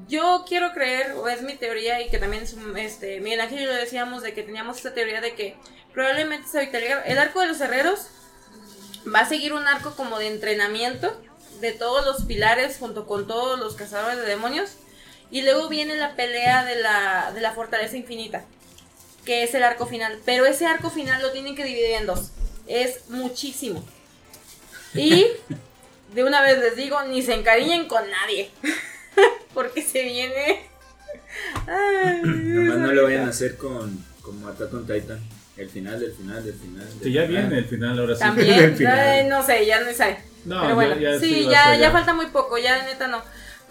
yo 0.07 0.45
quiero 0.47 0.71
creer, 0.71 1.11
o 1.13 1.27
es 1.27 1.41
mi 1.41 1.55
teoría, 1.55 2.01
y 2.01 2.09
que 2.09 2.17
también 2.17 2.43
es 2.43 2.55
este, 2.77 3.19
Miguel 3.19 3.41
Ángel 3.41 3.59
y 3.59 3.65
yo 3.65 3.73
decíamos, 3.73 4.23
de 4.23 4.33
que 4.33 4.43
teníamos 4.43 4.77
esta 4.77 4.93
teoría 4.93 5.19
de 5.21 5.35
que 5.35 5.57
probablemente 5.93 6.47
se 6.47 6.61
el 7.05 7.17
arco 7.19 7.41
de 7.41 7.47
los 7.47 7.59
herreros 7.59 8.07
va 9.13 9.19
a 9.19 9.25
seguir 9.29 9.51
un 9.53 9.67
arco 9.67 9.95
como 9.95 10.17
de 10.19 10.27
entrenamiento 10.27 11.21
de 11.59 11.73
todos 11.73 12.05
los 12.05 12.23
pilares 12.25 12.77
junto 12.79 13.05
con 13.05 13.27
todos 13.27 13.59
los 13.59 13.75
cazadores 13.75 14.17
de 14.17 14.25
demonios. 14.25 14.71
Y 15.31 15.41
luego 15.43 15.69
viene 15.69 15.95
la 15.95 16.15
pelea 16.15 16.65
de 16.65 16.75
la, 16.81 17.31
de 17.33 17.39
la 17.41 17.53
fortaleza 17.53 17.95
infinita, 17.97 18.43
que 19.25 19.43
es 19.43 19.53
el 19.55 19.63
arco 19.63 19.85
final. 19.87 20.19
Pero 20.25 20.45
ese 20.45 20.65
arco 20.65 20.89
final 20.89 21.21
lo 21.21 21.31
tienen 21.31 21.55
que 21.55 21.63
dividir 21.63 21.91
en 21.95 22.05
dos. 22.05 22.31
Es 22.67 23.09
muchísimo. 23.09 23.83
Y 24.93 25.25
de 26.13 26.23
una 26.23 26.41
vez 26.41 26.59
les 26.59 26.75
digo, 26.75 27.01
ni 27.03 27.21
se 27.21 27.33
encariñen 27.33 27.87
con 27.87 28.03
nadie. 28.09 28.51
Porque 29.53 29.81
se 29.81 30.03
viene... 30.03 30.69
Ay, 31.67 32.21
Nomás 32.23 32.77
no 32.79 32.91
lo 32.93 33.03
vayan 33.03 33.25
a 33.25 33.29
hacer 33.29 33.57
con 33.57 34.03
como 34.21 34.47
Attack 34.47 34.73
on 34.73 34.85
Titan. 34.85 35.19
El 35.57 35.69
final 35.69 35.99
del 35.99 36.13
final 36.13 36.43
del 36.43 36.53
final. 36.55 36.89
del 36.89 36.99
Que 37.01 37.11
ya 37.11 37.25
final. 37.25 37.41
viene 37.47 37.57
el 37.59 37.65
final 37.65 37.99
ahora 37.99 38.15
sí. 38.15 38.21
También, 38.21 38.59
El 38.59 38.75
final. 38.77 38.99
ay, 38.99 39.27
no 39.27 39.45
sé, 39.45 39.65
ya 39.65 39.79
no 39.81 39.93
sé. 39.93 40.17
No, 40.45 40.61
Pero 40.61 40.75
bueno, 40.75 40.95
ya- 40.99 41.11
ya 41.13 41.19
sí, 41.19 41.43
ya 41.49 41.75
ya. 41.77 41.91
falta 41.91 42.13
muy 42.13 42.25
poco, 42.27 42.57
ya 42.57 42.83
neta 42.83 43.07
no. 43.07 43.21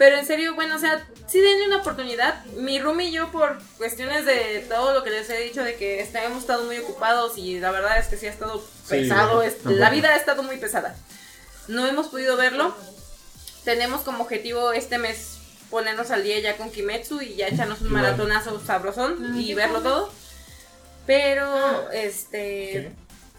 Pero 0.00 0.16
en 0.16 0.24
serio, 0.24 0.54
bueno, 0.54 0.76
o 0.76 0.78
sea, 0.78 1.06
sí 1.28 1.40
denle 1.40 1.66
una 1.66 1.76
oportunidad. 1.82 2.42
Mi 2.56 2.80
roomie 2.80 3.08
y 3.08 3.12
yo, 3.12 3.30
por 3.30 3.58
cuestiones 3.76 4.24
de 4.24 4.64
todo 4.66 4.94
lo 4.94 5.04
que 5.04 5.10
les 5.10 5.28
he 5.28 5.36
dicho, 5.42 5.62
de 5.62 5.74
que 5.76 6.00
está- 6.00 6.24
hemos 6.24 6.38
estado 6.38 6.64
muy 6.64 6.78
ocupados 6.78 7.36
y 7.36 7.60
la 7.60 7.70
verdad 7.70 7.98
es 7.98 8.06
que 8.06 8.16
sí 8.16 8.26
ha 8.26 8.30
estado 8.30 8.60
Sí, 8.60 8.88
pesado. 8.88 9.42
es- 9.42 9.62
la 9.66 9.90
vida 9.90 10.08
ha 10.08 10.16
estado 10.16 10.42
muy 10.42 10.56
pesada. 10.56 10.96
No 11.68 11.86
hemos 11.86 12.08
podido 12.08 12.38
verlo. 12.38 12.74
Tenemos 13.66 14.00
como 14.00 14.22
objetivo 14.24 14.72
este 14.72 14.96
mes 14.96 15.36
ponernos 15.68 16.10
al 16.10 16.22
día 16.22 16.38
ya 16.40 16.56
con 16.56 16.70
Kimetsu 16.70 17.20
y 17.20 17.34
ya 17.34 17.48
echarnos 17.48 17.82
un 17.82 17.92
maratonazo 17.92 18.58
sabrosón 18.66 19.32
Ay, 19.34 19.50
y 19.50 19.54
verlo 19.54 19.82
todo. 19.82 20.10
Pero, 21.06 21.90
este. 21.90 22.90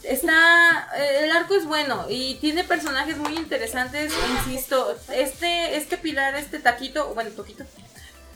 Está. 0.03 0.89
eh, 0.97 1.21
El 1.25 1.31
arco 1.31 1.55
es 1.55 1.65
bueno 1.65 2.05
y 2.09 2.35
tiene 2.35 2.63
personajes 2.63 3.17
muy 3.17 3.35
interesantes. 3.35 4.11
Insisto, 4.45 4.95
este, 5.13 5.77
este 5.77 5.97
pilar, 5.97 6.35
este 6.35 6.59
Taquito, 6.59 7.13
bueno, 7.13 7.29
Toquito 7.31 7.63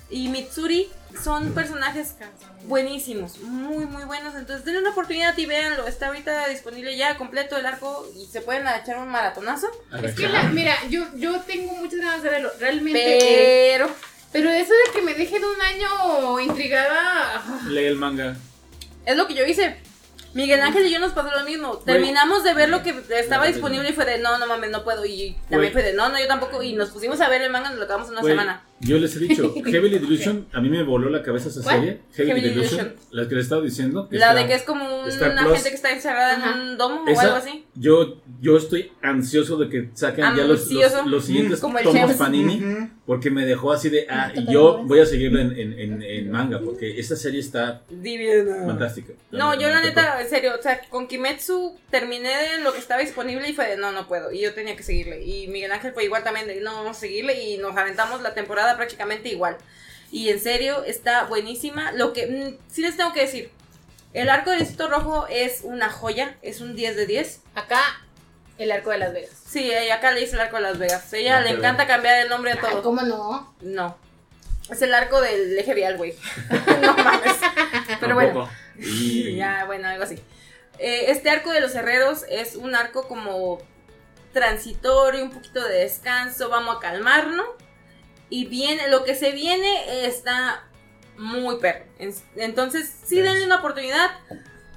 y 0.08 0.28
Mitsuri 0.28 0.88
son 1.24 1.54
personajes 1.56 2.14
buenísimos, 2.66 3.40
muy, 3.40 3.86
muy 3.86 4.04
buenos. 4.04 4.36
Entonces, 4.36 4.64
denle 4.64 4.82
una 4.82 4.92
oportunidad 4.92 5.36
y 5.38 5.46
véanlo. 5.48 5.88
Está 5.88 6.08
ahorita 6.08 6.48
disponible 6.50 6.96
ya 6.96 7.18
completo 7.18 7.58
el 7.58 7.66
arco 7.66 8.08
y 8.16 8.28
se 8.28 8.42
pueden 8.42 8.68
echar 8.68 9.00
un 9.00 9.08
maratonazo. 9.08 9.68
Es 10.04 10.14
que, 10.14 10.30
la- 10.30 10.44
mira, 10.44 10.76
yo, 10.90 11.06
yo 11.16 11.40
tengo 11.42 11.74
muchas 11.74 12.00
ganas 12.00 12.22
de 12.22 12.30
verlo. 12.30 12.52
Realmente. 12.60 13.18
Pero. 13.20 13.90
pero 14.32 14.50
eso 14.52 14.74
de 14.74 14.92
que 14.94 15.02
me 15.02 15.16
dejen 15.16 15.44
un 15.44 15.60
año 15.62 16.40
intrigada. 16.40 17.38
ah, 17.38 17.60
Lee 17.68 17.86
el 17.86 17.96
manga. 17.96 18.36
Es 19.08 19.18
lo 19.18 19.26
que 19.28 19.34
yo 19.34 19.44
hice. 19.46 19.76
Miguel 20.36 20.60
Ángel 20.60 20.86
y 20.86 20.91
yo 20.91 20.99
nos 20.99 21.14
pasó 21.14 21.32
lo 21.32 21.45
mismo. 21.45 21.78
Terminamos 21.78 22.44
de 22.44 22.53
ver 22.53 22.68
lo 22.68 22.84
que 22.84 22.94
estaba 23.12 23.48
disponible 23.48 23.90
y 23.90 23.94
fue 23.94 24.03
de 24.03 24.20
no, 24.20 24.38
no 24.38 24.48
mames, 24.48 24.70
no 24.70 24.84
puedo. 24.84 25.06
Y 25.06 25.38
también 25.49 25.72
fue 25.72 25.82
de 25.82 25.94
no, 25.94 26.10
no, 26.10 26.20
yo 26.20 26.28
tampoco. 26.28 26.62
Y 26.62 26.74
nos 26.74 26.90
pusimos 26.90 27.22
a 27.22 27.30
ver 27.30 27.41
el 27.41 27.52
manga, 27.52 27.70
nos 27.70 27.80
lo 27.80 27.86
acabamos 27.86 28.10
en 28.10 28.18
una 28.18 28.24
semana. 28.24 28.64
Yo 28.81 28.97
les 28.97 29.15
he 29.15 29.19
dicho, 29.19 29.53
Heavily 29.65 29.99
Delusion, 29.99 30.47
a 30.52 30.60
mí 30.60 30.69
me 30.69 30.84
voló 30.84 31.10
la 31.10 31.23
cabeza 31.23 31.47
esa 31.49 31.61
¿Cuál? 31.64 31.76
serie. 31.80 31.99
Heavily 32.14 32.27
Heavily 32.41 32.49
Delusion, 32.56 32.77
Delusion. 32.85 33.07
la 33.11 33.27
que 33.30 33.35
les 33.35 33.43
estaba 33.45 33.61
diciendo. 33.61 34.10
que 34.10 34.18
La 34.18 34.30
está- 34.31 34.41
de 34.41 34.47
que 34.47 34.53
es 34.56 34.64
como 34.64 34.84
un- 34.85 35.06
una 35.11 35.41
Plus. 35.43 35.53
gente 35.56 35.69
que 35.69 35.76
está 35.76 35.91
encerrada 35.91 36.35
Ajá. 36.35 36.53
en 36.56 36.60
un 36.69 36.77
domo 36.77 37.03
o 37.06 37.19
algo 37.19 37.35
así. 37.35 37.65
Yo, 37.76 38.22
yo 38.41 38.57
estoy 38.57 38.91
ansioso 39.02 39.57
de 39.57 39.69
que 39.69 39.89
saquen 39.93 40.26
ya 40.35 40.43
los, 40.43 40.69
los, 40.72 41.06
los 41.07 41.26
siguientes 41.26 41.60
Como 41.61 41.80
tomos. 41.80 42.14
Panini. 42.14 42.89
Porque 43.06 43.30
me 43.30 43.45
dejó 43.45 43.72
así 43.72 43.89
de, 43.89 44.07
ah, 44.10 44.31
y 44.34 44.52
yo 44.52 44.81
voy 44.84 44.99
a 44.99 45.06
seguirlo 45.06 45.39
en, 45.39 45.52
en, 45.60 45.80
en, 45.80 46.02
en 46.02 46.31
manga, 46.31 46.60
porque 46.60 46.99
esta 46.99 47.15
serie 47.15 47.39
está 47.39 47.84
Divina. 47.88 48.65
fantástica. 48.65 49.14
No, 49.30 49.53
yo 49.53 49.69
la 49.69 49.80
Me 49.80 49.85
neta, 49.88 50.19
en 50.22 50.27
serio, 50.27 50.53
o 50.57 50.61
sea, 50.61 50.81
con 50.89 51.07
Kimetsu 51.07 51.77
terminé 51.91 52.30
de 52.30 52.64
lo 52.64 52.73
que 52.73 52.80
estaba 52.80 53.02
disponible 53.02 53.47
y 53.47 53.53
fue 53.53 53.68
de 53.69 53.77
no, 53.77 53.91
no 53.91 54.07
puedo. 54.07 54.31
Y 54.31 54.41
yo 54.41 54.56
tenía 54.56 54.76
que 54.76 54.81
seguirle. 54.81 55.23
Y 55.23 55.45
Miguel 55.49 55.72
Ángel 55.72 55.93
fue 55.93 56.03
igual 56.06 56.23
también 56.23 56.47
de 56.47 56.60
no, 56.61 56.73
vamos 56.73 56.97
a 56.97 56.99
seguirle 56.99 57.43
y 57.43 57.57
nos 57.60 57.77
aventamos 57.77 58.23
la 58.23 58.34
temporada 58.34 58.65
prácticamente 58.76 59.30
igual. 59.30 59.58
Y 60.12 60.30
en 60.30 60.40
serio, 60.40 60.84
está 60.84 61.26
buenísima. 61.26 61.92
Lo 61.92 62.14
que 62.14 62.28
mm, 62.28 62.58
sí 62.72 62.82
les 62.82 62.98
tengo 62.98 63.14
que 63.14 63.22
decir, 63.22 63.52
el 64.14 64.30
arco 64.30 64.50
del 64.50 64.60
Distrito 64.60 64.88
Rojo 64.88 65.28
es 65.30 65.62
una 65.64 65.90
joya, 65.90 66.38
es 66.42 66.62
un 66.62 66.76
10 66.76 66.96
de 66.96 67.06
10. 67.06 67.42
Acá, 67.54 67.82
el 68.58 68.72
arco 68.72 68.92
de 68.92 68.98
Las 68.98 69.14
Vegas. 69.14 69.32
Sí, 69.46 69.72
acá 69.74 70.12
le 70.12 70.22
dice 70.22 70.36
el 70.36 70.42
arco 70.42 70.56
de 70.56 70.62
Las 70.64 70.78
Vegas. 70.78 71.14
A 71.14 71.18
ella 71.18 71.42
le 71.42 71.50
encanta 71.52 71.86
cambiar 71.86 72.22
el 72.22 72.30
nombre 72.30 72.52
a 72.52 72.56
Ay, 72.56 72.62
todo. 72.62 72.82
¿Cómo 72.82 73.02
no? 73.02 73.54
No. 73.62 73.98
Es 74.70 74.82
el 74.82 74.94
arco 74.94 75.22
del 75.22 75.58
eje 75.60 75.74
vial, 75.74 75.98
güey. 75.98 76.16
no 76.82 76.96
mames. 76.96 77.36
Pero 78.00 78.16
bueno. 78.16 78.50
Y 78.78 79.36
Ya, 79.38 79.66
bueno, 79.66 79.88
algo 79.88 80.04
así. 80.04 80.16
Eh, 80.80 81.12
este 81.12 81.30
arco 81.30 81.52
de 81.52 81.62
los 81.62 81.76
herreros 81.76 82.26
es 82.30 82.56
un 82.56 82.76
arco 82.76 83.08
como 83.08 83.60
transitorio, 84.34 85.24
un 85.24 85.32
poquito 85.32 85.64
de 85.64 85.80
descanso, 85.80 86.50
vamos 86.50 86.78
a 86.78 86.80
calmarnos. 86.80 87.48
Y 88.30 88.45
viene, 88.45 88.88
lo 88.89 89.03
que 89.03 89.15
se 89.15 89.31
viene 89.31 90.06
está 90.07 90.64
muy 91.18 91.57
perro. 91.60 91.85
En- 91.99 92.14
Entonces, 92.35 92.91
sí 93.06 93.22
denle 93.22 93.45
una 93.45 93.57
oportunidad, 93.57 94.11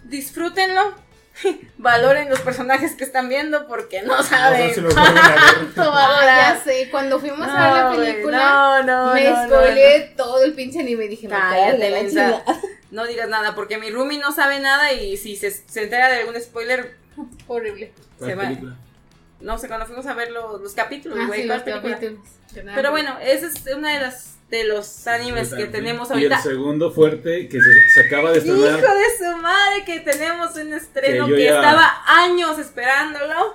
disfrútenlo, 0.04 0.94
valoren 1.78 2.28
los 2.28 2.40
personajes 2.40 2.94
que 2.94 3.04
están 3.04 3.28
viendo 3.28 3.66
porque 3.68 4.02
no 4.02 4.16
No 4.16 4.22
saben 4.22 4.68
sé 4.68 4.74
si 4.76 4.80
los 4.80 4.94
vuelven 4.94 5.18
a 5.18 5.28
ver. 5.28 5.38
cuánto 5.74 5.82
Ah, 5.94 6.22
ya 6.26 6.60
sé, 6.64 6.88
cuando 6.90 7.18
fuimos 7.20 7.48
a 7.48 7.64
ver 7.64 7.72
la 7.72 7.90
No, 7.90 7.96
película, 7.96 8.38
no, 8.38 8.82
no, 8.82 9.14
me 9.14 9.24
no, 9.24 9.46
no, 9.46 9.54
spoileé 9.56 10.00
todo 10.16 10.42
el 10.44 10.54
pinche 10.54 10.80
anime 10.80 11.04
y 11.04 11.08
dije, 11.08 11.28
me 11.28 11.34
Cállate, 11.34 12.06
chingada. 12.08 12.44
No 12.90 13.06
digas 13.06 13.28
nada, 13.28 13.54
porque 13.54 13.76
mi 13.78 13.90
roomie 13.90 14.18
no 14.18 14.32
sabe 14.32 14.60
nada 14.60 14.92
y 14.92 15.16
si 15.18 15.36
se, 15.36 15.50
se 15.50 15.82
entera 15.82 16.08
de 16.08 16.20
algún 16.20 16.40
spoiler, 16.40 16.96
Horrible. 17.46 17.92
¿Cuál 18.18 18.30
se 18.30 18.36
va. 18.36 18.42
película? 18.44 18.76
No 19.40 19.58
sé, 19.58 19.68
cuando 19.68 19.86
fuimos 19.86 20.06
a 20.06 20.14
ver 20.14 20.30
los, 20.32 20.60
los 20.60 20.72
capítulos, 20.72 21.18
Ah, 21.20 21.26
güey, 21.26 21.42
sí, 21.42 21.46
la 21.48 21.64
película. 21.64 21.94
capítulos. 21.94 22.26
Pero 22.74 22.90
bueno, 22.90 23.16
ese 23.22 23.46
es 23.46 23.54
una 23.76 23.94
de 23.94 24.00
las 24.00 24.34
de 24.50 24.64
los 24.64 25.06
animes 25.06 25.52
que 25.52 25.66
tenemos 25.66 26.08
Y 26.08 26.12
ahorita. 26.14 26.36
el 26.36 26.42
segundo 26.42 26.90
fuerte 26.90 27.48
que 27.48 27.60
se, 27.60 27.90
se 27.94 28.00
acaba 28.06 28.32
de 28.32 28.38
Hijo 28.38 28.54
estrenar. 28.54 28.80
de 28.80 29.04
su 29.18 29.36
madre 29.42 29.84
que 29.84 30.00
tenemos 30.00 30.56
un 30.56 30.72
estreno 30.72 31.26
Que 31.26 31.34
que, 31.34 31.44
ya- 31.44 31.56
estaba 31.56 32.02
años 32.06 32.58
esperándolo. 32.58 33.54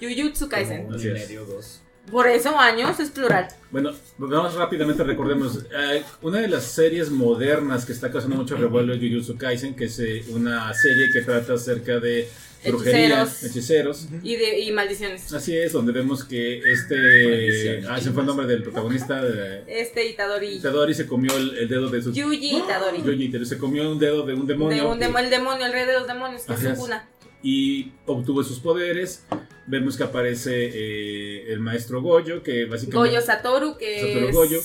Jujutsu 0.00 0.48
Kaisen. 0.48 0.88
Y 0.92 1.08
es. 1.08 1.12
medio, 1.12 1.44
dos. 1.44 1.82
Por 2.10 2.26
eso 2.28 2.58
años 2.58 2.98
es 3.00 3.10
plural. 3.10 3.48
Bueno, 3.70 3.90
vamos 4.18 4.54
rápidamente, 4.54 5.02
recordemos. 5.04 5.64
eh, 5.76 6.02
una 6.22 6.38
de 6.38 6.48
las 6.48 6.64
series 6.64 7.10
modernas 7.10 7.84
que 7.84 7.92
está 7.92 8.10
causando 8.10 8.36
mucho 8.36 8.56
revuelo 8.56 8.94
es 8.94 9.00
Jujutsu 9.00 9.36
Kaisen, 9.36 9.74
que 9.74 9.84
es 9.86 9.98
eh, 9.98 10.24
una 10.30 10.72
serie 10.74 11.06
que 11.12 11.22
trata 11.22 11.54
acerca 11.54 11.98
de 12.00 12.28
brujería, 12.64 13.22
Hechiceros. 13.22 13.44
hechiceros. 13.44 14.06
Y, 14.22 14.36
de, 14.36 14.60
y 14.60 14.72
maldiciones. 14.72 15.32
Así 15.32 15.56
es, 15.56 15.72
donde 15.72 15.92
vemos 15.92 16.24
que 16.24 16.58
este. 16.72 17.82
Ah, 17.88 18.00
se 18.00 18.10
fue 18.10 18.22
el 18.22 18.26
nombre 18.26 18.46
del 18.46 18.62
protagonista. 18.62 19.22
De, 19.24 19.62
Este 19.66 20.06
Itadori. 20.08 20.48
Itadori 20.56 20.94
se 20.94 21.06
comió 21.06 21.36
el, 21.36 21.56
el 21.58 21.68
dedo 21.68 21.88
de 21.88 22.02
su. 22.02 22.12
Yuji 22.12 22.58
Itadori. 22.58 22.98
Yuji 23.02 23.24
Itadori 23.24 23.46
se 23.46 23.58
comió 23.58 23.90
un 23.90 23.98
dedo 23.98 24.24
de 24.26 24.34
un 24.34 24.46
demonio. 24.46 24.82
De 24.84 24.88
un 24.90 24.98
demo- 24.98 25.18
el 25.18 25.30
demonio, 25.30 25.66
el 25.66 25.72
rey 25.72 25.86
de 25.86 25.92
los 25.94 26.06
demonios, 26.06 26.42
que 26.42 26.52
es 26.54 26.60
su 26.60 26.74
cuna. 26.74 27.08
y 27.42 27.92
obtuvo 28.06 28.42
sus 28.44 28.58
poderes. 28.60 29.24
Vemos 29.66 29.96
que 29.96 30.02
aparece 30.02 30.50
eh, 30.54 31.52
el 31.52 31.60
maestro 31.60 32.02
Goyo, 32.02 32.42
que 32.42 32.64
básicamente. 32.64 33.10
Goyo 33.10 33.24
Satoru, 33.24 33.76
que 33.78 34.00
Satoru 34.00 34.28
es. 34.28 34.34
Goyo. 34.34 34.60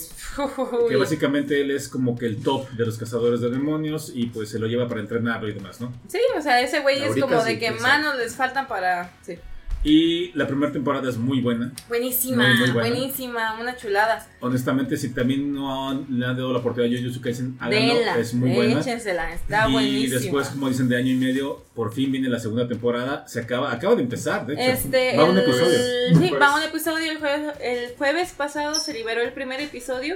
Que 0.89 0.95
básicamente 0.95 1.61
él 1.61 1.71
es 1.71 1.87
como 1.87 2.17
que 2.17 2.25
el 2.25 2.41
top 2.41 2.69
de 2.71 2.85
los 2.85 2.97
cazadores 2.97 3.41
de 3.41 3.49
demonios 3.49 4.11
y 4.13 4.27
pues 4.27 4.49
se 4.49 4.59
lo 4.59 4.67
lleva 4.67 4.87
para 4.87 5.01
entrenarlo 5.01 5.47
y 5.47 5.53
demás, 5.53 5.81
¿no? 5.81 5.93
Sí, 6.07 6.19
o 6.37 6.41
sea, 6.41 6.61
ese 6.61 6.81
güey 6.81 7.01
es 7.01 7.15
como 7.19 7.41
sí, 7.41 7.53
de 7.53 7.59
que 7.59 7.71
manos 7.71 8.15
les 8.17 8.35
faltan 8.35 8.67
para. 8.67 9.11
Sí. 9.21 9.37
Y 9.87 10.31
la 10.33 10.47
primera 10.47 10.71
temporada 10.73 11.07
es 11.07 11.15
muy 11.17 11.41
buena. 11.41 11.71
Buenísima, 11.87 12.47
Muy, 12.47 12.57
muy 12.57 12.71
buena. 12.71 12.89
buenísima, 12.89 13.59
una 13.61 13.77
chulada. 13.77 14.27
Honestamente, 14.39 14.97
si 14.97 15.09
también 15.13 15.53
no 15.53 15.89
han- 15.91 16.07
le 16.09 16.25
han 16.25 16.35
dado 16.35 16.51
la 16.51 16.57
oportunidad 16.57 16.91
a 16.91 16.99
Jujutsu 16.99 17.21
Kaisen, 17.21 17.55
háganlo, 17.59 17.93
Denla, 17.95 18.17
es 18.17 18.33
muy 18.33 18.49
buena. 18.55 18.79
échensela, 18.81 19.31
está 19.31 19.69
y 19.69 19.71
buenísima. 19.73 20.19
después, 20.19 20.47
como 20.49 20.69
dicen, 20.69 20.89
de 20.89 20.97
año 20.97 21.11
y 21.11 21.17
medio, 21.17 21.63
por 21.75 21.93
fin 21.93 22.11
viene 22.11 22.29
la 22.29 22.39
segunda 22.39 22.67
temporada. 22.67 23.27
Se 23.27 23.39
acaba, 23.39 23.71
acaba 23.71 23.95
de 23.95 24.01
empezar, 24.01 24.47
de 24.47 24.55
hecho. 24.55 24.63
Este, 24.63 25.15
Va 25.17 25.25
un 25.25 25.37
episodio. 25.37 25.77
Sí, 26.17 26.31
va 26.31 26.55
un 26.55 26.63
episodio. 26.63 27.11
El 27.11 27.19
jueves, 27.19 27.53
el 27.61 27.95
jueves 27.95 28.31
pasado 28.35 28.73
se 28.73 28.91
liberó 28.91 29.21
el 29.21 29.33
primer 29.33 29.61
episodio. 29.61 30.15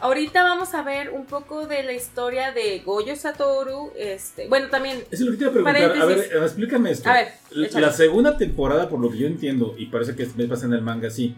Ahorita 0.00 0.42
vamos 0.42 0.72
a 0.74 0.82
ver 0.82 1.10
un 1.10 1.26
poco 1.26 1.66
de 1.66 1.82
la 1.82 1.92
historia 1.92 2.52
de 2.52 2.78
Goyo 2.80 3.14
Satoru. 3.16 3.92
Este, 3.96 4.48
bueno, 4.48 4.68
también. 4.70 5.04
Es 5.10 5.20
lo 5.20 5.30
que 5.32 5.36
te 5.36 5.44
iba 5.44 5.50
a 5.50 5.52
preguntar. 5.52 6.00
A 6.00 6.04
ver, 6.06 6.18
explícame 6.42 6.90
esto. 6.90 7.08
A 7.10 7.12
ver, 7.14 7.28
la 7.50 7.66
échale. 7.66 7.86
la 7.86 7.92
segunda 7.92 8.36
temporada, 8.36 8.88
por 8.88 8.98
lo 9.00 9.10
que 9.10 9.18
yo 9.18 9.26
entiendo, 9.26 9.74
y 9.76 9.86
parece 9.86 10.16
que 10.16 10.26
me 10.36 10.46
pasa 10.46 10.66
en 10.66 10.72
el 10.72 10.82
manga 10.82 11.08
así, 11.08 11.34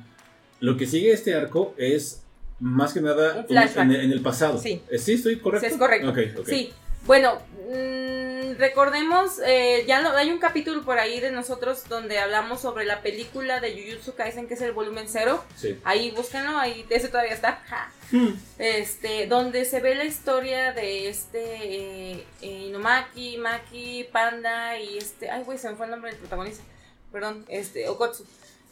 lo 0.60 0.76
que 0.76 0.86
sigue 0.86 1.12
este 1.12 1.34
arco 1.34 1.74
es 1.76 2.22
más 2.60 2.93
que 2.94 3.01
nada 3.01 3.44
Un 3.48 3.56
en, 3.59 3.90
el- 3.90 4.01
en 4.02 4.12
el 4.12 4.20
pasado. 4.20 4.59
Sí. 4.59 4.80
¿Sí 4.97 5.14
estoy 5.14 5.36
correcto? 5.40 5.66
Sí, 5.66 5.72
es 5.74 5.78
correcto. 5.78 6.09
Ok, 6.10 6.18
ok. 6.39 6.47
Sí, 6.48 6.72
bueno, 7.04 7.40
mm, 7.68 8.58
recordemos, 8.58 9.38
eh, 9.44 9.84
ya 9.86 10.00
lo- 10.00 10.16
hay 10.16 10.30
un 10.30 10.38
capítulo 10.38 10.82
por 10.84 10.98
ahí 10.98 11.20
de 11.20 11.30
nosotros 11.30 11.88
donde 11.88 12.18
hablamos 12.18 12.60
sobre 12.60 12.84
la 12.84 13.00
película 13.02 13.60
de 13.60 13.72
Jujutsu 13.72 14.14
Kaisen, 14.14 14.46
que 14.48 14.54
es 14.54 14.60
el 14.62 14.72
volumen 14.72 15.06
cero. 15.08 15.42
Sí. 15.56 15.78
Ahí 15.84 16.10
búsquenlo, 16.12 16.56
ahí 16.58 16.86
ese 16.90 17.08
todavía 17.08 17.32
está. 17.34 17.62
Ja. 17.68 17.90
Hmm. 18.12 18.34
Este, 18.58 19.26
donde 19.26 19.64
se 19.64 19.80
ve 19.80 19.94
la 19.94 20.04
historia 20.04 20.72
de 20.72 21.08
este 21.08 21.40
eh, 21.42 22.26
eh, 22.42 22.46
Inumaki, 22.68 23.38
Maki, 23.38 24.08
Panda 24.12 24.78
y 24.78 24.98
este, 24.98 25.30
ay 25.30 25.42
güey, 25.44 25.58
se 25.58 25.70
me 25.70 25.76
fue 25.76 25.86
el 25.86 25.92
nombre 25.92 26.10
del 26.10 26.20
protagonista. 26.20 26.62
Perdón, 27.10 27.44
este, 27.48 27.88
Okotsu. 27.88 28.24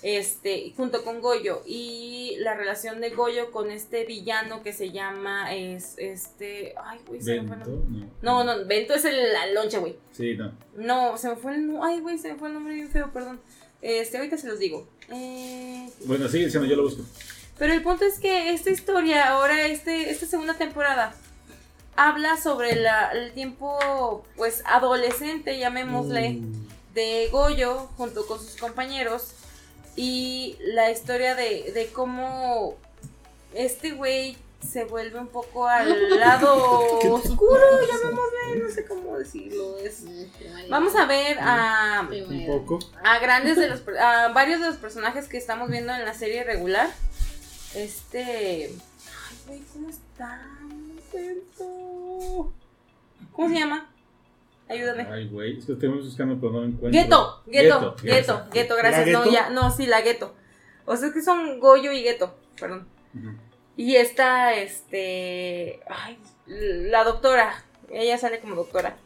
Este, 0.02 0.72
junto 0.77 1.05
con 1.05 1.20
Goyo 1.20 1.60
y 1.66 2.36
la 2.39 2.55
relación 2.55 3.02
de 3.02 3.10
Goyo 3.10 3.51
con 3.51 3.70
este 3.70 4.05
villano 4.06 4.62
que 4.62 4.72
se 4.72 4.93
llama 4.93 5.55
es 5.55 5.94
este, 5.98 6.74
ay 6.82 7.01
güey, 7.06 7.20
se 7.20 7.43
me 7.43 7.48
fue 7.48 7.56
el 7.56 7.62
nombre. 7.70 8.06
no. 8.22 8.44
No, 8.44 8.56
no, 8.56 8.64
Bento 8.66 8.94
es 8.94 9.05
el 9.05 9.32
la 9.35 9.47
loncha, 9.48 9.78
güey. 9.78 9.97
Sí, 10.12 10.35
no. 10.36 10.52
No, 10.74 11.18
se 11.18 11.28
me 11.28 11.36
fue 11.36 11.55
el 11.55 11.70
ay 11.82 12.01
güey, 12.01 12.16
se 12.18 12.32
me 12.32 12.39
fue 12.39 12.48
el 12.48 12.55
nombre 12.55 12.74
bien 12.74 12.89
feo, 12.89 13.12
perdón. 13.12 13.40
Este, 13.82 14.16
ahorita 14.16 14.39
se 14.39 14.47
los 14.48 14.59
digo. 14.59 14.89
Eh, 15.10 15.90
Bueno, 16.06 16.28
sigue 16.28 16.47
diciendo, 16.47 16.66
yo 16.68 16.77
lo 16.77 16.85
busco. 16.85 17.02
pero 17.59 17.74
el 17.74 17.82
punto 17.82 18.06
es 18.06 18.18
que 18.18 18.55
esta 18.55 18.70
historia, 18.70 19.28
ahora 19.28 19.66
este, 19.66 20.10
esta 20.10 20.24
segunda 20.24 20.55
temporada, 20.55 21.14
habla 21.97 22.39
sobre 22.39 22.74
la- 22.77 23.10
el 23.12 23.32
tiempo, 23.32 24.24
pues, 24.36 24.62
adolescente, 24.64 25.59
llamémosle, 25.59 26.31
Mm. 26.31 26.68
de 26.94 27.28
Goyo 27.31 27.89
junto 27.98 28.27
con 28.27 28.39
sus 28.39 28.56
compañeros 28.56 29.35
y 29.97 30.57
la 30.61 30.91
historia 30.91 31.35
de, 31.35 31.73
de 31.73 31.89
cómo 31.93 32.77
este 33.55 33.93
güey 33.93 34.37
se 34.67 34.85
vuelve 34.85 35.19
un 35.19 35.29
poco 35.29 35.67
al 35.67 36.11
lado 36.21 36.55
oscuro, 37.12 37.62
llamémosle, 37.81 38.62
no 38.62 38.71
sé 38.71 38.85
cómo 38.85 39.19
decirlo. 39.19 39.79
Es, 39.79 40.05
vamos 40.69 40.95
a 40.97 41.07
ver 41.07 41.39
a, 41.41 42.09
Un 42.11 42.47
poco. 42.47 42.79
a 43.03 43.19
grandes 43.19 43.57
de 43.57 43.69
los 43.69 43.83
a 43.99 44.29
varios 44.29 44.61
de 44.61 44.67
los 44.67 44.77
personajes 44.77 45.29
que 45.29 45.39
estamos 45.39 45.71
viendo 45.71 45.95
en 45.95 46.05
la 46.05 46.15
serie 46.15 46.45
regular. 46.45 46.91
Este. 47.75 48.67
Ay, 48.67 49.39
güey, 49.47 49.61
¿cómo 49.73 49.89
está? 49.89 50.43
¿Cómo 53.33 53.49
se 53.49 53.55
llama? 53.55 53.90
Ayúdame. 54.71 55.05
Ay, 55.11 55.29
güey, 55.29 55.59
es 55.59 55.67
que 55.67 55.73
estoy 55.73 55.89
buscando, 55.89 56.39
pero 56.41 56.53
no 56.53 56.61
lo 56.61 56.67
encuentro. 56.67 56.91
Gueto, 57.01 57.43
Gueto, 57.47 57.97
Gueto, 57.97 58.03
Gueto, 58.03 58.47
Gueto, 58.53 58.77
gracias. 58.77 59.09
¿La 59.09 59.13
No, 59.13 59.31
ya, 59.31 59.51
no, 59.51 59.71
sí, 59.73 59.87
la 59.87 60.01
Gueto. 60.01 60.33
O 60.85 60.97
sea, 60.97 61.09
es 61.09 61.15
que 61.15 61.23
son 61.23 61.59
Goyo 61.59 61.91
y 61.91 62.05
Gueto, 62.05 62.37
perdón. 62.59 62.87
Y 63.77 63.97
esta, 63.97 64.55
este. 64.55 65.81
Ay, 65.89 66.19
la 66.47 67.03
doctora. 67.03 67.65
Ella 67.91 68.17
sale 68.17 68.39
como 68.39 68.55
doctora. 68.55 68.97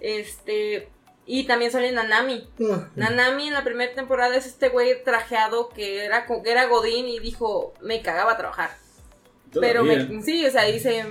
Este. 0.00 0.90
Y 1.24 1.44
también 1.44 1.70
sale 1.70 1.90
Nanami. 1.92 2.46
Nanami 2.94 3.48
en 3.48 3.54
la 3.54 3.64
primera 3.64 3.94
temporada 3.94 4.36
es 4.36 4.46
este 4.46 4.68
güey 4.68 5.02
trajeado 5.02 5.70
que 5.70 6.04
era, 6.04 6.26
que 6.26 6.50
era 6.50 6.66
Godín 6.66 7.08
y 7.08 7.20
dijo, 7.20 7.72
me 7.80 8.02
cagaba 8.02 8.32
a 8.32 8.36
trabajar. 8.36 8.70
Pero 9.58 9.82
me, 9.82 10.22
sí, 10.22 10.44
o 10.44 10.50
sea, 10.50 10.64
dice, 10.64 11.04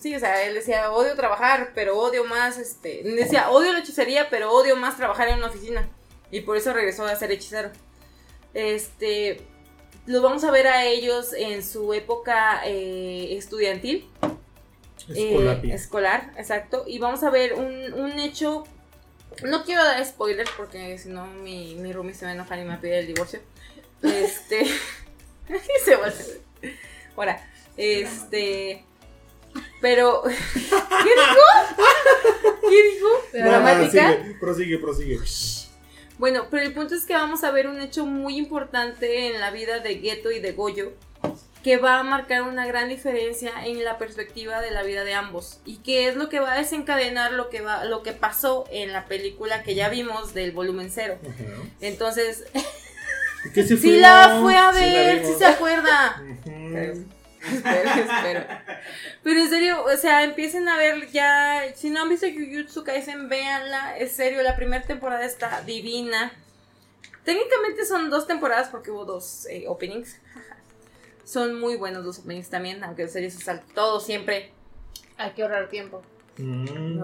sí, 0.00 0.14
o 0.14 0.20
sea, 0.20 0.42
él 0.44 0.54
decía, 0.54 0.90
odio 0.92 1.14
trabajar, 1.14 1.72
pero 1.74 1.98
odio 1.98 2.24
más, 2.24 2.58
este, 2.58 3.02
decía, 3.04 3.50
odio 3.50 3.72
la 3.72 3.80
hechicería, 3.80 4.28
pero 4.30 4.52
odio 4.52 4.76
más 4.76 4.96
trabajar 4.96 5.28
en 5.28 5.38
una 5.38 5.48
oficina. 5.48 5.88
Y 6.30 6.40
por 6.40 6.56
eso 6.56 6.72
regresó 6.72 7.04
a 7.04 7.14
ser 7.16 7.30
hechicero. 7.30 7.70
Este, 8.54 9.40
los 10.06 10.22
vamos 10.22 10.44
a 10.44 10.50
ver 10.50 10.66
a 10.66 10.84
ellos 10.84 11.32
en 11.32 11.62
su 11.64 11.92
época 11.92 12.62
eh, 12.64 13.36
estudiantil. 13.36 14.08
eh, 15.14 15.60
escolar, 15.72 16.32
exacto. 16.36 16.84
Y 16.86 16.98
vamos 16.98 17.22
a 17.22 17.30
ver 17.30 17.54
un, 17.54 17.92
un 17.92 18.18
hecho. 18.18 18.64
No 19.42 19.64
quiero 19.64 19.84
dar 19.84 20.04
spoilers 20.04 20.50
porque 20.56 20.96
si 20.98 21.08
no 21.10 21.26
mi, 21.26 21.74
mi 21.74 21.92
roomie 21.92 22.14
se 22.14 22.24
va 22.24 22.30
a 22.30 22.34
enojar 22.34 22.58
y 22.58 22.62
me 22.62 22.68
va 22.68 22.74
a 22.74 22.80
pedir 22.80 22.94
el 22.94 23.06
divorcio. 23.06 23.40
Este. 24.02 24.62
y 25.48 25.84
se 25.84 25.96
va 25.96 26.06
a 26.06 26.08
hacer. 26.08 26.40
Ahora, 27.16 27.44
este. 27.76 28.84
Pero. 29.80 30.22
¿Qué 30.24 30.30
dijo? 30.62 31.80
¿Qué 32.68 32.92
dijo? 32.92 33.08
¿Dramática? 33.32 34.16
sigue, 34.16 34.34
prosigue, 34.40 34.78
prosigue. 34.78 35.18
Bueno, 36.18 36.46
pero 36.50 36.62
el 36.62 36.72
punto 36.72 36.94
es 36.94 37.04
que 37.04 37.14
vamos 37.14 37.44
a 37.44 37.50
ver 37.50 37.66
un 37.66 37.80
hecho 37.80 38.06
muy 38.06 38.38
importante 38.38 39.28
en 39.28 39.40
la 39.40 39.50
vida 39.50 39.80
de 39.80 39.98
Geto 39.98 40.30
y 40.30 40.40
de 40.40 40.52
Goyo 40.52 40.92
que 41.66 41.78
va 41.78 41.98
a 41.98 42.04
marcar 42.04 42.42
una 42.42 42.64
gran 42.64 42.88
diferencia 42.88 43.50
en 43.64 43.82
la 43.82 43.98
perspectiva 43.98 44.60
de 44.60 44.70
la 44.70 44.84
vida 44.84 45.02
de 45.02 45.14
ambos 45.14 45.58
y 45.64 45.78
que 45.78 46.06
es 46.06 46.14
lo 46.14 46.28
que 46.28 46.38
va 46.38 46.52
a 46.52 46.58
desencadenar 46.58 47.32
lo 47.32 47.50
que 47.50 47.60
va 47.60 47.84
lo 47.84 48.04
que 48.04 48.12
pasó 48.12 48.66
en 48.70 48.92
la 48.92 49.06
película 49.06 49.64
que 49.64 49.74
ya 49.74 49.88
vimos 49.88 50.32
del 50.32 50.52
volumen 50.52 50.92
cero. 50.92 51.18
Entonces, 51.80 52.44
¿Qué 53.52 53.64
se 53.64 53.76
sí 53.78 53.96
la 53.96 54.38
fue 54.40 54.56
a 54.56 54.70
ver, 54.70 55.26
si 55.26 55.34
se 55.34 55.44
acuerda. 55.44 56.22
Ujú. 56.46 57.04
Espero, 57.52 57.90
espero. 57.90 58.46
Pero 59.22 59.40
en 59.40 59.48
serio, 59.48 59.84
o 59.84 59.96
sea, 59.96 60.24
empiecen 60.24 60.68
a 60.68 60.76
ver 60.76 61.10
ya. 61.10 61.62
Si 61.74 61.90
no 61.90 62.02
han 62.02 62.08
visto 62.08 62.26
Jujutsu 62.26 62.84
Kaisen, 62.84 63.28
véanla. 63.28 63.96
Es 63.98 64.12
serio, 64.12 64.42
la 64.42 64.56
primera 64.56 64.84
temporada 64.84 65.24
está 65.24 65.62
divina. 65.62 66.32
Técnicamente 67.24 67.84
son 67.84 68.08
dos 68.08 68.26
temporadas 68.26 68.68
porque 68.68 68.90
hubo 68.90 69.04
dos 69.04 69.46
eh, 69.46 69.64
openings. 69.66 70.18
Son 71.24 71.58
muy 71.58 71.76
buenos 71.76 72.04
los 72.04 72.20
openings 72.20 72.48
también, 72.48 72.84
aunque 72.84 73.02
en 73.02 73.10
serio 73.10 73.30
se 73.30 73.38
salta 73.38 73.66
todo 73.74 73.98
siempre. 73.98 74.52
Hay 75.16 75.32
que 75.32 75.42
ahorrar 75.42 75.68
tiempo. 75.68 76.02
Mm. 76.38 77.00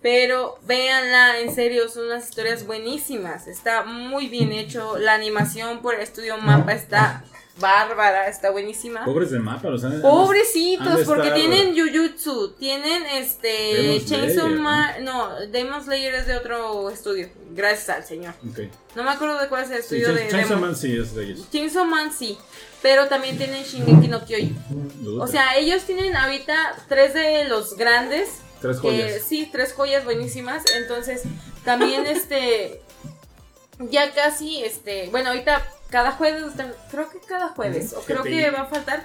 Pero 0.00 0.58
véanla, 0.62 1.40
en 1.40 1.54
serio, 1.54 1.88
son 1.88 2.06
unas 2.06 2.28
historias 2.28 2.66
buenísimas. 2.66 3.46
Está 3.46 3.84
muy 3.84 4.28
bien 4.28 4.50
hecho. 4.50 4.98
La 4.98 5.14
animación 5.14 5.80
por 5.80 5.94
el 5.94 6.00
estudio 6.00 6.38
Mapa 6.38 6.72
está 6.72 7.22
bárbara, 7.60 8.28
está 8.28 8.50
buenísima. 8.50 9.04
Pobres 9.04 9.30
de 9.30 9.38
mapa, 9.38 9.68
los 9.68 9.84
han. 9.84 9.92
han 9.94 10.02
Pobrecitos, 10.02 10.98
de 10.98 11.04
porque 11.04 11.28
estar- 11.28 11.34
tienen 11.34 11.74
Jujutsu, 11.76 12.52
tienen 12.58 13.04
este 13.06 14.02
Chainsaw 14.06 14.48
Man, 14.48 15.04
no, 15.04 15.38
Demon 15.48 15.82
Slayer 15.84 16.14
es 16.14 16.26
de 16.26 16.36
otro 16.36 16.88
estudio, 16.90 17.28
gracias 17.50 17.88
al 17.90 18.04
señor. 18.04 18.34
Ok. 18.50 18.60
No 18.94 19.04
me 19.04 19.10
acuerdo 19.10 19.38
de 19.38 19.48
cuál 19.48 19.64
es 19.64 19.70
el 19.70 19.82
Sí, 19.82 19.96
estudio 19.96 20.14
de 20.14 20.28
Chainsaw. 20.28 20.58
Man 20.58 20.74
sí 20.76 20.96
es 20.96 21.14
de 21.14 21.24
ellos. 21.24 21.50
Chainsaw 21.50 21.84
Man 21.84 22.12
sí, 22.12 22.38
pero 22.80 23.06
también 23.08 23.36
tienen 23.36 23.62
Shingeki 23.64 24.08
no 24.08 24.24
Kyojin. 24.24 24.56
O 25.20 25.26
sea, 25.26 25.56
ellos 25.56 25.82
tienen 25.84 26.16
ahorita 26.16 26.76
tres 26.88 27.12
de 27.14 27.44
los 27.44 27.76
grandes 27.76 28.28
tres 28.60 28.76
que 28.78 28.88
joyas. 28.88 29.22
sí, 29.22 29.48
tres 29.52 29.72
joyas 29.74 30.04
buenísimas. 30.04 30.64
Entonces, 30.74 31.22
también 31.64 32.06
este. 32.06 32.80
Ya 33.78 34.12
casi, 34.14 34.62
este. 34.64 35.08
Bueno, 35.10 35.30
ahorita 35.30 35.66
cada 35.92 36.10
jueves, 36.12 36.42
creo 36.90 37.08
que 37.10 37.20
cada 37.20 37.50
jueves, 37.50 37.92
o 37.92 38.00
creo 38.00 38.24
que 38.24 38.50
va 38.50 38.62
a 38.62 38.66
faltar. 38.66 39.04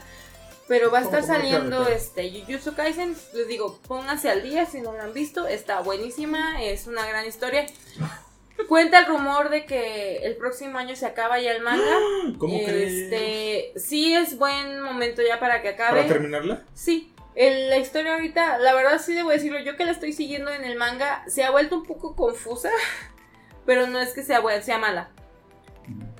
Pero 0.67 0.91
va 0.91 0.99
a 0.99 1.01
estar 1.01 1.21
¿Cómo, 1.21 1.31
cómo, 1.33 1.43
saliendo 1.43 1.87
este 1.87 2.29
Jujutsu 2.29 2.75
Kaisen. 2.75 3.15
Les 3.33 3.47
digo, 3.47 3.79
pónganse 3.87 4.29
al 4.29 4.43
día 4.43 4.65
si 4.65 4.81
no 4.81 4.91
lo 4.91 5.01
han 5.01 5.13
visto. 5.13 5.47
Está 5.47 5.79
buenísima, 5.79 6.61
es 6.61 6.87
una 6.87 7.05
gran 7.05 7.25
historia. 7.25 7.65
Cuenta 8.67 8.99
el 8.99 9.05
rumor 9.05 9.49
de 9.49 9.65
que 9.65 10.17
el 10.23 10.35
próximo 10.35 10.77
año 10.77 10.95
se 10.95 11.05
acaba 11.05 11.39
ya 11.39 11.51
el 11.51 11.61
manga. 11.61 11.97
¿Cómo 12.37 12.57
crees? 12.65 12.91
este, 12.91 13.71
sí 13.79 14.13
es 14.13 14.37
buen 14.37 14.81
momento 14.81 15.21
ya 15.21 15.39
para 15.39 15.61
que 15.61 15.69
acabe. 15.69 16.01
¿Para 16.01 16.07
terminarla? 16.13 16.63
Sí, 16.73 17.13
el- 17.35 17.69
la 17.69 17.77
historia 17.77 18.15
ahorita, 18.15 18.57
la 18.57 18.73
verdad 18.73 18.99
sí 18.99 19.13
debo 19.13 19.29
decirlo, 19.29 19.59
yo 19.59 19.77
que 19.77 19.85
la 19.85 19.91
estoy 19.91 20.11
siguiendo 20.11 20.51
en 20.51 20.65
el 20.65 20.75
manga, 20.75 21.23
se 21.27 21.45
ha 21.45 21.51
vuelto 21.51 21.75
un 21.77 21.83
poco 21.85 22.13
confusa, 22.15 22.71
pero 23.65 23.87
no 23.87 23.99
es 24.01 24.09
que 24.13 24.23
sea, 24.23 24.41
buena, 24.41 24.61
sea 24.61 24.79
mala. 24.79 25.11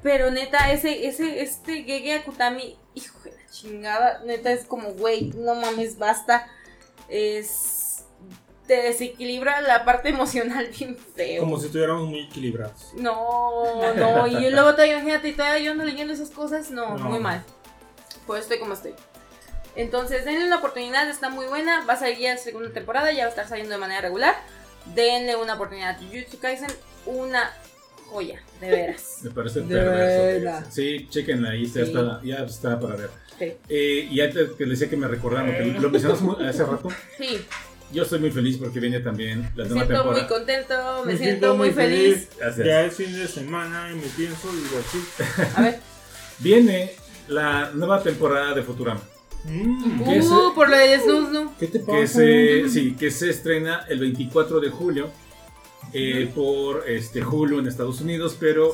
Pero 0.03 0.31
neta, 0.31 0.71
ese, 0.71 1.07
ese, 1.07 1.41
este 1.41 1.83
Gege 1.83 2.15
Akutami, 2.15 2.77
hijo 2.93 3.19
de 3.23 3.31
la 3.31 3.49
chingada, 3.51 4.21
neta 4.25 4.51
es 4.51 4.65
como, 4.65 4.91
güey, 4.93 5.31
no 5.35 5.55
mames, 5.55 5.97
basta. 5.97 6.47
Es... 7.09 8.03
Te 8.67 8.81
desequilibra 8.81 9.61
la 9.61 9.85
parte 9.85 10.09
emocional 10.09 10.67
bien 10.77 10.97
feo. 10.97 11.41
Como 11.41 11.57
si 11.59 11.67
estuviéramos 11.67 12.07
muy 12.07 12.23
equilibrados. 12.25 12.91
No, 12.95 13.93
no, 13.95 14.27
y 14.27 14.49
luego 14.51 14.71
todavía, 14.73 14.95
imagínate, 14.95 15.29
y 15.29 15.33
todavía 15.33 15.59
yo 15.63 15.71
ando 15.71 15.85
leyendo 15.85 16.13
esas 16.13 16.29
cosas, 16.31 16.69
no, 16.69 16.97
No. 16.97 17.09
muy 17.09 17.19
mal. 17.19 17.43
Pues 18.25 18.41
estoy 18.43 18.59
como 18.59 18.73
estoy. 18.73 18.93
Entonces, 19.77 20.25
denle 20.25 20.47
una 20.47 20.57
oportunidad, 20.57 21.07
está 21.09 21.29
muy 21.29 21.45
buena, 21.45 21.85
va 21.85 21.93
a 21.93 21.97
salir 21.97 22.17
ya 22.17 22.33
la 22.33 22.39
segunda 22.39 22.71
temporada, 22.73 23.11
ya 23.13 23.21
va 23.21 23.27
a 23.27 23.29
estar 23.29 23.47
saliendo 23.47 23.73
de 23.73 23.79
manera 23.79 24.01
regular. 24.01 24.35
Denle 24.95 25.35
una 25.37 25.53
oportunidad. 25.53 25.97
Jujutsu 25.99 26.39
Kaisen, 26.39 26.71
una 27.05 27.49
joya, 28.09 28.41
de 28.61 28.69
veras. 28.69 29.19
Me 29.23 29.29
parece 29.31 29.61
De 29.61 29.75
perverso. 29.75 30.71
Sí, 30.71 31.07
chequenla 31.09 31.51
ahí, 31.51 31.65
ya, 31.65 31.73
Sí. 31.73 31.79
está, 31.81 32.21
ya 32.23 32.35
está 32.38 32.79
para 32.79 32.95
ver. 32.95 33.09
Sí. 33.38 33.53
Eh, 33.69 34.07
y 34.11 34.19
antes 34.21 34.49
que 34.57 34.65
les 34.65 34.79
decía 34.79 34.89
que 34.89 34.97
me 34.97 35.07
recordaron, 35.07 35.51
que 35.51 35.79
lo 35.79 35.89
mencionamos 35.89 36.41
hace 36.41 36.63
rato, 36.65 36.89
Sí, 37.17 37.39
yo 37.93 38.03
estoy 38.03 38.19
muy 38.19 38.31
feliz 38.31 38.57
porque 38.57 38.79
viene 38.79 38.99
también 38.99 39.49
la 39.55 39.63
me 39.65 39.69
nueva 39.69 39.85
siento 39.85 40.05
muy 40.05 40.15
temporada. 40.15 40.27
contento, 40.27 41.05
me, 41.05 41.17
siento, 41.17 41.55
muy 41.55 41.71
feliz. 41.71 42.29
Así. 42.43 42.63
Ya 42.63 42.84
es 42.85 42.95
fin 42.95 43.13
de 43.15 43.27
semana 43.27 43.91
y 43.91 43.95
me 43.95 44.07
pienso 44.07 44.49
divertir. 44.53 45.01
A 45.55 45.61
ver. 45.61 45.79
Viene 46.39 46.91
la 47.27 47.71
nueva 47.73 48.01
temporada 48.03 48.53
de 48.53 48.63
Futurama. 48.63 49.01
Mm. 49.45 50.01
Uh, 50.01 50.53
por 50.53 50.69
lo 50.69 50.75
de 50.77 50.99
Snooze, 50.99 51.31
¿no? 51.31 51.53
¿Qué 51.57 51.67
te 51.67 51.79
pasa? 51.79 51.99
que 51.99 52.07
se, 52.07 52.69
sí, 52.69 52.95
que 52.99 53.11
se 53.11 53.29
estrena 53.29 53.85
el 53.88 53.99
24 53.99 54.59
de 54.59 54.69
julio 54.69 55.09
eh, 55.93 56.31
por 56.33 56.83
este 56.87 57.23
Hulu 57.23 57.59
en 57.59 57.67
Estados 57.67 58.01
Unidos, 58.01 58.35
pero 58.39 58.71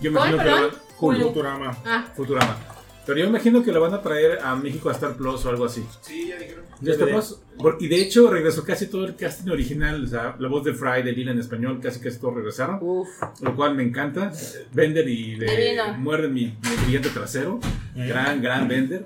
yo 0.00 0.10
me 0.10 0.18
¿Cuál, 0.18 0.34
imagino 0.34 0.56
que 0.56 0.62
la- 0.62 0.70
Hulu, 1.00 1.20
Futurama. 1.28 1.78
Ah, 1.84 2.06
Futurama. 2.14 2.56
Pero 3.04 3.18
yo 3.18 3.24
me 3.24 3.30
imagino 3.30 3.64
que 3.64 3.72
la 3.72 3.80
van 3.80 3.92
a 3.94 4.00
traer 4.00 4.38
a 4.44 4.54
México 4.54 4.88
a 4.88 4.92
Star 4.92 5.16
Plus 5.16 5.44
o 5.44 5.48
algo 5.48 5.64
así. 5.64 5.84
Sí, 6.02 6.28
ya 6.28 6.38
dijeron. 6.38 6.64
¿Ya 6.80 6.92
Star 6.92 7.08
Plus? 7.08 7.40
Y 7.80 7.88
de 7.88 8.00
hecho 8.00 8.30
regresó 8.30 8.64
casi 8.64 8.86
todo 8.86 9.04
el 9.04 9.16
casting 9.16 9.50
original, 9.50 10.04
o 10.04 10.06
sea, 10.06 10.36
la 10.38 10.48
voz 10.48 10.62
de 10.62 10.72
Fry, 10.72 11.02
de 11.02 11.10
Lila 11.10 11.32
en 11.32 11.40
español, 11.40 11.80
casi 11.82 11.98
casi 11.98 12.18
todos 12.20 12.34
regresaron, 12.36 12.78
Uf. 12.80 13.08
lo 13.40 13.56
cual 13.56 13.74
me 13.74 13.82
encanta. 13.82 14.30
Bender 14.72 15.08
y 15.08 15.34
de 15.36 15.82
muerden 15.98 16.32
mi, 16.32 16.44
mi 16.46 16.76
brillante 16.84 17.08
trasero. 17.08 17.58
Eh. 17.96 18.06
Gran, 18.06 18.40
gran 18.40 18.68
Bender. 18.68 19.04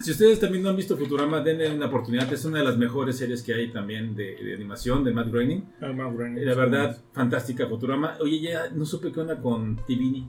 Si 0.00 0.10
ustedes 0.12 0.40
también 0.40 0.62
no 0.62 0.70
han 0.70 0.76
visto 0.76 0.96
Futurama, 0.96 1.40
denle 1.40 1.70
una 1.70 1.86
oportunidad. 1.86 2.32
Es 2.32 2.44
una 2.44 2.58
de 2.60 2.64
las 2.64 2.76
mejores 2.78 3.18
series 3.18 3.42
que 3.42 3.52
hay 3.54 3.70
también 3.70 4.14
de, 4.14 4.36
de 4.36 4.54
animación 4.54 5.04
de 5.04 5.12
Matt 5.12 5.28
Groening. 5.28 5.64
Ah, 5.82 5.92
Matt 5.92 6.14
Groening. 6.14 6.46
La 6.46 6.54
verdad, 6.54 6.96
fantástica 7.12 7.66
Futurama. 7.66 8.16
Oye, 8.20 8.40
ya 8.40 8.68
no 8.70 8.84
supe 8.86 9.12
qué 9.12 9.20
onda 9.20 9.38
con 9.40 9.76
Tivini. 9.86 10.26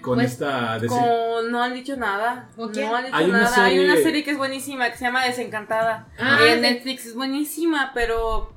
Con 0.00 0.14
Pues, 0.18 0.32
esta... 0.32 0.78
de- 0.78 0.86
Con- 0.86 1.50
no 1.50 1.60
han 1.62 1.74
dicho 1.74 1.96
nada. 1.96 2.48
No 2.56 2.64
han 2.66 2.72
dicho 2.72 2.88
Hay 3.12 3.28
una 3.30 3.42
nada. 3.42 3.64
Hay 3.64 3.76
serie- 3.78 3.84
una 3.92 3.96
serie 4.00 4.22
que 4.24 4.30
es 4.30 4.38
buenísima, 4.38 4.90
que 4.90 4.96
se 4.96 5.04
llama 5.06 5.24
Desencantada. 5.24 6.06
Ah, 6.18 6.38
en 6.46 6.54
sí. 6.56 6.60
Netflix 6.60 7.06
es 7.06 7.14
buenísima, 7.16 7.90
pero 7.94 8.52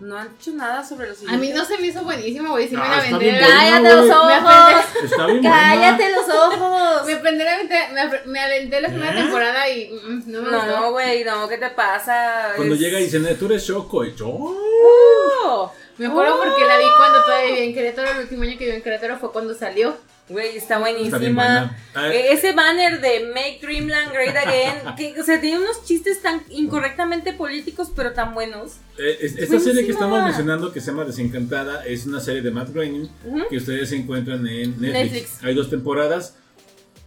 no 0.00 0.16
han 0.16 0.28
dicho 0.36 0.52
nada 0.52 0.84
sobre 0.84 1.08
los 1.08 1.18
a 1.26 1.36
mí 1.36 1.50
no 1.50 1.64
se 1.64 1.76
me 1.78 1.88
hizo 1.88 2.02
buenísimo, 2.02 2.50
güey. 2.50 2.68
Si 2.68 2.76
me 2.76 2.82
Ah, 2.82 2.88
van 2.88 2.98
a 3.00 3.04
está 3.04 3.18
vender. 3.18 3.40
¡Cállate 3.46 3.94
los 3.94 4.10
ojos! 4.10 4.26
Me 4.26 4.34
aventé, 4.34 5.04
Está 5.06 5.26
bien 5.26 5.42
buena. 5.42 5.58
¡Cállate 5.58 6.12
los 6.12 6.28
ojos! 6.28 7.06
me 7.06 7.12
aventé, 7.50 7.88
me, 7.92 8.00
ap- 8.00 8.26
me 8.26 8.40
aventé 8.40 8.80
la 8.80 8.88
primera 8.88 9.12
¿Eh? 9.12 9.22
temporada 9.22 9.68
y 9.68 9.90
mm, 9.90 10.22
no 10.26 10.42
me 10.42 10.50
No, 10.50 10.60
gustó. 10.66 10.90
güey, 10.92 11.24
no, 11.24 11.48
¿qué 11.48 11.58
te 11.58 11.70
pasa? 11.70 12.52
Cuando 12.56 12.74
Es- 12.74 12.80
llega 12.80 13.00
y 13.00 13.04
dicen, 13.04 13.38
tú 13.38 13.46
eres 13.46 13.66
Choco. 13.66 14.04
Y 14.04 14.14
yo... 14.14 14.28
¡Oh! 14.28 15.72
Me 15.98 16.06
acuerdo 16.06 16.38
porque 16.38 16.64
la 16.64 16.78
vi 16.78 16.84
cuando 16.96 17.22
todavía 17.24 17.46
vivía 17.50 17.64
en 17.64 17.74
Querétaro. 17.74 18.10
El 18.10 18.18
último 18.18 18.42
año 18.44 18.52
que 18.56 18.64
viví 18.66 18.76
en 18.76 18.82
Querétaro 18.82 19.18
fue 19.18 19.32
cuando 19.32 19.52
salió. 19.54 19.96
Güey, 20.28 20.48
está 20.58 20.60
Está 20.60 20.78
buenísima. 20.78 21.76
Ah, 21.94 22.08
E- 22.12 22.32
Ese 22.32 22.52
banner 22.52 23.00
de 23.00 23.28
Make 23.28 23.60
Dreamland 23.62 24.12
Great 24.12 24.36
Again, 24.36 24.94
que 24.96 25.18
o 25.20 25.24
sea, 25.24 25.40
tiene 25.40 25.58
unos 25.58 25.84
chistes 25.84 26.20
tan 26.20 26.42
incorrectamente 26.50 27.32
políticos, 27.32 27.90
pero 27.96 28.12
tan 28.12 28.34
buenos. 28.34 28.72
Eh, 28.98 29.16
es- 29.22 29.38
esta 29.38 29.58
serie 29.58 29.86
que 29.86 29.92
estamos 29.92 30.22
mencionando, 30.22 30.72
que 30.72 30.80
se 30.80 30.90
llama 30.90 31.04
Desencantada, 31.04 31.84
es 31.86 32.04
una 32.06 32.20
serie 32.20 32.42
de 32.42 32.50
Matt 32.50 32.70
Groening 32.70 33.08
Ujú. 33.24 33.48
que 33.48 33.56
ustedes 33.56 33.90
encuentran 33.92 34.46
en 34.46 34.80
Netflix. 34.80 34.92
Netflix. 35.12 35.44
Hay 35.44 35.54
dos 35.54 35.70
temporadas. 35.70 36.36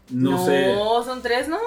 No, 0.10 0.46
sé, 0.46 0.74
son 1.06 1.22
tres, 1.22 1.48
¿no? 1.48 1.58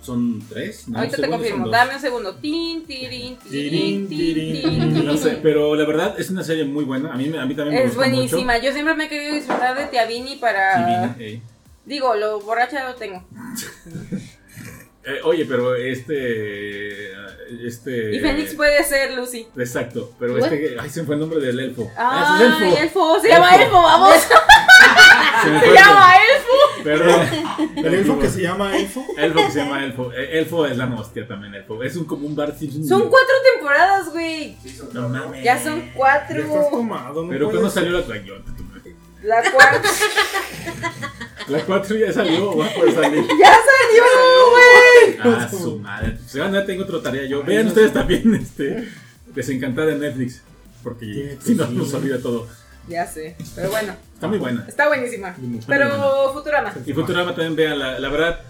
Son 0.00 0.42
tres. 0.48 0.88
No, 0.88 0.98
Ahorita 0.98 1.16
te 1.18 1.28
confirmo. 1.28 1.68
Dame 1.68 1.94
un 1.94 2.00
segundo. 2.00 2.34
Tin, 2.36 2.84
tirin, 2.84 3.36
tirin, 3.36 4.08
Tirin. 4.08 5.04
No 5.04 5.16
sé, 5.16 5.38
pero 5.42 5.74
la 5.74 5.84
verdad 5.84 6.18
es 6.18 6.30
una 6.30 6.42
serie 6.42 6.64
muy 6.64 6.84
buena. 6.84 7.12
A 7.12 7.16
mí, 7.16 7.26
a 7.36 7.46
mí 7.46 7.54
también 7.54 7.74
me 7.74 7.80
Es 7.84 7.94
gusta 7.94 8.10
buenísima. 8.10 8.58
Yo 8.58 8.72
siempre 8.72 8.94
me 8.94 9.04
he 9.04 9.08
querido 9.08 9.34
disfrutar 9.34 9.76
de 9.76 9.86
Tiavini 9.86 10.30
mucho. 10.30 10.40
para. 10.40 11.14
Sí, 11.16 11.24
eh. 11.24 11.42
Digo, 11.84 12.14
lo 12.14 12.40
borracha 12.40 12.88
lo 12.88 12.94
tengo. 12.94 13.24
Eh, 15.04 15.20
oye, 15.24 15.44
pero 15.46 15.74
este. 15.74 17.12
Este. 17.64 18.14
Y 18.14 18.20
Fénix 18.20 18.54
puede 18.54 18.84
ser 18.84 19.12
Lucy. 19.14 19.46
Exacto, 19.56 20.12
pero 20.18 20.34
What? 20.34 20.52
este. 20.52 20.76
Ay, 20.78 20.90
se 20.90 21.00
me 21.00 21.06
fue 21.06 21.14
el 21.16 21.20
nombre 21.20 21.40
del 21.40 21.58
elfo. 21.58 21.90
Ah, 21.96 22.38
es 22.40 22.62
elfo. 22.62 22.78
elfo. 22.78 23.20
Se 23.20 23.28
llama 23.28 23.54
elfo, 23.56 23.82
vamos. 23.82 24.14
Se 25.42 25.48
me 25.50 25.60
Se 25.60 25.66
fue 25.66 25.68
el 25.70 25.74
llama 25.74 26.12
elfo. 26.16 26.84
Perdón. 26.84 27.20
El 27.76 27.94
elfo 27.94 28.18
que 28.18 28.28
se 28.28 28.42
llama 28.42 28.76
elfo. 28.76 29.04
Elfo 29.16 29.38
que 29.46 29.50
se 29.52 29.58
llama 29.60 29.84
Elfo. 29.84 30.12
Eh, 30.12 30.38
Elfo 30.38 30.66
es 30.66 30.76
la 30.76 30.86
hostia 30.86 31.26
también, 31.26 31.54
Elfo. 31.54 31.82
Es 31.82 31.96
un 31.96 32.04
como 32.04 32.26
un 32.26 32.34
bar 32.36 32.56
Simpson. 32.58 32.86
Son 32.86 33.08
cuatro 33.08 33.34
temporadas, 33.54 34.10
güey. 34.10 34.56
No 34.92 35.08
mames. 35.08 35.42
Ya 35.44 35.62
son 35.62 35.80
Ya 35.80 35.84
estás 35.86 35.94
cuatro. 35.96 36.68
tomado, 36.70 37.22
no 37.22 37.28
Pero. 37.30 37.50
¿cuándo 37.50 37.70
salió 37.70 37.92
la 37.92 38.02
Trayota? 38.04 38.50
La 39.22 39.42
cuarta. 39.50 39.88
La 41.50 41.64
4 41.64 41.96
ya 41.96 42.12
salió, 42.12 42.56
va 42.56 42.66
a 42.66 42.74
poder 42.74 42.94
salir. 42.94 43.24
¡Ya 43.38 43.52
salió, 43.54 44.04
güey! 44.50 45.18
Ah, 45.22 45.48
su 45.50 45.78
madre. 45.78 46.18
Se 46.26 46.40
van 46.40 46.54
a 46.54 46.64
tengo 46.64 46.84
otra 46.84 47.02
tarea 47.02 47.24
yo. 47.26 47.42
Vean 47.42 47.66
ustedes 47.66 47.92
también 47.92 48.34
este 48.34 48.88
Desencantada 49.34 49.92
en 49.92 50.00
Netflix. 50.00 50.42
Porque 50.82 51.36
si 51.42 51.54
no 51.54 51.66
sí. 51.66 51.74
nos 51.74 51.92
olvida 51.94 52.18
todo. 52.18 52.46
Ya 52.88 53.06
sé. 53.06 53.36
Pero 53.54 53.70
bueno, 53.70 53.94
Está 54.14 54.26
muy 54.28 54.38
buena. 54.38 54.64
está 54.66 54.88
buenísima. 54.88 55.34
muy 55.38 55.60
Pero 55.66 56.32
Futurama. 56.32 56.72
Y 56.86 56.92
Futurama 56.92 57.34
también 57.34 57.54
vean, 57.56 57.78
la, 57.78 57.98
la 57.98 58.08
verdad, 58.08 58.40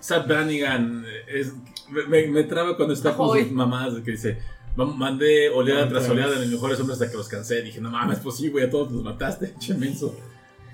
Sad 0.00 0.26
Brannigan 0.26 1.04
es, 1.26 1.52
me, 1.88 2.42
traba 2.44 2.76
cuando 2.76 2.94
está 2.94 3.14
con 3.16 3.36
sus 3.38 3.50
mamás 3.50 3.94
que 4.04 4.10
dice, 4.12 4.38
"Vam- 4.76 4.94
mandé 4.94 5.48
oleada 5.48 5.88
tras 5.88 6.08
oleada 6.08 6.34
de 6.34 6.40
mis 6.40 6.50
mejores 6.50 6.78
hombres 6.78 7.00
hasta 7.00 7.10
que 7.10 7.16
los 7.16 7.28
cansé. 7.28 7.62
Dije, 7.62 7.80
no 7.80 7.90
mames, 7.90 8.18
pues 8.18 8.36
sí, 8.36 8.48
güey, 8.50 8.64
a 8.66 8.70
todos 8.70 8.92
los 8.92 9.02
mataste, 9.02 9.54
che 9.60 9.74
menso. 9.74 10.14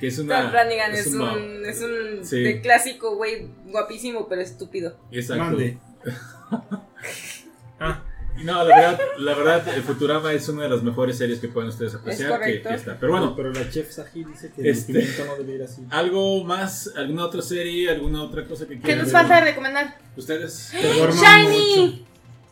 Que 0.04 0.08
es 0.08 0.18
una... 0.18 0.50
Brannigan 0.50 0.92
es, 0.92 1.06
una- 1.14 1.32
un, 1.32 1.64
es 1.64 1.80
un 1.80 2.24
Sí. 2.26 2.40
de 2.42 2.60
clásico, 2.60 3.16
güey, 3.16 3.48
guapísimo, 3.68 4.28
pero 4.28 4.42
estúpido. 4.42 4.98
Exacto. 5.10 5.44
Mande. 5.44 5.78
ah, 7.80 8.02
No, 8.42 8.64
la 8.64 8.76
verdad, 8.76 9.00
la 9.18 9.34
verdad, 9.34 9.66
Futurama 9.86 10.32
es 10.34 10.46
una 10.50 10.64
de 10.64 10.68
las 10.68 10.82
mejores 10.82 11.16
series 11.16 11.38
que 11.38 11.48
pueden 11.48 11.70
ustedes 11.70 11.94
apreciar. 11.94 12.32
que, 12.32 12.36
correcto. 12.38 12.68
que 12.68 12.74
está. 12.74 12.96
Pero 13.00 13.12
bueno, 13.12 13.34
pero 13.34 13.50
la 13.52 13.70
chef 13.70 13.90
Saji 13.92 14.24
dice 14.24 14.52
que 14.54 14.68
Este- 14.68 14.92
el 14.98 15.26
no 15.26 15.36
debe 15.36 15.54
ir 15.54 15.62
así. 15.62 15.82
¿algo 15.88 16.44
más? 16.44 16.92
¿Alguna 16.96 17.24
otra 17.24 17.40
serie? 17.40 17.88
¿Alguna 17.90 18.22
otra 18.24 18.44
cosa 18.44 18.66
que 18.66 18.74
¿Qué 18.74 18.80
quieran 18.82 19.04
nos 19.04 19.12
ver? 19.12 19.22
falta 19.22 19.40
recomendar? 19.40 19.96
¿Ustedes? 20.16 20.70
¡Shiny! 20.72 21.80
mucho. 21.92 22.04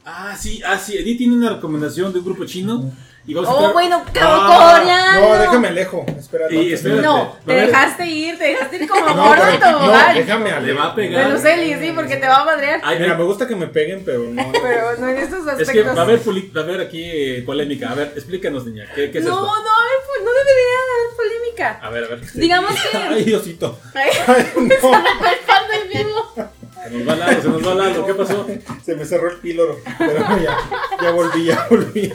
Ah, 0.07 0.35
sí, 0.41 0.63
ah, 0.65 0.79
sí. 0.79 0.97
Edith 0.97 1.19
tiene 1.19 1.35
una 1.37 1.51
recomendación 1.55 2.13
de 2.15 2.21
un 2.21 2.25
grupo 2.25 2.47
chino 2.47 2.91
Y 3.25 3.35
vamos 3.35 3.49
a 3.51 3.53
Oh, 3.53 3.59
estar- 3.61 3.73
bueno, 3.73 4.03
Ah. 4.21 5.19
No, 5.21 5.39
déjame 5.39 5.69
alejo. 5.69 6.05
Espera. 6.19 6.47
Y 6.51 6.75
no. 6.85 7.03
No, 7.03 7.37
te 7.47 7.53
dejaste 7.53 8.07
ir, 8.07 8.37
te 8.37 8.45
dejaste 8.45 8.77
ir 8.77 8.89
como 8.89 9.07
No, 9.07 9.15
gordo 9.29 9.45
no, 9.45 10.13
déjame 10.15 10.51
Le 10.51 10.57
alejo. 10.57 10.79
va 10.81 10.85
a 10.87 10.95
pegar. 10.97 11.27
De 11.27 11.33
los 11.33 11.45
Eli, 11.45 11.75
sí, 11.75 11.93
porque 11.95 12.17
te 12.17 12.27
va 12.27 12.41
a 12.41 12.45
madrear. 12.45 12.81
Ay, 12.83 12.99
Mira, 12.99 13.13
ay, 13.13 13.19
me 13.19 13.25
gusta 13.25 13.47
que 13.47 13.55
me 13.55 13.69
peguen, 13.69 14.03
pero 14.05 14.25
no. 14.25 14.43
Pero 14.63 14.97
no 14.99 15.09
en 15.09 15.19
estos 15.19 15.39
aspectos. 15.41 15.61
es 15.69 15.71
que 15.71 15.83
va 15.85 15.93
a 15.93 16.03
haber, 16.03 16.19
va 16.21 16.61
a 16.61 16.65
haber 16.65 16.81
aquí 16.81 17.03
eh, 17.05 17.43
polémica. 17.47 17.91
A 17.91 17.95
ver, 17.95 18.13
explícanos, 18.17 18.67
niña. 18.67 18.87
¿Qué, 18.95 19.11
qué 19.13 19.19
es 19.19 19.25
no, 19.25 19.31
esto? 19.31 19.47
no, 19.47 19.53
ver, 19.53 19.99
pues, 20.07 20.25
no 20.25 20.31
debería 20.33 20.79
haber 20.83 21.17
polémica. 21.17 21.81
A 21.81 21.91
ver, 21.91 22.05
a 22.05 22.09
ver. 22.09 22.33
Digamos 22.33 22.75
que. 22.91 22.97
Ay, 23.15 23.25
Diosito. 23.25 23.79
Ay, 23.95 24.11
Ay, 24.27 24.53
no. 24.57 26.53
Se 26.83 26.91
nos 26.91 27.09
va 27.09 27.15
Lalo, 27.15 27.43
se 27.43 27.49
nos 27.49 27.69
va 27.69 27.75
Lalo. 27.75 28.07
¿Qué 28.07 28.15
pasó? 28.15 28.47
Se 28.85 28.97
me 28.97 29.05
cerró 29.05 29.31
el 29.31 29.37
píloro. 29.39 29.79
Pero 29.99 30.19
ya, 30.43 30.59
ya 31.01 31.11
volví, 31.11 31.45
ya 31.47 31.67
volví. 31.71 32.13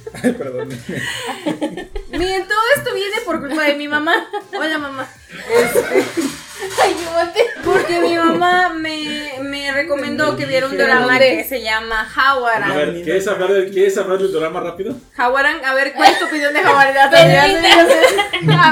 Ay, 0.22 0.32
perdón. 0.32 0.68
Miren, 2.10 2.48
todo 2.48 2.58
esto 2.76 2.94
viene 2.94 3.16
por 3.24 3.40
culpa 3.40 3.62
de 3.64 3.74
mi 3.74 3.88
mamá. 3.88 4.14
Hola, 4.56 4.78
mamá. 4.78 5.08
Ay, 6.82 6.94
yo 7.02 7.12
volteé. 7.12 7.44
Porque 7.64 8.00
mi 8.00 8.16
mamá 8.16 8.70
me, 8.70 9.32
me 9.42 9.72
recomendó 9.72 10.36
que 10.36 10.46
viera 10.46 10.66
un 10.66 10.76
drama 10.76 11.18
que 11.18 11.44
se 11.44 11.62
llama 11.62 12.00
A 12.14 12.30
Hawaran. 12.32 12.74
ver, 12.76 13.02
¿quieres 13.02 13.26
hablar, 13.28 13.52
de, 13.52 13.70
¿quieres 13.70 13.96
hablar 13.98 14.18
del 14.18 14.32
drama 14.32 14.60
rápido? 14.60 14.94
Hawaran, 15.16 15.64
a 15.64 15.74
ver, 15.74 15.92
¿cuál 15.94 16.12
es 16.12 16.18
tu 16.18 16.26
opinión 16.26 16.52
de 16.52 16.60
Hawaran? 16.60 16.96
A 16.96 17.08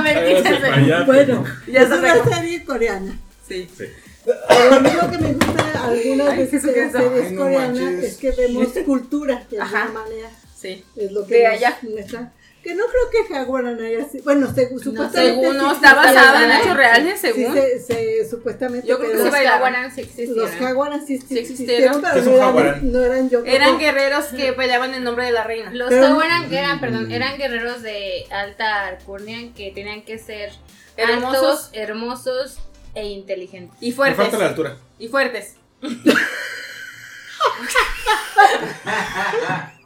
ver. 0.02 1.04
Bueno, 1.06 1.44
Ya 1.66 1.82
es 1.82 1.88
se 1.88 1.94
una 1.94 2.24
serie 2.36 2.64
coreana. 2.64 3.18
Sí. 3.46 3.68
Sí. 3.76 3.84
Pero 4.24 4.74
a 4.74 4.80
mí 4.80 4.90
lo 4.90 5.10
que 5.10 5.18
me 5.18 5.32
gusta 5.32 5.84
algunas 5.84 6.36
veces 6.36 6.62
de 6.62 6.76
las 6.76 6.92
series 6.92 7.38
coreanas 7.38 7.80
es 8.04 8.16
que 8.18 8.30
vemos 8.32 8.68
cultura 8.84 9.42
de 9.50 9.60
Ajá. 9.60 9.84
alguna 9.84 10.00
manera. 10.02 10.28
Sí. 10.60 10.84
Es 10.96 11.12
lo 11.12 11.24
que 11.26 11.34
De 11.36 11.44
nos 11.44 11.52
allá. 11.52 11.78
muestra. 11.82 12.32
Que 12.64 12.74
no 12.74 12.84
creo 12.86 13.10
que 13.28 13.32
Jaguaran 13.32 13.80
haya 13.80 14.08
sido. 14.08 14.24
Bueno, 14.24 14.52
según 14.52 14.80
supuestamente. 14.80 15.40
Según 15.40 15.56
no, 15.56 15.68
sí 15.70 15.74
está 15.76 15.94
basada 15.94 16.44
en 16.44 16.50
hechos 16.60 16.76
reales, 16.76 17.20
Sí, 17.20 17.28
según. 17.28 17.54
se, 17.54 17.78
se- 17.80 18.28
supuestamente. 18.28 18.88
Yo 18.88 18.98
creo 18.98 19.12
que 19.12 19.18
sí 19.18 19.22
Los. 19.24 19.32
Kawaran 19.32 19.94
sí 19.94 20.00
Los 20.02 20.10
existieron. 20.10 20.50
Jaguaran 20.58 21.06
sí, 21.06 21.18
Sí 21.18 21.38
existieron, 21.38 21.52
existieron. 21.52 22.02
¿Qué 22.02 22.08
pero 22.08 22.18
es 22.18 22.26
no 22.26 22.60
eran, 22.60 22.92
no 22.92 23.04
eran 23.04 23.30
yo. 23.30 23.44
Eran 23.44 23.78
guerreros 23.78 24.24
que 24.26 24.52
peleaban 24.52 24.92
en 24.94 25.04
nombre 25.04 25.26
de 25.26 25.30
la 25.32 25.44
reina. 25.44 25.70
Los 25.72 25.88
Pero- 25.90 26.08
Kawaran 26.08 26.52
eran, 26.52 26.80
perdón, 26.80 27.12
eran 27.12 27.38
guerreros 27.38 27.82
de 27.82 28.26
alta 28.30 28.88
alcurnia 28.88 29.38
que 29.56 29.70
tenían 29.70 30.02
que 30.02 30.18
ser 30.18 30.50
Hermosos. 30.96 31.36
hermosos, 31.36 31.70
hermosos 31.74 32.58
e 32.96 33.06
inteligentes. 33.06 33.78
Y 33.80 33.90
Me 33.90 33.96
fuertes. 33.96 34.16
falta 34.16 34.38
la 34.38 34.46
altura. 34.48 34.76
Y 34.98 35.06
fuertes. 35.06 35.54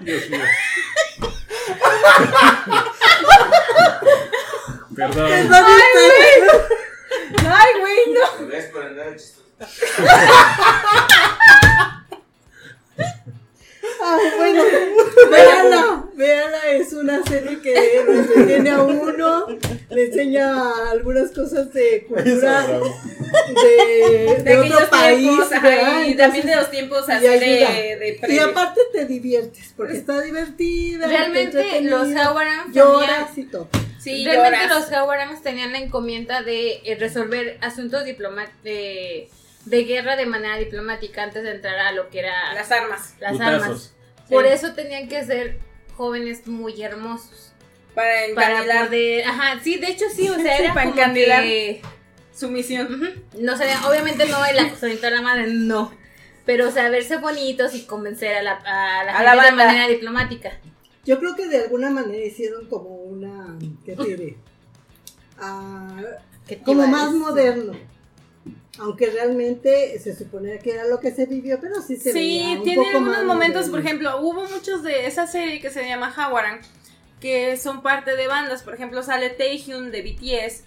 Dios 0.00 0.30
mío. 0.30 0.44
Perdón. 4.94 5.32
Ay, 7.50 7.72
güey, 7.80 7.98
no. 8.12 8.46
Gracias 8.46 8.72
por 8.72 8.84
andar 8.84 9.16
chistoso. 9.16 9.46
Ay, 14.02 14.26
bueno, 14.36 14.62
véanla, 15.30 16.04
véanla, 16.14 16.66
es 16.72 16.92
una 16.92 17.22
serie 17.24 17.60
que 17.60 17.74
entretiene 18.00 18.70
a 18.70 18.82
uno, 18.82 19.46
le 19.90 20.04
enseña 20.06 20.88
algunas 20.90 21.30
cosas 21.32 21.72
de 21.72 22.04
cultura 22.06 22.66
de, 22.66 24.36
de, 24.36 24.42
De 24.42 24.56
otro 24.58 24.88
país. 24.90 25.18
tiempos, 25.28 25.52
ajá, 25.52 26.06
y 26.06 26.16
también 26.16 26.46
de 26.46 26.56
los 26.56 26.70
tiempos 26.70 27.08
así 27.08 27.26
de, 27.26 27.38
de 27.38 28.34
Y 28.34 28.38
aparte 28.38 28.80
te 28.92 29.04
diviertes, 29.06 29.72
porque 29.76 29.96
está 29.96 30.20
divertida. 30.20 31.06
Realmente 31.06 31.80
los 31.82 32.08
Kawaran 32.08 32.72
lloras 32.72 33.36
y 33.36 33.44
todo. 33.44 33.68
Sí, 34.00 34.24
Realmente 34.24 34.68
lloras. 34.68 34.88
los 34.90 34.92
Hawarans 34.92 35.42
tenían 35.42 35.72
la 35.72 35.78
encomienda 35.78 36.42
de 36.42 36.80
eh, 36.84 36.96
resolver 36.98 37.58
asuntos 37.60 38.04
diploma- 38.04 38.46
de, 39.70 39.84
guerra 39.84 40.16
de 40.16 40.26
manera 40.26 40.56
diplomática 40.56 41.22
antes 41.22 41.42
de 41.42 41.50
entrar 41.52 41.78
a 41.78 41.92
lo 41.92 42.08
que 42.10 42.20
era 42.20 42.54
Las 42.54 42.70
armas. 42.72 43.14
las 43.20 43.32
Putazos. 43.32 43.62
armas. 43.62 43.94
Por 44.28 44.46
eso 44.46 44.74
tenían 44.74 45.08
que 45.08 45.24
ser 45.24 45.58
jóvenes 45.96 46.46
muy 46.46 46.80
hermosos. 46.82 47.52
Para 47.94 48.10
Para 48.34 48.50
encandilar 48.50 48.86
poder. 48.86 49.24
Ajá, 49.26 49.60
sí, 49.62 49.76
de 49.78 49.86
hecho 49.88 50.04
sí, 50.14 50.28
o 50.28 50.34
sea, 50.36 50.56
Sí, 50.56 50.62
era 50.64 50.74
para 50.74 50.86
como 50.86 50.96
encandilar. 51.00 51.42
que. 51.42 51.82
su 52.34 52.48
misión. 52.50 53.22
No 53.38 53.56
sé, 53.56 53.64
obviamente 53.88 54.26
no 54.26 54.44
el 54.44 54.58
acosamiento 54.58 55.06
a 55.06 55.10
la 55.10 55.22
madre, 55.22 55.46
no. 55.48 55.92
Pero 56.44 56.70
saberse 56.70 57.16
bonitos 57.16 57.74
y 57.74 57.84
convencer 57.84 58.34
a 58.36 58.42
la, 58.42 58.52
a 58.52 59.04
la 59.04 59.12
A 59.12 59.16
gente 59.18 59.36
la 59.36 59.44
de 59.44 59.52
manera 59.52 59.88
diplomática. 59.88 60.52
Yo 61.04 61.18
creo 61.18 61.34
que 61.34 61.46
de 61.48 61.62
alguna 61.64 61.90
manera 61.90 62.24
hicieron 62.24 62.66
como 62.68 62.88
una, 62.90 63.56
¿qué 63.84 63.92
te 63.96 64.04
diré? 64.04 64.36
Ah, 65.38 65.88
¿Qué 66.46 66.56
te 66.56 66.62
como 66.62 66.86
más 66.86 67.06
decir? 67.06 67.20
moderno. 67.20 67.72
Aunque 68.78 69.10
realmente 69.10 69.98
se 69.98 70.14
suponía 70.14 70.58
que 70.58 70.72
era 70.72 70.84
lo 70.86 71.00
que 71.00 71.10
se 71.10 71.26
vivió, 71.26 71.58
pero 71.60 71.82
sí 71.82 71.96
se 71.96 72.12
veía 72.12 72.42
Sí, 72.52 72.56
un 72.58 72.62
tiene 72.62 72.84
poco 72.84 72.98
algunos 72.98 73.24
momentos, 73.24 73.68
por 73.70 73.80
ejemplo, 73.80 74.20
hubo 74.20 74.44
muchos 74.44 74.82
de 74.82 75.06
esa 75.06 75.26
serie 75.26 75.60
que 75.60 75.70
se 75.70 75.86
llama 75.88 76.12
Hawaran, 76.16 76.60
que 77.20 77.56
son 77.56 77.82
parte 77.82 78.14
de 78.14 78.26
bandas. 78.28 78.62
Por 78.62 78.74
ejemplo, 78.74 79.02
sale 79.02 79.30
Taehyung 79.30 79.90
de 79.90 80.02
BTS. 80.02 80.64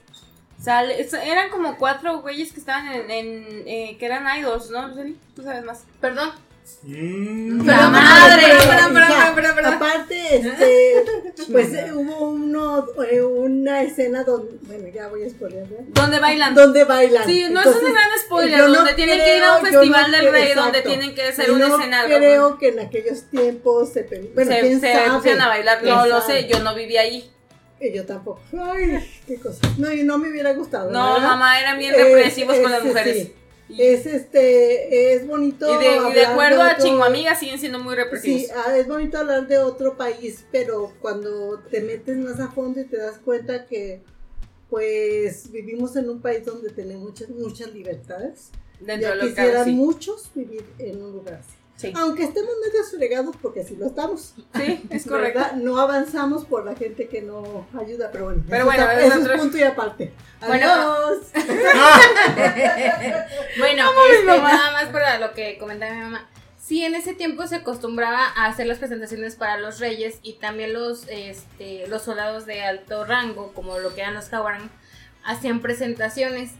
Sale, 0.61 1.07
eran 1.25 1.49
como 1.49 1.77
cuatro 1.77 2.21
güeyes 2.21 2.51
que 2.51 2.59
estaban 2.59 2.87
en, 2.91 3.09
en, 3.09 3.67
eh, 3.67 3.97
que 3.97 4.05
eran 4.05 4.27
idols, 4.39 4.69
¿no? 4.69 4.93
Tú 5.35 5.41
sabes 5.43 5.63
más. 5.63 5.85
Perdón. 5.99 6.31
Mm. 6.83 7.65
¡La 7.67 7.89
madre! 7.89 8.43
perdón. 9.35 9.65
Aparte, 9.73 10.35
este, 10.35 11.03
pues 11.51 11.73
eh, 11.73 11.91
hubo 11.93 12.29
uno, 12.31 12.87
eh, 13.09 13.21
una 13.21 13.81
escena 13.83 14.23
donde, 14.23 14.57
bueno, 14.63 14.87
ya 14.93 15.07
voy 15.07 15.23
a 15.23 15.29
spoiler. 15.29 15.65
¿Dónde 15.89 16.19
bailan? 16.19 16.55
Donde 16.55 16.83
bailan. 16.83 17.25
Sí, 17.25 17.41
no 17.51 17.59
Entonces, 17.59 17.81
es 17.83 17.87
un 17.87 17.93
gran 17.93 18.19
spoiler, 18.25 18.57
yo 18.59 18.67
no 18.67 18.73
donde 18.75 18.93
tienen 18.93 19.19
que 19.19 19.37
ir 19.37 19.43
a 19.43 19.57
un 19.57 19.65
yo 19.65 19.71
festival 19.71 20.11
no 20.11 20.17
del 20.17 20.27
creo- 20.29 20.31
rey, 20.31 20.53
donde 20.55 20.81
tienen 20.81 21.15
que 21.15 21.21
hacer 21.23 21.47
Y 21.47 21.51
un 21.51 21.59
no 21.59 21.77
escenario. 21.77 22.17
creo 22.17 22.57
que 22.57 22.67
en 22.69 22.79
aquellos 22.79 23.23
tiempos 23.29 23.89
se, 23.93 24.03
bueno, 24.33 24.51
se, 24.51 25.09
pusieron 25.13 25.41
a 25.41 25.47
bailar, 25.47 25.83
no 25.83 26.01
¿Quién 26.01 26.09
lo 26.09 26.21
sabe? 26.21 26.41
sé, 26.41 26.47
yo 26.47 26.59
no 26.63 26.73
viví 26.75 26.97
ahí. 26.97 27.31
Y 27.79 27.93
yo 27.93 28.05
tampoco. 28.05 28.41
Ay, 28.59 29.21
qué 29.25 29.35
cosa. 29.39 29.59
No, 29.77 29.91
y 29.91 30.03
no 30.03 30.17
me 30.19 30.29
hubiera 30.29 30.53
gustado. 30.53 30.91
No, 30.91 31.13
¿verdad? 31.15 31.27
mamá, 31.29 31.59
eran 31.59 31.79
bien 31.79 31.93
Es- 31.95 32.03
represivos 32.03 32.57
con 32.57 32.71
las 32.71 32.83
mujeres. 32.83 33.17
sí. 33.17 33.35
Es 33.79 34.05
este, 34.05 35.13
es 35.15 35.27
bonito. 35.27 35.67
Y 35.73 35.83
de, 35.83 36.09
y 36.09 36.13
de 36.13 36.25
acuerdo 36.25 36.61
a 36.61 36.73
otro- 36.73 36.83
Chinguamiga 36.85 37.35
siguen 37.35 37.59
siendo 37.59 37.79
muy 37.79 37.95
represivos. 37.95 38.41
Sí, 38.41 38.47
ah, 38.55 38.77
es 38.77 38.87
bonito 38.87 39.17
hablar 39.17 39.47
de 39.47 39.57
otro 39.59 39.97
país, 39.97 40.45
pero 40.51 40.93
cuando 41.01 41.59
te 41.69 41.81
metes 41.81 42.17
más 42.17 42.39
a 42.39 42.49
fondo 42.51 42.79
y 42.81 42.85
te 42.85 42.97
das 42.97 43.17
cuenta 43.19 43.65
que 43.65 44.01
pues 44.69 45.51
vivimos 45.51 45.95
en 45.97 46.09
un 46.09 46.21
país 46.21 46.45
donde 46.45 46.69
tenemos 46.69 47.03
muchas, 47.03 47.29
muchas 47.29 47.73
libertades. 47.73 48.51
dentro 48.79 49.09
ya 49.09 49.15
de 49.15 49.29
quisieran 49.29 49.65
sí. 49.65 49.71
muchos 49.71 50.31
vivir 50.33 50.65
en 50.79 51.01
un 51.03 51.11
lugar 51.11 51.35
así. 51.35 51.51
Sí. 51.81 51.93
Aunque 51.97 52.23
estemos 52.23 52.51
medio 52.65 52.83
fregados, 52.85 53.35
porque 53.41 53.63
sí 53.63 53.75
lo 53.75 53.87
estamos. 53.87 54.33
Sí, 54.55 54.83
es 54.89 55.05
correcto. 55.07 55.39
¿verdad? 55.39 55.53
No 55.55 55.79
avanzamos 55.79 56.45
por 56.45 56.65
la 56.65 56.75
gente 56.75 57.07
que 57.07 57.21
no 57.21 57.65
ayuda, 57.79 58.09
pero 58.11 58.25
bueno. 58.25 58.43
Pero 58.49 58.65
bueno, 58.65 58.83
está- 58.83 59.01
es 59.01 59.15
otro- 59.15 59.33
es 59.33 59.39
punto 59.41 59.57
y 59.57 59.63
aparte. 59.63 60.13
Bueno. 60.45 60.67
Bueno, 63.57 63.89
este, 64.11 64.25
nada 64.25 64.71
más 64.71 64.85
para 64.87 65.19
lo 65.19 65.33
que 65.33 65.57
comentaba 65.57 65.93
mi 65.93 66.01
mamá. 66.01 66.27
Sí, 66.57 66.85
en 66.85 66.95
ese 66.95 67.13
tiempo 67.13 67.45
se 67.47 67.55
acostumbraba 67.57 68.27
a 68.35 68.45
hacer 68.45 68.65
las 68.67 68.77
presentaciones 68.77 69.35
para 69.35 69.57
los 69.57 69.79
reyes 69.79 70.19
y 70.23 70.33
también 70.33 70.73
los, 70.73 71.05
este, 71.09 71.85
los 71.87 72.03
soldados 72.03 72.45
de 72.45 72.61
alto 72.63 73.03
rango, 73.03 73.51
como 73.53 73.77
lo 73.79 73.93
que 73.93 74.01
eran 74.01 74.13
los 74.13 74.31
Hawaran, 74.31 74.69
hacían 75.25 75.59
presentaciones. 75.59 76.51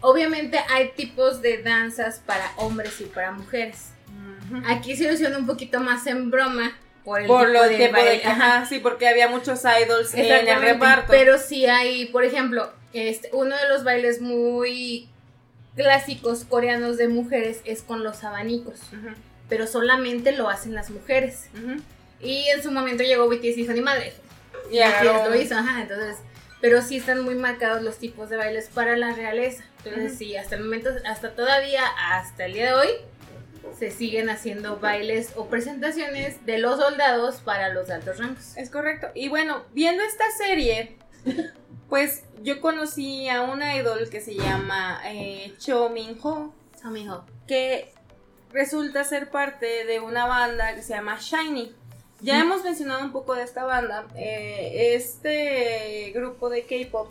Obviamente 0.00 0.58
hay 0.70 0.90
tipos 0.92 1.42
de 1.42 1.62
danzas 1.62 2.20
para 2.24 2.50
hombres 2.56 3.00
y 3.00 3.04
para 3.04 3.32
mujeres. 3.32 3.88
Aquí 4.66 4.96
se 4.96 5.12
hicieron 5.12 5.42
un 5.42 5.46
poquito 5.46 5.80
más 5.80 6.06
en 6.06 6.30
broma 6.30 6.76
por 7.04 7.20
el 7.20 7.26
Por 7.26 7.46
tipo 7.46 7.52
lo 7.52 7.62
de 7.64 7.76
que 7.76 7.88
baile. 7.88 8.24
Ajá. 8.24 8.66
sí, 8.66 8.78
porque 8.80 9.08
había 9.08 9.28
muchos 9.28 9.60
idols 9.64 10.14
en 10.14 10.48
el 10.48 10.60
reparto. 10.60 11.10
Pero 11.10 11.38
sí 11.38 11.66
hay, 11.66 12.06
por 12.06 12.24
ejemplo, 12.24 12.70
este, 12.92 13.30
uno 13.32 13.56
de 13.56 13.68
los 13.68 13.84
bailes 13.84 14.20
muy 14.20 15.08
clásicos 15.76 16.44
coreanos 16.44 16.96
de 16.96 17.08
mujeres 17.08 17.60
es 17.64 17.82
con 17.82 18.02
los 18.02 18.24
abanicos, 18.24 18.80
pero 19.48 19.66
solamente 19.66 20.32
lo 20.32 20.48
hacen 20.48 20.74
las 20.74 20.90
mujeres. 20.90 21.48
Y 22.20 22.46
en 22.48 22.62
su 22.62 22.72
momento 22.72 23.04
llegó 23.04 23.28
BTS 23.28 23.44
y 23.44 23.54
dijo, 23.54 23.72
ni 23.72 23.80
madre, 23.80 24.12
Y 24.70 24.78
lo 24.78 25.34
hizo, 25.36 25.54
ajá, 25.56 25.82
entonces, 25.82 26.16
pero 26.60 26.82
sí 26.82 26.96
están 26.96 27.22
muy 27.22 27.36
marcados 27.36 27.82
los 27.82 27.98
tipos 27.98 28.28
de 28.28 28.36
bailes 28.36 28.68
para 28.68 28.96
la 28.96 29.12
realeza. 29.12 29.62
Entonces, 29.84 30.18
sí, 30.18 30.36
hasta 30.36 30.56
el 30.56 30.64
momento, 30.64 30.90
hasta 31.06 31.34
todavía, 31.34 31.82
hasta 32.10 32.46
el 32.46 32.54
día 32.54 32.66
de 32.66 32.72
hoy, 32.74 32.88
se 33.78 33.90
siguen 33.90 34.30
haciendo 34.30 34.78
bailes 34.78 35.32
o 35.36 35.46
presentaciones 35.46 36.44
de 36.46 36.58
los 36.58 36.78
soldados 36.78 37.36
para 37.36 37.68
los 37.70 37.90
altos 37.90 38.18
rangos. 38.18 38.56
Es 38.56 38.70
correcto. 38.70 39.08
Y 39.14 39.28
bueno, 39.28 39.64
viendo 39.72 40.02
esta 40.02 40.24
serie, 40.36 40.96
pues 41.88 42.24
yo 42.42 42.60
conocí 42.60 43.28
a 43.28 43.42
una 43.42 43.76
idol 43.76 44.08
que 44.10 44.20
se 44.20 44.34
llama 44.34 45.00
eh, 45.06 45.54
Cho 45.58 45.90
Min 45.90 46.18
Ho, 46.22 46.52
mijo. 46.90 47.24
que 47.46 47.92
resulta 48.52 49.04
ser 49.04 49.30
parte 49.30 49.84
de 49.84 50.00
una 50.00 50.26
banda 50.26 50.74
que 50.74 50.82
se 50.82 50.94
llama 50.94 51.18
Shiny. 51.20 51.74
Ya 52.20 52.40
hemos 52.40 52.64
mencionado 52.64 53.04
un 53.04 53.12
poco 53.12 53.34
de 53.34 53.44
esta 53.44 53.64
banda. 53.64 54.06
Eh, 54.16 54.94
este 54.94 56.10
grupo 56.14 56.50
de 56.50 56.64
K-pop 56.66 57.10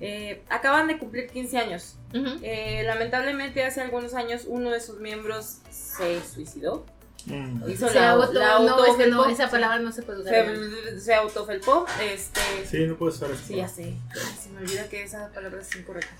eh, 0.00 0.42
acaban 0.48 0.86
de 0.86 0.98
cumplir 0.98 1.28
15 1.28 1.58
años. 1.58 1.96
Eh, 2.42 2.82
lamentablemente 2.84 3.64
hace 3.64 3.80
algunos 3.80 4.14
años 4.14 4.42
uno 4.46 4.70
de 4.70 4.80
sus 4.80 4.98
miembros 4.98 5.58
se 5.70 6.20
suicidó. 6.24 6.84
Mm. 7.26 7.68
Hizo 7.68 7.88
Se 7.88 7.94
la, 7.96 8.10
auto- 8.12 8.32
la 8.34 8.58
no, 8.60 8.84
es 8.84 8.94
que 8.96 9.06
no, 9.08 9.18
autofelpó. 9.22 9.26
esa 9.30 9.50
palabra 9.50 9.78
no 9.80 9.90
se 9.92 10.02
puede 10.02 10.20
usar. 10.20 10.46
se, 10.46 11.00
se 11.00 11.14
autofelpó. 11.14 11.86
Este, 12.00 12.40
Sí, 12.70 12.86
no 12.86 12.96
puedes 12.96 13.16
usar 13.16 13.30
eso. 13.32 13.42
Sí, 13.46 13.56
ya 13.56 13.68
sé. 13.68 13.94
Se 14.40 14.48
me 14.50 14.60
olvida 14.60 14.88
que 14.88 15.02
esa 15.02 15.28
palabra 15.32 15.60
es 15.60 15.74
incorrecta. 15.76 16.14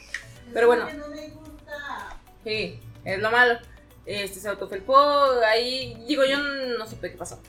Pero 0.53 0.67
bueno. 0.67 0.89
No 0.99 1.09
me 1.09 1.29
gusta. 1.29 2.19
Sí, 2.45 2.81
es 3.05 3.19
lo 3.21 3.31
malo. 3.31 3.59
Este 4.05 4.39
se 4.41 4.49
autofelpó, 4.49 4.97
ahí 5.49 5.97
digo 6.07 6.25
yo 6.25 6.39
no 6.39 6.87
supe 6.89 7.11
qué 7.11 7.17
pasó. 7.19 7.41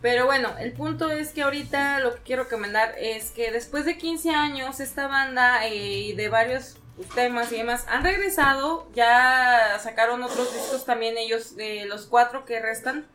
Pero 0.00 0.24
bueno, 0.24 0.54
el 0.58 0.72
punto 0.72 1.10
es 1.10 1.28
que 1.32 1.42
ahorita 1.42 2.00
lo 2.00 2.14
que 2.14 2.22
quiero 2.22 2.44
recomendar 2.44 2.94
es 2.98 3.32
que 3.32 3.50
después 3.52 3.84
de 3.84 3.98
15 3.98 4.30
años 4.30 4.80
esta 4.80 5.08
banda 5.08 5.66
eh, 5.66 5.74
y 5.76 6.12
de 6.14 6.30
varios 6.30 6.76
temas 7.08 7.50
y 7.52 7.56
demás 7.58 7.84
han 7.88 8.02
regresado, 8.04 8.86
ya 8.94 9.78
sacaron 9.82 10.22
otros 10.22 10.52
discos 10.52 10.84
también 10.84 11.16
ellos 11.18 11.56
de 11.56 11.84
los 11.86 12.06
cuatro 12.06 12.44
que 12.44 12.60
restan. 12.60 13.06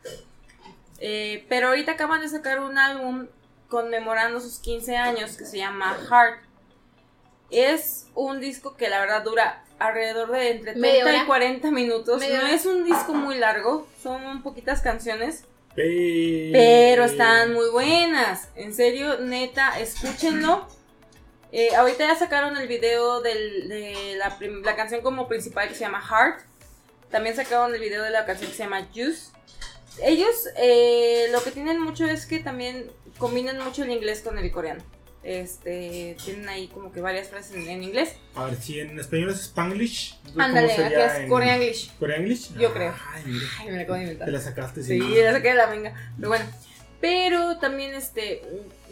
Eh, 0.98 1.44
pero 1.48 1.68
ahorita 1.68 1.92
acaban 1.92 2.20
de 2.20 2.28
sacar 2.28 2.60
un 2.60 2.78
álbum 2.78 3.26
conmemorando 3.68 4.40
sus 4.40 4.58
15 4.58 4.96
años 4.96 5.36
que 5.36 5.44
se 5.44 5.58
llama 5.58 5.96
Heart. 6.08 6.40
Es 7.50 8.06
un 8.14 8.40
disco 8.40 8.76
que 8.76 8.88
la 8.88 9.00
verdad 9.00 9.22
dura 9.22 9.62
alrededor 9.78 10.32
de 10.32 10.50
entre 10.52 10.74
¿Media 10.74 11.02
30 11.04 11.10
y 11.12 11.16
hora? 11.18 11.26
40 11.26 11.70
minutos. 11.70 12.18
¿Media 12.20 12.40
No 12.40 12.46
es 12.48 12.66
un 12.66 12.84
disco 12.84 13.14
muy 13.14 13.36
largo, 13.38 13.86
son 14.02 14.42
poquitas 14.42 14.80
canciones, 14.80 15.44
Pe- 15.74 16.48
pero 16.52 17.04
están 17.04 17.52
muy 17.52 17.68
buenas. 17.70 18.48
En 18.56 18.74
serio, 18.74 19.18
neta, 19.20 19.78
escúchenlo. 19.78 20.66
Eh, 21.58 21.74
ahorita 21.74 22.06
ya 22.06 22.14
sacaron 22.14 22.54
el 22.58 22.68
video 22.68 23.22
del- 23.22 23.66
de 23.70 24.18
la, 24.62 24.76
canción 24.76 25.00
como 25.00 25.26
principal 25.26 25.66
que 25.68 25.74
se 25.74 25.80
llama 25.80 26.02
Heart. 26.02 26.40
También 27.10 27.34
sacaron 27.34 27.74
el 27.74 27.80
video 27.80 28.02
de 28.02 28.10
la 28.10 28.26
canción 28.26 28.50
que 28.50 28.56
se 28.58 28.64
llama 28.64 28.86
Juice. 28.94 29.30
Ellos 30.02 30.34
eh, 30.58 31.28
lo 31.32 31.42
que 31.42 31.50
tienen 31.52 31.80
mucho 31.80 32.04
es 32.04 32.26
que 32.26 32.40
también 32.40 32.90
combinan 33.16 33.58
mucho 33.64 33.84
el 33.84 33.90
inglés 33.90 34.20
con 34.20 34.36
el 34.36 34.50
coreano. 34.52 34.82
Este, 35.22 36.14
tienen 36.22 36.46
ahí 36.50 36.68
como 36.68 36.92
que 36.92 37.00
varias 37.00 37.28
frases 37.28 37.56
en, 37.56 37.66
en 37.70 37.82
inglés. 37.82 38.16
A 38.34 38.44
ver, 38.44 38.56
si 38.56 38.78
en 38.78 39.00
español 39.00 39.30
es 39.30 39.40
Spanglish. 39.40 40.18
¿cómo 40.26 40.42
Ándale, 40.44 40.72
aquí 40.74 40.94
es. 40.94 41.28
¿Korean 41.98 42.22
English? 42.22 42.52
Yo 42.58 42.74
creo. 42.74 42.94
Ay, 43.14 43.22
mira. 43.24 43.46
Ay, 43.58 43.66
me 43.68 43.76
la 43.76 43.80
acabo 43.84 43.94
de 43.96 44.02
inventar. 44.02 44.26
Te 44.26 44.32
la 44.32 44.40
sacaste, 44.40 44.82
Sí, 44.82 45.00
sí. 45.00 45.22
la 45.22 45.32
saqué 45.32 45.48
de 45.48 45.54
la 45.54 45.66
venga. 45.66 46.12
Pero 46.16 46.28
bueno. 46.28 46.44
Pero 47.06 47.58
también, 47.58 47.94
este, 47.94 48.42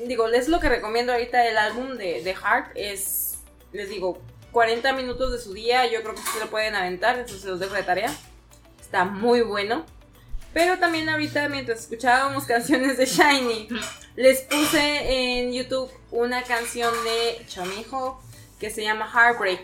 digo, 0.07 0.29
es 0.29 0.47
lo 0.47 0.61
que 0.61 0.69
recomiendo 0.69 1.13
ahorita 1.13 1.49
el 1.49 1.59
álbum 1.59 1.97
de, 1.97 2.23
de 2.23 2.33
Heart. 2.33 2.69
Es, 2.77 3.39
les 3.73 3.89
digo, 3.89 4.21
40 4.53 4.93
minutos 4.93 5.33
de 5.33 5.41
su 5.41 5.53
día. 5.53 5.85
Yo 5.91 6.01
creo 6.03 6.15
que 6.15 6.21
sí 6.21 6.39
lo 6.39 6.47
pueden 6.47 6.77
aventar. 6.77 7.19
Eso 7.19 7.37
se 7.37 7.49
los 7.49 7.59
dejo 7.59 7.75
de 7.75 7.83
tarea. 7.83 8.15
Está 8.81 9.05
muy 9.05 9.41
bueno. 9.41 9.85
Pero 10.53 10.79
también 10.79 11.09
ahorita, 11.09 11.49
mientras 11.49 11.81
escuchábamos 11.81 12.45
canciones 12.49 12.99
de 12.99 13.07
Shiny, 13.07 13.69
les 14.15 14.43
puse 14.43 15.41
en 15.41 15.53
YouTube 15.53 15.91
una 16.13 16.45
canción 16.45 16.95
de 17.03 17.45
Chomiho 17.49 18.21
que 18.61 18.71
se 18.71 18.85
llama 18.85 19.11
Heartbreak. 19.13 19.61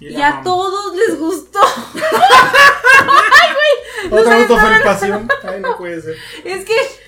Y 0.00 0.08
Y 0.08 0.20
a 0.20 0.30
mamá. 0.30 0.42
todos 0.42 0.96
les 0.96 1.16
gustó. 1.20 1.60
Otra 4.10 4.38
autofelpación. 4.38 5.28
Ay, 5.44 5.60
no 5.60 5.78
puede 5.78 6.02
ser. 6.02 6.16
Es 6.44 6.64
que 6.64 7.05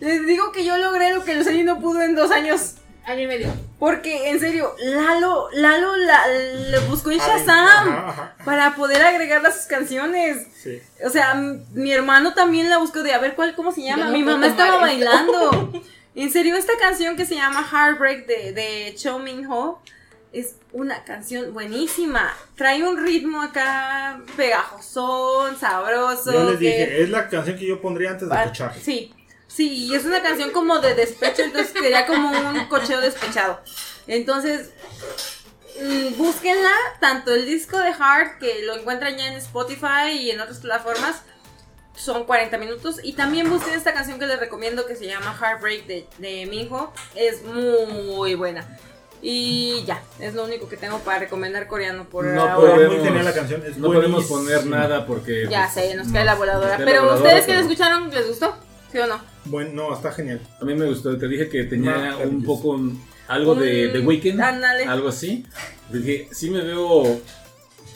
les 0.00 0.26
digo 0.26 0.52
que 0.52 0.64
yo 0.64 0.76
logré 0.78 1.12
lo 1.14 1.24
que 1.24 1.34
Luceli 1.34 1.62
no 1.64 1.80
pudo 1.80 2.02
en 2.02 2.14
dos 2.14 2.30
años. 2.30 2.74
Año 3.04 3.22
y 3.22 3.26
medio. 3.26 3.52
Porque, 3.78 4.30
en 4.30 4.38
serio, 4.38 4.74
Lalo, 4.78 5.48
Lalo 5.52 5.96
la, 5.96 6.26
le 6.28 6.78
buscó 6.80 7.10
en 7.10 7.20
Ay, 7.20 7.26
Shazam 7.26 7.66
Ajá, 7.88 8.08
ajá. 8.10 8.34
para 8.44 8.74
poder 8.76 9.00
agregarla 9.02 9.48
a 9.48 9.52
sus 9.52 9.64
canciones. 9.66 10.46
Sí. 10.62 10.80
O 11.04 11.08
sea, 11.08 11.34
mi 11.34 11.90
hermano 11.92 12.34
también 12.34 12.68
la 12.68 12.76
buscó 12.76 13.02
de 13.02 13.12
a 13.14 13.18
ver 13.18 13.34
cuál, 13.34 13.54
cómo 13.56 13.72
se 13.72 13.82
llama. 13.82 14.04
No 14.06 14.12
Mi 14.12 14.22
mamá 14.22 14.46
estaba 14.46 14.74
esto. 14.74 14.80
bailando. 14.80 15.72
En 16.16 16.30
serio, 16.32 16.56
esta 16.56 16.72
canción 16.78 17.16
que 17.16 17.24
se 17.24 17.36
llama 17.36 17.64
Heartbreak 17.72 18.26
de, 18.26 18.52
de 18.52 18.94
Cho 18.96 19.20
Min 19.20 19.46
Ho 19.46 19.80
es 20.32 20.56
una 20.72 21.04
canción 21.04 21.54
buenísima. 21.54 22.32
Trae 22.56 22.82
un 22.82 22.98
ritmo 23.02 23.40
acá 23.40 24.20
pegajosón, 24.36 25.56
sabroso. 25.58 26.32
Yo 26.32 26.44
les 26.50 26.58
que- 26.58 26.64
dije, 26.64 27.02
es 27.04 27.10
la 27.10 27.28
canción 27.28 27.56
que 27.56 27.66
yo 27.66 27.80
pondría 27.80 28.10
antes 28.10 28.28
de 28.28 28.34
Ah, 28.36 28.44
cochar. 28.44 28.74
Sí, 28.82 29.14
sí, 29.52 29.86
y 29.86 29.94
es 29.94 30.04
una 30.04 30.22
canción 30.22 30.50
como 30.50 30.78
de 30.78 30.94
despecho, 30.94 31.42
entonces 31.42 31.72
sería 31.72 32.06
como 32.06 32.30
un 32.30 32.66
cocheo 32.66 33.00
despechado. 33.00 33.60
Entonces, 34.06 34.70
mm, 35.82 36.16
búsquenla, 36.16 36.72
tanto 37.00 37.34
el 37.34 37.46
disco 37.46 37.78
de 37.78 37.92
Heart, 37.92 38.38
que 38.38 38.62
lo 38.62 38.76
encuentran 38.76 39.16
ya 39.16 39.26
en 39.26 39.34
Spotify 39.34 40.12
y 40.12 40.30
en 40.30 40.40
otras 40.40 40.58
plataformas, 40.58 41.22
son 41.94 42.24
40 42.24 42.56
minutos. 42.58 42.96
Y 43.02 43.12
también 43.12 43.50
busquen 43.50 43.74
esta 43.74 43.92
canción 43.92 44.18
que 44.18 44.26
les 44.26 44.40
recomiendo 44.40 44.86
que 44.86 44.96
se 44.96 45.06
llama 45.06 45.36
Heartbreak 45.38 45.86
de, 45.86 46.06
de 46.18 46.46
Minho, 46.46 46.92
es 47.14 47.42
muy 47.42 48.34
buena. 48.34 48.66
Y 49.22 49.84
ya, 49.84 50.02
es 50.18 50.34
lo 50.34 50.44
único 50.44 50.66
que 50.66 50.78
tengo 50.78 50.98
para 51.00 51.18
recomendar 51.18 51.66
coreano 51.66 52.08
por 52.08 52.24
No 52.24 52.40
ahora. 52.40 52.74
Muy 52.74 52.84
podemos, 52.86 53.04
genial 53.04 53.24
la 53.26 53.34
canción, 53.34 53.62
es 53.66 53.76
no 53.76 53.88
podemos 53.88 54.24
poner 54.24 54.64
nada 54.64 55.06
porque. 55.06 55.46
Ya 55.50 55.70
pues, 55.72 55.86
sé, 55.86 55.94
nos 55.94 56.08
cae 56.08 56.24
la 56.24 56.36
voladora. 56.36 56.78
la 56.78 56.84
Pero 56.84 57.02
voladora, 57.02 57.22
ustedes 57.22 57.44
que 57.44 57.52
lo 57.52 57.60
escucharon, 57.60 58.10
¿les 58.10 58.26
gustó? 58.26 58.56
¿Sí 58.90 58.98
o 58.98 59.06
no? 59.06 59.29
Bueno, 59.46 59.70
no, 59.72 59.94
está 59.94 60.12
genial. 60.12 60.40
A 60.60 60.64
mí 60.64 60.74
me 60.74 60.86
gustó, 60.86 61.16
te 61.18 61.26
dije 61.28 61.48
que 61.48 61.64
tenía 61.64 62.16
un 62.24 62.42
poco 62.44 62.70
un- 62.70 63.02
algo 63.28 63.54
de, 63.54 63.88
de 63.88 63.98
Weekend, 64.00 64.40
ándale. 64.40 64.84
algo 64.84 65.08
así. 65.08 65.46
Dije, 65.90 66.28
sí 66.32 66.50
me 66.50 66.62
veo 66.62 67.20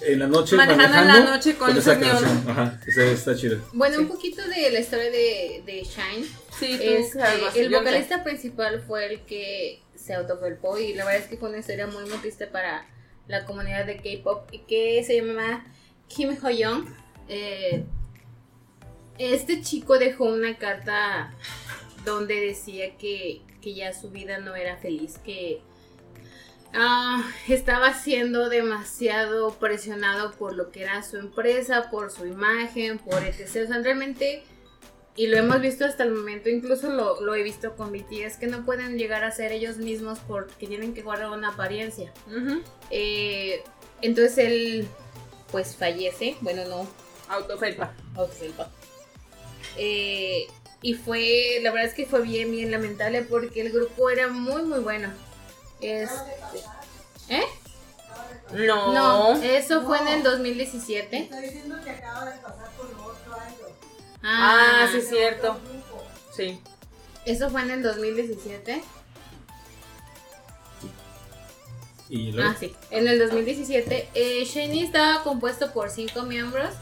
en 0.02 0.18
la 0.18 0.26
noche 0.26 0.54
Manejando 0.56 0.98
en 0.98 1.06
la 1.08 1.20
noche 1.36 1.56
con 1.56 1.70
esa 1.76 1.94
luces 1.94 1.98
neón. 1.98 2.22
canción. 2.22 2.50
Ajá, 2.50 2.80
está, 2.86 3.04
está 3.04 3.36
chido. 3.36 3.58
Bueno, 3.72 3.96
Sí. 3.96 4.02
un 4.02 4.08
poquito 4.08 4.42
de 4.48 4.70
la 4.70 4.80
historia 4.80 5.10
de, 5.10 5.62
de 5.66 5.82
Shine. 5.82 6.26
Sí, 6.58 6.76
tú 6.78 6.82
Este, 6.84 7.60
el 7.60 7.70
vocalista 7.72 8.22
principal 8.22 8.82
fue 8.86 9.12
el 9.12 9.20
que 9.22 9.80
se 9.96 10.14
autofelpó 10.14 10.78
y 10.78 10.94
la 10.94 11.04
verdad 11.04 11.22
es 11.22 11.28
que 11.28 11.36
fue 11.36 11.48
una 11.48 11.58
historia 11.58 11.86
muy 11.86 12.04
muy 12.08 12.18
triste 12.18 12.46
para 12.46 12.86
la 13.26 13.44
comunidad 13.44 13.86
de 13.86 13.96
K-pop 13.96 14.48
y 14.52 14.58
que 14.60 15.02
se 15.04 15.16
llama 15.20 15.66
Kim 16.08 16.36
Ho-young. 16.42 16.84
Eh, 17.28 17.84
este 19.18 19.62
chico 19.62 19.98
dejó 19.98 20.24
una 20.24 20.56
carta 20.58 21.34
donde 22.04 22.40
decía 22.40 22.96
que, 22.96 23.42
que 23.60 23.74
ya 23.74 23.92
su 23.92 24.10
vida 24.10 24.38
no 24.38 24.54
era 24.56 24.76
feliz, 24.76 25.18
que 25.18 25.60
ah, 26.74 27.24
estaba 27.48 27.94
siendo 27.94 28.48
demasiado 28.48 29.54
presionado 29.54 30.32
por 30.32 30.54
lo 30.54 30.70
que 30.70 30.82
era 30.82 31.02
su 31.02 31.16
empresa, 31.16 31.90
por 31.90 32.10
su 32.10 32.26
imagen, 32.26 32.98
por 32.98 33.22
etc. 33.22 33.40
O 33.40 33.66
sea, 33.66 33.78
realmente 33.82 34.42
y 35.16 35.28
lo 35.28 35.36
hemos 35.36 35.60
visto 35.60 35.84
hasta 35.84 36.02
el 36.02 36.10
momento, 36.10 36.48
incluso 36.48 36.90
lo, 36.90 37.20
lo 37.20 37.36
he 37.36 37.44
visto 37.44 37.76
con 37.76 37.92
BTS, 37.92 38.36
que 38.38 38.48
no 38.48 38.64
pueden 38.64 38.98
llegar 38.98 39.22
a 39.22 39.30
ser 39.30 39.52
ellos 39.52 39.76
mismos 39.76 40.18
porque 40.26 40.66
tienen 40.66 40.92
que 40.92 41.02
guardar 41.02 41.30
una 41.30 41.50
apariencia. 41.50 42.12
Eh, 42.90 43.62
entonces 44.02 44.38
él, 44.38 44.88
pues 45.52 45.76
fallece, 45.76 46.36
bueno, 46.40 46.64
no, 46.64 46.88
Autofelpa. 47.28 47.94
autofelpa. 48.16 48.68
Eh, 49.76 50.46
y 50.82 50.94
fue, 50.94 51.58
la 51.62 51.70
verdad 51.70 51.88
es 51.88 51.94
que 51.94 52.06
fue 52.06 52.22
bien, 52.22 52.50
bien 52.50 52.70
lamentable 52.70 53.22
porque 53.22 53.62
el 53.62 53.72
grupo 53.72 54.10
era 54.10 54.28
muy, 54.28 54.62
muy 54.62 54.80
bueno. 54.80 55.08
Este, 55.80 56.14
¿Eh? 57.30 57.42
No. 58.52 58.92
No, 58.92 59.42
eso 59.42 59.82
fue 59.82 59.98
en 59.98 60.08
el 60.08 60.22
2017. 60.22 61.16
Estoy 61.16 61.40
diciendo 61.42 61.76
que 61.82 61.90
acaba 61.90 62.30
de 62.30 62.38
pasar 62.38 62.70
con 62.76 62.86
otro 63.00 63.34
año. 63.34 63.74
Ah, 64.22 64.86
sí, 64.90 64.98
es 64.98 65.08
cierto. 65.08 65.58
Sí. 66.36 66.60
Eso 67.24 67.50
fue 67.50 67.62
en 67.62 67.70
el 67.70 67.82
2017. 67.82 68.82
Y 72.10 72.32
luego, 72.32 72.50
Ah, 72.50 72.56
sí. 72.58 72.74
En 72.90 73.08
el 73.08 73.18
2017, 73.18 74.08
eh, 74.14 74.44
Shiny 74.44 74.84
estaba 74.84 75.22
compuesto 75.24 75.72
por 75.72 75.90
cinco 75.90 76.22
miembros, 76.22 76.74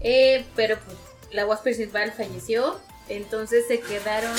eh, 0.00 0.44
pero 0.54 0.78
pues, 0.78 0.96
la 1.32 1.44
voz 1.44 1.60
principal 1.60 2.12
falleció, 2.12 2.80
entonces 3.08 3.66
se 3.66 3.80
quedaron 3.80 4.34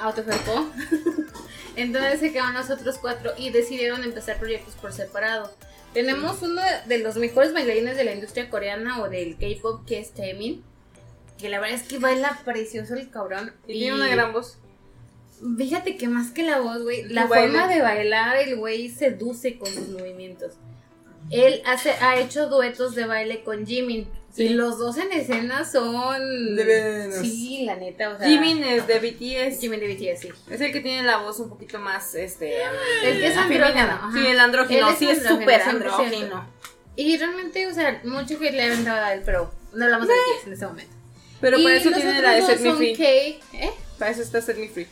autofelpó. 0.00 0.70
entonces 1.76 2.20
se 2.20 2.32
quedaron 2.32 2.54
los 2.54 2.70
otros 2.70 2.98
cuatro 2.98 3.32
y 3.36 3.50
decidieron 3.50 4.02
empezar 4.02 4.38
proyectos 4.38 4.74
por 4.74 4.92
separado. 4.92 5.50
Tenemos 5.92 6.40
uno 6.42 6.62
de 6.86 6.98
los 6.98 7.16
mejores 7.16 7.52
bailarines 7.52 7.96
de 7.96 8.04
la 8.04 8.14
industria 8.14 8.48
coreana 8.48 9.02
o 9.02 9.08
del 9.08 9.36
K-pop 9.36 9.84
que 9.86 9.98
es 9.98 10.12
Taemin, 10.12 10.62
que 11.38 11.48
la 11.48 11.58
verdad 11.58 11.76
es 11.80 11.88
que 11.88 11.98
baila 11.98 12.40
precioso 12.44 12.94
el 12.94 13.10
cabrón. 13.10 13.52
Y 13.66 13.80
tiene 13.80 13.96
una 13.96 14.08
gran 14.08 14.32
voz. 14.32 14.58
Fíjate 15.56 15.96
que 15.96 16.06
más 16.06 16.30
que 16.30 16.42
la 16.42 16.60
voz, 16.60 16.82
güey, 16.82 17.04
la 17.04 17.26
baile. 17.26 17.52
forma 17.52 17.74
de 17.74 17.80
bailar, 17.80 18.36
el 18.36 18.56
güey 18.56 18.88
seduce 18.88 19.58
con 19.58 19.68
sus 19.68 19.88
movimientos. 19.88 20.54
él 21.30 21.62
hace, 21.64 21.92
ha 21.92 22.18
hecho 22.18 22.48
duetos 22.48 22.94
de 22.94 23.06
baile 23.06 23.42
con 23.42 23.66
Jimin. 23.66 24.06
Y 24.36 24.50
los 24.50 24.78
dos 24.78 24.96
en 24.96 25.12
escena 25.12 25.64
son. 25.64 26.56
De. 26.56 27.12
Sí, 27.20 27.64
la 27.66 27.76
neta, 27.76 28.10
o 28.10 28.18
sea. 28.18 28.26
Jimin 28.28 28.62
es 28.64 28.86
de 28.86 28.98
BTS. 29.00 29.60
Jimin 29.60 29.80
de 29.80 29.94
BTS, 29.94 30.20
sí. 30.20 30.28
Es 30.50 30.60
el 30.60 30.72
que 30.72 30.80
tiene 30.80 31.02
la 31.02 31.18
voz 31.18 31.38
un 31.40 31.48
poquito 31.48 31.78
más, 31.78 32.14
este... 32.14 32.62
El 33.04 33.18
que 33.20 33.26
es 33.26 33.36
ajá. 33.36 34.10
Sí, 34.12 34.26
el 34.26 34.38
andrógino. 34.40 34.86
Él 34.88 34.92
es 34.94 34.98
sí, 34.98 35.08
es 35.10 35.22
súper 35.24 35.60
100%. 35.60 35.68
andrógino. 35.68 36.46
Y 36.96 37.16
realmente, 37.18 37.66
o 37.66 37.74
sea, 37.74 38.00
mucho 38.04 38.38
que 38.38 38.52
le 38.52 38.62
ha 38.62 38.66
aventado 38.66 39.04
a 39.04 39.14
él, 39.14 39.22
pero 39.24 39.52
no 39.74 39.84
hablamos 39.84 40.06
de 40.08 40.14
BTS 40.14 40.46
en 40.46 40.52
este 40.52 40.66
momento. 40.66 40.92
Pero 41.40 41.58
y 41.58 41.64
para 41.64 41.76
eso 41.76 41.90
tiene 41.90 42.22
la 42.22 42.32
de 42.32 42.42
Set 42.42 42.60
Me 42.60 42.74
Free. 42.74 42.96
Kay, 42.96 43.40
¿eh? 43.54 43.70
Para 43.98 44.10
eso 44.10 44.22
está 44.22 44.40
Set 44.40 44.58
Me 44.58 44.68
Free. 44.68 44.86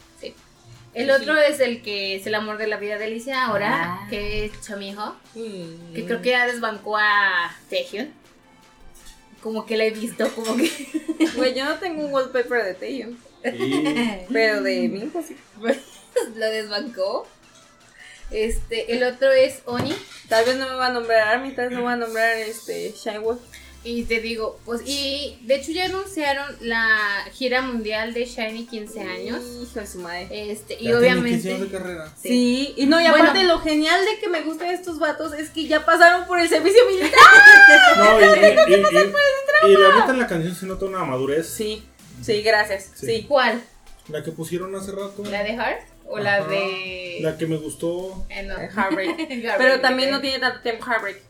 El 0.94 1.10
otro 1.12 1.36
es 1.39 1.60
el 1.60 1.82
que 1.82 2.16
es 2.16 2.27
el 2.27 2.35
amor 2.35 2.56
de 2.59 2.66
la 2.66 2.77
vida 2.78 2.98
de 2.98 3.05
Alicia 3.05 3.44
ahora, 3.44 3.69
Ah. 4.01 4.06
que 4.10 4.47
es 4.47 4.60
Chamiho, 4.62 5.15
Mm. 5.35 5.94
que 5.94 6.05
creo 6.06 6.23
que 6.23 6.31
ya 6.31 6.47
desbancó 6.47 6.97
a 6.97 7.55
Taehyun. 7.70 8.12
Como 9.48 9.64
que 9.64 9.78
la 9.78 9.84
he 9.84 9.90
visto, 9.90 10.28
como 10.34 10.58
que. 10.58 10.70
Güey, 11.36 11.54
yo 11.54 11.64
no 11.64 11.76
tengo 11.76 12.04
un 12.04 12.12
wallpaper 12.12 12.64
de 12.66 12.74
Taeyong. 12.74 13.16
Y 13.44 14.26
Pero 14.30 14.62
de 14.62 14.88
mi 14.88 15.04
hijo 15.04 15.22
sí. 15.26 15.36
lo 16.36 16.46
desbancó. 16.50 17.26
Este, 18.30 18.92
el 18.94 19.02
otro 19.04 19.32
es 19.32 19.60
Oni. 19.64 19.94
Tal 20.28 20.44
vez 20.44 20.56
no 20.58 20.68
me 20.68 20.74
va 20.74 20.88
a 20.88 20.92
nombrar 20.92 21.28
Army, 21.28 21.52
tal 21.52 21.70
vez 21.70 21.72
no 21.72 21.78
me 21.80 21.86
va 21.86 21.92
a 21.94 21.96
nombrar 21.96 22.36
este 22.36 22.92
Shine 22.94 23.20
Wolf. 23.20 23.40
Y 23.84 24.02
te 24.04 24.20
digo, 24.20 24.58
pues, 24.66 24.82
y 24.84 25.38
de 25.42 25.54
hecho 25.54 25.70
ya 25.70 25.84
anunciaron 25.84 26.44
la 26.60 27.24
gira 27.32 27.62
mundial 27.62 28.12
de 28.12 28.26
Shiny 28.26 28.66
15 28.66 29.00
años. 29.00 29.40
Hijo 29.62 29.80
de 29.80 29.86
su 29.86 30.00
madre. 30.00 30.28
Este, 30.50 30.74
y 30.74 30.88
Ya 30.88 30.98
tiene 30.98 30.98
15 30.98 30.98
obviamente. 30.98 31.48
años 31.54 31.60
de 31.72 31.78
carrera. 31.78 32.12
Sí, 32.20 32.74
y 32.76 32.86
no, 32.86 33.00
y 33.00 33.08
Bueno. 33.08 33.24
aparte 33.24 33.44
lo 33.44 33.60
genial 33.60 34.04
de 34.04 34.18
que 34.18 34.28
me 34.28 34.42
gustan 34.42 34.70
estos 34.70 34.98
vatos 34.98 35.32
es 35.32 35.50
que 35.50 35.66
ya 35.68 35.86
pasaron 35.86 36.26
por 36.26 36.38
el 36.40 36.48
servicio 36.48 36.80
militar. 36.86 37.10
No, 37.96 38.20
y, 38.20 38.24
y, 38.24 38.74
y, 38.74 38.82
y- 39.66 39.76
la 39.76 39.97
neta 39.97 40.10
en 40.10 40.18
la 40.18 40.26
canción 40.26 40.55
se 40.55 40.66
nota 40.66 40.85
una 40.85 41.05
madurez. 41.05 41.48
Sí, 41.48 41.86
sí, 42.22 42.43
gracias. 42.43 42.90
Sí. 42.94 43.06
Sí. 43.06 43.24
¿Cuál? 43.26 43.62
La 44.09 44.22
que 44.22 44.32
pusieron 44.32 44.74
hace 44.74 44.93
rato. 44.93 45.22
¿La 45.24 45.43
de 45.43 45.51
Heart? 45.55 45.80
¿O 46.06 46.18
la 46.18 46.44
de.? 46.44 47.18
La 47.20 47.36
que 47.36 47.47
me 47.47 47.56
gustó. 47.56 48.24
Eh, 48.30 48.43
no. 48.43 48.56
Heartbreak. 48.56 49.18
Heartbreak, 49.18 49.59
Pero 49.59 49.80
también 49.80 50.10
no 50.10 50.20
tiene 50.20 50.39
tanto 50.39 50.60
tiempo 50.60 50.86
Heartbreak. 50.86 51.20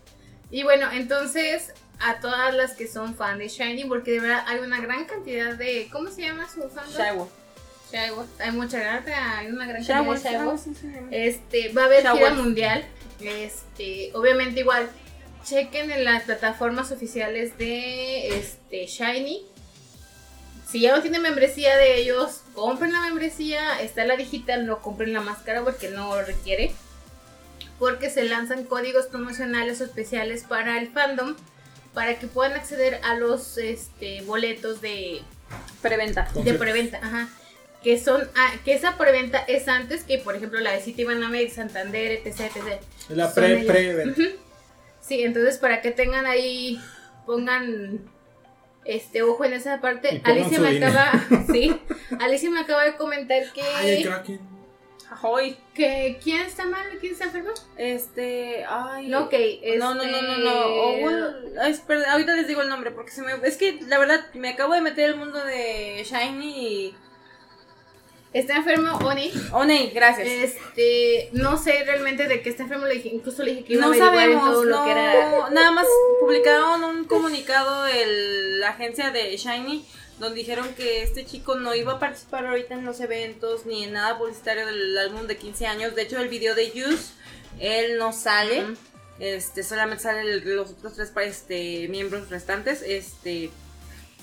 Y 0.51 0.63
bueno, 0.63 0.91
entonces 0.93 1.73
a 2.01 2.21
todas 2.21 2.55
las 2.55 2.75
que 2.75 2.87
son 2.87 3.15
fan 3.17 3.39
de 3.39 3.49
Shiny, 3.49 3.85
porque 3.87 4.13
de 4.13 4.21
verdad 4.21 4.45
hay 4.47 4.61
una 4.61 4.81
gran 4.81 5.05
cantidad 5.07 5.55
de. 5.55 5.89
¿Cómo 5.91 6.11
se 6.11 6.23
llama 6.23 6.49
su? 6.49 6.61
Shine 6.93 7.13
Wolf. 7.13 7.31
Shywolf. 7.91 8.29
Hay 8.41 8.53
mucha 8.53 8.79
gran, 8.79 9.05
hay 9.09 9.47
una 9.49 9.67
gran 9.67 9.85
cantidad 9.85 10.45
de 10.53 10.59
sí. 10.59 10.71
Este, 11.11 11.73
va 11.73 11.83
a 11.83 11.85
haber 11.87 12.07
gira 12.07 12.31
mundial. 12.35 12.85
Este, 13.21 14.11
obviamente 14.15 14.61
igual, 14.61 14.89
chequen 15.49 15.91
en 15.91 16.05
las 16.05 16.25
plataformas 16.25 16.91
oficiales 16.93 17.57
de 17.59 18.37
este 18.37 18.87
Shiny. 18.87 19.47
Si 20.69 20.81
ya 20.81 20.95
no 20.95 21.01
tienen 21.01 21.23
membresía 21.23 21.77
de 21.77 21.97
ellos, 21.97 22.43
compren 22.55 22.93
la 22.93 23.01
membresía. 23.01 23.81
Está 23.81 24.05
la 24.05 24.17
digital, 24.17 24.67
no 24.67 24.81
compren 24.83 25.13
la 25.13 25.21
máscara 25.21 25.63
porque 25.63 25.89
no 25.89 26.15
lo 26.15 26.23
requiere. 26.23 26.73
Porque 27.79 28.11
se 28.11 28.25
lanzan 28.25 28.65
códigos 28.65 29.07
promocionales 29.07 29.81
o 29.81 29.85
especiales 29.85 30.45
para 30.45 30.79
el 30.79 30.91
fandom. 30.91 31.37
Para 31.95 32.19
que 32.19 32.27
puedan 32.27 32.53
acceder 32.53 33.01
a 33.03 33.15
los 33.15 33.57
este, 33.57 34.21
boletos 34.23 34.81
de, 34.83 35.23
Preventa. 35.81 36.29
de 36.35 36.55
preventa, 36.55 36.99
ajá. 36.99 37.29
Que 37.83 37.99
son, 37.99 38.29
ah, 38.37 38.53
que 38.65 38.75
esa 38.75 38.99
preventa 38.99 39.39
es 39.39 39.69
antes 39.69 40.05
que, 40.05 40.19
por 40.19 40.37
ejemplo, 40.37 40.61
la 40.61 40.73
de 40.73 40.81
Citibanamex, 40.81 41.55
Santander, 41.55 42.21
etc, 42.25 42.41
etc. 42.41 42.81
La 43.09 43.33
pre 43.33 43.61
ellas. 43.63 43.67
pre 43.67 44.11
Ujú. 44.11 44.48
Sí, 45.09 45.23
entonces 45.23 45.57
para 45.59 45.81
que 45.81 45.91
tengan 45.91 46.27
ahí, 46.27 46.79
pongan 47.27 48.01
este 48.85 49.23
ojo 49.23 49.45
en 49.45 49.55
esa 49.55 49.81
parte. 49.81 50.21
Alicia 50.25 50.61
me 50.61 50.73
dinero. 50.73 50.93
acaba, 50.99 51.45
sí, 51.53 51.75
Alicia 52.21 52.51
me 52.51 52.61
acaba 52.61 52.85
de 52.85 52.95
comentar 52.97 53.43
que, 53.53 53.63
Ay, 53.63 53.91
el 53.91 54.03
Kraken. 54.05 54.41
Ahoy. 55.11 55.57
que 55.73 56.19
quién 56.23 56.43
está 56.43 56.67
mal, 56.67 56.85
quién 57.01 57.13
está 57.15 57.25
enfermo. 57.25 57.51
Este. 57.79 58.63
Ay. 58.69 59.09
No, 59.09 59.25
ok, 59.25 59.33
este, 59.33 59.79
No, 59.79 59.95
no, 59.95 60.05
no, 60.05 60.21
no, 60.23 60.37
no. 60.39 60.67
Owl- 60.67 61.59
ay, 61.63 61.71
espera, 61.73 62.13
ahorita 62.13 62.35
les 62.37 62.47
digo 62.47 62.61
el 62.61 62.69
nombre 62.69 62.91
porque 62.91 63.11
se 63.13 63.23
me. 63.23 63.33
Es 63.45 63.57
que 63.57 63.79
la 63.89 63.99
verdad 63.99 64.27
me 64.35 64.51
acabo 64.51 64.75
de 64.75 64.83
meter 64.83 65.09
el 65.09 65.17
mundo 65.17 65.43
de 65.43 66.05
Shiny 66.05 66.67
y. 66.67 66.95
Está 68.33 68.57
enfermo 68.57 68.97
Oni. 68.99 69.33
Oney, 69.53 69.91
gracias. 69.95 70.29
Este, 70.29 71.31
no 71.33 71.57
sé 71.57 71.83
realmente 71.85 72.29
de 72.29 72.43
qué 72.43 72.51
está 72.51 72.65
enfermo, 72.65 72.85
le 72.85 72.95
dije, 72.95 73.09
incluso 73.09 73.43
le 73.43 73.53
dije 73.53 73.65
que 73.65 73.73
iba 73.75 73.87
no 73.87 73.93
a 73.93 73.97
sabemos, 73.97 74.45
todo 74.45 74.65
lo 74.65 74.77
no, 74.77 74.85
que 74.85 74.91
era. 74.91 75.51
nada 75.51 75.71
más 75.71 75.87
publicaron 76.21 76.85
un 76.85 77.05
comunicado 77.05 77.85
de 77.85 78.05
la 78.59 78.71
agencia 78.71 79.11
de 79.11 79.37
Shiny 79.37 79.87
donde 80.19 80.41
dijeron 80.41 80.75
que 80.75 81.03
este 81.03 81.25
chico 81.25 81.55
no 81.55 81.75
iba 81.75 81.95
a 81.95 81.99
participar 81.99 82.47
ahorita 82.47 82.75
en 82.75 82.85
los 82.85 83.01
eventos 83.01 83.67
ni 83.67 83.85
en 83.85 83.93
nada 83.93 84.19
publicitario 84.19 84.67
del 84.67 84.99
álbum 84.99 85.27
de 85.27 85.37
15 85.37 85.67
años. 85.67 85.95
De 85.95 86.03
hecho, 86.03 86.19
el 86.19 86.29
video 86.29 86.55
de 86.55 86.67
Use, 86.67 87.13
él 87.61 87.99
no 87.99 88.13
sale, 88.13 88.65
este, 89.21 89.63
solamente 89.63 90.03
salen 90.03 90.57
los 90.57 90.71
otros 90.71 90.95
tres 90.95 91.13
este, 91.25 91.87
miembros 91.89 92.29
restantes, 92.31 92.83
este, 92.83 93.51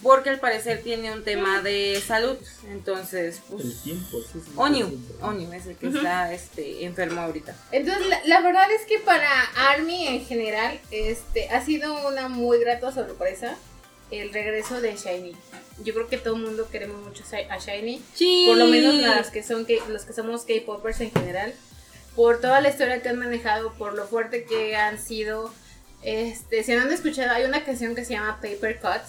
porque 0.04 0.30
al 0.30 0.40
parecer 0.40 0.82
tiene 0.84 1.12
un 1.12 1.24
tema 1.24 1.62
de 1.62 2.02
salud. 2.06 2.38
Entonces, 2.70 3.42
pues, 3.50 3.64
El 3.66 3.82
tiempo. 3.82 4.18
es 4.20 4.36
el 4.36 4.42
Onyu. 4.56 5.00
Onyu 5.22 5.52
es 5.54 5.66
el 5.68 5.76
que 5.78 5.88
Ujú. 5.88 5.98
está 5.98 6.34
este, 6.34 6.86
enfermo 6.86 7.22
ahorita. 7.22 7.56
Entonces, 7.72 8.06
la, 8.08 8.22
la 8.26 8.42
verdad 8.42 8.70
es 8.72 8.86
que 8.86 9.00
para 9.00 9.30
Army 9.72 10.08
en 10.08 10.26
general, 10.26 10.80
este, 10.92 11.50
ha 11.50 11.64
sido 11.66 12.08
una 12.08 12.28
muy 12.28 12.60
grata 12.60 12.92
sorpresa 12.92 13.56
el 14.12 14.32
regreso 14.32 14.82
de 14.82 14.96
Shiny. 14.96 15.36
Yo 15.84 15.94
creo 15.94 16.08
que 16.08 16.18
todo 16.18 16.36
el 16.36 16.44
mundo 16.44 16.70
queremos 16.72 17.02
mucho 17.04 17.24
a 17.50 17.58
Shiny, 17.58 18.02
Sí. 18.14 18.46
por 18.48 18.58
lo 18.58 18.68
menos 18.68 18.94
las 18.96 19.30
que 19.32 19.42
son 19.44 19.66
los 19.90 20.04
que 20.06 20.14
somos 20.14 20.44
K-popers 20.46 21.02
en 21.02 21.12
general, 21.12 21.54
por 22.16 22.40
toda 22.40 22.62
la 22.62 22.70
historia 22.70 23.02
que 23.02 23.10
han 23.10 23.18
manejado, 23.18 23.74
por 23.74 23.94
lo 23.94 24.06
fuerte 24.08 24.46
que 24.46 24.76
han 24.76 25.00
sido. 25.04 25.52
Este, 26.04 26.64
si 26.64 26.74
no 26.76 26.82
han 26.84 26.92
escuchado, 26.94 27.32
hay 27.32 27.44
una 27.46 27.66
canción 27.66 27.96
que 27.96 28.06
se 28.06 28.14
llama 28.14 28.40
Paper 28.42 28.80
Cut 28.80 29.02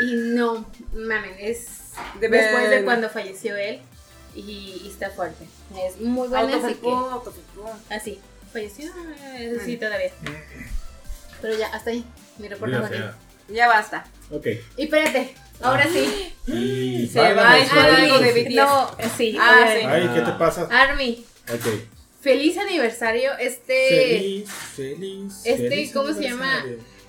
y 0.00 0.14
no, 0.14 0.66
mamen, 0.94 1.34
es 1.38 1.92
De 2.20 2.28
después 2.28 2.70
de 2.70 2.84
cuando 2.84 3.08
falleció 3.08 3.56
él 3.56 3.80
y, 4.34 4.82
y 4.84 4.88
está 4.90 5.10
fuerte. 5.10 5.46
Es 5.86 6.00
muy 6.00 6.28
buena, 6.28 6.56
así 6.56 6.74
que-. 6.74 7.94
Así, 7.94 8.20
falleció, 8.52 8.90
eh, 9.34 9.58
sí, 9.64 9.76
todavía. 9.76 10.10
Pero 11.40 11.56
ya, 11.56 11.68
hasta 11.68 11.90
ahí, 11.90 12.04
mi 12.38 12.48
reporte 12.48 12.80
fea. 12.88 13.16
Ya 13.48 13.68
basta. 13.68 14.04
Ok. 14.30 14.46
Y 14.76 14.84
espérate, 14.84 15.34
ahora 15.62 15.86
sí. 15.90 16.34
Y 16.46 17.06
Se 17.06 17.32
va 17.32 17.52
algo 17.52 18.18
de 18.18 18.32
BTS. 18.32 18.54
No, 18.56 18.90
eh, 18.98 19.08
sí, 19.16 19.36
Ah, 19.40 19.72
sí. 19.78 19.86
Ay, 19.86 20.10
¿qué 20.14 20.20
te 20.20 20.32
pasa? 20.32 20.68
Army, 20.70 21.24
Ok. 21.52 21.66
feliz 22.20 22.58
aniversario. 22.58 23.32
Este 23.38 23.88
Feliz, 23.88 24.50
feliz. 24.50 25.34
este, 25.44 25.68
feliz 25.68 25.92
¿cómo 25.92 26.12
se 26.12 26.22
llama? 26.22 26.64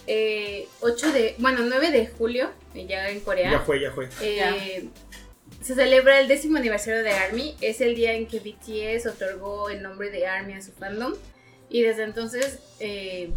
Aniversario. 0.07 0.63
eh, 0.63 0.67
8 0.81 1.11
de, 1.11 1.35
bueno, 1.38 1.59
9 1.63 1.91
de 1.91 2.07
julio, 2.07 2.49
eh, 2.73 2.85
ya 2.88 3.09
en 3.09 3.19
Corea. 3.21 3.51
Ya 3.51 3.59
fue, 3.61 3.79
ya 3.81 3.91
fue. 3.91 4.09
eh, 4.21 4.89
se 5.61 5.75
celebra 5.75 6.19
el 6.19 6.27
décimo 6.27 6.57
aniversario 6.57 7.03
de 7.03 7.11
ARMY. 7.11 7.55
Es 7.61 7.81
el 7.81 7.95
día 7.95 8.13
en 8.13 8.27
que 8.27 8.39
BTS 8.39 9.05
otorgó 9.07 9.69
el 9.69 9.81
nombre 9.81 10.09
de 10.09 10.27
ARMY 10.27 10.53
a 10.53 10.61
su 10.61 10.71
fandom. 10.71 11.13
Y 11.69 11.81
desde 11.81 12.03
entonces 12.03 12.59
eh, 12.79 13.29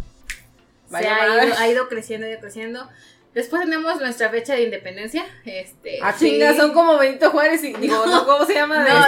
se 0.90 0.96
ha 1.08 1.44
ido, 1.46 1.54
ha 1.58 1.68
ido 1.68 1.88
creciendo, 1.88 2.26
ha 2.26 2.30
ido 2.30 2.40
creciendo. 2.40 2.88
Después 3.34 3.62
tenemos 3.62 4.00
nuestra 4.00 4.28
fecha 4.28 4.54
de 4.54 4.62
independencia. 4.62 5.24
Este, 5.44 5.98
Ah, 6.02 6.12
sí. 6.16 6.30
chinga, 6.32 6.56
son 6.56 6.72
como 6.72 6.98
Benito 6.98 7.30
Juárez 7.30 7.62
y 7.62 7.72
digo, 7.74 8.04
no, 8.06 8.26
¿cómo 8.26 8.44
se 8.44 8.54
llama? 8.54 8.84
No, 8.88 9.06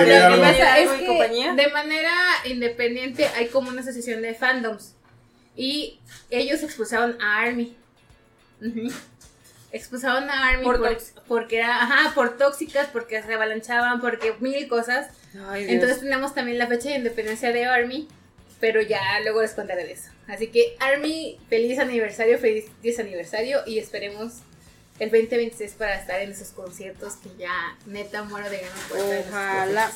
compañía. 1.06 1.55
de 1.55 1.66
manera 1.68 2.12
independiente 2.44 3.26
hay 3.36 3.48
como 3.48 3.68
una 3.70 3.80
asociación 3.80 4.22
de 4.22 4.34
fandoms. 4.34 4.94
Y 5.57 6.01
ellos 6.31 6.62
expulsaron 6.62 7.20
a 7.20 7.41
ARMY. 7.43 7.77
Expulsaron 9.73 10.29
a 10.29 10.49
ARMY 10.49 10.65
Por 10.65 10.99
porque 11.27 11.59
era, 11.59 11.83
ajá, 11.83 12.15
por 12.15 12.37
tóxicas, 12.37 12.89
porque 12.93 13.23
se 13.23 13.35
avalanchaban, 13.35 14.01
porque 14.01 14.35
mil 14.41 14.69
cosas. 14.69 15.09
Ay. 15.49 15.66
Entonces 15.69 16.01
tenemos 16.01 16.35
también 16.35 16.59
la 16.59 16.66
fecha 16.66 16.91
de 16.91 16.97
independencia 16.97 17.53
de 17.53 17.65
ARMY, 17.65 18.09
pero 18.61 18.83
ya 18.83 19.01
luego 19.23 19.41
les 19.43 19.53
contaré 19.53 19.85
de 19.85 19.93
eso. 19.93 20.11
Así 20.29 20.49
que 20.49 20.77
ARMY, 20.79 21.39
feliz 21.49 21.79
aniversario, 21.79 22.39
feliz 22.39 22.66
10 22.83 22.99
aniversario 23.01 23.61
y 23.66 23.79
esperemos 23.79 24.35
el 24.99 25.11
2026 25.11 25.73
para 25.73 25.99
estar 25.99 26.20
en 26.20 26.31
esos 26.33 26.49
conciertos 26.49 27.15
que 27.16 27.31
ya 27.39 27.77
neta 27.87 28.23
muero 28.24 28.49
de 28.51 28.59
ganas 28.59 28.81
por 28.89 28.99
estar 28.99 29.15
en 29.15 29.19
esos 29.19 29.29
Ojalá. 29.31 29.93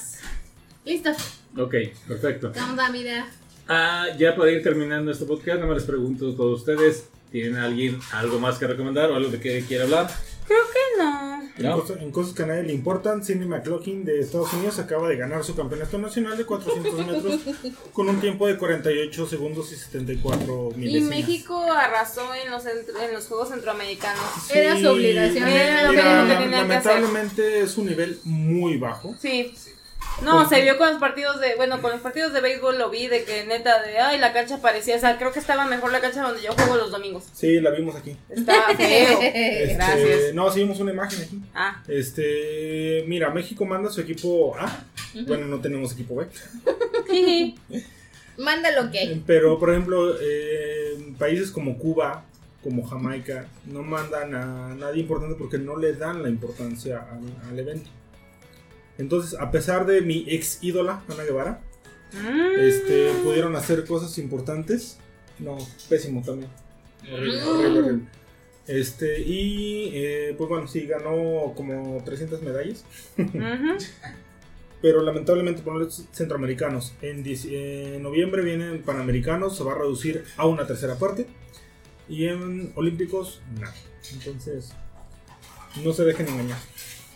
Listo, 0.84 1.10
Ok, 1.58 1.74
perfecto. 2.08 2.52
¿qué 2.52 2.60
onda, 2.60 2.88
mira? 2.90 3.26
Ah, 3.68 4.06
ya 4.18 4.36
para 4.36 4.50
ir 4.52 4.62
terminando 4.62 5.10
este 5.10 5.24
podcast, 5.24 5.60
no 5.60 5.66
me 5.66 5.74
les 5.74 5.84
pregunto 5.84 6.30
a 6.30 6.36
todos 6.36 6.60
ustedes, 6.60 7.08
¿tienen 7.32 7.56
alguien 7.56 7.98
algo 8.12 8.38
más 8.38 8.58
que 8.58 8.66
recomendar 8.66 9.10
o 9.10 9.16
algo 9.16 9.30
de 9.30 9.40
que 9.40 9.60
quiera 9.66 9.84
hablar? 9.84 10.08
Creo 10.46 10.62
que 10.72 11.02
no. 11.02 11.36
En, 11.58 11.62
No. 11.64 11.80
cosas, 11.80 12.00
en 12.02 12.12
cosas 12.12 12.34
que 12.34 12.42
a 12.44 12.46
nadie 12.46 12.62
le 12.62 12.72
importan, 12.74 13.24
Cindy 13.24 13.46
McLaughlin 13.46 14.04
de 14.04 14.20
Estados 14.20 14.52
Unidos 14.52 14.78
acaba 14.78 15.08
de 15.08 15.16
ganar 15.16 15.42
su 15.42 15.56
campeonato 15.56 15.98
nacional 15.98 16.36
de 16.36 16.44
400 16.44 17.06
metros 17.06 17.40
con 17.92 18.08
un 18.08 18.20
tiempo 18.20 18.46
de 18.46 18.56
48 18.56 19.26
segundos 19.26 19.72
y 19.72 19.76
74 19.76 20.68
Y 20.76 20.78
milésimas. 20.78 21.10
México 21.10 21.72
arrasó 21.72 22.32
en 22.34 22.50
los, 22.52 22.62
centro- 22.62 23.00
en 23.00 23.12
los 23.14 23.26
Juegos 23.26 23.48
Centroamericanos. 23.48 24.22
Era 24.54 24.78
su 24.78 24.86
obligación, 24.88 25.48
era 25.48 25.82
lo 25.84 25.90
que 25.90 25.96
mira, 25.96 26.04
tenían 26.04 26.28
que 26.28 26.44
hacer. 26.44 26.50
lamentablemente 27.00 27.60
es 27.60 27.76
un 27.78 27.86
nivel 27.86 28.18
muy 28.22 28.76
bajo. 28.76 29.16
Sí. 29.18 29.52
No, 30.22 30.48
se 30.48 30.62
vio 30.62 30.78
con 30.78 30.88
los 30.88 30.98
partidos 30.98 31.40
de, 31.40 31.54
bueno, 31.56 31.80
con 31.82 31.90
los 31.92 32.00
partidos 32.00 32.32
de 32.32 32.40
béisbol 32.40 32.78
lo 32.78 32.88
vi 32.90 33.06
de 33.06 33.24
que 33.24 33.44
neta 33.44 33.82
de, 33.82 33.98
ay, 33.98 34.18
la 34.18 34.32
cancha 34.32 34.58
parecía, 34.62 34.96
o 34.96 34.98
sea, 34.98 35.18
creo 35.18 35.30
que 35.32 35.38
estaba 35.38 35.66
mejor 35.66 35.92
la 35.92 36.00
cancha 36.00 36.22
donde 36.22 36.42
yo 36.42 36.52
juego 36.52 36.76
los 36.76 36.90
domingos. 36.90 37.24
Sí, 37.34 37.60
la 37.60 37.70
vimos 37.70 37.94
aquí. 37.96 38.16
Estaba 38.30 38.68
feo. 38.76 39.20
Este, 39.20 39.74
Gracias. 39.74 40.34
No, 40.34 40.50
sí 40.50 40.60
vimos 40.60 40.80
una 40.80 40.92
imagen 40.92 41.22
aquí. 41.22 41.40
Ah, 41.54 41.82
Este, 41.86 43.04
mira, 43.06 43.30
México 43.30 43.64
manda 43.66 43.90
su 43.90 44.00
equipo 44.00 44.56
A. 44.58 44.84
Bueno, 45.26 45.46
no 45.46 45.60
tenemos 45.60 45.92
equipo 45.92 46.16
B. 46.16 46.26
Manda 48.38 48.70
lo 48.70 48.90
que. 48.90 49.20
Pero, 49.26 49.58
por 49.58 49.70
ejemplo, 49.70 50.14
eh, 50.20 51.12
países 51.18 51.50
como 51.50 51.78
Cuba, 51.78 52.22
como 52.62 52.86
Jamaica, 52.86 53.46
no 53.64 53.82
mandan 53.82 54.34
a 54.34 54.74
nadie 54.74 55.00
importante 55.02 55.36
porque 55.36 55.56
no 55.58 55.78
le 55.78 55.94
dan 55.94 56.22
la 56.22 56.28
importancia 56.28 57.06
al, 57.10 57.48
al 57.50 57.58
evento. 57.58 57.88
Entonces, 58.98 59.38
a 59.38 59.50
pesar 59.50 59.86
de 59.86 60.00
mi 60.00 60.24
ex 60.28 60.58
ídola, 60.62 61.02
Ana 61.08 61.24
Guevara, 61.24 61.60
Mm. 62.12 62.60
este, 62.60 63.10
pudieron 63.24 63.56
hacer 63.56 63.84
cosas 63.84 64.16
importantes. 64.18 64.98
No, 65.38 65.58
pésimo 65.88 66.22
también. 66.22 66.50
Horrible, 67.12 67.42
horrible, 67.42 67.78
horrible. 67.80 68.02
Este, 68.68 69.20
y 69.20 69.90
eh, 69.92 70.34
pues 70.38 70.48
bueno, 70.48 70.66
sí, 70.66 70.86
ganó 70.86 71.52
como 71.56 72.02
300 72.04 72.42
medallas. 72.42 72.84
Pero 74.82 75.02
lamentablemente 75.02 75.62
por 75.62 75.76
los 75.76 76.04
centroamericanos. 76.12 76.94
En, 77.02 77.24
en 77.26 78.02
noviembre 78.02 78.42
vienen 78.42 78.82
panamericanos, 78.82 79.56
se 79.56 79.64
va 79.64 79.72
a 79.72 79.78
reducir 79.78 80.24
a 80.36 80.46
una 80.46 80.66
tercera 80.66 80.96
parte. 80.96 81.26
Y 82.08 82.26
en 82.26 82.72
olímpicos, 82.76 83.40
nada. 83.58 83.74
Entonces, 84.12 84.72
no 85.82 85.92
se 85.92 86.04
dejen 86.04 86.28
engañar. 86.28 86.58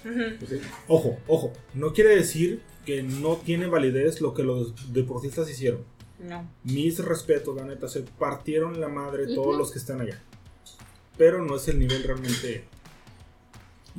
Ujú. 0.04 0.36
Pues 0.38 0.50
sí. 0.50 0.60
Ojo, 0.88 1.18
ojo, 1.26 1.52
no 1.74 1.92
quiere 1.92 2.14
decir 2.16 2.62
que 2.86 3.02
no 3.02 3.36
tiene 3.36 3.66
validez 3.66 4.20
lo 4.20 4.32
que 4.34 4.42
los 4.42 4.92
deportistas 4.92 5.48
hicieron. 5.50 5.84
No. 6.18 6.46
Mis 6.64 6.98
respetos, 6.98 7.56
la 7.56 7.64
neta, 7.64 7.88
se 7.88 8.00
partieron 8.02 8.80
la 8.80 8.88
madre 8.88 9.26
todos 9.26 9.48
Ujú. 9.48 9.58
los 9.58 9.72
que 9.72 9.78
están 9.78 10.00
allá. 10.00 10.20
Pero 11.16 11.44
no 11.44 11.56
es 11.56 11.68
el 11.68 11.78
nivel 11.78 12.02
realmente. 12.02 12.64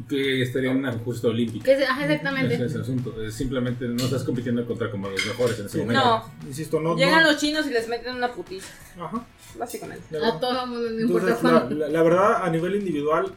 Que 0.07 0.41
estaría 0.41 0.71
en 0.71 0.77
una 0.77 0.93
justa 0.93 1.27
olímpica. 1.27 1.69
Ese 1.71 1.83
exactamente. 1.83 2.55
es 2.55 2.73
el 2.73 2.81
asunto. 2.81 3.21
Es 3.21 3.33
Simplemente 3.35 3.85
no 3.87 4.03
estás 4.05 4.23
compitiendo 4.23 4.65
contra 4.65 4.89
como 4.89 5.09
los 5.09 5.23
mejores 5.25 5.59
en 5.59 5.65
ese 5.65 5.73
Sí, 5.79 5.83
momento. 5.83 6.03
No. 6.03 6.47
Insisto, 6.47 6.79
no. 6.79 6.95
Llegan 6.95 7.23
no- 7.23 7.31
los 7.31 7.41
chinos 7.41 7.67
y 7.67 7.71
les 7.71 7.87
meten 7.89 8.15
una 8.15 8.31
putiza, 8.31 8.67
Ajá, 8.99 9.25
básicamente. 9.59 10.17
A 10.17 10.39
todo 10.39 10.63
el 10.63 10.69
mundo, 10.69 10.89
no 10.91 10.99
importa 11.01 11.27
Entonces, 11.35 11.77
la, 11.77 11.87
la- 11.87 11.89
la 11.89 12.03
verdad, 12.03 12.43
a 12.43 12.49
nivel 12.49 12.75
individual, 12.75 13.33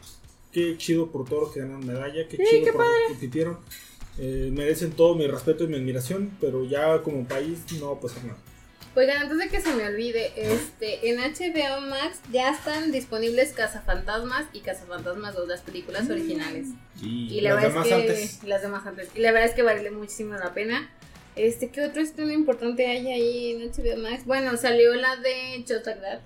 qué 0.54 0.76
chido 0.78 1.10
por 1.10 1.28
todos 1.28 1.42
los 1.42 1.52
que 1.52 1.60
ganaron 1.60 1.84
medalla, 1.86 2.26
qué 2.28 2.38
Sí, 2.38 2.44
chido 2.48 2.64
qué 2.64 2.72
por 2.72 2.80
los 2.86 2.94
que 3.02 3.08
compitieron. 3.08 3.58
Eh, 4.18 4.50
merecen 4.52 4.92
todo 4.92 5.14
mi 5.16 5.26
respeto 5.26 5.64
y 5.64 5.66
mi 5.66 5.74
admiración, 5.74 6.30
pero 6.40 6.64
ya 6.64 7.02
como 7.02 7.24
país 7.26 7.58
no 7.80 7.90
va 7.92 7.98
a 7.98 8.00
pasar 8.00 8.24
nada. 8.24 8.38
Oigan, 8.96 9.22
antes 9.22 9.36
de 9.38 9.48
que 9.48 9.60
se 9.60 9.74
me 9.74 9.84
olvide, 9.88 10.32
este, 10.36 11.10
en 11.10 11.18
HBO 11.18 11.80
Max 11.80 12.20
ya 12.30 12.50
están 12.52 12.92
disponibles 12.92 13.52
Cazafantasmas 13.52 14.46
y 14.52 14.60
Cazafantasmas 14.60 15.34
2, 15.34 15.48
las 15.48 15.62
películas 15.62 16.08
originales. 16.08 16.68
Y 17.02 17.38
Y 17.38 17.40
la 17.40 17.54
Las 17.54 17.62
verdad 17.64 17.66
es 17.66 17.72
demás 17.74 17.88
que 17.88 17.94
antes. 18.12 18.44
las 18.44 18.62
demás 18.62 18.86
antes. 18.86 19.08
Y 19.16 19.18
la 19.18 19.32
verdad 19.32 19.48
es 19.48 19.54
que 19.56 19.62
vale 19.62 19.90
muchísimo 19.90 20.34
la 20.34 20.54
pena. 20.54 20.88
Este, 21.34 21.70
¿qué 21.70 21.82
otro 21.84 22.00
estreno 22.00 22.30
importante 22.30 22.86
hay 22.86 23.08
ahí 23.08 23.50
en 23.50 23.68
HBO 23.72 23.96
Max? 24.00 24.24
Bueno, 24.26 24.56
salió 24.56 24.94
la 24.94 25.16
de 25.16 25.64
Just 25.66 25.86
Like 25.86 26.00
That. 26.00 26.20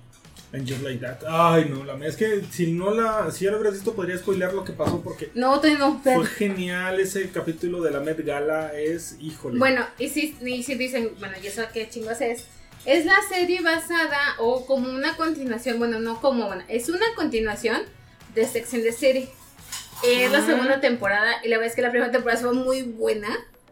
And 0.53 0.67
just 0.67 0.83
like 0.83 0.99
that. 1.01 1.19
Ay, 1.29 1.67
no, 1.69 1.85
la 1.85 2.07
es 2.07 2.17
que 2.17 2.43
si 2.51 2.73
no 2.73 2.93
la, 2.95 3.31
si 3.31 3.45
ya 3.45 3.51
lo 3.51 3.59
hubieras 3.59 3.75
visto, 3.75 3.93
podría 3.95 4.17
spoilear 4.17 4.55
lo 4.55 4.65
que 4.65 4.73
pasó 4.73 5.03
porque 5.03 5.31
No, 5.35 5.57
todavía 5.61 5.79
no, 5.79 6.01
pero- 6.03 6.21
fue 6.21 6.27
genial 6.27 6.99
ese 7.01 7.29
capítulo 7.31 7.83
de 7.83 7.91
la 7.91 8.01
Met 8.01 8.25
Gala. 8.25 8.73
Es, 8.75 9.17
híjole. 9.21 9.59
Bueno, 9.59 9.87
y 9.99 10.09
si, 10.09 10.35
y 10.43 10.63
si 10.63 10.75
dicen, 10.77 11.11
bueno, 11.19 11.35
¿y 11.43 11.47
eso 11.49 11.63
qué 11.75 11.89
chingos 11.91 12.21
es? 12.23 12.45
Es 12.87 13.05
la 13.05 13.17
serie 13.29 13.61
basada 13.61 14.19
o 14.39 14.65
como 14.65 14.89
una 14.89 15.17
continuación, 15.19 15.79
bueno, 15.79 16.01
no 16.01 16.21
como 16.23 16.49
una, 16.49 16.65
es 16.69 16.89
una 16.89 17.05
continuación 17.15 17.83
de 18.35 18.47
Sex 18.47 18.73
and 18.73 18.85
the 18.85 18.93
City. 18.93 19.29
Es 20.03 20.31
la 20.33 20.39
Ah. 20.39 20.47
segunda 20.47 20.81
temporada 20.81 21.33
y 21.45 21.49
la 21.49 21.57
verdad 21.59 21.71
es 21.71 21.77
que 21.77 21.83
la 21.83 21.91
primera 21.91 22.11
temporada 22.11 22.41
fue 22.41 22.55
muy 22.55 22.83
buena. 22.83 23.29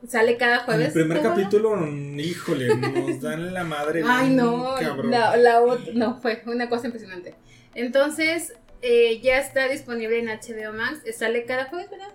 Sale 0.08 0.36
cada 0.36 0.60
jueves. 0.60 0.88
el 0.88 0.92
primer 0.92 1.20
¿Qué 1.20 1.28
bueno? 1.28 1.42
capítulo, 1.44 1.86
híjole, 2.18 2.76
nos 2.76 3.20
dan 3.20 3.52
la 3.54 3.64
madre. 3.64 4.02
Ay, 4.06 4.30
no, 4.30 4.74
cabrón. 4.78 5.10
la, 5.10 5.36
la 5.36 5.60
no, 5.94 6.20
fue 6.20 6.42
una 6.46 6.68
cosa 6.68 6.86
impresionante. 6.86 7.34
Entonces, 7.74 8.54
eh, 8.82 9.20
ya 9.20 9.38
está 9.38 9.68
disponible 9.68 10.18
en 10.18 10.26
HBO 10.28 10.72
Max. 10.72 11.00
eh, 11.04 11.12
Sale 11.12 11.44
cada 11.44 11.64
jueves, 11.66 11.90
¿verdad? 11.90 12.08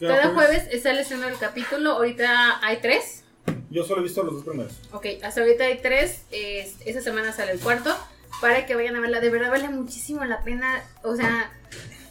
Cada, 0.00 0.34
jueves 0.34 0.68
eh, 0.70 0.78
sale 0.80 1.04
uno 1.14 1.28
el 1.28 1.38
capítulo. 1.38 1.92
Ahorita 1.92 2.58
hay 2.66 2.78
tres. 2.78 3.24
Yo 3.70 3.84
solo 3.84 4.00
he 4.00 4.04
visto 4.04 4.22
los 4.22 4.34
dos 4.34 4.44
primeros. 4.44 4.80
Ok, 4.92 5.06
hasta 5.22 5.40
ahorita 5.40 5.64
hay 5.64 5.78
tres. 5.80 6.22
es- 6.30 6.76
esta 6.84 7.00
semana 7.00 7.32
sale 7.32 7.52
el 7.52 7.60
cuarto. 7.60 7.94
Para 8.40 8.66
que 8.66 8.74
vayan 8.74 8.96
a 8.96 9.00
verla. 9.00 9.20
De 9.20 9.30
verdad 9.30 9.50
vale 9.50 9.68
muchísimo 9.68 10.24
la 10.24 10.42
pena. 10.42 10.82
O 11.02 11.14
sea, 11.16 11.50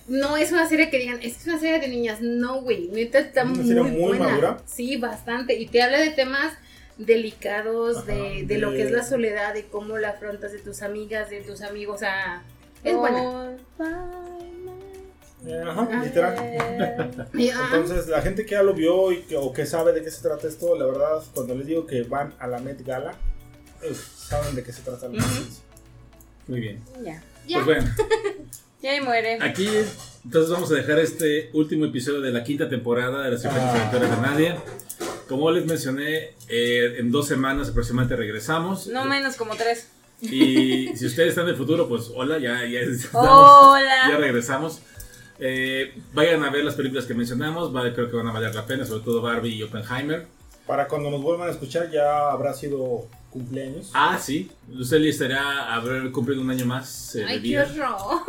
no 0.08 0.38
es 0.38 0.52
una 0.52 0.68
serie 0.68 0.90
que 0.90 1.00
digan, 1.00 1.16
es 1.22 1.34
que 1.36 1.40
es 1.42 1.48
una 1.48 1.60
serie 1.60 1.80
de 1.80 1.88
niñas. 1.88 2.20
No, 2.22 2.62
güey. 2.62 2.88
Neta 2.90 3.20
está 3.20 3.42
¿Es 3.42 3.48
una 3.48 3.56
muy, 3.56 3.68
serie 3.68 3.84
muy 3.84 4.02
buena. 4.18 4.28
madura? 4.28 4.58
Sí, 4.66 4.98
bastante. 4.98 5.54
Y 5.56 5.68
te 5.68 5.82
habla 5.82 6.00
de 6.00 6.10
temas 6.12 6.54
delicados, 6.98 7.98
Ajá, 7.98 8.06
de, 8.12 8.44
de 8.46 8.58
lo 8.58 8.72
que 8.72 8.84
es 8.84 8.92
la 8.92 9.04
soledad, 9.04 9.54
de 9.54 9.66
cómo 9.66 9.98
la 9.98 10.10
afrontas 10.10 10.52
de 10.52 10.60
tus 10.60 10.82
amigas, 10.82 11.30
de 11.30 11.42
tus 11.42 11.62
amigos. 11.62 11.96
O 11.96 12.00
sea, 12.00 12.44
es 12.84 12.96
buena. 12.96 13.56
Eh, 15.46 15.62
Ajá, 15.66 16.04
literal. 16.04 16.36
Entonces, 17.34 18.08
la 18.08 18.22
gente 18.22 18.46
que 18.46 18.52
ya 18.52 18.64
lo 18.64 18.74
vio 18.74 19.12
y 19.12 19.24
que, 19.24 19.36
o 19.36 19.52
que 19.52 19.66
sabe 19.66 19.92
de 19.92 20.02
qué 20.02 20.10
se 20.10 20.22
trata 20.22 20.48
esto, 20.48 20.76
la 20.78 20.86
verdad, 20.86 21.22
cuando 21.34 21.56
les 21.56 21.68
digo 21.68 21.86
que 21.86 22.04
van 22.04 22.34
a 22.40 22.48
la 22.48 22.60
Met 22.60 22.86
Gala, 22.86 23.14
uf, 23.90 24.16
saben 24.16 24.56
de 24.56 24.64
qué 24.64 24.72
se 24.72 24.82
trata 24.84 25.08
la 25.08 25.14
noticia. 25.20 25.64
Muy 26.48 26.60
bien. 26.62 26.82
Ya. 27.04 27.22
ya. 27.48 27.64
Pues 27.64 27.66
bueno, 27.66 27.92
Y 28.84 28.88
ahí 28.88 29.02
muere. 29.02 29.40
aquí 29.42 29.68
entonces 30.26 30.52
vamos 30.52 30.72
a 30.72 30.76
dejar 30.76 31.00
este 31.00 31.50
último 31.54 31.86
episodio 31.86 32.22
de 32.22 32.32
la 32.32 32.44
quinta 32.44 32.70
temporada 32.70 33.24
de 33.24 33.32
las 33.32 33.42
secretas 33.42 33.70
Ah. 33.74 33.88
aventuras 33.90 34.10
de 34.16 34.22
Nadia. 34.28 34.58
Como 35.28 35.50
les 35.52 35.66
mencioné, 35.66 36.34
eh, 36.50 36.98
en 37.00 37.12
dos 37.12 37.28
semanas 37.28 37.70
aproximadamente 37.70 38.16
regresamos. 38.18 38.88
No 38.88 39.06
menos 39.06 39.36
como 39.38 39.56
tres. 39.56 39.88
Y 40.22 40.90
si 40.96 41.06
ustedes 41.06 41.30
están 41.30 41.46
del 41.46 41.56
futuro, 41.56 41.88
pues 41.90 42.12
hola, 42.14 42.38
ya, 42.40 42.66
ya, 42.66 42.80
estamos- 42.82 43.30
Hola. 43.30 44.10
ya 44.10 44.18
regresamos. 44.18 44.80
Eh, 45.40 45.94
vayan 46.14 46.44
a 46.44 46.50
ver 46.50 46.64
las 46.64 46.76
películas 46.76 47.06
que 47.06 47.14
mencionamos, 47.14 47.72
creo 47.94 48.10
que 48.10 48.16
van 48.18 48.28
a 48.28 48.32
valer 48.32 48.54
la 48.54 48.66
pena, 48.66 48.86
sobre 48.86 49.04
todo 49.04 49.22
Barbie 49.22 49.56
y 49.56 49.64
Oppenheimer. 49.64 50.28
Para 50.68 50.88
cuando 50.88 51.10
nos 51.10 51.22
vuelvan 51.22 51.50
a 51.50 51.52
escuchar, 51.52 51.90
ya 51.92 52.30
habrá 52.32 52.54
sido 52.54 53.08
cumpleaños. 53.34 53.90
Ah, 53.94 54.18
sí, 54.22 54.50
Lucely 54.70 55.10
estará 55.10 55.74
haber 55.74 56.12
cumplido 56.12 56.42
un 56.42 56.50
año 56.52 56.66
más 56.66 57.16
eh, 57.16 57.26
Ay, 57.28 57.42
qué 57.42 57.60
horror. 57.60 58.22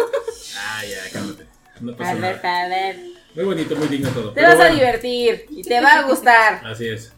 Ah, 0.59 0.83
ya, 0.85 1.11
cálmate. 1.13 1.47
No 1.81 1.97
pasa 1.97 2.11
A 2.11 2.15
ver, 2.15 2.37
nada. 2.43 2.65
a 2.65 2.69
ver. 2.69 2.97
Muy 3.35 3.45
bonito, 3.45 3.77
muy 3.77 3.89
digno 3.89 4.09
todo. 4.11 4.33
Te 4.33 4.41
Pero 4.41 4.57
vas 4.57 4.61
a 4.71 4.73
divertir 4.73 5.47
y 5.51 5.63
te 5.63 5.81
va 5.81 5.95
a 6.01 6.03
gustar. 6.09 6.65
Así 6.67 6.89
es. 6.89 7.13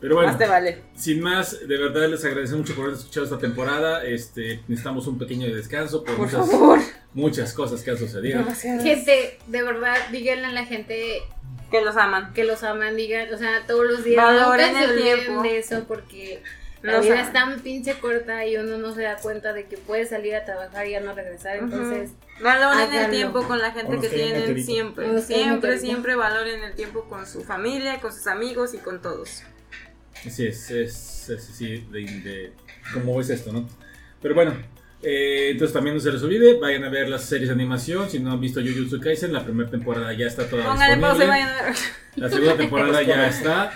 Pero 0.00 0.16
bueno, 0.16 0.30
Más 0.30 0.38
te 0.38 0.46
vale. 0.46 0.82
sin 0.94 1.20
más, 1.22 1.66
de 1.66 1.78
verdad 1.78 2.08
les 2.10 2.22
agradecemos 2.24 2.60
mucho 2.62 2.74
por 2.74 2.86
haber 2.86 2.98
escuchado 2.98 3.24
esta 3.24 3.38
temporada. 3.38 4.04
Este, 4.04 4.60
necesitamos 4.68 5.06
un 5.06 5.16
pequeño 5.18 5.46
descanso 5.54 6.04
por, 6.04 6.16
Por 6.16 6.26
muchas, 6.26 6.50
favor. 6.50 6.78
muchas 7.14 7.52
cosas 7.54 7.82
que 7.82 7.90
han 7.92 7.96
sucedido. 7.98 8.44
Gente, 8.60 9.38
de 9.46 9.62
verdad, 9.62 9.96
díganle 10.12 10.46
a 10.46 10.52
la 10.52 10.66
gente 10.66 11.22
Que 11.70 11.80
los 11.82 11.96
aman. 11.96 12.34
que 12.34 12.44
los 12.44 12.62
aman, 12.64 12.96
digan, 12.96 13.32
o 13.32 13.38
sea, 13.38 13.66
todos 13.66 13.86
los 13.86 14.04
días 14.04 14.22
Valoren 14.22 14.74
se 14.74 14.84
el 14.84 15.02
tiempo. 15.02 15.42
de 15.42 15.58
eso 15.58 15.84
porque 15.88 16.42
la 16.84 17.00
vida 17.00 17.20
es 17.20 17.32
tan 17.32 17.60
pinche 17.60 17.94
corta 17.98 18.44
y 18.46 18.56
uno 18.56 18.78
no 18.78 18.94
se 18.94 19.02
da 19.02 19.16
cuenta 19.16 19.52
de 19.52 19.66
que 19.66 19.76
puede 19.76 20.06
salir 20.06 20.34
a 20.36 20.44
trabajar 20.44 20.86
y 20.86 20.92
ya 20.92 21.00
no 21.00 21.14
regresar, 21.14 21.56
entonces 21.56 22.10
Valoren 22.40 22.92
el 22.92 23.10
tiempo 23.10 23.42
con 23.46 23.58
la 23.58 23.70
gente 23.72 23.98
que 24.00 24.08
tienen 24.08 24.62
siempre. 24.64 25.22
Siempre, 25.22 25.78
siempre 25.78 26.14
valoren 26.16 26.62
el 26.64 26.74
tiempo 26.74 27.04
con 27.08 27.26
su 27.26 27.42
familia, 27.44 28.00
con 28.00 28.12
sus 28.12 28.26
amigos 28.26 28.74
y 28.74 28.78
con 28.78 29.00
todos. 29.00 29.42
Así 30.26 30.46
es, 30.46 30.70
es, 30.70 31.28
es 31.28 31.50
así 31.50 31.86
de, 31.90 32.00
de- 32.00 32.52
cómo 32.92 33.20
es 33.20 33.30
esto, 33.30 33.52
¿no? 33.52 33.68
Pero 34.22 34.34
bueno, 34.34 34.56
eh, 35.02 35.50
entonces 35.52 35.72
también 35.74 35.94
no 35.96 36.00
se 36.00 36.10
les 36.10 36.22
olvide, 36.22 36.58
vayan 36.58 36.82
a 36.84 36.88
ver 36.88 37.08
las 37.08 37.24
series 37.24 37.48
de 37.48 37.54
animación. 37.54 38.08
Si 38.10 38.18
no 38.18 38.32
han 38.32 38.40
visto 38.40 38.60
Jujutsu 38.60 39.00
Kaisen, 39.00 39.32
la 39.32 39.44
primera 39.44 39.70
temporada 39.70 40.12
ya 40.14 40.26
está 40.26 40.48
toda 40.48 40.64
Pónganle 40.64 40.96
pausa 40.96 41.24
y 41.24 41.26
disponible. 41.26 41.26
vayan 41.28 41.48
a 41.58 41.62
ver. 41.62 41.74
La 42.16 42.28
segunda 42.30 42.56
temporada 42.56 43.02
ya 43.06 43.26
está. 43.28 43.72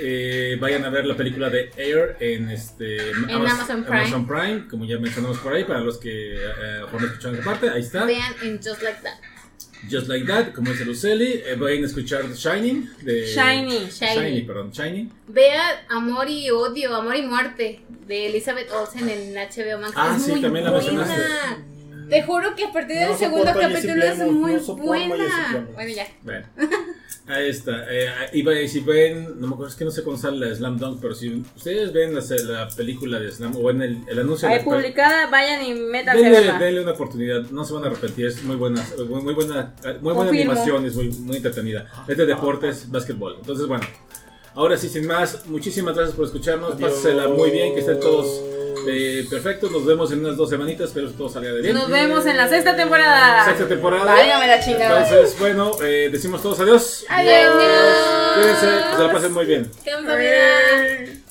Eh, 0.00 0.56
vayan 0.60 0.84
a 0.84 0.90
ver 0.90 1.04
la 1.04 1.16
película 1.16 1.50
de 1.50 1.70
Air 1.76 2.16
en 2.20 2.50
este 2.50 2.98
Amazon 3.28 3.84
Prime. 3.84 4.00
Amazon 4.00 4.26
Prime, 4.26 4.68
como 4.68 4.84
ya 4.84 4.98
mencionamos 4.98 5.38
por 5.38 5.52
ahí, 5.52 5.64
para 5.64 5.80
los 5.80 5.98
que 5.98 6.34
eh, 6.34 6.80
no 6.90 7.06
escucharon 7.06 7.34
esa 7.36 7.44
parte, 7.44 7.68
ahí 7.70 7.82
está. 7.82 8.04
vean 8.04 8.34
en 8.42 8.56
Just 8.56 8.82
Like 8.82 9.00
That. 9.02 9.18
Just 9.90 10.06
Like 10.08 10.26
That, 10.26 10.52
como 10.54 10.70
dice 10.70 10.84
Luceli. 10.84 11.42
Eh, 11.44 11.56
vayan 11.58 11.82
a 11.82 11.86
escuchar 11.86 12.32
Shining. 12.32 12.88
De, 13.02 13.26
Shiny. 13.26 13.88
Shiny, 13.90 14.42
perdón, 14.42 14.70
Shiny. 14.70 15.10
Vea 15.26 15.84
Amor 15.88 16.28
y 16.30 16.50
Odio, 16.50 16.94
Amor 16.94 17.16
y 17.16 17.22
Muerte 17.22 17.80
de 18.06 18.26
Elizabeth 18.26 18.70
Olsen 18.70 19.08
en 19.08 19.34
HBO 19.34 19.80
Max. 19.80 19.92
Ah, 19.96 20.14
es 20.16 20.24
sí, 20.24 20.30
muy 20.32 20.40
también 20.40 20.64
la 20.64 20.70
buena. 20.70 20.92
mencionaste. 20.92 21.71
Te 22.12 22.22
juro 22.22 22.54
que 22.54 22.64
a 22.64 22.72
partir 22.72 22.96
del 22.98 23.08
No 23.08 23.16
segundo 23.16 23.46
capítulo 23.58 24.04
es 24.04 24.18
muy 24.18 24.52
no 24.54 24.76
buena. 24.76 25.66
Bueno, 25.74 25.88
ya. 25.94 26.06
Bueno, 26.22 26.46
ahí 27.26 27.48
está. 27.48 27.86
Eh, 27.90 28.10
y 28.34 28.68
si 28.68 28.80
ven, 28.80 29.40
no 29.40 29.46
me 29.46 29.54
acuerdo, 29.54 29.68
es 29.72 29.76
que 29.76 29.84
no 29.86 29.90
sé 29.90 30.02
cómo 30.02 30.18
sale 30.18 30.46
la 30.46 30.54
Slam 30.54 30.78
Dunk, 30.78 31.00
pero 31.00 31.14
si 31.14 31.42
ustedes 31.56 31.92
ven 31.92 32.14
la, 32.14 32.20
la 32.44 32.68
película 32.68 33.18
de 33.18 33.30
Slam, 33.30 33.56
o 33.56 33.70
en 33.70 33.80
el, 33.80 33.98
el 34.08 34.18
anuncio 34.18 34.46
de 34.46 34.54
Ahí 34.54 34.60
la 34.60 34.66
pel- 34.70 34.74
publicada, 34.76 35.26
vayan 35.28 35.64
y 35.64 35.72
métanse 35.74 36.22
Denle, 36.22 36.52
denle 36.58 36.80
una 36.82 36.92
oportunidad, 36.92 37.40
no 37.50 37.64
se 37.64 37.72
van 37.72 37.84
a 37.84 37.86
arrepentir, 37.86 38.26
es 38.26 38.42
muy 38.44 38.56
buena, 38.56 38.84
muy, 39.08 39.22
muy 39.22 39.34
buena, 39.34 39.72
muy 40.02 40.12
buena 40.12 40.14
Confirmo. 40.28 40.52
animación, 40.52 40.84
es 40.84 40.94
muy, 40.94 41.08
muy 41.08 41.36
entretenida. 41.38 41.86
Es 42.06 42.16
de 42.18 42.26
deportes, 42.26 42.90
básquetbol. 42.90 43.36
Entonces, 43.40 43.66
bueno, 43.66 43.84
ahora 44.54 44.76
sí, 44.76 44.88
sin 44.90 45.06
más, 45.06 45.46
muchísimas 45.46 45.94
gracias 45.94 46.14
por 46.14 46.26
escucharnos, 46.26 46.74
Adiós. 46.74 46.90
pásensela 46.90 47.28
muy 47.28 47.50
bien, 47.50 47.72
que 47.72 47.80
estén 47.80 48.00
todos 48.00 48.42
eh, 48.88 49.26
perfectos, 49.28 49.70
nos 49.70 49.84
vemos 49.84 50.12
en 50.12 50.20
unas 50.24 50.36
dos 50.36 50.50
semanitas, 50.50 50.88
espero 50.88 51.08
que 51.08 51.14
todo 51.14 51.28
salga 51.28 51.52
de 51.52 51.62
bien. 51.62 51.74
Nos 51.74 51.88
vemos 51.88 52.26
en 52.26 52.36
la 52.36 52.48
sexta 52.48 52.76
temporada. 52.76 53.44
Sexta 53.44 53.68
temporada. 53.68 54.04
Válgame 54.04 54.46
la 54.46 54.60
chingada. 54.60 55.08
Entonces, 55.08 55.38
bueno, 55.38 55.72
eh, 55.82 56.08
decimos 56.10 56.42
todos 56.42 56.60
adiós. 56.60 57.04
Adiós. 57.08 57.54
Cuídense, 58.34 58.66
que 58.66 58.96
se 58.96 59.02
la 59.02 59.12
pasen 59.12 59.32
muy 59.32 59.46
bien. 59.46 59.70
¡Qué 59.84 59.92
familia! 59.92 61.21